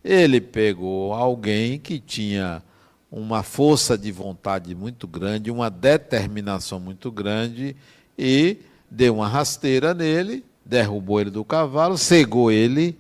ele 0.04 0.40
pegou 0.40 1.14
alguém 1.14 1.78
que 1.78 1.98
tinha 1.98 2.62
uma 3.10 3.42
força 3.42 3.96
de 3.96 4.12
vontade 4.12 4.74
muito 4.74 5.08
grande, 5.08 5.50
uma 5.50 5.70
determinação 5.70 6.78
muito 6.78 7.10
grande 7.10 7.74
e 8.18 8.58
deu 8.90 9.14
uma 9.14 9.28
rasteira 9.28 9.94
nele, 9.94 10.44
derrubou 10.64 11.20
ele 11.20 11.30
do 11.30 11.44
cavalo, 11.44 11.96
cegou 11.96 12.52
ele 12.52 12.98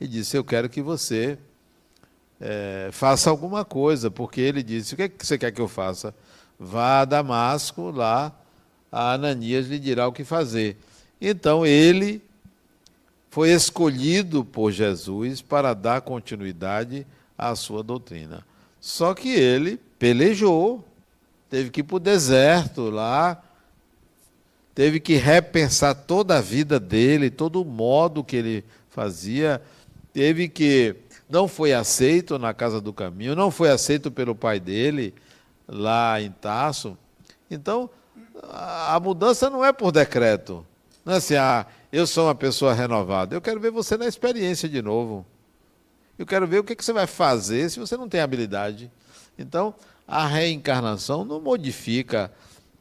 e 0.00 0.08
disse: 0.08 0.36
Eu 0.36 0.42
quero 0.42 0.68
que 0.68 0.82
você 0.82 1.38
é, 2.40 2.88
faça 2.90 3.30
alguma 3.30 3.64
coisa, 3.64 4.10
porque 4.10 4.40
ele 4.40 4.62
disse: 4.62 4.94
O 4.94 4.96
que, 4.96 5.02
é 5.04 5.08
que 5.08 5.24
você 5.24 5.38
quer 5.38 5.52
que 5.52 5.60
eu 5.60 5.68
faça? 5.68 6.14
Vá 6.58 7.00
a 7.00 7.04
Damasco, 7.04 7.90
lá 7.90 8.34
a 8.90 9.12
Ananias 9.12 9.66
lhe 9.66 9.78
dirá 9.78 10.08
o 10.08 10.12
que 10.12 10.24
fazer. 10.24 10.76
Então 11.20 11.64
ele 11.64 12.22
foi 13.30 13.50
escolhido 13.50 14.44
por 14.44 14.72
Jesus 14.72 15.40
para 15.40 15.72
dar 15.72 16.00
continuidade 16.00 17.06
à 17.38 17.54
sua 17.54 17.82
doutrina. 17.82 18.44
Só 18.80 19.14
que 19.14 19.28
ele 19.28 19.80
pelejou, 19.98 20.84
teve 21.48 21.70
que 21.70 21.80
ir 21.80 21.84
para 21.84 21.96
o 21.96 22.00
deserto 22.00 22.90
lá, 22.90 23.40
teve 24.74 24.98
que 24.98 25.14
repensar 25.14 25.94
toda 25.94 26.38
a 26.38 26.40
vida 26.40 26.80
dele, 26.80 27.30
todo 27.30 27.62
o 27.62 27.64
modo 27.64 28.24
que 28.24 28.36
ele 28.36 28.64
fazia, 28.88 29.62
teve 30.12 30.48
que. 30.48 30.96
Não 31.28 31.46
foi 31.46 31.72
aceito 31.72 32.36
na 32.40 32.52
casa 32.52 32.80
do 32.80 32.92
caminho, 32.92 33.36
não 33.36 33.52
foi 33.52 33.70
aceito 33.70 34.10
pelo 34.10 34.34
pai 34.34 34.58
dele 34.58 35.14
lá 35.68 36.20
em 36.20 36.32
Taço. 36.32 36.98
Então, 37.48 37.88
a 38.42 38.98
mudança 39.00 39.48
não 39.48 39.64
é 39.64 39.72
por 39.72 39.92
decreto. 39.92 40.66
Não 41.04 41.14
é 41.14 41.16
assim, 41.16 41.34
ah, 41.34 41.66
eu 41.92 42.06
sou 42.06 42.26
uma 42.26 42.34
pessoa 42.34 42.72
renovada. 42.72 43.34
Eu 43.34 43.40
quero 43.40 43.58
ver 43.58 43.70
você 43.70 43.96
na 43.96 44.06
experiência 44.06 44.68
de 44.68 44.82
novo. 44.82 45.26
Eu 46.18 46.26
quero 46.26 46.46
ver 46.46 46.58
o 46.58 46.64
que 46.64 46.74
você 46.74 46.92
vai 46.92 47.06
fazer 47.06 47.70
se 47.70 47.80
você 47.80 47.96
não 47.96 48.08
tem 48.08 48.20
habilidade. 48.20 48.90
Então, 49.38 49.74
a 50.06 50.26
reencarnação 50.26 51.24
não 51.24 51.40
modifica 51.40 52.30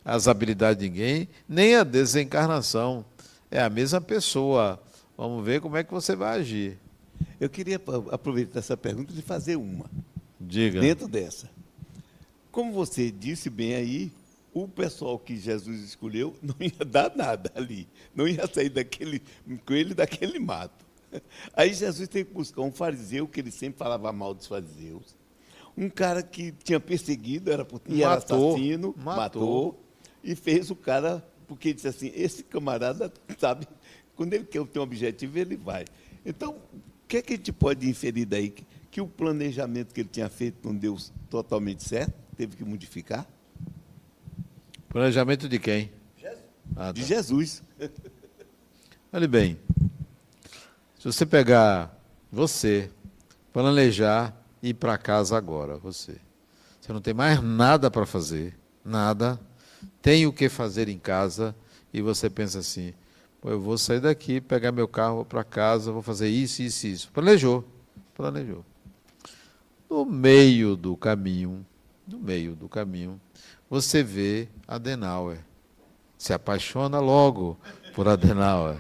as 0.04 0.28
habilidades 0.28 0.84
de 0.84 0.90
ninguém, 0.90 1.30
nem 1.48 1.76
a 1.76 1.84
desencarnação. 1.84 3.06
É 3.50 3.62
a 3.62 3.70
mesma 3.70 4.02
pessoa. 4.02 4.82
Vamos 5.18 5.46
ver 5.46 5.62
como 5.62 5.78
é 5.78 5.84
que 5.84 5.92
você 5.92 6.16
vai 6.16 6.40
agir. 6.40 6.78
Eu 7.40 7.50
queria 7.50 7.82
aproveitar 8.12 8.60
essa 8.60 8.76
pergunta 8.76 9.14
e 9.16 9.22
fazer 9.22 9.56
uma. 9.56 9.86
Diga. 10.40 10.82
Dentro 10.82 11.08
dessa. 11.08 11.50
Como 12.52 12.74
você 12.74 13.12
disse 13.12 13.50
bem 13.50 13.76
aí, 13.76 14.12
o 14.54 14.68
pessoal 14.68 15.18
que 15.18 15.38
Jesus 15.38 15.82
escolheu 15.82 16.36
não 16.42 16.56
ia 16.60 16.86
dar 16.86 17.16
nada 17.16 17.52
ali. 17.56 17.88
Não 18.14 18.28
ia 18.28 18.48
sair 18.48 18.70
daquele 18.70 19.22
coelho 19.66 19.96
daquele 19.96 20.40
mato. 20.40 20.86
Aí 21.54 21.74
Jesus 21.74 22.08
tem 22.08 22.24
que 22.24 22.34
buscar 22.34 22.62
um 22.62 22.72
fariseu, 22.72 23.28
que 23.28 23.40
ele 23.40 23.52
sempre 23.52 23.80
falava 23.80 24.12
mal 24.12 24.34
dos 24.34 24.48
fariseus. 24.48 25.16
Um 25.76 25.90
cara 25.90 26.22
que 26.22 26.52
tinha 26.52 26.80
perseguido, 26.80 27.52
era, 27.52 27.66
e 27.88 28.04
era 28.04 28.16
matou, 28.16 28.50
assassino, 28.50 28.96
matou. 28.98 29.16
matou. 29.16 29.84
e 30.24 30.36
fez 30.36 30.70
o 30.70 30.76
cara, 30.76 31.26
porque 31.48 31.74
disse 31.74 31.88
assim, 31.88 32.12
esse 32.14 32.44
camarada, 32.44 33.12
sabe, 33.40 33.68
quando 34.16 34.34
ele 34.34 34.44
quer 34.44 34.66
ter 34.68 34.80
um 34.80 34.84
objetivo, 34.84 35.40
ele 35.40 35.56
vai. 35.56 35.86
Então, 36.26 36.58
o 36.74 37.08
que, 37.08 37.18
é 37.18 37.22
que 37.22 37.34
a 37.34 37.36
gente 37.38 37.54
pode 37.54 37.90
inferir 37.90 38.26
daí? 38.26 38.50
Que, 38.50 38.66
que 38.92 39.02
o 39.02 39.08
planejamento 39.08 39.94
que 39.94 40.02
ele 40.02 40.10
tinha 40.12 40.30
feito 40.30 40.68
não 40.68 40.76
deu 40.76 40.96
totalmente 41.30 41.84
certo? 41.84 42.14
teve 42.40 42.56
que 42.56 42.64
modificar? 42.64 43.28
Planejamento 44.90 45.48
de 45.48 45.60
quem? 45.60 45.92
Jesus. 46.18 46.44
Ah, 46.72 46.86
tá. 46.86 46.92
De 46.92 47.04
Jesus. 47.04 47.64
Olhe 49.14 49.28
bem, 49.28 49.60
se 50.98 51.06
você 51.06 51.26
pegar 51.26 51.96
você, 52.32 52.90
planejar 53.54 54.36
ir 54.62 54.74
para 54.74 54.98
casa 54.98 55.38
agora, 55.38 55.78
você. 55.78 56.18
Você 56.82 56.92
não 56.92 57.02
tem 57.02 57.14
mais 57.14 57.42
nada 57.42 57.90
para 57.92 58.06
fazer, 58.06 58.58
nada. 58.84 59.40
Tem 60.02 60.26
o 60.26 60.34
que 60.34 60.50
fazer 60.50 60.90
em 60.90 60.98
casa 60.98 61.56
e 61.94 62.02
você 62.02 62.30
pensa 62.30 62.60
assim: 62.60 62.94
eu 63.44 63.60
vou 63.60 63.78
sair 63.78 64.00
daqui, 64.00 64.42
pegar 64.42 64.72
meu 64.72 64.88
carro 64.88 65.24
para 65.24 65.44
casa, 65.44 65.92
vou 65.92 66.02
fazer 66.02 66.30
isso, 66.30 66.62
isso, 66.62 66.88
isso. 66.88 67.12
Planejou, 67.12 67.64
planejou. 68.16 68.66
No 69.90 70.06
meio 70.06 70.76
do 70.76 70.98
caminho, 70.98 71.66
no 72.08 72.20
meio 72.20 72.56
do 72.56 72.68
caminho, 72.68 73.20
você 73.70 74.04
vê 74.04 74.48
Adenauer. 74.68 75.40
Se 76.18 76.34
apaixona 76.34 77.00
logo 77.00 77.58
por 77.94 78.08
Adenauer. 78.08 78.78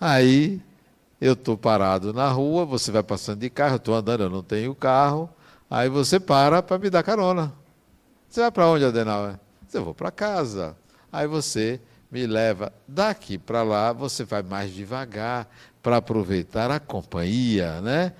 Aí 0.00 0.60
eu 1.20 1.34
estou 1.34 1.56
parado 1.56 2.12
na 2.12 2.28
rua, 2.28 2.64
você 2.64 2.90
vai 2.90 3.02
passando 3.02 3.40
de 3.40 3.50
carro, 3.50 3.74
eu 3.74 3.76
estou 3.76 3.94
andando, 3.94 4.24
eu 4.24 4.30
não 4.30 4.42
tenho 4.42 4.74
carro. 4.74 5.30
Aí 5.70 5.88
você 5.88 6.18
para 6.18 6.62
para 6.62 6.78
me 6.78 6.90
dar 6.90 7.02
carona. 7.02 7.52
Você 8.28 8.40
vai 8.40 8.50
para 8.50 8.66
onde, 8.66 8.84
Adenauer? 8.84 9.38
Eu 9.72 9.84
vou 9.84 9.94
para 9.94 10.10
casa. 10.10 10.76
Aí 11.12 11.26
você 11.26 11.80
me 12.10 12.26
leva 12.26 12.72
daqui 12.86 13.38
para 13.38 13.62
lá, 13.62 13.92
você 13.92 14.24
vai 14.24 14.42
mais 14.42 14.72
devagar 14.72 15.48
para 15.82 15.98
aproveitar 15.98 16.70
a 16.70 16.80
companhia, 16.80 17.80
né? 17.80 18.12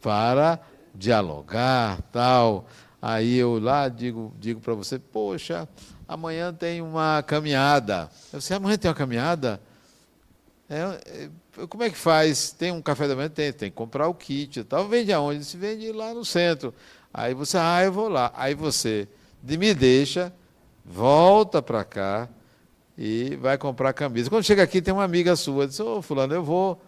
Para 0.00 0.60
dialogar, 0.94 2.00
tal. 2.12 2.66
Aí 3.06 3.36
eu 3.36 3.58
lá 3.58 3.90
digo, 3.90 4.32
digo 4.40 4.62
para 4.62 4.72
você, 4.72 4.98
poxa, 4.98 5.68
amanhã 6.08 6.54
tem 6.54 6.80
uma 6.80 7.22
caminhada. 7.22 8.08
Eu 8.32 8.38
disse, 8.38 8.54
amanhã 8.54 8.78
tem 8.78 8.88
uma 8.88 8.94
caminhada? 8.94 9.60
É, 10.70 11.28
é, 11.58 11.66
como 11.66 11.82
é 11.82 11.90
que 11.90 11.98
faz? 11.98 12.52
Tem 12.52 12.72
um 12.72 12.80
café 12.80 13.06
da 13.06 13.14
manhã? 13.14 13.28
Tem, 13.28 13.52
tem 13.52 13.68
que 13.68 13.76
comprar 13.76 14.08
o 14.08 14.14
kit 14.14 14.60
e 14.60 14.64
tal. 14.64 14.88
Vende 14.88 15.12
aonde? 15.12 15.44
Se 15.44 15.54
vende 15.58 15.92
lá 15.92 16.14
no 16.14 16.24
centro. 16.24 16.72
Aí 17.12 17.34
você, 17.34 17.58
ah, 17.58 17.84
eu 17.84 17.92
vou 17.92 18.08
lá. 18.08 18.32
Aí 18.34 18.54
você 18.54 19.06
me 19.42 19.74
deixa, 19.74 20.32
volta 20.82 21.60
para 21.60 21.84
cá 21.84 22.26
e 22.96 23.36
vai 23.36 23.58
comprar 23.58 23.92
camisa. 23.92 24.30
Quando 24.30 24.44
chega 24.44 24.62
aqui, 24.62 24.80
tem 24.80 24.94
uma 24.94 25.04
amiga 25.04 25.36
sua, 25.36 25.66
diz, 25.66 25.78
ô 25.78 25.98
oh, 25.98 26.02
fulano, 26.02 26.32
eu 26.32 26.42
vou, 26.42 26.80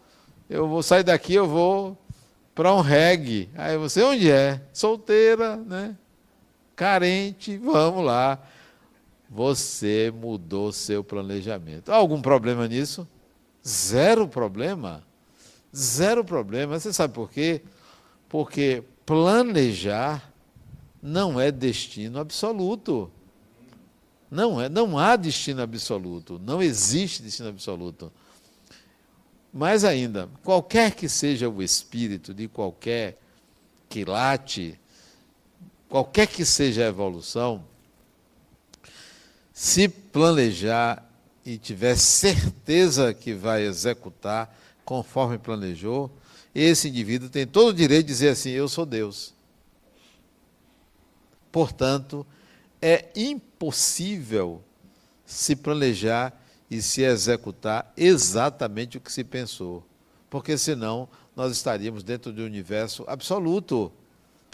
eu 0.48 0.66
vou 0.66 0.82
sair 0.82 1.02
daqui, 1.02 1.34
eu 1.34 1.47
vou 1.47 1.94
para 2.55 2.72
um 2.72 2.80
reggae. 2.80 3.51
Aí 3.55 3.76
você, 3.76 4.02
onde 4.02 4.30
é? 4.30 4.62
Solteira, 4.72 5.59
né? 5.59 5.94
Carente, 6.76 7.56
vamos 7.56 8.04
lá. 8.04 8.38
Você 9.28 10.12
mudou 10.14 10.70
seu 10.70 11.02
planejamento. 11.02 11.90
Há 11.90 11.96
algum 11.96 12.22
problema 12.22 12.68
nisso? 12.68 13.08
Zero 13.66 14.28
problema. 14.28 15.02
Zero 15.74 16.24
problema. 16.24 16.78
Você 16.78 16.92
sabe 16.92 17.14
por 17.14 17.30
quê? 17.30 17.62
Porque 18.28 18.84
planejar 19.04 20.32
não 21.02 21.40
é 21.40 21.50
destino 21.50 22.20
absoluto. 22.20 23.10
Não 24.30 24.60
é, 24.60 24.68
não 24.68 24.98
há 24.98 25.14
destino 25.16 25.62
absoluto, 25.62 26.40
não 26.44 26.60
existe 26.60 27.22
destino 27.22 27.48
absoluto. 27.48 28.12
Mais 29.52 29.84
ainda, 29.84 30.28
qualquer 30.42 30.94
que 30.94 31.08
seja 31.08 31.48
o 31.48 31.62
espírito 31.62 32.34
de 32.34 32.48
qualquer 32.48 33.18
quilate, 33.88 34.78
qualquer 35.97 36.27
que 36.27 36.44
seja 36.44 36.82
a 36.82 36.89
evolução, 36.89 37.64
se 39.51 39.89
planejar 39.89 41.10
e 41.43 41.56
tiver 41.56 41.97
certeza 41.97 43.14
que 43.14 43.32
vai 43.32 43.62
executar 43.62 44.55
conforme 44.85 45.39
planejou, 45.39 46.14
esse 46.55 46.90
indivíduo 46.90 47.31
tem 47.31 47.47
todo 47.47 47.68
o 47.68 47.73
direito 47.73 48.09
de 48.09 48.12
dizer 48.12 48.28
assim: 48.28 48.51
Eu 48.51 48.68
sou 48.68 48.85
Deus. 48.85 49.32
Portanto, 51.51 52.27
é 52.82 53.06
impossível 53.16 54.62
se 55.24 55.56
planejar 55.56 56.39
e 56.70 56.82
se 56.82 57.01
executar 57.01 57.90
exatamente 57.97 58.98
o 58.98 59.01
que 59.01 59.10
se 59.10 59.24
pensou, 59.24 59.82
porque 60.28 60.59
senão 60.59 61.09
nós 61.35 61.52
estaríamos 61.52 62.02
dentro 62.02 62.35
de 62.35 62.43
um 62.43 62.44
universo 62.44 63.02
absoluto. 63.09 63.90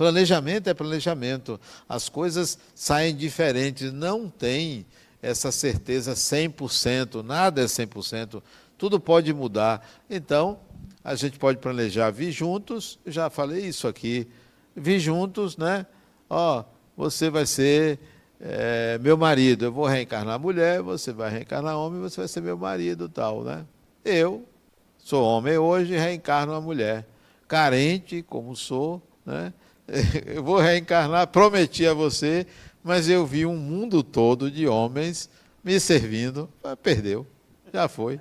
Planejamento 0.03 0.67
é 0.69 0.75
planejamento. 0.75 1.61
As 1.89 2.09
coisas 2.09 2.59
saem 2.75 3.15
diferentes, 3.15 3.93
não 3.93 4.29
tem 4.29 4.85
essa 5.23 5.53
certeza 5.53 6.15
100%, 6.15 7.23
nada 7.23 7.63
é 7.63 7.67
100%, 7.67 8.43
tudo 8.77 8.99
pode 8.99 9.33
mudar. 9.33 9.89
Então, 10.11 10.59
a 11.05 11.15
gente 11.15 11.39
pode 11.39 11.59
planejar 11.59 12.11
vir 12.11 12.33
juntos, 12.33 12.99
já 13.07 13.31
falei 13.31 13.65
isso 13.65 13.87
aqui, 13.87 14.27
vir 14.75 14.99
juntos, 14.99 15.57
né? 15.57 15.87
Ó, 16.29 16.65
você 16.97 17.31
vai 17.31 17.47
ser 17.47 18.01
é, 18.41 18.99
meu 18.99 19.17
marido, 19.17 19.67
eu 19.67 19.73
vou 19.73 19.87
reencarnar 19.87 20.37
mulher, 20.37 20.83
você 20.83 21.13
vai 21.13 21.31
reencarnar 21.31 21.77
homem, 21.77 22.01
você 22.01 22.23
vai 22.23 22.27
ser 22.27 22.41
meu 22.41 22.59
marido, 22.59 23.09
tal, 23.09 23.45
né? 23.45 23.65
Eu 24.05 24.45
sou 24.99 25.25
homem 25.25 25.57
hoje, 25.59 25.97
reencarno 25.97 26.55
uma 26.55 26.61
mulher, 26.61 27.07
carente 27.47 28.21
como 28.21 28.57
sou, 28.57 29.01
né? 29.25 29.53
Eu 30.27 30.43
vou 30.43 30.59
reencarnar, 30.59 31.27
prometi 31.27 31.87
a 31.87 31.93
você, 31.93 32.47
mas 32.83 33.09
eu 33.09 33.27
vi 33.27 33.45
um 33.45 33.57
mundo 33.57 34.03
todo 34.03 34.51
de 34.51 34.67
homens 34.67 35.29
me 35.63 35.79
servindo, 35.79 36.49
perdeu, 36.83 37.27
já 37.73 37.87
foi, 37.89 38.19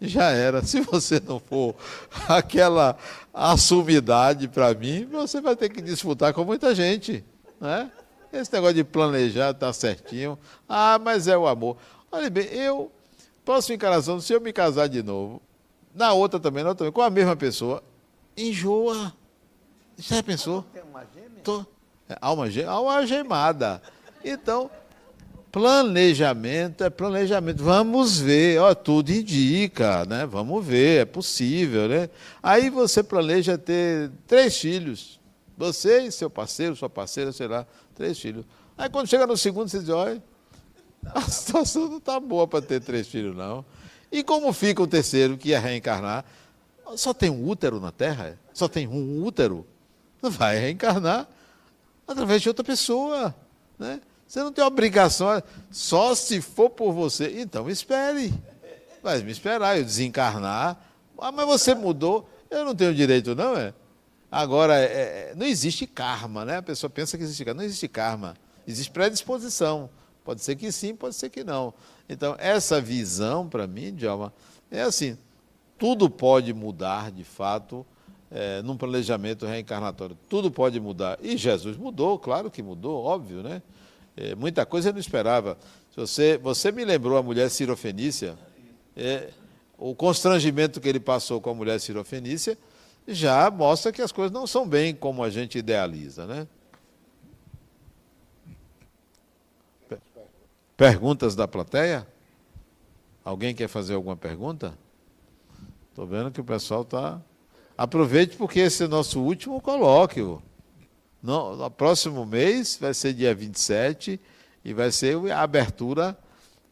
já 0.00 0.30
era. 0.30 0.62
Se 0.62 0.80
você 0.80 1.20
não 1.20 1.40
for 1.40 1.74
aquela 2.28 2.96
assumidade 3.32 4.46
para 4.46 4.72
mim, 4.74 5.06
você 5.06 5.40
vai 5.40 5.56
ter 5.56 5.70
que 5.70 5.80
disputar 5.80 6.32
com 6.32 6.44
muita 6.44 6.74
gente, 6.74 7.24
né? 7.60 7.90
Esse 8.32 8.52
negócio 8.52 8.74
de 8.74 8.84
planejar 8.84 9.50
está 9.50 9.72
certinho. 9.72 10.38
Ah, 10.68 10.98
mas 11.02 11.26
é 11.26 11.38
o 11.38 11.46
amor. 11.46 11.78
Olha 12.12 12.28
bem, 12.28 12.46
eu 12.52 12.92
posso 13.44 13.72
encarar 13.72 14.02
se 14.02 14.32
eu 14.32 14.40
me 14.40 14.52
casar 14.52 14.88
de 14.88 15.02
novo, 15.02 15.40
na 15.94 16.12
outra 16.12 16.38
também, 16.38 16.62
na 16.62 16.70
outra 16.70 16.84
também, 16.84 16.92
com 16.92 17.02
a 17.02 17.08
mesma 17.08 17.34
pessoa, 17.34 17.82
enjoa. 18.36 19.12
Já 19.98 20.22
pensou? 20.22 20.64
Tem 20.72 20.82
uma 20.82 21.04
gêmea? 21.14 21.42
Tô, 21.42 21.64
é, 22.08 22.16
alma, 22.20 22.46
alma 22.66 23.06
gemada. 23.06 23.80
Então, 24.24 24.70
planejamento 25.50 26.84
é 26.84 26.90
planejamento. 26.90 27.62
Vamos 27.62 28.18
ver, 28.18 28.60
ó, 28.60 28.74
tudo 28.74 29.10
indica, 29.10 30.04
né? 30.04 30.26
Vamos 30.26 30.64
ver, 30.64 31.02
é 31.02 31.04
possível, 31.04 31.88
né? 31.88 32.10
Aí 32.42 32.68
você 32.68 33.02
planeja 33.02 33.56
ter 33.56 34.10
três 34.26 34.58
filhos. 34.58 35.18
Você 35.56 36.02
e 36.02 36.12
seu 36.12 36.28
parceiro, 36.28 36.76
sua 36.76 36.90
parceira, 36.90 37.32
sei 37.32 37.48
lá, 37.48 37.66
três 37.94 38.18
filhos. 38.18 38.44
Aí 38.76 38.90
quando 38.90 39.08
chega 39.08 39.26
no 39.26 39.36
segundo, 39.36 39.68
você 39.68 39.78
diz, 39.78 39.88
olha, 39.88 40.22
a 41.14 41.22
situação 41.30 41.88
não 41.88 41.96
está 41.96 42.20
boa 42.20 42.46
para 42.46 42.60
ter 42.60 42.80
três 42.80 43.08
filhos, 43.08 43.34
não. 43.34 43.64
E 44.12 44.22
como 44.22 44.52
fica 44.52 44.82
o 44.82 44.86
terceiro 44.86 45.38
que 45.38 45.48
ia 45.48 45.58
reencarnar? 45.58 46.24
Só 46.96 47.14
tem 47.14 47.30
um 47.30 47.48
útero 47.48 47.80
na 47.80 47.90
Terra? 47.90 48.38
Só 48.52 48.68
tem 48.68 48.86
um 48.86 49.24
útero? 49.24 49.66
Vai 50.30 50.58
reencarnar 50.58 51.26
através 52.06 52.42
de 52.42 52.48
outra 52.48 52.64
pessoa. 52.64 53.34
Né? 53.78 54.00
Você 54.26 54.40
não 54.40 54.52
tem 54.52 54.64
obrigação, 54.64 55.42
só 55.70 56.14
se 56.14 56.40
for 56.40 56.70
por 56.70 56.92
você. 56.92 57.40
Então 57.40 57.68
espere. 57.70 58.32
Vai 59.02 59.22
me 59.22 59.30
esperar, 59.30 59.78
eu 59.78 59.84
desencarnar. 59.84 60.76
Ah, 61.18 61.32
mas 61.32 61.46
você 61.46 61.74
mudou. 61.74 62.28
Eu 62.50 62.64
não 62.64 62.74
tenho 62.74 62.94
direito, 62.94 63.34
não, 63.34 63.56
é? 63.56 63.72
Agora, 64.30 64.76
é, 64.76 64.84
é, 64.84 65.34
não 65.36 65.46
existe 65.46 65.86
karma, 65.86 66.44
né? 66.44 66.56
A 66.58 66.62
pessoa 66.62 66.90
pensa 66.90 67.16
que 67.16 67.22
existe 67.22 67.44
karma. 67.44 67.58
Não 67.58 67.64
existe 67.64 67.88
karma. 67.88 68.36
Existe 68.66 68.90
predisposição. 68.90 69.88
Pode 70.24 70.42
ser 70.42 70.56
que 70.56 70.72
sim, 70.72 70.94
pode 70.94 71.14
ser 71.14 71.30
que 71.30 71.44
não. 71.44 71.72
Então, 72.08 72.34
essa 72.38 72.80
visão, 72.80 73.48
para 73.48 73.66
mim, 73.66 73.94
Djalma, 73.94 74.32
é 74.70 74.82
assim: 74.82 75.16
tudo 75.78 76.10
pode 76.10 76.52
mudar, 76.52 77.12
de 77.12 77.22
fato, 77.22 77.86
é, 78.30 78.62
num 78.62 78.76
planejamento 78.76 79.46
reencarnatório. 79.46 80.16
Tudo 80.28 80.50
pode 80.50 80.78
mudar. 80.80 81.18
E 81.22 81.36
Jesus 81.36 81.76
mudou, 81.76 82.18
claro 82.18 82.50
que 82.50 82.62
mudou, 82.62 83.04
óbvio, 83.04 83.42
né? 83.42 83.62
É, 84.16 84.34
muita 84.34 84.64
coisa 84.64 84.88
eu 84.88 84.92
não 84.92 85.00
esperava. 85.00 85.58
Você, 85.94 86.38
você 86.38 86.72
me 86.72 86.84
lembrou 86.84 87.16
a 87.16 87.22
mulher 87.22 87.48
cirofenícia, 87.50 88.36
é, 88.96 89.30
o 89.78 89.94
constrangimento 89.94 90.80
que 90.80 90.88
ele 90.88 91.00
passou 91.00 91.40
com 91.40 91.50
a 91.50 91.54
mulher 91.54 91.78
cirofenícia 91.80 92.56
já 93.06 93.50
mostra 93.50 93.92
que 93.92 94.02
as 94.02 94.10
coisas 94.10 94.32
não 94.32 94.46
são 94.46 94.66
bem 94.66 94.94
como 94.94 95.22
a 95.22 95.30
gente 95.30 95.58
idealiza, 95.58 96.26
né? 96.26 96.46
Perguntas 100.76 101.34
da 101.34 101.48
plateia? 101.48 102.06
Alguém 103.24 103.54
quer 103.54 103.68
fazer 103.68 103.94
alguma 103.94 104.16
pergunta? 104.16 104.76
Estou 105.88 106.06
vendo 106.06 106.30
que 106.30 106.40
o 106.40 106.44
pessoal 106.44 106.82
está. 106.82 107.20
Aproveite 107.76 108.36
porque 108.36 108.60
esse 108.60 108.84
é 108.84 108.88
nosso 108.88 109.20
último 109.20 109.60
colóquio. 109.60 110.42
No, 111.22 111.56
no 111.56 111.70
próximo 111.70 112.24
mês 112.24 112.78
vai 112.80 112.94
ser 112.94 113.12
dia 113.12 113.34
27 113.34 114.20
e 114.64 114.72
vai 114.72 114.90
ser 114.90 115.16
a 115.30 115.42
abertura 115.42 116.16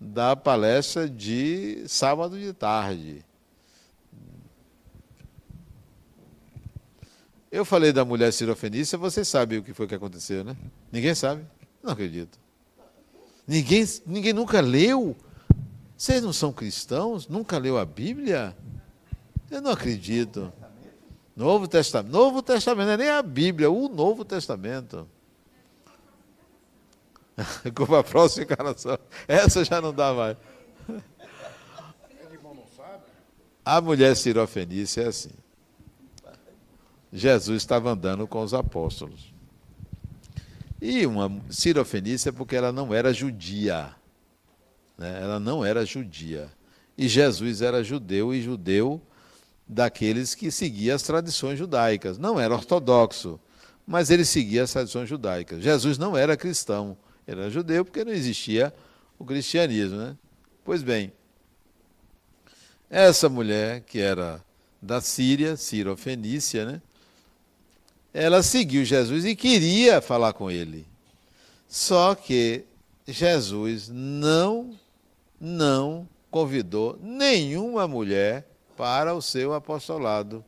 da 0.01 0.35
palestra 0.35 1.09
de 1.09 1.85
sábado 1.87 2.39
de 2.39 2.53
tarde. 2.53 3.25
Eu 7.51 7.65
falei 7.65 7.93
da 7.93 8.05
mulher 8.05 8.33
cirofenícia, 8.33 8.99
você 8.99 9.25
sabe 9.25 9.59
o 9.59 9.63
que 9.63 9.73
foi 9.73 9.87
que 9.87 9.95
aconteceu, 9.95 10.43
né? 10.43 10.57
Ninguém 10.91 11.15
sabe? 11.15 11.45
Não 11.83 11.93
acredito. 11.93 12.39
Ninguém, 13.47 13.85
ninguém 14.07 14.33
nunca 14.33 14.61
leu? 14.61 15.15
Vocês 15.97 16.23
não 16.23 16.33
são 16.33 16.53
cristãos? 16.53 17.29
Nunca 17.29 17.59
leu 17.59 17.79
a 17.79 17.85
Bíblia? 17.85 18.57
Eu 19.51 19.61
não 19.61 19.71
acredito. 19.71 20.53
Novo 21.37 21.67
Testamento. 21.67 22.13
Novo 22.13 22.43
Testamento, 22.43 22.87
não 22.87 22.93
é 22.93 22.97
nem 22.97 23.11
a 23.11 23.23
Bíblia, 23.23 23.71
o 23.71 23.89
Novo 23.89 24.25
Testamento. 24.25 25.09
Com 27.75 27.95
a 27.95 28.05
próxima 28.05 28.45
encarnação. 28.45 28.99
Essa 29.27 29.65
já 29.65 29.81
não 29.81 29.93
dá 29.93 30.13
mais. 30.13 30.37
A 33.65 33.81
mulher 33.81 34.15
cirofenícia 34.15 35.03
é 35.03 35.07
assim. 35.09 35.31
Jesus 37.11 37.63
estava 37.63 37.91
andando 37.91 38.27
com 38.27 38.43
os 38.43 38.53
apóstolos. 38.53 39.33
E 40.83 41.07
uma 41.07 41.41
cirofenícia 41.49 42.33
porque 42.33 42.57
ela 42.57 42.73
não 42.73 42.93
era 42.93 43.13
judia. 43.15 43.95
Né? 44.99 45.23
Ela 45.23 45.41
não 45.41 45.65
era 45.65 45.87
judia. 45.87 46.51
E 46.99 47.09
Jesus 47.09 47.63
era 47.63 47.83
judeu 47.83 48.35
e 48.35 48.43
judeu 48.43 49.01
daqueles 49.67 50.35
que 50.35 50.51
seguia 50.51 50.95
as 50.95 51.03
tradições 51.03 51.59
judaicas. 51.59 52.19
Não 52.19 52.39
era 52.39 52.55
ortodoxo, 52.55 53.41
mas 53.87 54.11
ele 54.11 54.25
seguia 54.25 54.63
as 54.63 54.73
tradições 54.73 55.09
judaicas. 55.09 55.63
Jesus 55.63 55.99
não 55.99 56.17
era 56.17 56.37
cristão, 56.37 56.97
era 57.27 57.51
judeu 57.51 57.85
porque 57.85 58.05
não 58.05 58.13
existia 58.13 58.73
o 59.19 59.25
cristianismo. 59.25 59.97
Né? 59.97 60.17
Pois 60.65 60.83
bem, 60.83 61.13
essa 62.91 63.29
mulher 63.29 63.81
que 63.81 63.99
era 63.99 64.43
da 64.81 65.01
Síria, 65.01 65.57
Cirofenícia, 65.57 66.65
né? 66.65 66.83
ela 68.13 68.43
seguiu 68.43 68.85
Jesus 68.85 69.25
e 69.25 69.35
queria 69.35 70.01
falar 70.01 70.33
com 70.33 70.51
ele. 70.51 70.87
Só 71.69 72.15
que 72.15 72.65
Jesus 73.07 73.89
não, 73.89 74.79
não 75.41 76.09
convidou 76.31 76.99
nenhuma 77.03 77.89
mulher 77.89 78.47
para 78.77 79.15
o 79.15 79.23
seu 79.23 79.55
apostolado. 79.55 80.45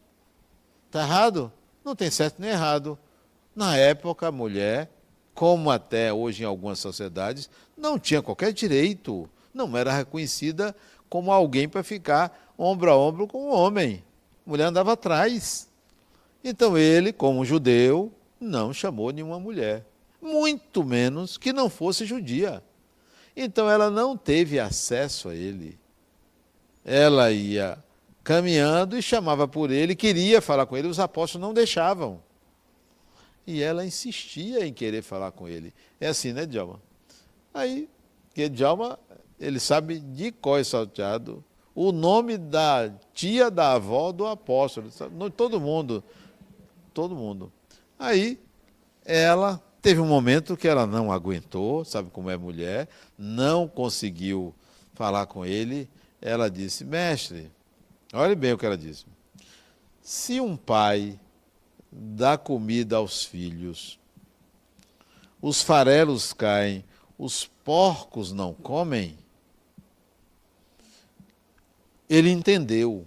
Está 0.86 1.02
errado? 1.02 1.52
Não 1.84 1.94
tem 1.94 2.10
certo 2.10 2.40
nem 2.40 2.50
errado. 2.50 2.98
Na 3.54 3.76
época, 3.76 4.28
a 4.28 4.32
mulher, 4.32 4.90
como 5.34 5.70
até 5.70 6.12
hoje 6.12 6.42
em 6.42 6.46
algumas 6.46 6.78
sociedades, 6.78 7.48
não 7.76 7.98
tinha 7.98 8.22
qualquer 8.22 8.52
direito, 8.52 9.28
não 9.52 9.76
era 9.76 9.92
reconhecida 9.92 10.74
como 11.08 11.32
alguém 11.32 11.68
para 11.68 11.82
ficar 11.82 12.52
ombro 12.58 12.90
a 12.90 12.96
ombro 12.96 13.26
com 13.26 13.48
o 13.48 13.54
homem. 13.54 14.02
A 14.46 14.50
mulher 14.50 14.64
andava 14.64 14.92
atrás. 14.92 15.68
Então 16.42 16.76
ele, 16.76 17.12
como 17.12 17.44
judeu, 17.44 18.12
não 18.40 18.72
chamou 18.72 19.10
nenhuma 19.10 19.40
mulher, 19.40 19.84
muito 20.20 20.84
menos 20.84 21.36
que 21.36 21.52
não 21.52 21.68
fosse 21.68 22.04
judia. 22.04 22.62
Então 23.36 23.68
ela 23.68 23.90
não 23.90 24.16
teve 24.16 24.58
acesso 24.58 25.28
a 25.28 25.34
ele. 25.34 25.78
Ela 26.84 27.32
ia 27.32 27.78
caminhando 28.26 28.98
e 28.98 29.02
chamava 29.02 29.46
por 29.46 29.70
ele, 29.70 29.94
queria 29.94 30.42
falar 30.42 30.66
com 30.66 30.76
ele, 30.76 30.88
os 30.88 30.98
apóstolos 30.98 31.46
não 31.46 31.54
deixavam. 31.54 32.20
E 33.46 33.62
ela 33.62 33.86
insistia 33.86 34.66
em 34.66 34.72
querer 34.72 35.00
falar 35.00 35.30
com 35.30 35.46
ele. 35.46 35.72
É 36.00 36.08
assim, 36.08 36.32
né, 36.32 36.44
Djalma? 36.44 36.82
Aí, 37.54 37.88
que 38.34 38.48
Djalma 38.48 38.98
ele 39.38 39.60
sabe 39.60 40.00
de 40.00 40.32
cor 40.32 40.64
salteado 40.64 41.44
o 41.72 41.92
nome 41.92 42.36
da 42.36 42.90
tia 43.14 43.48
da 43.48 43.74
avó 43.74 44.10
do 44.10 44.26
apóstolo. 44.26 44.90
Todo 45.36 45.60
mundo. 45.60 46.02
Todo 46.92 47.14
mundo. 47.14 47.52
Aí 47.96 48.40
ela 49.04 49.62
teve 49.80 50.00
um 50.00 50.06
momento 50.06 50.56
que 50.56 50.66
ela 50.66 50.84
não 50.84 51.12
aguentou, 51.12 51.84
sabe 51.84 52.10
como 52.10 52.28
é 52.28 52.36
mulher, 52.36 52.88
não 53.16 53.68
conseguiu 53.68 54.52
falar 54.94 55.26
com 55.26 55.46
ele. 55.46 55.88
Ela 56.20 56.50
disse: 56.50 56.84
Mestre, 56.84 57.54
olhe 58.12 58.34
bem 58.34 58.52
o 58.52 58.58
que 58.58 58.66
ela 58.66 58.76
disse. 58.76 59.04
Se 60.00 60.40
um 60.40 60.56
pai 60.56 61.18
dá 61.90 62.38
comida 62.38 62.96
aos 62.96 63.24
filhos, 63.24 63.98
os 65.40 65.62
farelos 65.62 66.32
caem, 66.32 66.84
os 67.18 67.46
porcos 67.64 68.32
não 68.32 68.54
comem, 68.54 69.16
ele 72.08 72.30
entendeu. 72.30 72.92
O 72.92 73.06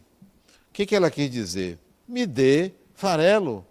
que, 0.73 0.85
que 0.85 0.95
ela 0.95 1.09
quis 1.09 1.29
dizer? 1.29 1.79
Me 2.07 2.25
dê 2.25 2.73
farelo, 2.93 3.65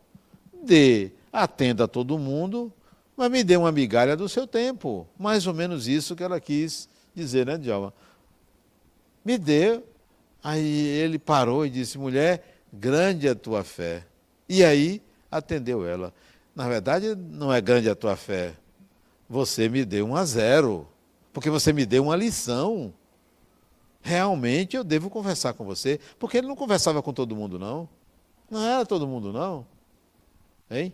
dê, 0.65 1.13
atenda 1.33 1.85
a 1.85 1.89
todo 1.89 2.19
mundo, 2.19 2.73
mas 3.17 3.31
me 3.31 3.43
dê 3.43 3.57
uma 3.57 3.73
migalha 3.73 4.17
do 4.17 4.29
seu 4.29 4.47
tempo. 4.47 5.07
Mais 5.19 5.47
ou 5.47 5.53
menos 5.53 5.89
isso 5.89 6.17
que 6.17 6.23
ela 6.23 6.41
quis 6.41 6.89
dizer, 7.15 7.47
né, 7.47 7.59
Djalma? 7.59 7.93
Me 9.25 9.37
dê. 9.37 9.83
Aí 10.43 10.87
ele 10.87 11.19
parou 11.19 11.67
e 11.67 11.71
disse: 11.71 11.99
mulher, 11.99 12.63
grande 12.73 13.27
é 13.27 13.31
a 13.31 13.35
tua 13.35 13.65
fé. 13.65 14.05
E 14.49 14.65
aí 14.65 15.03
atendeu 15.31 15.87
ela. 15.87 16.13
Na 16.55 16.69
verdade, 16.69 17.15
não 17.15 17.53
é 17.53 17.61
grande 17.61 17.89
a 17.89 17.95
tua 17.95 18.17
fé. 18.17 18.55
Você 19.29 19.69
me 19.69 19.85
deu 19.85 20.07
um 20.07 20.17
a 20.17 20.25
zero, 20.25 20.89
porque 21.33 21.51
você 21.51 21.73
me 21.73 21.85
deu 21.85 22.05
uma 22.05 22.17
lição 22.17 22.95
realmente 24.09 24.77
eu 24.77 24.83
devo 24.83 25.11
conversar 25.11 25.53
com 25.53 25.65
você, 25.65 26.01
porque 26.19 26.39
ele 26.39 26.47
não 26.47 26.57
conversava 26.57 27.03
com 27.03 27.13
todo 27.13 27.37
mundo, 27.37 27.59
não. 27.59 27.89
Não 28.51 28.65
era 28.65 28.87
todo 28.87 29.07
mundo, 29.07 29.33
não. 29.33 29.67
Hein? 30.71 30.93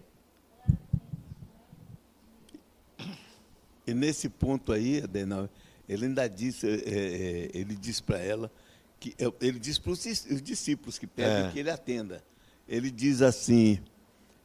E 3.87 3.95
nesse 3.95 4.29
ponto 4.29 4.73
aí, 4.73 5.03
Adenal, 5.03 5.49
ele 5.89 6.07
ainda 6.07 6.27
disse, 6.29 6.67
é, 6.67 6.73
é, 6.73 7.51
ele 7.55 7.77
disse 7.77 8.03
para 8.03 8.19
ela, 8.19 8.51
que 9.11 9.15
ele 9.41 9.59
disse 9.59 9.81
para 9.81 9.93
os 9.93 10.43
discípulos 10.43 10.99
que 10.99 11.07
pedem 11.07 11.47
é. 11.47 11.51
que 11.51 11.59
ele 11.59 11.71
atenda. 11.71 12.25
Ele 12.67 12.91
diz 12.91 13.21
assim, 13.21 13.79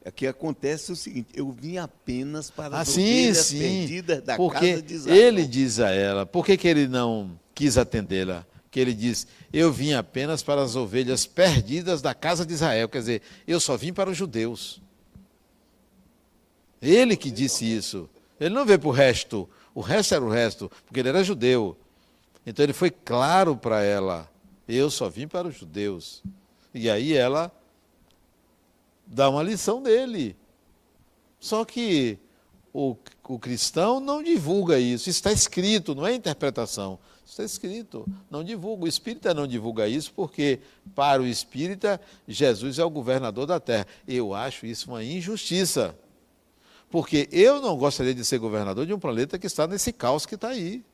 é 0.04 0.10
que 0.10 0.26
acontece 0.26 0.92
o 0.92 0.96
seguinte, 0.96 1.30
eu 1.34 1.50
vim 1.50 1.78
apenas 1.78 2.50
para 2.50 2.76
ah, 2.76 2.80
as 2.80 2.88
sim, 2.88 3.32
sim, 3.32 3.58
perdidas 3.58 4.22
da 4.22 4.36
porque 4.36 4.72
casa 4.72 4.82
de 4.82 4.94
Israel. 4.94 5.16
Ele 5.16 5.46
diz 5.46 5.80
a 5.80 5.90
ela, 5.90 6.26
por 6.26 6.44
que, 6.44 6.58
que 6.58 6.68
ele 6.68 6.86
não 6.86 7.38
quis 7.54 7.78
atendê-la? 7.78 8.46
que 8.70 8.78
ele 8.78 8.94
diz: 8.94 9.26
Eu 9.52 9.72
vim 9.72 9.94
apenas 9.94 10.44
para 10.44 10.62
as 10.62 10.76
ovelhas 10.76 11.26
perdidas 11.26 12.00
da 12.00 12.14
casa 12.14 12.46
de 12.46 12.54
Israel. 12.54 12.88
Quer 12.88 12.98
dizer, 12.98 13.22
eu 13.44 13.58
só 13.58 13.76
vim 13.76 13.92
para 13.92 14.08
os 14.08 14.16
judeus. 14.16 14.80
Ele 16.80 17.16
que 17.16 17.32
disse 17.32 17.64
isso. 17.64 18.08
Ele 18.38 18.54
não 18.54 18.64
veio 18.64 18.78
para 18.78 18.88
o 18.88 18.92
resto. 18.92 19.50
O 19.74 19.80
resto 19.80 20.14
era 20.14 20.24
o 20.24 20.30
resto, 20.30 20.70
porque 20.86 21.00
ele 21.00 21.08
era 21.08 21.24
judeu. 21.24 21.76
Então 22.46 22.64
ele 22.64 22.72
foi 22.72 22.92
claro 22.92 23.56
para 23.56 23.82
ela: 23.82 24.30
Eu 24.70 24.90
só 24.90 25.08
vim 25.08 25.26
para 25.26 25.48
os 25.48 25.56
judeus. 25.56 26.22
E 26.72 26.88
aí 26.88 27.12
ela 27.12 27.52
dá 29.06 29.28
uma 29.28 29.42
lição 29.42 29.82
dele. 29.82 30.36
Só 31.40 31.64
que 31.64 32.18
o, 32.72 32.96
o 33.24 33.38
cristão 33.38 33.98
não 33.98 34.22
divulga 34.22 34.78
isso. 34.78 35.10
Está 35.10 35.32
escrito, 35.32 35.94
não 35.94 36.06
é 36.06 36.14
interpretação. 36.14 36.98
Está 37.26 37.44
escrito, 37.44 38.06
não 38.30 38.44
divulga. 38.44 38.84
O 38.84 38.88
espírita 38.88 39.34
não 39.34 39.46
divulga 39.46 39.88
isso 39.88 40.12
porque, 40.14 40.60
para 40.94 41.22
o 41.22 41.26
espírita, 41.26 42.00
Jesus 42.26 42.78
é 42.78 42.84
o 42.84 42.90
governador 42.90 43.46
da 43.46 43.58
terra. 43.58 43.86
Eu 44.06 44.34
acho 44.34 44.66
isso 44.66 44.90
uma 44.90 45.02
injustiça. 45.02 45.96
Porque 46.90 47.28
eu 47.30 47.60
não 47.60 47.76
gostaria 47.76 48.14
de 48.14 48.24
ser 48.24 48.38
governador 48.38 48.84
de 48.84 48.92
um 48.92 48.98
planeta 48.98 49.38
que 49.38 49.46
está 49.46 49.66
nesse 49.66 49.92
caos 49.92 50.26
que 50.26 50.34
está 50.34 50.48
aí. 50.48 50.84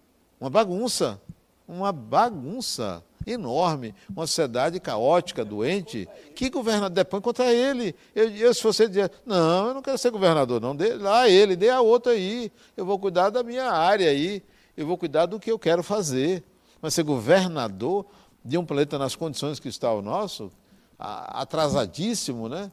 Uma 0.40 0.50
bagunça. 0.50 1.20
Uma 1.66 1.90
bagunça 1.90 3.02
enorme. 3.26 3.94
Uma 4.08 4.26
sociedade 4.26 4.78
caótica, 4.78 5.44
doente. 5.44 6.08
Que 6.34 6.48
governador 6.48 6.90
depõe 6.90 7.20
contra 7.20 7.52
ele? 7.52 7.94
Eu, 8.14 8.30
eu, 8.30 8.54
se 8.54 8.62
você 8.62 8.86
dizer, 8.88 9.10
não, 9.24 9.68
eu 9.68 9.74
não 9.74 9.82
quero 9.82 9.98
ser 9.98 10.10
governador, 10.10 10.60
não. 10.60 10.76
Dê 10.76 10.94
lá 10.94 11.28
ele, 11.28 11.56
dê 11.56 11.70
a 11.70 11.80
outra 11.80 12.12
aí. 12.12 12.52
Eu 12.76 12.86
vou 12.86 12.98
cuidar 12.98 13.30
da 13.30 13.42
minha 13.42 13.70
área 13.70 14.08
aí 14.08 14.42
eu 14.76 14.86
vou 14.86 14.98
cuidar 14.98 15.26
do 15.26 15.40
que 15.40 15.50
eu 15.50 15.58
quero 15.58 15.82
fazer. 15.82 16.44
Mas 16.82 16.94
ser 16.94 17.02
governador 17.02 18.04
de 18.44 18.58
um 18.58 18.64
planeta 18.64 18.98
nas 18.98 19.16
condições 19.16 19.58
que 19.58 19.68
está 19.68 19.92
o 19.92 20.02
nosso, 20.02 20.52
atrasadíssimo, 20.98 22.48
né? 22.48 22.70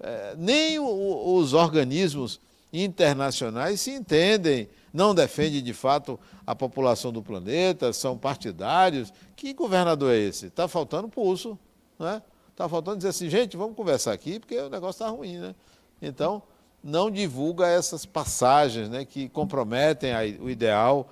É, 0.00 0.34
nem 0.38 0.78
o, 0.78 1.36
os 1.36 1.52
organismos 1.52 2.40
internacionais 2.72 3.80
se 3.80 3.90
entendem, 3.90 4.68
não 4.92 5.14
defendem 5.14 5.62
de 5.62 5.72
fato 5.72 6.18
a 6.46 6.54
população 6.54 7.12
do 7.12 7.22
planeta, 7.22 7.92
são 7.92 8.18
partidários. 8.18 9.12
Que 9.34 9.54
governador 9.54 10.12
é 10.12 10.18
esse? 10.18 10.46
Está 10.46 10.68
faltando 10.68 11.08
pulso, 11.08 11.58
né? 11.98 12.22
Está 12.50 12.68
faltando 12.68 12.98
dizer 12.98 13.08
assim, 13.08 13.30
gente, 13.30 13.56
vamos 13.56 13.74
conversar 13.74 14.12
aqui, 14.12 14.38
porque 14.38 14.58
o 14.58 14.68
negócio 14.68 15.02
está 15.02 15.08
ruim, 15.08 15.38
né? 15.38 15.54
Então, 16.00 16.42
não 16.82 17.10
divulga 17.10 17.66
essas 17.66 18.04
passagens 18.04 18.88
né, 18.88 19.04
que 19.04 19.28
comprometem 19.28 20.12
o 20.40 20.50
ideal 20.50 21.08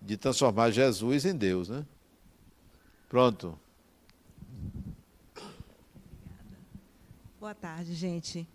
de 0.00 0.16
transformar 0.16 0.70
Jesus 0.70 1.24
em 1.24 1.34
Deus, 1.34 1.68
né? 1.68 1.84
Pronto. 3.08 3.58
Boa 7.40 7.54
tarde, 7.54 7.94
gente. 7.94 8.46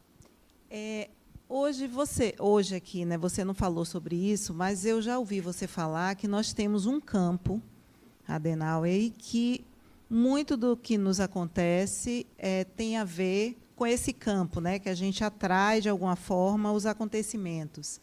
É, 0.70 1.10
hoje 1.50 1.88
você, 1.88 2.36
hoje 2.38 2.76
aqui, 2.76 3.04
né? 3.04 3.18
Você 3.18 3.44
não 3.44 3.56
falou 3.56 3.84
sobre 3.84 4.16
isso, 4.16 4.54
mas 4.54 4.86
eu 4.86 5.02
já 5.02 5.18
ouvi 5.18 5.42
você 5.42 5.66
falar 5.66 6.16
que 6.16 6.28
nós 6.28 6.54
temos 6.54 6.86
um 6.86 7.02
campo, 7.02 7.60
Adenauer, 8.28 9.12
que 9.18 9.66
muito 10.08 10.56
do 10.56 10.78
que 10.78 10.98
nos 10.98 11.20
acontece 11.20 12.28
é, 12.38 12.64
tem 12.64 12.98
a 12.98 13.04
ver 13.04 13.58
com 13.76 13.88
esse 13.88 14.14
campo, 14.14 14.62
né? 14.62 14.78
Que 14.78 14.90
a 14.90 14.96
gente 14.96 15.24
atrai 15.24 15.82
de 15.82 15.90
alguma 15.90 16.16
forma 16.16 16.72
os 16.72 16.86
acontecimentos. 16.86 18.00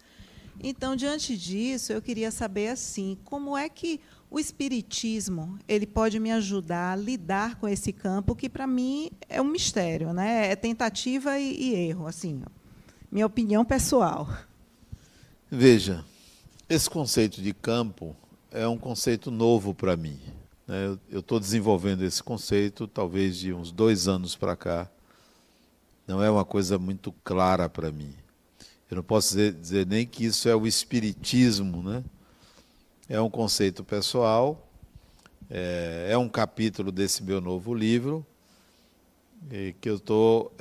Então, 0.58 0.96
diante 0.96 1.36
disso, 1.36 1.92
eu 1.92 2.02
queria 2.02 2.30
saber 2.32 2.68
assim, 2.68 3.16
como 3.24 3.56
é 3.56 3.68
que 3.68 4.00
o 4.28 4.40
espiritismo 4.40 5.56
ele 5.68 5.86
pode 5.86 6.18
me 6.18 6.32
ajudar 6.32 6.94
a 6.94 6.96
lidar 6.96 7.56
com 7.56 7.68
esse 7.68 7.92
campo 7.92 8.34
que 8.34 8.48
para 8.48 8.66
mim 8.66 9.10
é 9.28 9.40
um 9.40 9.44
mistério, 9.44 10.12
né? 10.12 10.50
É 10.50 10.56
tentativa 10.56 11.38
e, 11.38 11.52
e 11.52 11.74
erro, 11.74 12.08
assim. 12.08 12.42
Minha 13.16 13.24
opinião 13.24 13.64
pessoal. 13.64 14.28
Veja, 15.50 16.04
esse 16.68 16.90
conceito 16.90 17.40
de 17.40 17.54
campo 17.54 18.14
é 18.50 18.68
um 18.68 18.76
conceito 18.76 19.30
novo 19.30 19.72
para 19.72 19.96
mim. 19.96 20.20
Né? 20.68 20.98
Eu 21.08 21.20
estou 21.20 21.40
desenvolvendo 21.40 22.04
esse 22.04 22.22
conceito 22.22 22.86
talvez 22.86 23.38
de 23.38 23.54
uns 23.54 23.72
dois 23.72 24.06
anos 24.06 24.36
para 24.36 24.54
cá. 24.54 24.86
Não 26.06 26.22
é 26.22 26.30
uma 26.30 26.44
coisa 26.44 26.78
muito 26.78 27.10
clara 27.24 27.70
para 27.70 27.90
mim. 27.90 28.12
Eu 28.90 28.96
não 28.96 29.02
posso 29.02 29.28
dizer, 29.28 29.54
dizer, 29.54 29.86
nem 29.86 30.06
que 30.06 30.26
isso 30.26 30.46
é 30.46 30.54
o 30.54 30.66
espiritismo, 30.66 31.82
né? 31.82 32.04
É 33.08 33.18
um 33.18 33.30
conceito 33.30 33.82
pessoal, 33.82 34.68
é, 35.48 36.08
é 36.10 36.18
um 36.18 36.28
capítulo 36.28 36.92
desse 36.92 37.22
meu 37.22 37.40
novo 37.40 37.74
livro, 37.74 38.26
que 39.80 39.88
eu 39.88 39.96
estou 39.96 40.52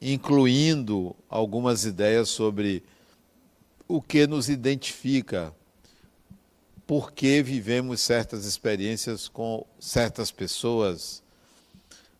incluindo 0.00 1.14
algumas 1.28 1.84
ideias 1.84 2.28
sobre 2.28 2.82
o 3.86 4.00
que 4.00 4.26
nos 4.26 4.48
identifica, 4.48 5.54
por 6.86 7.12
que 7.12 7.42
vivemos 7.42 8.00
certas 8.00 8.44
experiências 8.44 9.28
com 9.28 9.66
certas 9.78 10.30
pessoas, 10.30 11.22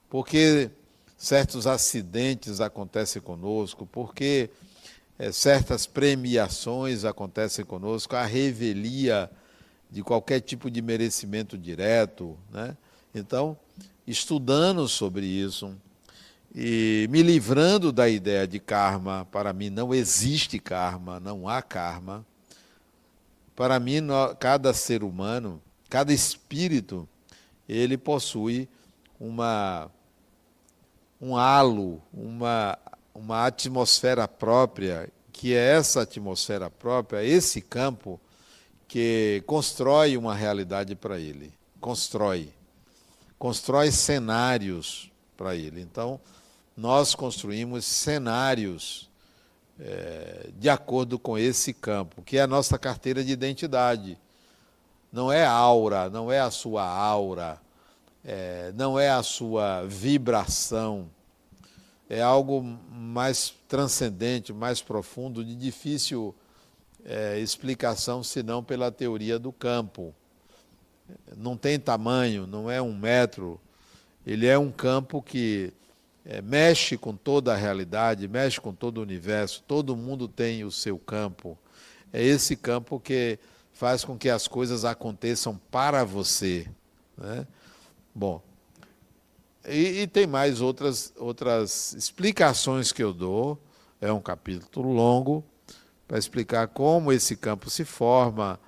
porque 0.08 0.70
certos 1.16 1.66
acidentes 1.66 2.60
acontecem 2.60 3.22
conosco, 3.22 3.86
porque 3.86 4.50
é, 5.18 5.32
certas 5.32 5.86
premiações 5.86 7.04
acontecem 7.04 7.64
conosco, 7.64 8.14
a 8.14 8.24
revelia 8.24 9.30
de 9.90 10.02
qualquer 10.02 10.40
tipo 10.40 10.70
de 10.70 10.80
merecimento 10.80 11.58
direto. 11.58 12.38
Né? 12.50 12.76
Então, 13.14 13.56
estudando 14.06 14.86
sobre 14.88 15.26
isso 15.26 15.76
e 16.54 17.06
me 17.10 17.22
livrando 17.22 17.92
da 17.92 18.08
ideia 18.08 18.46
de 18.46 18.58
karma, 18.58 19.26
para 19.30 19.52
mim 19.52 19.70
não 19.70 19.94
existe 19.94 20.58
karma, 20.58 21.20
não 21.20 21.48
há 21.48 21.62
karma. 21.62 22.26
Para 23.54 23.78
mim, 23.78 24.00
cada 24.38 24.72
ser 24.72 25.04
humano, 25.04 25.60
cada 25.88 26.12
espírito, 26.12 27.08
ele 27.68 27.96
possui 27.96 28.68
uma 29.18 29.90
um 31.20 31.36
halo, 31.36 32.00
uma, 32.12 32.78
uma 33.14 33.46
atmosfera 33.46 34.26
própria, 34.26 35.12
que 35.30 35.54
é 35.54 35.76
essa 35.76 36.02
atmosfera 36.02 36.70
própria, 36.70 37.22
esse 37.22 37.60
campo 37.60 38.18
que 38.88 39.42
constrói 39.46 40.16
uma 40.16 40.34
realidade 40.34 40.96
para 40.96 41.20
ele. 41.20 41.52
Constrói. 41.78 42.48
Constrói 43.38 43.92
cenários 43.92 45.12
para 45.36 45.54
ele. 45.54 45.80
Então, 45.80 46.18
nós 46.80 47.14
construímos 47.14 47.84
cenários 47.84 49.10
é, 49.78 50.48
de 50.58 50.70
acordo 50.70 51.18
com 51.18 51.36
esse 51.36 51.74
campo, 51.74 52.22
que 52.22 52.38
é 52.38 52.40
a 52.40 52.46
nossa 52.46 52.78
carteira 52.78 53.22
de 53.22 53.30
identidade. 53.30 54.16
Não 55.12 55.30
é 55.30 55.44
aura, 55.44 56.08
não 56.08 56.32
é 56.32 56.40
a 56.40 56.50
sua 56.50 56.82
aura, 56.82 57.60
é, 58.24 58.72
não 58.74 58.98
é 58.98 59.10
a 59.10 59.22
sua 59.22 59.84
vibração. 59.86 61.10
É 62.08 62.22
algo 62.22 62.62
mais 62.90 63.54
transcendente, 63.68 64.50
mais 64.50 64.80
profundo, 64.80 65.44
de 65.44 65.54
difícil 65.54 66.34
é, 67.04 67.38
explicação 67.38 68.22
senão 68.22 68.64
pela 68.64 68.90
teoria 68.90 69.38
do 69.38 69.52
campo. 69.52 70.14
Não 71.36 71.58
tem 71.58 71.78
tamanho, 71.78 72.46
não 72.46 72.70
é 72.70 72.80
um 72.80 72.96
metro. 72.96 73.60
Ele 74.26 74.46
é 74.46 74.58
um 74.58 74.72
campo 74.72 75.20
que 75.20 75.74
é, 76.24 76.42
mexe 76.42 76.96
com 76.96 77.14
toda 77.14 77.52
a 77.52 77.56
realidade, 77.56 78.28
mexe 78.28 78.60
com 78.60 78.74
todo 78.74 78.98
o 78.98 79.02
universo. 79.02 79.62
Todo 79.66 79.96
mundo 79.96 80.28
tem 80.28 80.64
o 80.64 80.70
seu 80.70 80.98
campo. 80.98 81.58
É 82.12 82.22
esse 82.22 82.56
campo 82.56 83.00
que 83.00 83.38
faz 83.72 84.04
com 84.04 84.18
que 84.18 84.28
as 84.28 84.46
coisas 84.46 84.84
aconteçam 84.84 85.58
para 85.70 86.04
você. 86.04 86.66
Né? 87.16 87.46
Bom, 88.14 88.42
e, 89.66 90.02
e, 90.02 90.06
tem 90.06 90.26
mais 90.26 90.60
outras, 90.60 91.12
outras 91.16 91.92
explicações 91.94 92.92
que 92.92 93.02
eu 93.02 93.12
dou. 93.12 93.58
É 94.00 94.10
um 94.10 94.20
capítulo 94.20 94.92
longo, 94.92 95.44
para 96.08 96.18
explicar 96.18 96.68
como 96.68 97.12
esse 97.12 97.36
campo 97.36 97.68
se 97.68 97.84
forma, 97.84 98.58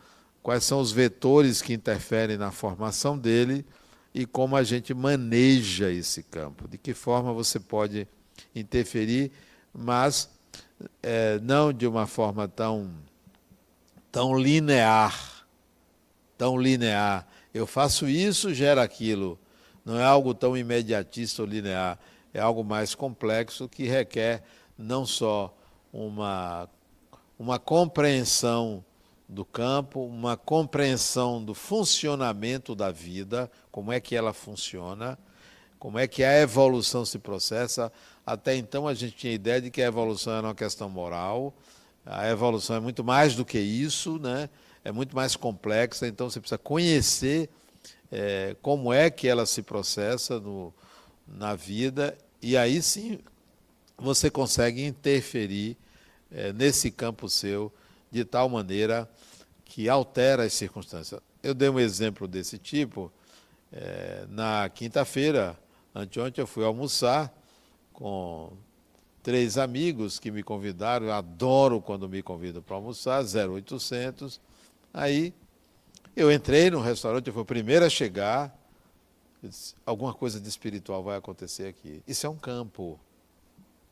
quais 0.42 0.62
são 0.62 0.78
os 0.78 0.92
vetores 0.92 1.62
que 1.62 1.72
interferem 1.72 2.36
na 2.36 2.50
formação 2.50 3.16
dele 3.16 3.64
e 4.14 4.26
como 4.26 4.56
a 4.56 4.62
gente 4.62 4.92
maneja 4.92 5.90
esse 5.90 6.22
campo, 6.22 6.68
de 6.68 6.76
que 6.76 6.92
forma 6.92 7.32
você 7.32 7.58
pode 7.58 8.06
interferir, 8.54 9.32
mas 9.72 10.28
é, 11.02 11.38
não 11.40 11.72
de 11.72 11.86
uma 11.86 12.06
forma 12.06 12.46
tão, 12.46 12.90
tão 14.10 14.38
linear, 14.38 15.46
tão 16.36 16.58
linear. 16.58 17.26
Eu 17.54 17.66
faço 17.66 18.08
isso, 18.08 18.52
gera 18.52 18.82
aquilo. 18.82 19.38
Não 19.84 19.98
é 19.98 20.04
algo 20.04 20.34
tão 20.34 20.56
imediatista 20.56 21.42
ou 21.42 21.48
linear, 21.48 21.98
é 22.32 22.40
algo 22.40 22.62
mais 22.62 22.94
complexo 22.94 23.68
que 23.68 23.84
requer 23.84 24.42
não 24.76 25.04
só 25.04 25.56
uma 25.92 26.68
uma 27.38 27.58
compreensão 27.58 28.84
do 29.28 29.44
campo, 29.44 30.04
uma 30.04 30.36
compreensão 30.36 31.42
do 31.42 31.54
funcionamento 31.54 32.72
da 32.72 32.92
vida, 32.92 33.50
como 33.72 33.90
é 33.90 33.98
que 33.98 34.14
ela 34.14 34.32
funciona, 34.32 35.18
como 35.80 35.98
é 35.98 36.06
que 36.06 36.22
a 36.22 36.38
evolução 36.40 37.04
se 37.04 37.18
processa. 37.18 37.92
Até 38.24 38.54
então 38.54 38.86
a 38.86 38.94
gente 38.94 39.16
tinha 39.16 39.32
a 39.32 39.34
ideia 39.34 39.60
de 39.60 39.68
que 39.68 39.82
a 39.82 39.86
evolução 39.86 40.32
era 40.34 40.46
uma 40.46 40.54
questão 40.54 40.88
moral. 40.88 41.52
A 42.06 42.28
evolução 42.28 42.76
é 42.76 42.80
muito 42.80 43.02
mais 43.02 43.34
do 43.34 43.44
que 43.44 43.58
isso, 43.58 44.20
né? 44.20 44.48
é 44.84 44.90
muito 44.90 45.14
mais 45.14 45.36
complexa, 45.36 46.06
então 46.06 46.28
você 46.28 46.40
precisa 46.40 46.58
conhecer 46.58 47.48
é, 48.10 48.56
como 48.60 48.92
é 48.92 49.10
que 49.10 49.28
ela 49.28 49.46
se 49.46 49.62
processa 49.62 50.40
no, 50.40 50.74
na 51.26 51.54
vida, 51.54 52.16
e 52.40 52.56
aí 52.56 52.82
sim 52.82 53.18
você 53.96 54.30
consegue 54.30 54.84
interferir 54.84 55.76
é, 56.30 56.52
nesse 56.52 56.90
campo 56.90 57.28
seu 57.28 57.72
de 58.10 58.24
tal 58.24 58.48
maneira 58.48 59.08
que 59.64 59.88
altera 59.88 60.44
as 60.44 60.52
circunstâncias. 60.52 61.20
Eu 61.42 61.54
dei 61.54 61.68
um 61.68 61.78
exemplo 61.78 62.26
desse 62.26 62.58
tipo 62.58 63.12
é, 63.72 64.26
na 64.28 64.68
quinta-feira, 64.68 65.58
anteontem 65.94 66.42
eu 66.42 66.46
fui 66.46 66.64
almoçar 66.64 67.32
com 67.92 68.52
três 69.22 69.56
amigos 69.56 70.18
que 70.18 70.30
me 70.30 70.42
convidaram, 70.42 71.06
eu 71.06 71.12
adoro 71.12 71.80
quando 71.80 72.08
me 72.08 72.22
convidam 72.22 72.60
para 72.60 72.76
almoçar, 72.76 73.24
0800. 73.24 74.40
Aí 74.92 75.32
eu 76.14 76.30
entrei 76.30 76.70
no 76.70 76.80
restaurante, 76.80 77.28
eu 77.28 77.32
fui 77.32 77.42
o 77.42 77.46
primeiro 77.46 77.84
a 77.84 77.88
chegar, 77.88 78.54
disse, 79.42 79.74
alguma 79.86 80.12
coisa 80.12 80.40
de 80.40 80.48
espiritual 80.48 81.02
vai 81.02 81.16
acontecer 81.16 81.66
aqui. 81.66 82.02
Isso 82.06 82.26
é 82.26 82.28
um 82.28 82.36
campo. 82.36 83.00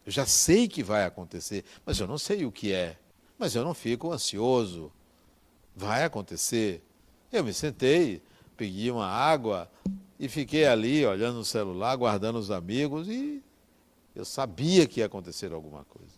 Eu 0.05 0.13
já 0.13 0.27
sei 0.27 0.69
que 0.69 0.83
vai 0.83 1.05
acontecer, 1.05 1.65
mas 1.87 1.99
eu 1.99 2.07
não 2.07 2.19
sei 2.19 2.45
o 2.45 2.53
que 2.53 2.73
é. 2.73 2.97
Mas 3.39 3.55
eu 3.55 3.65
não 3.65 3.73
fico 3.73 4.13
ansioso. 4.13 4.93
Vai 5.75 6.05
acontecer. 6.05 6.83
Eu 7.33 7.45
me 7.45 7.55
sentei, 7.55 8.21
pedi 8.61 8.91
uma 8.91 9.07
água 9.07 9.71
e 10.19 10.29
fiquei 10.29 10.67
ali 10.67 11.07
olhando 11.07 11.41
o 11.41 11.45
celular, 11.47 11.97
guardando 11.97 12.39
os 12.39 12.51
amigos 12.51 13.09
e 13.09 13.43
eu 14.15 14.23
sabia 14.23 14.87
que 14.87 15.01
ia 15.01 15.07
acontecer 15.07 15.51
alguma 15.51 15.83
coisa. 15.85 16.13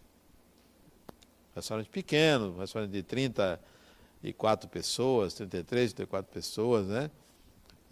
Restaurante 1.54 1.88
pequeno, 1.88 2.58
restaurante 2.58 2.90
de 2.90 3.04
34 3.04 4.68
pessoas, 4.68 5.34
33, 5.34 5.92
34 5.92 6.32
pessoas, 6.32 6.88
né? 6.88 7.12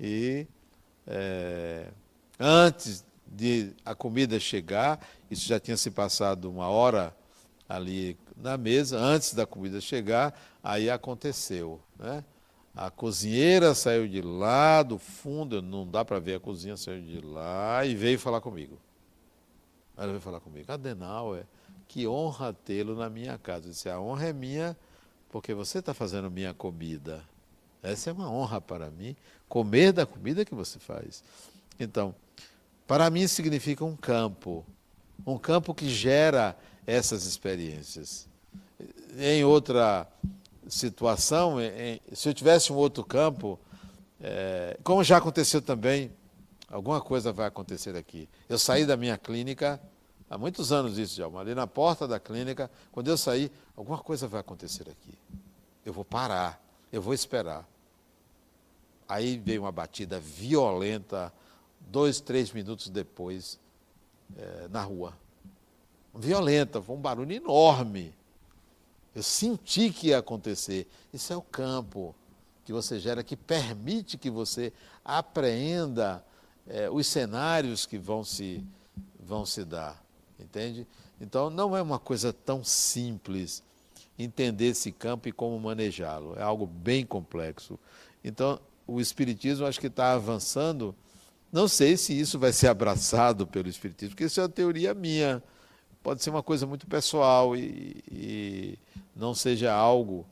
E 0.01 0.49
é, 1.07 1.87
antes 2.37 3.05
de 3.25 3.73
a 3.85 3.95
comida 3.95 4.41
chegar, 4.41 4.99
isso 5.31 5.47
já 5.47 5.61
tinha 5.61 5.77
se 5.77 5.93
passado 5.93 6.51
uma 6.51 6.67
hora 6.67 7.17
ali 7.69 8.19
na 8.37 8.59
mesa, 8.59 8.99
antes 8.99 9.33
da 9.33 9.47
comida 9.47 9.81
chegar, 9.81 10.37
aí 10.61 10.91
aconteceu. 10.91 11.81
Né? 11.97 12.25
A 12.75 12.91
cozinheira 12.91 13.75
saiu 13.75 14.07
de 14.07 14.23
lá, 14.23 14.83
do 14.83 14.99
fundo, 14.99 15.61
não 15.61 15.87
dá 15.87 16.05
para 16.05 16.19
ver 16.19 16.37
a 16.37 16.41
cozinha, 16.41 16.77
saiu 16.77 17.03
de 17.03 17.21
lá 17.21 17.85
e 17.85 17.95
veio 17.95 18.19
falar 18.19 18.41
comigo. 18.41 18.79
Ela 19.97 20.09
veio 20.09 20.21
falar 20.21 20.41
comigo, 20.41 20.71
Adenauer, 20.73 21.45
que 21.89 22.07
honra 22.07 22.53
tê-lo 22.53 22.95
na 22.95 23.11
minha 23.11 23.37
casa. 23.37 23.67
Eu 23.67 23.71
disse, 23.73 23.91
a 23.91 24.01
honra 24.01 24.29
é 24.29 24.33
minha 24.33 24.77
porque 25.31 25.53
você 25.53 25.79
está 25.79 25.93
fazendo 25.93 26.31
minha 26.31 26.55
comida. 26.55 27.23
Essa 27.83 28.11
é 28.11 28.13
uma 28.13 28.31
honra 28.31 28.61
para 28.61 28.91
mim, 28.91 29.17
comer 29.49 29.93
da 29.93 30.07
comida 30.07 30.45
que 30.45 30.55
você 30.55 30.79
faz. 30.79 31.23
Então, 31.79 32.15
para 32.87 33.11
mim 33.11 33.27
significa 33.27 33.85
um 33.85 33.97
campo, 33.97 34.65
um 35.27 35.39
campo 35.39 35.75
que 35.75 35.89
gera 35.89 36.57
essas 36.87 37.25
experiências. 37.27 38.29
Em 39.19 39.45
outra 39.45 40.07
situação, 40.69 41.57
se 42.13 42.29
eu 42.29 42.35
tivesse 42.35 42.73
um 42.73 42.77
outro 42.77 43.05
campo, 43.05 43.59
é, 44.21 44.79
como 44.85 45.03
já 45.03 45.17
aconteceu 45.17 45.63
também, 45.63 46.13
alguma 46.69 47.01
coisa 47.01 47.33
vai 47.33 47.47
acontecer 47.47 47.97
aqui. 47.97 48.29
Eu 48.49 48.59
saí 48.59 48.85
da 48.85 48.97
minha 48.97 49.17
clínica, 49.17 49.81
há 50.29 50.37
muitos 50.37 50.73
anos 50.73 50.99
isso, 50.99 51.17
já, 51.17 51.27
ali 51.27 51.55
na 51.55 51.67
porta 51.67 52.07
da 52.07 52.21
clínica, 52.21 52.71
quando 52.93 53.09
eu 53.09 53.17
saí, 53.17 53.51
alguma 53.77 53.99
coisa 53.99 54.29
vai 54.29 54.41
acontecer 54.41 54.89
aqui. 54.89 55.15
Eu 55.85 55.93
vou 55.93 56.05
parar, 56.05 56.63
eu 56.93 57.01
vou 57.01 57.15
esperar. 57.15 57.67
Aí 59.09 59.39
veio 59.39 59.63
uma 59.63 59.73
batida 59.73 60.21
violenta, 60.21 61.33
dois, 61.81 62.21
três 62.21 62.53
minutos 62.53 62.89
depois, 62.89 63.59
é, 64.37 64.69
na 64.69 64.83
rua. 64.83 65.15
Violenta, 66.15 66.81
foi 66.81 66.95
um 66.95 67.01
barulho 67.01 67.33
enorme. 67.33 68.15
Eu 69.15 69.23
senti 69.23 69.91
que 69.91 70.09
ia 70.09 70.19
acontecer. 70.19 70.87
Isso 71.13 71.33
é 71.33 71.37
o 71.37 71.43
campo 71.43 72.15
que 72.65 72.73
você 72.73 73.01
gera, 73.01 73.25
que 73.25 73.37
permite 73.37 74.17
que 74.17 74.31
você 74.31 74.73
apreenda 75.05 76.25
é, 76.67 76.89
os 76.89 77.07
cenários 77.07 77.87
que 77.87 77.99
vão 77.99 78.23
se, 78.23 78.65
vão 79.19 79.45
se 79.45 79.65
dar. 79.65 80.03
Entende? 80.39 80.87
Então, 81.21 81.51
não 81.51 81.77
é 81.77 81.83
uma 81.83 81.99
coisa 81.99 82.33
tão 82.33 82.65
simples 82.65 83.63
entender 84.19 84.67
esse 84.67 84.93
campo 84.93 85.29
e 85.29 85.33
como 85.33 85.59
manejá-lo. 85.59 86.35
É 86.39 86.43
algo 86.43 86.67
bem 86.67 87.05
complexo. 87.05 87.79
Então, 88.23 88.61
o 88.87 89.01
Espiritismo 89.01 89.67
acho 89.67 89.81
que 89.81 89.87
está 89.87 90.13
avançando 90.13 90.95
não 91.53 91.67
sei 91.67 91.97
se 91.97 92.19
isso 92.19 92.39
vai 92.39 92.53
ser 92.53 92.69
abraçado 92.69 93.47
pelo 93.47 93.69
Espiritismo, 93.69 94.15
porque 94.15 94.25
isso 94.25 94.41
é 94.41 94.45
uma 94.45 94.49
teoria 94.49 94.95
minha. 94.95 95.43
Pode 96.03 96.23
ser 96.23 96.31
uma 96.31 96.43
coisa 96.43 96.67
muito 96.67 96.87
pessoal 96.87 97.57
e, 97.57 98.03
e 98.11 98.79
não 99.15 99.35
seja 99.35 99.73
algo 99.73 100.27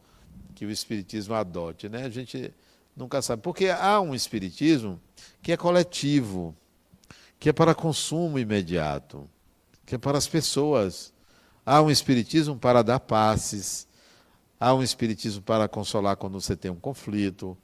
que 0.54 0.64
o 0.64 0.70
Espiritismo 0.70 1.34
adote. 1.34 1.88
Né? 1.88 2.04
A 2.04 2.08
gente 2.08 2.52
nunca 2.96 3.20
sabe. 3.20 3.42
Porque 3.42 3.68
há 3.68 4.00
um 4.00 4.14
Espiritismo 4.14 5.00
que 5.42 5.52
é 5.52 5.56
coletivo, 5.56 6.54
que 7.38 7.48
é 7.48 7.52
para 7.52 7.74
consumo 7.74 8.38
imediato, 8.38 9.28
que 9.84 9.94
é 9.94 9.98
para 9.98 10.18
as 10.18 10.26
pessoas. 10.26 11.12
Há 11.64 11.82
um 11.82 11.90
Espiritismo 11.90 12.56
para 12.56 12.82
dar 12.82 13.00
passes, 13.00 13.86
há 14.58 14.74
um 14.74 14.82
Espiritismo 14.82 15.42
para 15.42 15.68
consolar 15.68 16.16
quando 16.16 16.40
você 16.40 16.56
tem 16.56 16.70
um 16.70 16.80
conflito 16.80 17.56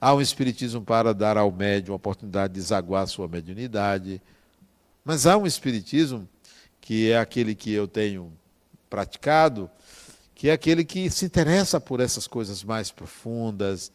Há 0.00 0.14
um 0.14 0.20
espiritismo 0.20 0.80
para 0.80 1.12
dar 1.12 1.36
ao 1.36 1.50
médium 1.50 1.92
a 1.92 1.96
oportunidade 1.96 2.54
de 2.54 2.60
desaguar 2.60 3.02
a 3.02 3.06
sua 3.06 3.26
mediunidade. 3.26 4.22
Mas 5.04 5.26
há 5.26 5.36
um 5.36 5.44
espiritismo, 5.44 6.28
que 6.88 7.10
é 7.10 7.18
aquele 7.18 7.54
que 7.54 7.70
eu 7.70 7.86
tenho 7.86 8.32
praticado, 8.88 9.70
que 10.34 10.48
é 10.48 10.52
aquele 10.52 10.86
que 10.86 11.10
se 11.10 11.26
interessa 11.26 11.78
por 11.78 12.00
essas 12.00 12.26
coisas 12.26 12.64
mais 12.64 12.90
profundas, 12.90 13.92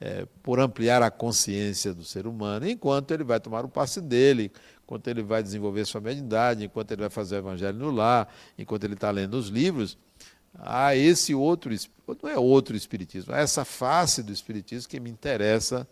é, 0.00 0.24
por 0.40 0.60
ampliar 0.60 1.02
a 1.02 1.10
consciência 1.10 1.92
do 1.92 2.04
ser 2.04 2.28
humano, 2.28 2.68
enquanto 2.68 3.10
ele 3.10 3.24
vai 3.24 3.40
tomar 3.40 3.64
o 3.64 3.68
passe 3.68 4.00
dele, 4.00 4.52
enquanto 4.84 5.08
ele 5.08 5.20
vai 5.20 5.42
desenvolver 5.42 5.84
sua 5.84 6.00
mediunidade, 6.00 6.64
enquanto 6.64 6.92
ele 6.92 7.00
vai 7.00 7.10
fazer 7.10 7.34
o 7.34 7.38
evangelho 7.38 7.76
no 7.76 7.90
lar, 7.90 8.32
enquanto 8.56 8.84
ele 8.84 8.94
está 8.94 9.10
lendo 9.10 9.34
os 9.34 9.48
livros, 9.48 9.98
há 10.60 10.94
esse 10.94 11.34
outro, 11.34 11.74
não 12.22 12.30
é 12.30 12.38
outro 12.38 12.76
espiritismo, 12.76 13.34
há 13.34 13.38
essa 13.38 13.64
face 13.64 14.22
do 14.22 14.32
espiritismo 14.32 14.88
que 14.88 15.00
me 15.00 15.10
interessa, 15.10 15.88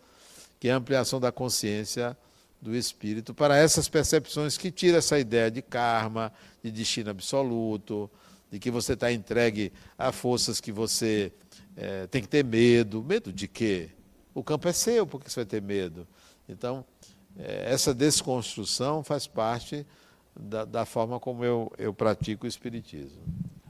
que 0.61 0.69
é 0.69 0.71
a 0.71 0.77
ampliação 0.77 1.19
da 1.19 1.29
consciência 1.29 2.17
do 2.61 2.75
espírito 2.75 3.33
para 3.33 3.57
essas 3.57 3.87
percepções 3.87 4.57
que 4.57 4.71
tira 4.71 4.97
essa 4.97 5.19
ideia 5.19 5.49
de 5.51 5.61
karma, 5.61 6.31
de 6.63 6.71
destino 6.71 7.11
absoluto, 7.11 8.09
de 8.51 8.59
que 8.59 8.71
você 8.71 8.93
está 8.93 9.11
entregue 9.11 9.71
a 9.97 10.11
forças 10.11 10.59
que 10.59 10.71
você 10.71 11.31
é, 11.75 12.07
tem 12.07 12.21
que 12.21 12.27
ter 12.27 12.43
medo. 12.43 13.03
Medo 13.03 13.31
de 13.31 13.47
quê? 13.47 13.89
O 14.33 14.43
campo 14.43 14.67
é 14.67 14.73
seu, 14.73 15.05
por 15.05 15.21
que 15.21 15.31
você 15.31 15.41
vai 15.41 15.45
ter 15.45 15.61
medo? 15.61 16.07
Então, 16.47 16.85
é, 17.37 17.71
essa 17.71 17.93
desconstrução 17.93 19.03
faz 19.03 19.27
parte 19.27 19.85
da, 20.35 20.65
da, 20.65 20.85
forma 20.85 21.19
como 21.19 21.43
eu, 21.43 21.71
eu 21.77 21.93
pratico 21.93 22.45
o 22.45 22.47
Espiritismo. 22.47 23.21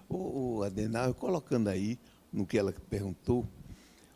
O, 0.08 0.58
o 0.58 0.64
Adenal, 0.64 1.14
colocando 1.14 1.68
aí 1.70 2.00
no 2.32 2.46
que 2.46 2.58
ela 2.58 2.74
perguntou, 2.90 3.46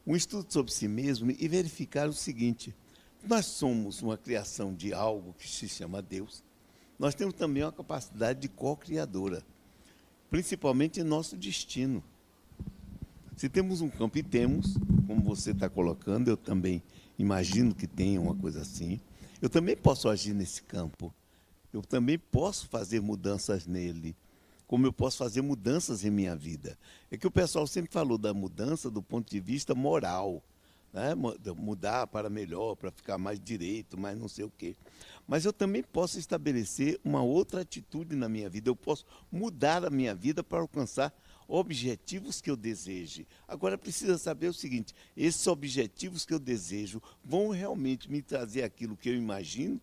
um 0.05 0.15
estudo 0.15 0.51
sobre 0.51 0.71
si 0.71 0.87
mesmo 0.87 1.31
e 1.31 1.47
verificar 1.47 2.07
o 2.07 2.13
seguinte: 2.13 2.75
nós 3.23 3.45
somos 3.45 4.01
uma 4.01 4.17
criação 4.17 4.73
de 4.73 4.93
algo 4.93 5.33
que 5.37 5.47
se 5.47 5.67
chama 5.67 6.01
Deus. 6.01 6.43
Nós 6.97 7.15
temos 7.15 7.33
também 7.33 7.63
uma 7.63 7.71
capacidade 7.71 8.39
de 8.39 8.49
co-criadora, 8.49 9.43
principalmente 10.29 10.99
em 10.99 11.03
nosso 11.03 11.37
destino. 11.37 12.03
Se 13.35 13.49
temos 13.49 13.81
um 13.81 13.89
campo, 13.89 14.17
e 14.17 14.23
temos, 14.23 14.75
como 15.07 15.21
você 15.21 15.51
está 15.51 15.69
colocando, 15.69 16.27
eu 16.29 16.37
também 16.37 16.81
imagino 17.17 17.73
que 17.73 17.87
tenha 17.87 18.21
uma 18.21 18.35
coisa 18.35 18.61
assim, 18.61 18.99
eu 19.41 19.49
também 19.49 19.75
posso 19.75 20.07
agir 20.09 20.33
nesse 20.33 20.61
campo. 20.61 21.13
Eu 21.73 21.81
também 21.81 22.19
posso 22.19 22.67
fazer 22.67 23.01
mudanças 23.01 23.65
nele, 23.65 24.15
como 24.67 24.85
eu 24.85 24.93
posso 24.93 25.17
fazer 25.17 25.41
mudanças 25.41 26.03
em 26.03 26.11
minha 26.11 26.35
vida. 26.35 26.77
É 27.09 27.17
que 27.17 27.25
o 27.25 27.31
pessoal 27.31 27.65
sempre 27.65 27.91
falou 27.91 28.17
da 28.17 28.33
mudança 28.33 28.89
do 28.89 29.01
ponto 29.01 29.29
de 29.29 29.39
vista 29.39 29.73
moral 29.73 30.43
né? 30.93 31.15
mudar 31.55 32.07
para 32.07 32.29
melhor, 32.29 32.75
para 32.75 32.91
ficar 32.91 33.17
mais 33.17 33.39
direito, 33.39 33.97
mais 33.97 34.17
não 34.17 34.27
sei 34.27 34.45
o 34.45 34.51
quê. 34.57 34.75
Mas 35.27 35.45
eu 35.45 35.53
também 35.53 35.83
posso 35.83 36.19
estabelecer 36.19 36.99
uma 37.03 37.21
outra 37.21 37.61
atitude 37.61 38.15
na 38.15 38.27
minha 38.27 38.49
vida. 38.49 38.69
Eu 38.69 38.75
posso 38.75 39.05
mudar 39.31 39.85
a 39.85 39.89
minha 39.89 40.13
vida 40.13 40.43
para 40.43 40.59
alcançar 40.59 41.13
objetivos 41.47 42.41
que 42.41 42.49
eu 42.49 42.55
deseje. 42.55 43.27
Agora 43.47 43.77
precisa 43.77 44.17
saber 44.17 44.47
o 44.47 44.53
seguinte: 44.53 44.93
esses 45.15 45.45
objetivos 45.47 46.25
que 46.25 46.33
eu 46.33 46.39
desejo 46.39 47.01
vão 47.23 47.49
realmente 47.49 48.11
me 48.11 48.21
trazer 48.21 48.63
aquilo 48.63 48.97
que 48.97 49.09
eu 49.09 49.15
imagino? 49.15 49.79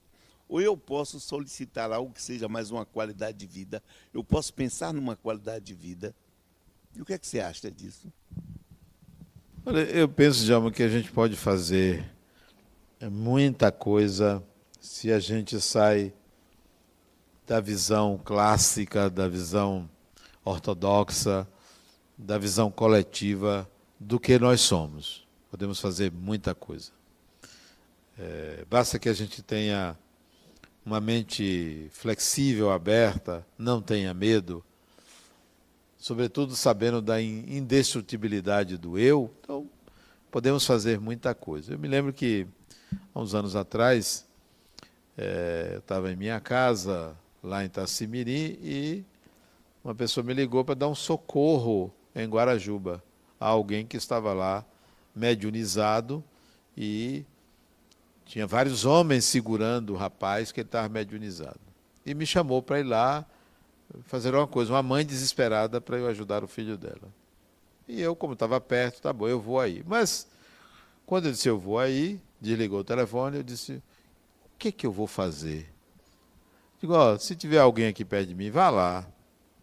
Ou 0.48 0.62
eu 0.62 0.76
posso 0.78 1.20
solicitar 1.20 1.92
algo 1.92 2.12
que 2.12 2.22
seja 2.22 2.48
mais 2.48 2.70
uma 2.70 2.86
qualidade 2.86 3.36
de 3.36 3.46
vida? 3.46 3.82
Eu 4.14 4.24
posso 4.24 4.52
pensar 4.54 4.94
numa 4.94 5.14
qualidade 5.14 5.66
de 5.66 5.74
vida? 5.74 6.14
E 6.94 7.02
o 7.02 7.04
que 7.04 7.12
é 7.12 7.18
que 7.18 7.26
você 7.26 7.38
acha 7.40 7.70
disso? 7.70 8.10
Olha, 9.70 9.80
eu 9.80 10.08
penso, 10.08 10.46
Djalma, 10.46 10.70
que 10.70 10.82
a 10.82 10.88
gente 10.88 11.12
pode 11.12 11.36
fazer 11.36 12.02
muita 13.02 13.70
coisa 13.70 14.42
se 14.80 15.12
a 15.12 15.18
gente 15.18 15.60
sai 15.60 16.10
da 17.46 17.60
visão 17.60 18.18
clássica, 18.24 19.10
da 19.10 19.28
visão 19.28 19.86
ortodoxa, 20.42 21.46
da 22.16 22.38
visão 22.38 22.70
coletiva 22.70 23.70
do 24.00 24.18
que 24.18 24.38
nós 24.38 24.62
somos. 24.62 25.26
Podemos 25.50 25.78
fazer 25.78 26.10
muita 26.10 26.54
coisa. 26.54 26.90
É, 28.18 28.64
basta 28.70 28.98
que 28.98 29.10
a 29.10 29.14
gente 29.14 29.42
tenha 29.42 29.94
uma 30.82 30.98
mente 30.98 31.88
flexível, 31.90 32.70
aberta, 32.70 33.46
não 33.58 33.82
tenha 33.82 34.14
medo, 34.14 34.64
sobretudo 35.98 36.54
sabendo 36.54 37.02
da 37.02 37.20
indestrutibilidade 37.20 38.78
do 38.78 38.98
eu, 38.98 39.30
então 39.40 39.57
podemos 40.30 40.64
fazer 40.64 41.00
muita 41.00 41.34
coisa. 41.34 41.72
Eu 41.72 41.78
me 41.78 41.88
lembro 41.88 42.12
que 42.12 42.46
há 43.14 43.20
uns 43.20 43.34
anos 43.34 43.56
atrás, 43.56 44.26
é, 45.16 45.70
eu 45.74 45.78
estava 45.78 46.12
em 46.12 46.16
minha 46.16 46.40
casa, 46.40 47.16
lá 47.42 47.62
em 47.62 47.66
Itacimirim, 47.66 48.58
e 48.62 49.04
uma 49.82 49.94
pessoa 49.94 50.24
me 50.24 50.34
ligou 50.34 50.64
para 50.64 50.74
dar 50.74 50.88
um 50.88 50.94
socorro 50.94 51.92
em 52.14 52.28
Guarajuba 52.28 53.02
a 53.40 53.46
alguém 53.46 53.86
que 53.86 53.96
estava 53.96 54.32
lá 54.32 54.64
mediunizado 55.14 56.22
e 56.76 57.24
tinha 58.24 58.46
vários 58.46 58.84
homens 58.84 59.24
segurando 59.24 59.94
o 59.94 59.96
rapaz 59.96 60.52
que 60.52 60.60
estava 60.60 60.88
mediunizado. 60.88 61.60
E 62.04 62.14
me 62.14 62.26
chamou 62.26 62.62
para 62.62 62.80
ir 62.80 62.84
lá 62.84 63.24
fazer 64.04 64.34
uma 64.34 64.46
coisa, 64.46 64.72
uma 64.72 64.82
mãe 64.82 65.04
desesperada 65.04 65.80
para 65.80 65.96
eu 65.96 66.06
ajudar 66.08 66.44
o 66.44 66.48
filho 66.48 66.76
dela. 66.76 67.08
E 67.88 68.02
eu, 68.02 68.14
como 68.14 68.34
estava 68.34 68.60
perto, 68.60 69.00
tá 69.00 69.12
bom, 69.12 69.26
eu 69.26 69.40
vou 69.40 69.58
aí. 69.58 69.82
Mas, 69.86 70.28
quando 71.06 71.26
eu 71.26 71.32
disse 71.32 71.48
eu 71.48 71.58
vou 71.58 71.78
aí, 71.78 72.20
desligou 72.38 72.80
o 72.80 72.84
telefone, 72.84 73.38
eu 73.38 73.42
disse, 73.42 73.82
o 74.44 74.58
que, 74.58 74.70
que 74.70 74.86
eu 74.86 74.92
vou 74.92 75.06
fazer? 75.06 75.72
Digo, 76.80 76.94
se 77.18 77.34
tiver 77.34 77.58
alguém 77.58 77.88
aqui 77.88 78.04
perto 78.04 78.28
de 78.28 78.34
mim, 78.34 78.50
vá 78.50 78.68
lá, 78.68 79.06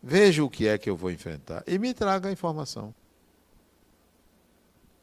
veja 0.02 0.44
o 0.44 0.50
que 0.50 0.68
é 0.68 0.78
que 0.78 0.90
eu 0.90 0.98
vou 0.98 1.12
enfrentar 1.12 1.64
e 1.68 1.78
me 1.78 1.94
traga 1.94 2.28
a 2.28 2.32
informação. 2.32 2.94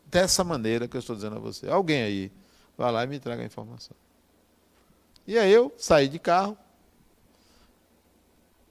Dessa 0.06 0.44
maneira 0.44 0.88
que 0.88 0.96
eu 0.96 1.00
estou 1.00 1.16
dizendo 1.16 1.36
a 1.36 1.38
você. 1.38 1.70
Alguém 1.70 2.02
aí, 2.02 2.32
vá 2.76 2.90
lá 2.90 3.04
e 3.04 3.06
me 3.06 3.18
traga 3.18 3.42
a 3.42 3.46
informação. 3.46 3.96
E 5.26 5.38
aí 5.38 5.50
eu 5.50 5.72
saí 5.78 6.08
de 6.08 6.18
carro, 6.18 6.58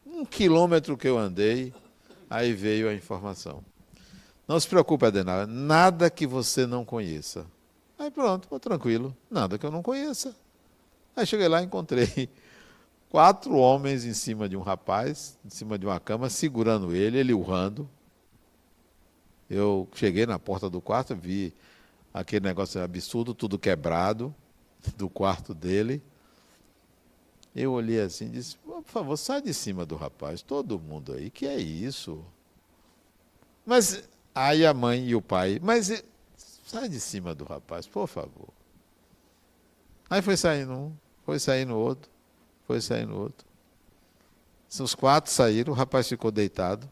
um 0.05 0.25
quilômetro 0.25 0.97
que 0.97 1.07
eu 1.07 1.17
andei, 1.17 1.73
aí 2.29 2.53
veio 2.53 2.89
a 2.89 2.93
informação. 2.93 3.63
Não 4.51 4.59
se 4.59 4.67
preocupe, 4.67 5.05
Adenal, 5.05 5.47
nada 5.47 6.09
que 6.09 6.27
você 6.27 6.67
não 6.67 6.83
conheça. 6.83 7.45
Aí 7.97 8.11
pronto, 8.11 8.49
vou 8.49 8.59
tranquilo, 8.59 9.15
nada 9.29 9.57
que 9.57 9.65
eu 9.65 9.71
não 9.71 9.81
conheça. 9.81 10.35
Aí 11.15 11.25
cheguei 11.25 11.47
lá 11.47 11.61
e 11.61 11.65
encontrei 11.65 12.27
quatro 13.09 13.55
homens 13.55 14.03
em 14.03 14.13
cima 14.13 14.49
de 14.49 14.57
um 14.57 14.61
rapaz, 14.61 15.39
em 15.45 15.49
cima 15.49 15.79
de 15.79 15.85
uma 15.85 16.01
cama, 16.01 16.29
segurando 16.29 16.93
ele, 16.93 17.17
ele 17.17 17.33
urrando. 17.33 17.89
Eu 19.49 19.87
cheguei 19.95 20.25
na 20.25 20.37
porta 20.37 20.69
do 20.69 20.81
quarto, 20.81 21.15
vi 21.15 21.53
aquele 22.13 22.45
negócio 22.45 22.83
absurdo, 22.83 23.33
tudo 23.33 23.57
quebrado, 23.57 24.35
do 24.97 25.09
quarto 25.09 25.53
dele. 25.53 26.03
Eu 27.55 27.71
olhei 27.71 28.01
assim 28.01 28.25
e 28.25 28.31
disse: 28.31 28.57
por 28.57 28.83
favor, 28.83 29.15
sai 29.15 29.41
de 29.41 29.53
cima 29.53 29.85
do 29.85 29.95
rapaz, 29.95 30.41
todo 30.41 30.77
mundo 30.77 31.13
aí, 31.13 31.29
que 31.29 31.45
é 31.45 31.57
isso? 31.57 32.21
Mas 33.65 34.03
aí 34.33 34.65
a 34.65 34.73
mãe 34.73 35.07
e 35.07 35.15
o 35.15 35.21
pai, 35.21 35.59
mas 35.61 36.03
sai 36.65 36.87
de 36.87 36.99
cima 36.99 37.35
do 37.35 37.43
rapaz, 37.43 37.87
por 37.87 38.07
favor. 38.07 38.49
Aí 40.09 40.21
foi 40.21 40.35
saindo 40.35 40.73
um, 40.73 40.93
foi 41.25 41.39
saindo 41.39 41.75
outro, 41.77 42.09
foi 42.65 42.81
saindo 42.81 43.17
outro. 43.17 43.45
Os 44.79 44.95
quatro 44.95 45.31
saíram, 45.31 45.73
o 45.73 45.75
rapaz 45.75 46.07
ficou 46.07 46.31
deitado. 46.31 46.89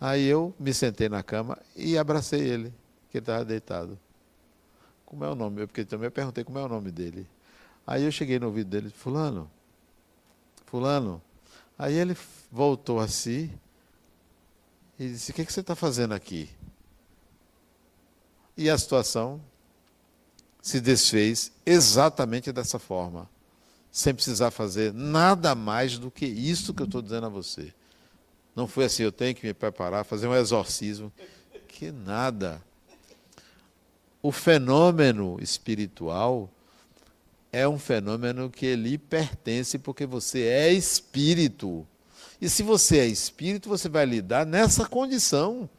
Aí 0.00 0.26
eu 0.26 0.52
me 0.58 0.74
sentei 0.74 1.08
na 1.08 1.22
cama 1.22 1.56
e 1.76 1.96
abracei 1.96 2.40
ele, 2.40 2.74
que 3.10 3.18
ele 3.18 3.22
estava 3.22 3.44
deitado. 3.44 3.98
Como 5.06 5.24
é 5.24 5.28
o 5.30 5.34
nome? 5.34 5.66
Porque 5.66 5.84
também 5.84 6.06
eu 6.06 6.10
perguntei 6.10 6.42
como 6.42 6.58
é 6.58 6.64
o 6.64 6.68
nome 6.68 6.90
dele. 6.90 7.28
Aí 7.86 8.02
eu 8.02 8.10
cheguei 8.10 8.38
no 8.38 8.46
ouvido 8.46 8.70
dele, 8.70 8.90
fulano, 8.90 9.48
fulano. 10.66 11.22
Aí 11.78 11.94
ele 11.94 12.16
voltou 12.50 12.98
a 12.98 13.06
si 13.06 13.52
e 14.98 15.08
disse, 15.08 15.30
o 15.30 15.34
que, 15.34 15.44
que 15.44 15.52
você 15.52 15.60
está 15.60 15.74
fazendo 15.74 16.12
aqui? 16.12 16.50
E 18.56 18.68
a 18.68 18.76
situação 18.76 19.40
se 20.60 20.80
desfez 20.80 21.50
exatamente 21.66 22.52
dessa 22.52 22.78
forma, 22.78 23.28
sem 23.90 24.14
precisar 24.14 24.50
fazer 24.50 24.92
nada 24.92 25.54
mais 25.54 25.98
do 25.98 26.10
que 26.10 26.26
isso 26.26 26.72
que 26.72 26.82
eu 26.82 26.86
estou 26.86 27.02
dizendo 27.02 27.26
a 27.26 27.30
você. 27.30 27.74
Não 28.54 28.68
foi 28.68 28.84
assim, 28.84 29.02
eu 29.02 29.12
tenho 29.12 29.34
que 29.34 29.46
me 29.46 29.54
preparar, 29.54 30.04
fazer 30.04 30.28
um 30.28 30.34
exorcismo, 30.34 31.12
que 31.66 31.90
nada. 31.90 32.62
O 34.22 34.30
fenômeno 34.30 35.38
espiritual 35.40 36.48
é 37.50 37.66
um 37.66 37.78
fenômeno 37.78 38.48
que 38.48 38.76
lhe 38.76 38.96
pertence 38.96 39.78
porque 39.78 40.06
você 40.06 40.42
é 40.42 40.72
espírito. 40.72 41.86
E 42.42 42.50
se 42.50 42.64
você 42.64 42.98
é 42.98 43.06
espírito, 43.06 43.68
você 43.68 43.88
vai 43.88 44.04
lidar 44.04 44.44
nessa 44.44 44.84
condição 44.84 45.70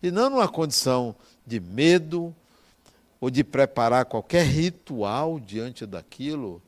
e 0.00 0.12
não 0.12 0.30
numa 0.30 0.46
condição 0.46 1.12
de 1.44 1.58
medo 1.58 2.32
ou 3.20 3.28
de 3.28 3.42
preparar 3.42 4.04
qualquer 4.04 4.46
ritual 4.46 5.40
diante 5.40 5.84
daquilo. 5.84 6.62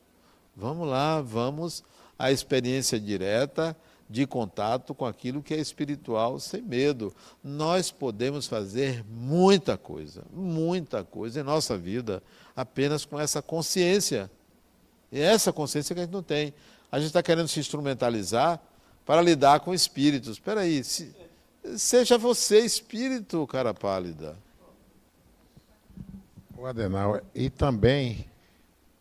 Vamos 0.53 0.85
lá, 0.85 1.21
vamos 1.21 1.81
à 2.19 2.29
experiência 2.29 2.99
direta 2.99 3.73
de 4.09 4.27
contato 4.27 4.93
com 4.93 5.05
aquilo 5.05 5.41
que 5.41 5.53
é 5.53 5.59
espiritual 5.59 6.41
sem 6.41 6.61
medo. 6.61 7.15
Nós 7.41 7.89
podemos 7.89 8.47
fazer 8.47 9.05
muita 9.09 9.77
coisa, 9.77 10.23
muita 10.33 11.05
coisa 11.05 11.39
em 11.39 11.43
nossa 11.43 11.77
vida 11.77 12.21
apenas 12.53 13.05
com 13.05 13.17
essa 13.17 13.41
consciência. 13.41 14.29
E 15.09 15.21
é 15.21 15.23
essa 15.23 15.53
consciência 15.53 15.95
que 15.95 16.01
a 16.01 16.03
gente 16.03 16.13
não 16.13 16.21
tem. 16.21 16.53
A 16.91 16.99
gente 16.99 17.07
está 17.07 17.23
querendo 17.23 17.47
se 17.47 17.61
instrumentalizar 17.61 18.61
para 19.07 19.21
lidar 19.21 19.61
com 19.61 19.73
espíritos. 19.73 20.33
Espera 20.33 20.61
aí, 20.61 20.83
se, 20.83 21.15
seja 21.77 22.17
você 22.17 22.59
espírito, 22.59 23.47
cara 23.47 23.73
pálida. 23.73 24.37
O 26.57 26.65
Adenal, 26.65 27.21
e 27.33 27.49
também 27.49 28.29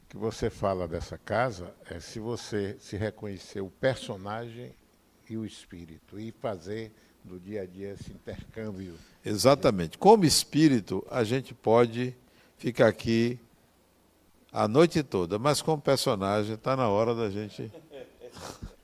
que 0.08 0.16
você 0.16 0.48
fala 0.48 0.86
dessa 0.86 1.18
casa 1.18 1.74
é 1.90 1.98
se 1.98 2.20
você 2.20 2.76
se 2.78 2.96
reconhecer 2.96 3.60
o 3.60 3.68
personagem 3.68 4.72
e 5.28 5.36
o 5.36 5.44
espírito 5.44 6.20
e 6.20 6.30
fazer 6.30 6.92
do 7.24 7.40
dia 7.40 7.62
a 7.62 7.66
dia 7.66 7.94
esse 7.94 8.12
intercâmbio. 8.12 8.94
Exatamente. 9.24 9.98
Como 9.98 10.24
espírito, 10.24 11.04
a 11.10 11.24
gente 11.24 11.52
pode 11.52 12.14
ficar 12.56 12.86
aqui 12.86 13.40
a 14.52 14.68
noite 14.68 15.02
toda, 15.02 15.36
mas 15.36 15.60
como 15.60 15.82
personagem, 15.82 16.54
está 16.54 16.76
na 16.76 16.88
hora 16.88 17.12
da 17.12 17.28
gente. 17.28 17.72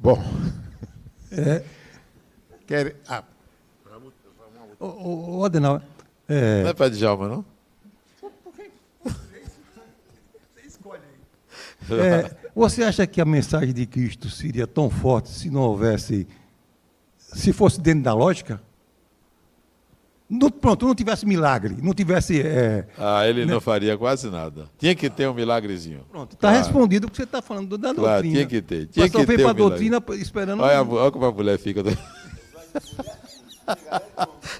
Bom. 0.00 0.18
É. 1.30 1.62
Quer... 2.66 2.96
Ah. 3.06 3.22
O, 4.78 4.86
o, 4.86 5.38
o 5.38 5.44
Adenal. 5.44 5.82
É... 6.26 6.62
Não 6.62 6.70
é 6.70 6.72
para 6.72 6.88
Djalma, 6.88 7.28
não? 7.28 7.44
É, 11.90 12.36
você 12.54 12.84
acha 12.84 13.04
que 13.06 13.20
a 13.20 13.24
mensagem 13.24 13.74
de 13.74 13.84
Cristo 13.84 14.30
seria 14.30 14.66
tão 14.66 14.88
forte 14.88 15.28
se 15.28 15.50
não 15.50 15.62
houvesse, 15.62 16.26
se 17.18 17.52
fosse 17.52 17.80
dentro 17.80 18.04
da 18.04 18.14
lógica? 18.14 18.62
No, 20.30 20.48
pronto, 20.48 20.86
não 20.86 20.94
tivesse 20.94 21.26
milagre, 21.26 21.76
não 21.82 21.92
tivesse. 21.92 22.40
É, 22.40 22.86
ah, 22.96 23.26
ele 23.26 23.44
né? 23.44 23.52
não 23.52 23.60
faria 23.60 23.98
quase 23.98 24.30
nada. 24.30 24.70
Tinha 24.78 24.94
que 24.94 25.10
ter 25.10 25.28
um 25.28 25.34
milagrezinho. 25.34 26.06
Pronto, 26.08 26.34
está 26.34 26.50
claro. 26.50 26.64
respondido 26.64 27.08
o 27.08 27.10
que 27.10 27.16
você 27.16 27.24
está 27.24 27.42
falando 27.42 27.76
da 27.76 27.92
claro, 27.92 28.22
doutrina. 28.22 28.34
Tinha 28.34 28.46
que 28.46 28.62
ter. 28.62 28.86
Tinha 28.86 29.06
Mas 29.06 29.12
só 29.12 29.24
veio 29.24 29.40
para 29.40 29.50
a 29.50 29.52
doutrina 29.52 30.00
esperando. 30.10 30.62
Olha, 30.62 30.84
olha 30.84 31.10
como 31.10 31.24
a 31.24 31.32
mulher 31.32 31.58
fica. 31.58 31.82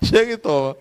Chega 0.03 0.33
e 0.33 0.37
toma. 0.37 0.77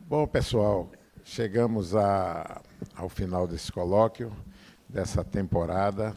Bom, 0.00 0.26
pessoal, 0.26 0.90
chegamos 1.24 1.96
a, 1.96 2.60
ao 2.94 3.08
final 3.08 3.46
desse 3.46 3.72
colóquio 3.72 4.30
dessa 4.86 5.24
temporada. 5.24 6.14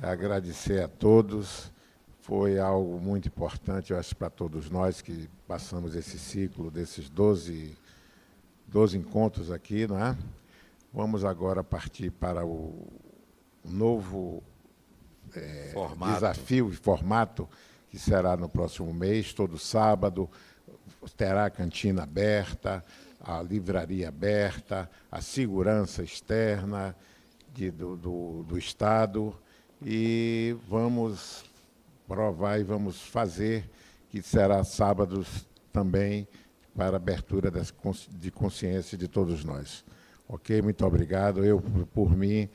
Agradecer 0.00 0.82
a 0.82 0.88
todos. 0.88 1.70
Foi 2.30 2.60
algo 2.60 3.00
muito 3.00 3.26
importante, 3.26 3.92
eu 3.92 3.98
acho, 3.98 4.14
para 4.14 4.30
todos 4.30 4.70
nós 4.70 5.02
que 5.02 5.28
passamos 5.48 5.96
esse 5.96 6.16
ciclo 6.16 6.70
desses 6.70 7.10
12, 7.10 7.76
12 8.68 8.98
encontros 8.98 9.50
aqui, 9.50 9.84
não 9.84 9.98
é? 9.98 10.16
Vamos 10.94 11.24
agora 11.24 11.64
partir 11.64 12.12
para 12.12 12.46
o 12.46 12.86
novo 13.64 14.44
é, 15.34 15.74
desafio 16.14 16.70
e 16.70 16.76
formato 16.76 17.48
que 17.90 17.98
será 17.98 18.36
no 18.36 18.48
próximo 18.48 18.94
mês, 18.94 19.34
todo 19.34 19.58
sábado. 19.58 20.30
Terá 21.16 21.46
a 21.46 21.50
cantina 21.50 22.04
aberta, 22.04 22.84
a 23.20 23.42
livraria 23.42 24.06
aberta, 24.06 24.88
a 25.10 25.20
segurança 25.20 26.04
externa, 26.04 26.94
de, 27.52 27.72
do, 27.72 27.96
do, 27.96 28.44
do 28.44 28.56
Estado 28.56 29.36
e 29.82 30.56
vamos 30.68 31.49
provar 32.10 32.58
e 32.58 32.64
vamos 32.64 33.00
fazer 33.00 33.70
que 34.08 34.20
será 34.20 34.64
sábados 34.64 35.46
também 35.72 36.26
para 36.76 36.96
abertura 36.96 37.52
de 38.10 38.30
consciência 38.32 38.98
de 38.98 39.06
todos 39.06 39.44
nós. 39.44 39.84
Ok? 40.28 40.60
Muito 40.60 40.84
obrigado. 40.84 41.44
Eu, 41.44 41.62
por 41.94 42.16
mim, 42.16 42.48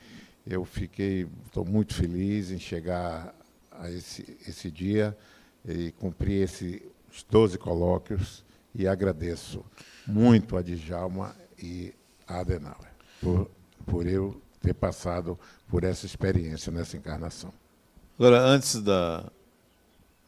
eu 0.46 0.66
fiquei, 0.66 1.26
estou 1.46 1.64
muito 1.64 1.94
feliz 1.94 2.52
em 2.52 2.60
chegar 2.60 3.34
a 3.72 3.90
esse, 3.90 4.38
esse 4.46 4.70
dia 4.70 5.18
e 5.66 5.94
cumprir 5.94 6.44
esses 6.44 6.82
12 7.30 7.58
colóquios 7.58 8.44
e 8.74 8.86
agradeço 8.86 9.64
muito 10.06 10.58
a 10.58 10.62
Djalma 10.62 11.34
e 11.58 11.94
a 12.28 12.42
Adenauer 12.42 12.92
por, 13.22 13.50
por 13.86 14.06
eu 14.06 14.42
ter 14.60 14.74
passado 14.74 15.40
por 15.70 15.86
essa 15.86 16.06
experiência 16.06 16.74
nessa 16.74 16.98
encarnação. 16.98 17.54
Agora, 18.18 18.42
antes 18.42 18.82
da 18.82 19.30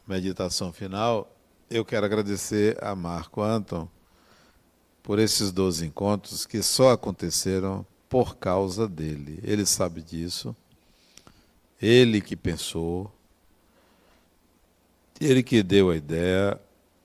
meditação 0.08 0.72
final, 0.72 1.36
eu 1.70 1.84
quero 1.84 2.06
agradecer 2.06 2.82
a 2.84 2.96
Marco 2.96 3.42
Anton 3.42 3.90
por 5.04 5.20
esses 5.20 5.52
12 5.52 5.86
encontros 5.86 6.46
que 6.46 6.62
só 6.62 6.92
aconteceram 6.92 7.86
por 8.10 8.38
causa 8.38 8.88
dele. 8.88 9.40
Ele 9.44 9.66
sabe 9.66 10.02
disso. 10.02 10.56
Ele 11.82 12.22
que 12.22 12.36
pensou, 12.36 13.12
ele 15.20 15.44
que 15.44 15.62
deu 15.62 15.92
a 15.92 15.96
ideia, 15.96 16.60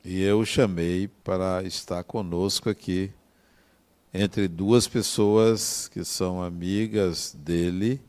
e 0.04 0.20
eu 0.22 0.40
o 0.40 0.46
chamei 0.46 1.08
para 1.08 1.62
estar 1.62 2.02
conosco 2.04 2.70
aqui 2.70 3.12
entre 4.14 4.48
duas 4.48 4.86
pessoas 4.88 5.88
que 5.88 6.04
são 6.04 6.42
amigas 6.42 7.36
dele, 7.38 8.00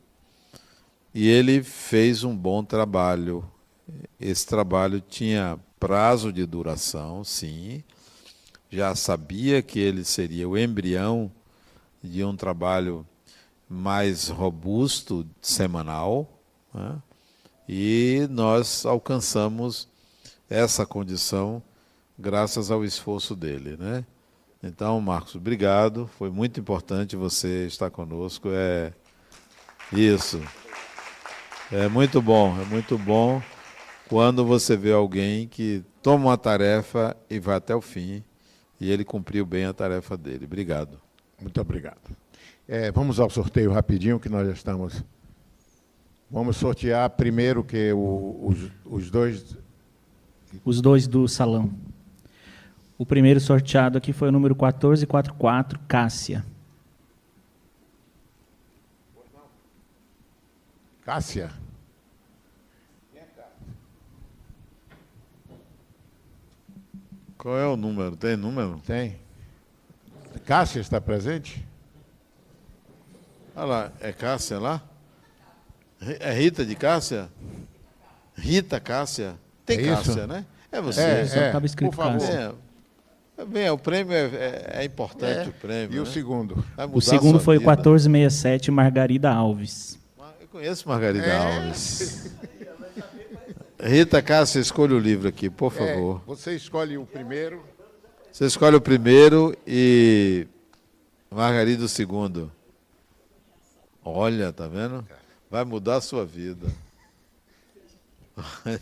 e 1.14 1.28
ele 1.28 1.61
fez 1.64 2.24
um 2.24 2.36
bom 2.36 2.64
trabalho. 2.64 3.49
Esse 4.19 4.45
trabalho 4.47 5.01
tinha 5.01 5.60
prazo 5.80 6.31
de 6.31 6.45
duração, 6.45 7.23
sim. 7.23 7.84
Já 8.72 8.95
sabia 8.95 9.61
que 9.61 9.80
ele 9.80 10.03
seria 10.03 10.47
o 10.47 10.57
embrião 10.57 11.31
de 12.01 12.23
um 12.23 12.35
trabalho 12.35 13.05
mais 13.69 14.30
robusto, 14.30 15.27
semanal, 15.41 16.41
né? 16.73 17.01
e 17.68 18.27
nós 18.30 18.85
alcançamos 18.85 19.88
essa 20.49 20.85
condição 20.85 21.61
graças 22.18 22.72
ao 22.72 22.84
esforço 22.84 23.35
dele, 23.35 23.76
né? 23.77 24.05
Então, 24.61 24.99
Marcos, 25.01 25.35
obrigado. 25.35 26.10
Foi 26.18 26.30
muito 26.30 26.60
importante 26.60 27.15
você 27.15 27.65
estar 27.68 27.89
conosco. 27.89 28.49
É 28.51 28.93
isso. 29.91 30.41
É 31.72 31.89
muito 31.89 32.22
bom, 32.22 32.57
é 32.61 32.65
muito 32.65 32.97
bom 32.97 33.41
quando 34.10 34.46
você 34.46 34.76
vê 34.76 34.92
alguém 34.92 35.48
que 35.48 35.84
toma 36.02 36.26
uma 36.26 36.38
tarefa 36.38 37.16
e 37.30 37.40
vai 37.40 37.56
até 37.56 37.76
o 37.76 37.82
fim 37.82 38.24
e 38.80 38.92
ele 38.92 39.06
cumpriu 39.06 39.46
bem 39.46 39.66
a 39.66 39.74
tarefa 39.74 40.18
dele. 40.18 40.46
Obrigado. 40.46 41.00
Muito 41.40 41.60
obrigado. 41.60 42.16
É, 42.68 42.92
vamos 42.92 43.20
ao 43.20 43.30
sorteio 43.30 43.72
rapidinho, 43.72 44.20
que 44.20 44.30
nós 44.30 44.48
já 44.48 44.54
estamos. 44.54 45.04
Vamos 46.30 46.58
sortear 46.58 47.10
primeiro 47.12 47.64
que 47.64 47.92
o, 47.94 48.48
os, 48.48 48.72
os 48.86 49.12
dois. 49.12 49.58
Os 50.64 50.82
dois 50.82 51.08
do 51.08 51.28
salão. 51.28 51.74
O 52.98 53.06
primeiro 53.06 53.40
sorteado 53.40 53.98
aqui 53.98 54.14
foi 54.14 54.30
o 54.30 54.32
número 54.32 54.54
1444, 54.54 55.80
Cássia. 55.88 56.46
Cássia? 61.02 61.62
Qual 67.44 67.57
é 67.57 67.68
o 67.68 67.76
número? 67.76 68.15
Tem 68.15 68.38
número? 68.38 68.82
Tem. 68.88 69.18
Cássia 70.45 70.80
está 70.80 71.02
presente? 71.02 71.68
Olha 73.53 73.65
lá, 73.65 73.91
é 73.99 74.14
Cássia 74.14 74.57
lá? 74.57 74.82
É 76.22 76.32
Rita 76.32 76.65
de 76.65 76.74
Cássia? 76.74 77.30
Rita 78.34 78.80
Cássia? 78.80 79.36
Tem 79.65 79.78
é 79.78 79.90
Cássia, 79.90 80.11
isso? 80.11 80.28
né? 80.28 80.45
É 80.72 80.80
você. 80.80 81.02
É, 81.02 81.26
Só 81.26 81.40
estava 81.41 81.65
escrito 81.65 81.90
por 81.90 81.98
favor. 81.98 82.20
Cássia. 82.22 82.56
É, 83.38 83.45
Bem, 83.45 83.70
o 83.70 83.78
prêmio 83.78 84.14
é, 84.14 84.22
é, 84.22 84.72
é 84.76 84.86
importante, 84.86 85.48
É. 85.48 85.49
o 85.49 85.53
prêmio. 85.53 85.98
E 85.98 85.99
o 85.99 86.06
né? 86.06 86.10
segundo? 86.10 86.65
Vai 86.78 86.86
mudar 86.88 86.98
O 86.98 87.02
segundo 87.02 87.41
foi 87.41 87.57
o 87.57 87.60
vida. 87.60 87.72
1467, 87.72 88.72
Margarida 88.72 89.30
Alves. 89.30 89.99
Eu 90.40 90.48
conheço 90.48 90.88
Margarida 90.88 91.26
É. 91.26 91.36
Alves. 91.65 92.32
Rita 93.84 94.22
Cássia, 94.22 94.60
escolha 94.60 94.95
o 94.95 94.99
livro 94.99 95.27
aqui, 95.27 95.49
por 95.49 95.73
É, 95.73 95.77
favor. 95.95 96.22
você 96.26 96.55
escolhe 96.55 96.97
o 96.97 97.05
primeiro. 97.05 97.61
Você 98.31 98.45
escolhe 98.45 98.76
o 98.76 98.81
primeiro 98.81 99.55
e 99.68 100.47
Margarida 101.30 101.84
o 101.84 101.89
segundo. 101.89 102.51
Olha, 104.03 104.51
tá 104.53 104.68
vendo? 104.68 105.05
Vai 105.51 105.64
mudar 105.65 105.97
a 105.97 106.01
sua 106.01 106.26
vida. 106.26 106.68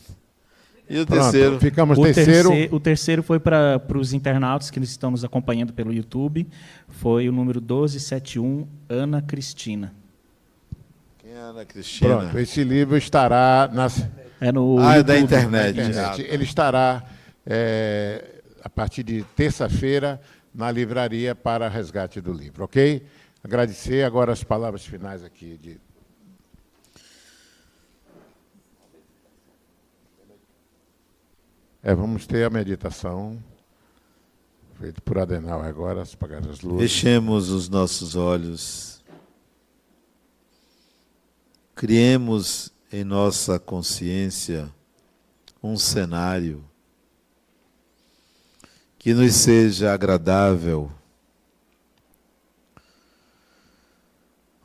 E 0.89 0.99
o 0.99 1.05
Pronto, 1.07 1.21
terceiro? 1.21 1.57
ficamos 1.57 1.97
O 1.97 2.03
terceiro. 2.03 2.49
terceiro, 2.49 2.75
o 2.75 2.79
terceiro 2.81 3.23
foi 3.23 3.39
para 3.39 3.81
os 3.97 4.11
internautas 4.11 4.69
que 4.69 4.77
estão 4.81 5.09
nos 5.09 5.23
acompanhando 5.23 5.71
pelo 5.71 5.93
YouTube. 5.93 6.45
Foi 6.89 7.29
o 7.29 7.31
número 7.31 7.61
1271, 7.61 8.67
Ana 8.89 9.21
Cristina. 9.21 9.93
Quem 11.19 11.31
é 11.31 11.37
Ana 11.37 11.63
Cristina? 11.63 12.17
Pronto, 12.17 12.37
esse 12.37 12.61
livro 12.65 12.97
estará 12.97 13.69
nas. 13.71 14.05
É 14.41 14.51
no 14.51 14.79
Ah, 14.79 14.95
é 14.97 15.03
da 15.03 15.13
YouTube. 15.13 15.37
internet. 15.37 15.79
internet. 15.79 16.21
Ele 16.23 16.43
estará, 16.43 17.03
é, 17.45 18.41
a 18.63 18.69
partir 18.69 19.03
de 19.03 19.23
terça-feira, 19.35 20.19
na 20.53 20.71
livraria 20.71 21.35
para 21.35 21.69
resgate 21.69 22.19
do 22.19 22.33
livro, 22.33 22.63
ok? 22.65 23.05
Agradecer 23.43 24.03
agora 24.03 24.33
as 24.33 24.43
palavras 24.43 24.83
finais 24.85 25.23
aqui 25.23 25.57
de 25.57 25.79
É, 31.83 31.95
vamos 31.95 32.27
ter 32.27 32.43
a 32.45 32.49
meditação 32.49 33.41
feita 34.79 35.01
por 35.01 35.17
Adenal 35.17 35.61
agora, 35.61 36.05
se 36.05 36.15
apagar 36.15 36.47
as 36.47 36.61
luzes. 36.61 36.91
Fechemos 36.91 37.49
os 37.49 37.69
nossos 37.69 38.15
olhos. 38.15 39.01
Criemos 41.75 42.71
em 42.91 43.05
nossa 43.05 43.57
consciência 43.57 44.69
um 45.63 45.77
cenário 45.77 46.63
que 48.99 49.13
nos 49.13 49.33
seja 49.33 49.93
agradável. 49.93 50.91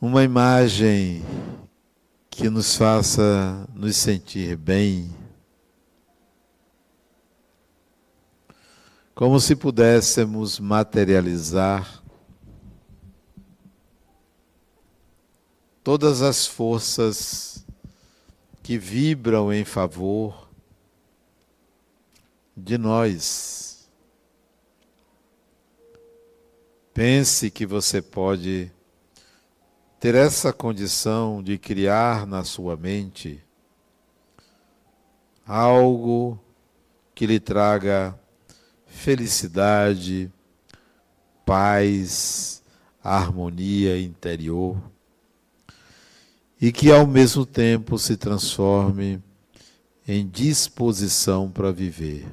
Uma 0.00 0.24
imagem 0.24 1.24
que 2.28 2.50
nos 2.50 2.74
faça 2.76 3.66
nos 3.72 3.96
sentir 3.96 4.56
bem. 4.56 5.14
Como 9.14 9.40
se 9.40 9.54
pudéssemos 9.56 10.58
materializar 10.58 12.02
todas 15.82 16.20
as 16.20 16.46
forças 16.46 17.55
que 18.66 18.76
vibram 18.76 19.52
em 19.52 19.64
favor 19.64 20.50
de 22.56 22.76
nós. 22.76 23.88
Pense 26.92 27.48
que 27.48 27.64
você 27.64 28.02
pode 28.02 28.72
ter 30.00 30.16
essa 30.16 30.52
condição 30.52 31.44
de 31.44 31.56
criar 31.56 32.26
na 32.26 32.42
sua 32.42 32.76
mente 32.76 33.40
algo 35.46 36.36
que 37.14 37.24
lhe 37.24 37.38
traga 37.38 38.18
felicidade, 38.84 40.28
paz, 41.44 42.64
harmonia 43.00 43.96
interior 43.96 44.76
e 46.60 46.72
que 46.72 46.90
ao 46.90 47.06
mesmo 47.06 47.44
tempo 47.44 47.98
se 47.98 48.16
transforme 48.16 49.22
em 50.08 50.26
disposição 50.26 51.50
para 51.50 51.72
viver. 51.72 52.26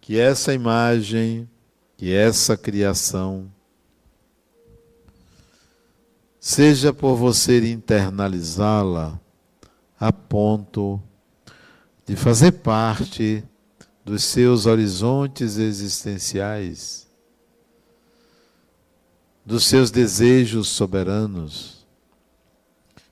Que 0.00 0.18
essa 0.18 0.52
imagem, 0.52 1.48
que 1.96 2.12
essa 2.12 2.56
criação 2.56 3.50
seja 6.38 6.92
por 6.92 7.16
você 7.16 7.70
internalizá-la 7.70 9.20
a 9.98 10.12
ponto 10.12 11.00
de 12.06 12.16
fazer 12.16 12.52
parte 12.52 13.44
dos 14.04 14.24
seus 14.24 14.64
horizontes 14.64 15.58
existenciais, 15.58 17.06
dos 19.44 19.66
seus 19.66 19.90
desejos 19.90 20.68
soberanos, 20.68 21.86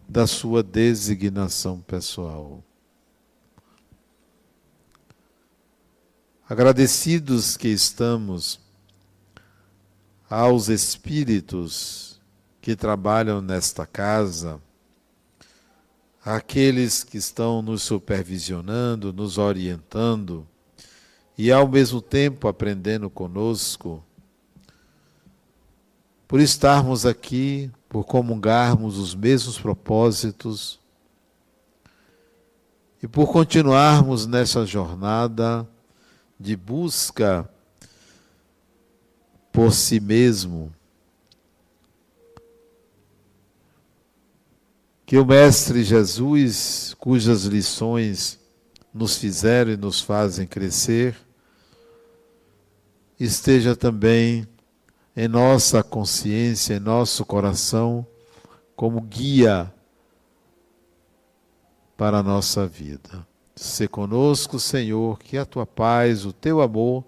da 0.09 0.26
sua 0.26 0.62
designação 0.62 1.80
pessoal. 1.80 2.62
Agradecidos 6.48 7.56
que 7.56 7.68
estamos 7.68 8.59
aos 10.30 10.68
espíritos 10.68 12.20
que 12.60 12.74
trabalham 12.76 13.40
nesta 13.40 13.86
casa, 13.86 14.60
àqueles 16.24 17.02
que 17.02 17.16
estão 17.16 17.62
nos 17.62 17.82
supervisionando, 17.82 19.12
nos 19.12 19.38
orientando 19.38 20.46
e 21.36 21.52
ao 21.52 21.68
mesmo 21.68 22.02
tempo 22.02 22.48
aprendendo 22.48 23.09
conosco, 23.09 24.05
por 26.28 26.40
estarmos 26.40 27.06
aqui, 27.06 27.70
por 27.88 28.05
comungarmos 28.05 28.98
os 28.98 29.14
mesmos 29.14 29.59
propósitos 29.59 30.78
e 33.02 33.09
por 33.09 33.32
continuarmos 33.32 34.26
nessa 34.26 34.66
jornada 34.66 35.66
de 36.38 36.55
busca 36.55 37.48
por 39.50 39.72
si 39.72 39.98
mesmo. 39.98 40.70
Que 45.06 45.16
o 45.16 45.24
Mestre 45.24 45.82
Jesus, 45.82 46.94
cujas 46.98 47.44
lições 47.44 48.38
nos 48.92 49.16
fizeram 49.16 49.72
e 49.72 49.76
nos 49.78 50.02
fazem 50.02 50.46
crescer, 50.46 51.16
esteja 53.18 53.74
também 53.74 54.46
em 55.18 55.26
nossa 55.26 55.82
consciência, 55.82 56.74
em 56.74 56.78
nosso 56.78 57.24
coração, 57.24 58.06
como 58.76 59.00
guia 59.00 59.68
para 61.96 62.18
a 62.18 62.22
nossa 62.22 62.68
vida. 62.68 63.26
Se 63.56 63.88
conosco, 63.88 64.60
Senhor, 64.60 65.18
que 65.18 65.36
a 65.36 65.44
tua 65.44 65.66
paz, 65.66 66.24
o 66.24 66.32
teu 66.32 66.62
amor, 66.62 67.02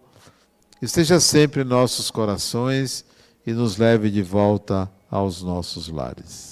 esteja 0.82 1.20
sempre 1.20 1.62
em 1.62 1.64
nossos 1.64 2.10
corações 2.10 3.04
e 3.46 3.52
nos 3.52 3.76
leve 3.76 4.10
de 4.10 4.24
volta 4.24 4.90
aos 5.08 5.40
nossos 5.40 5.86
lares. 5.86 6.49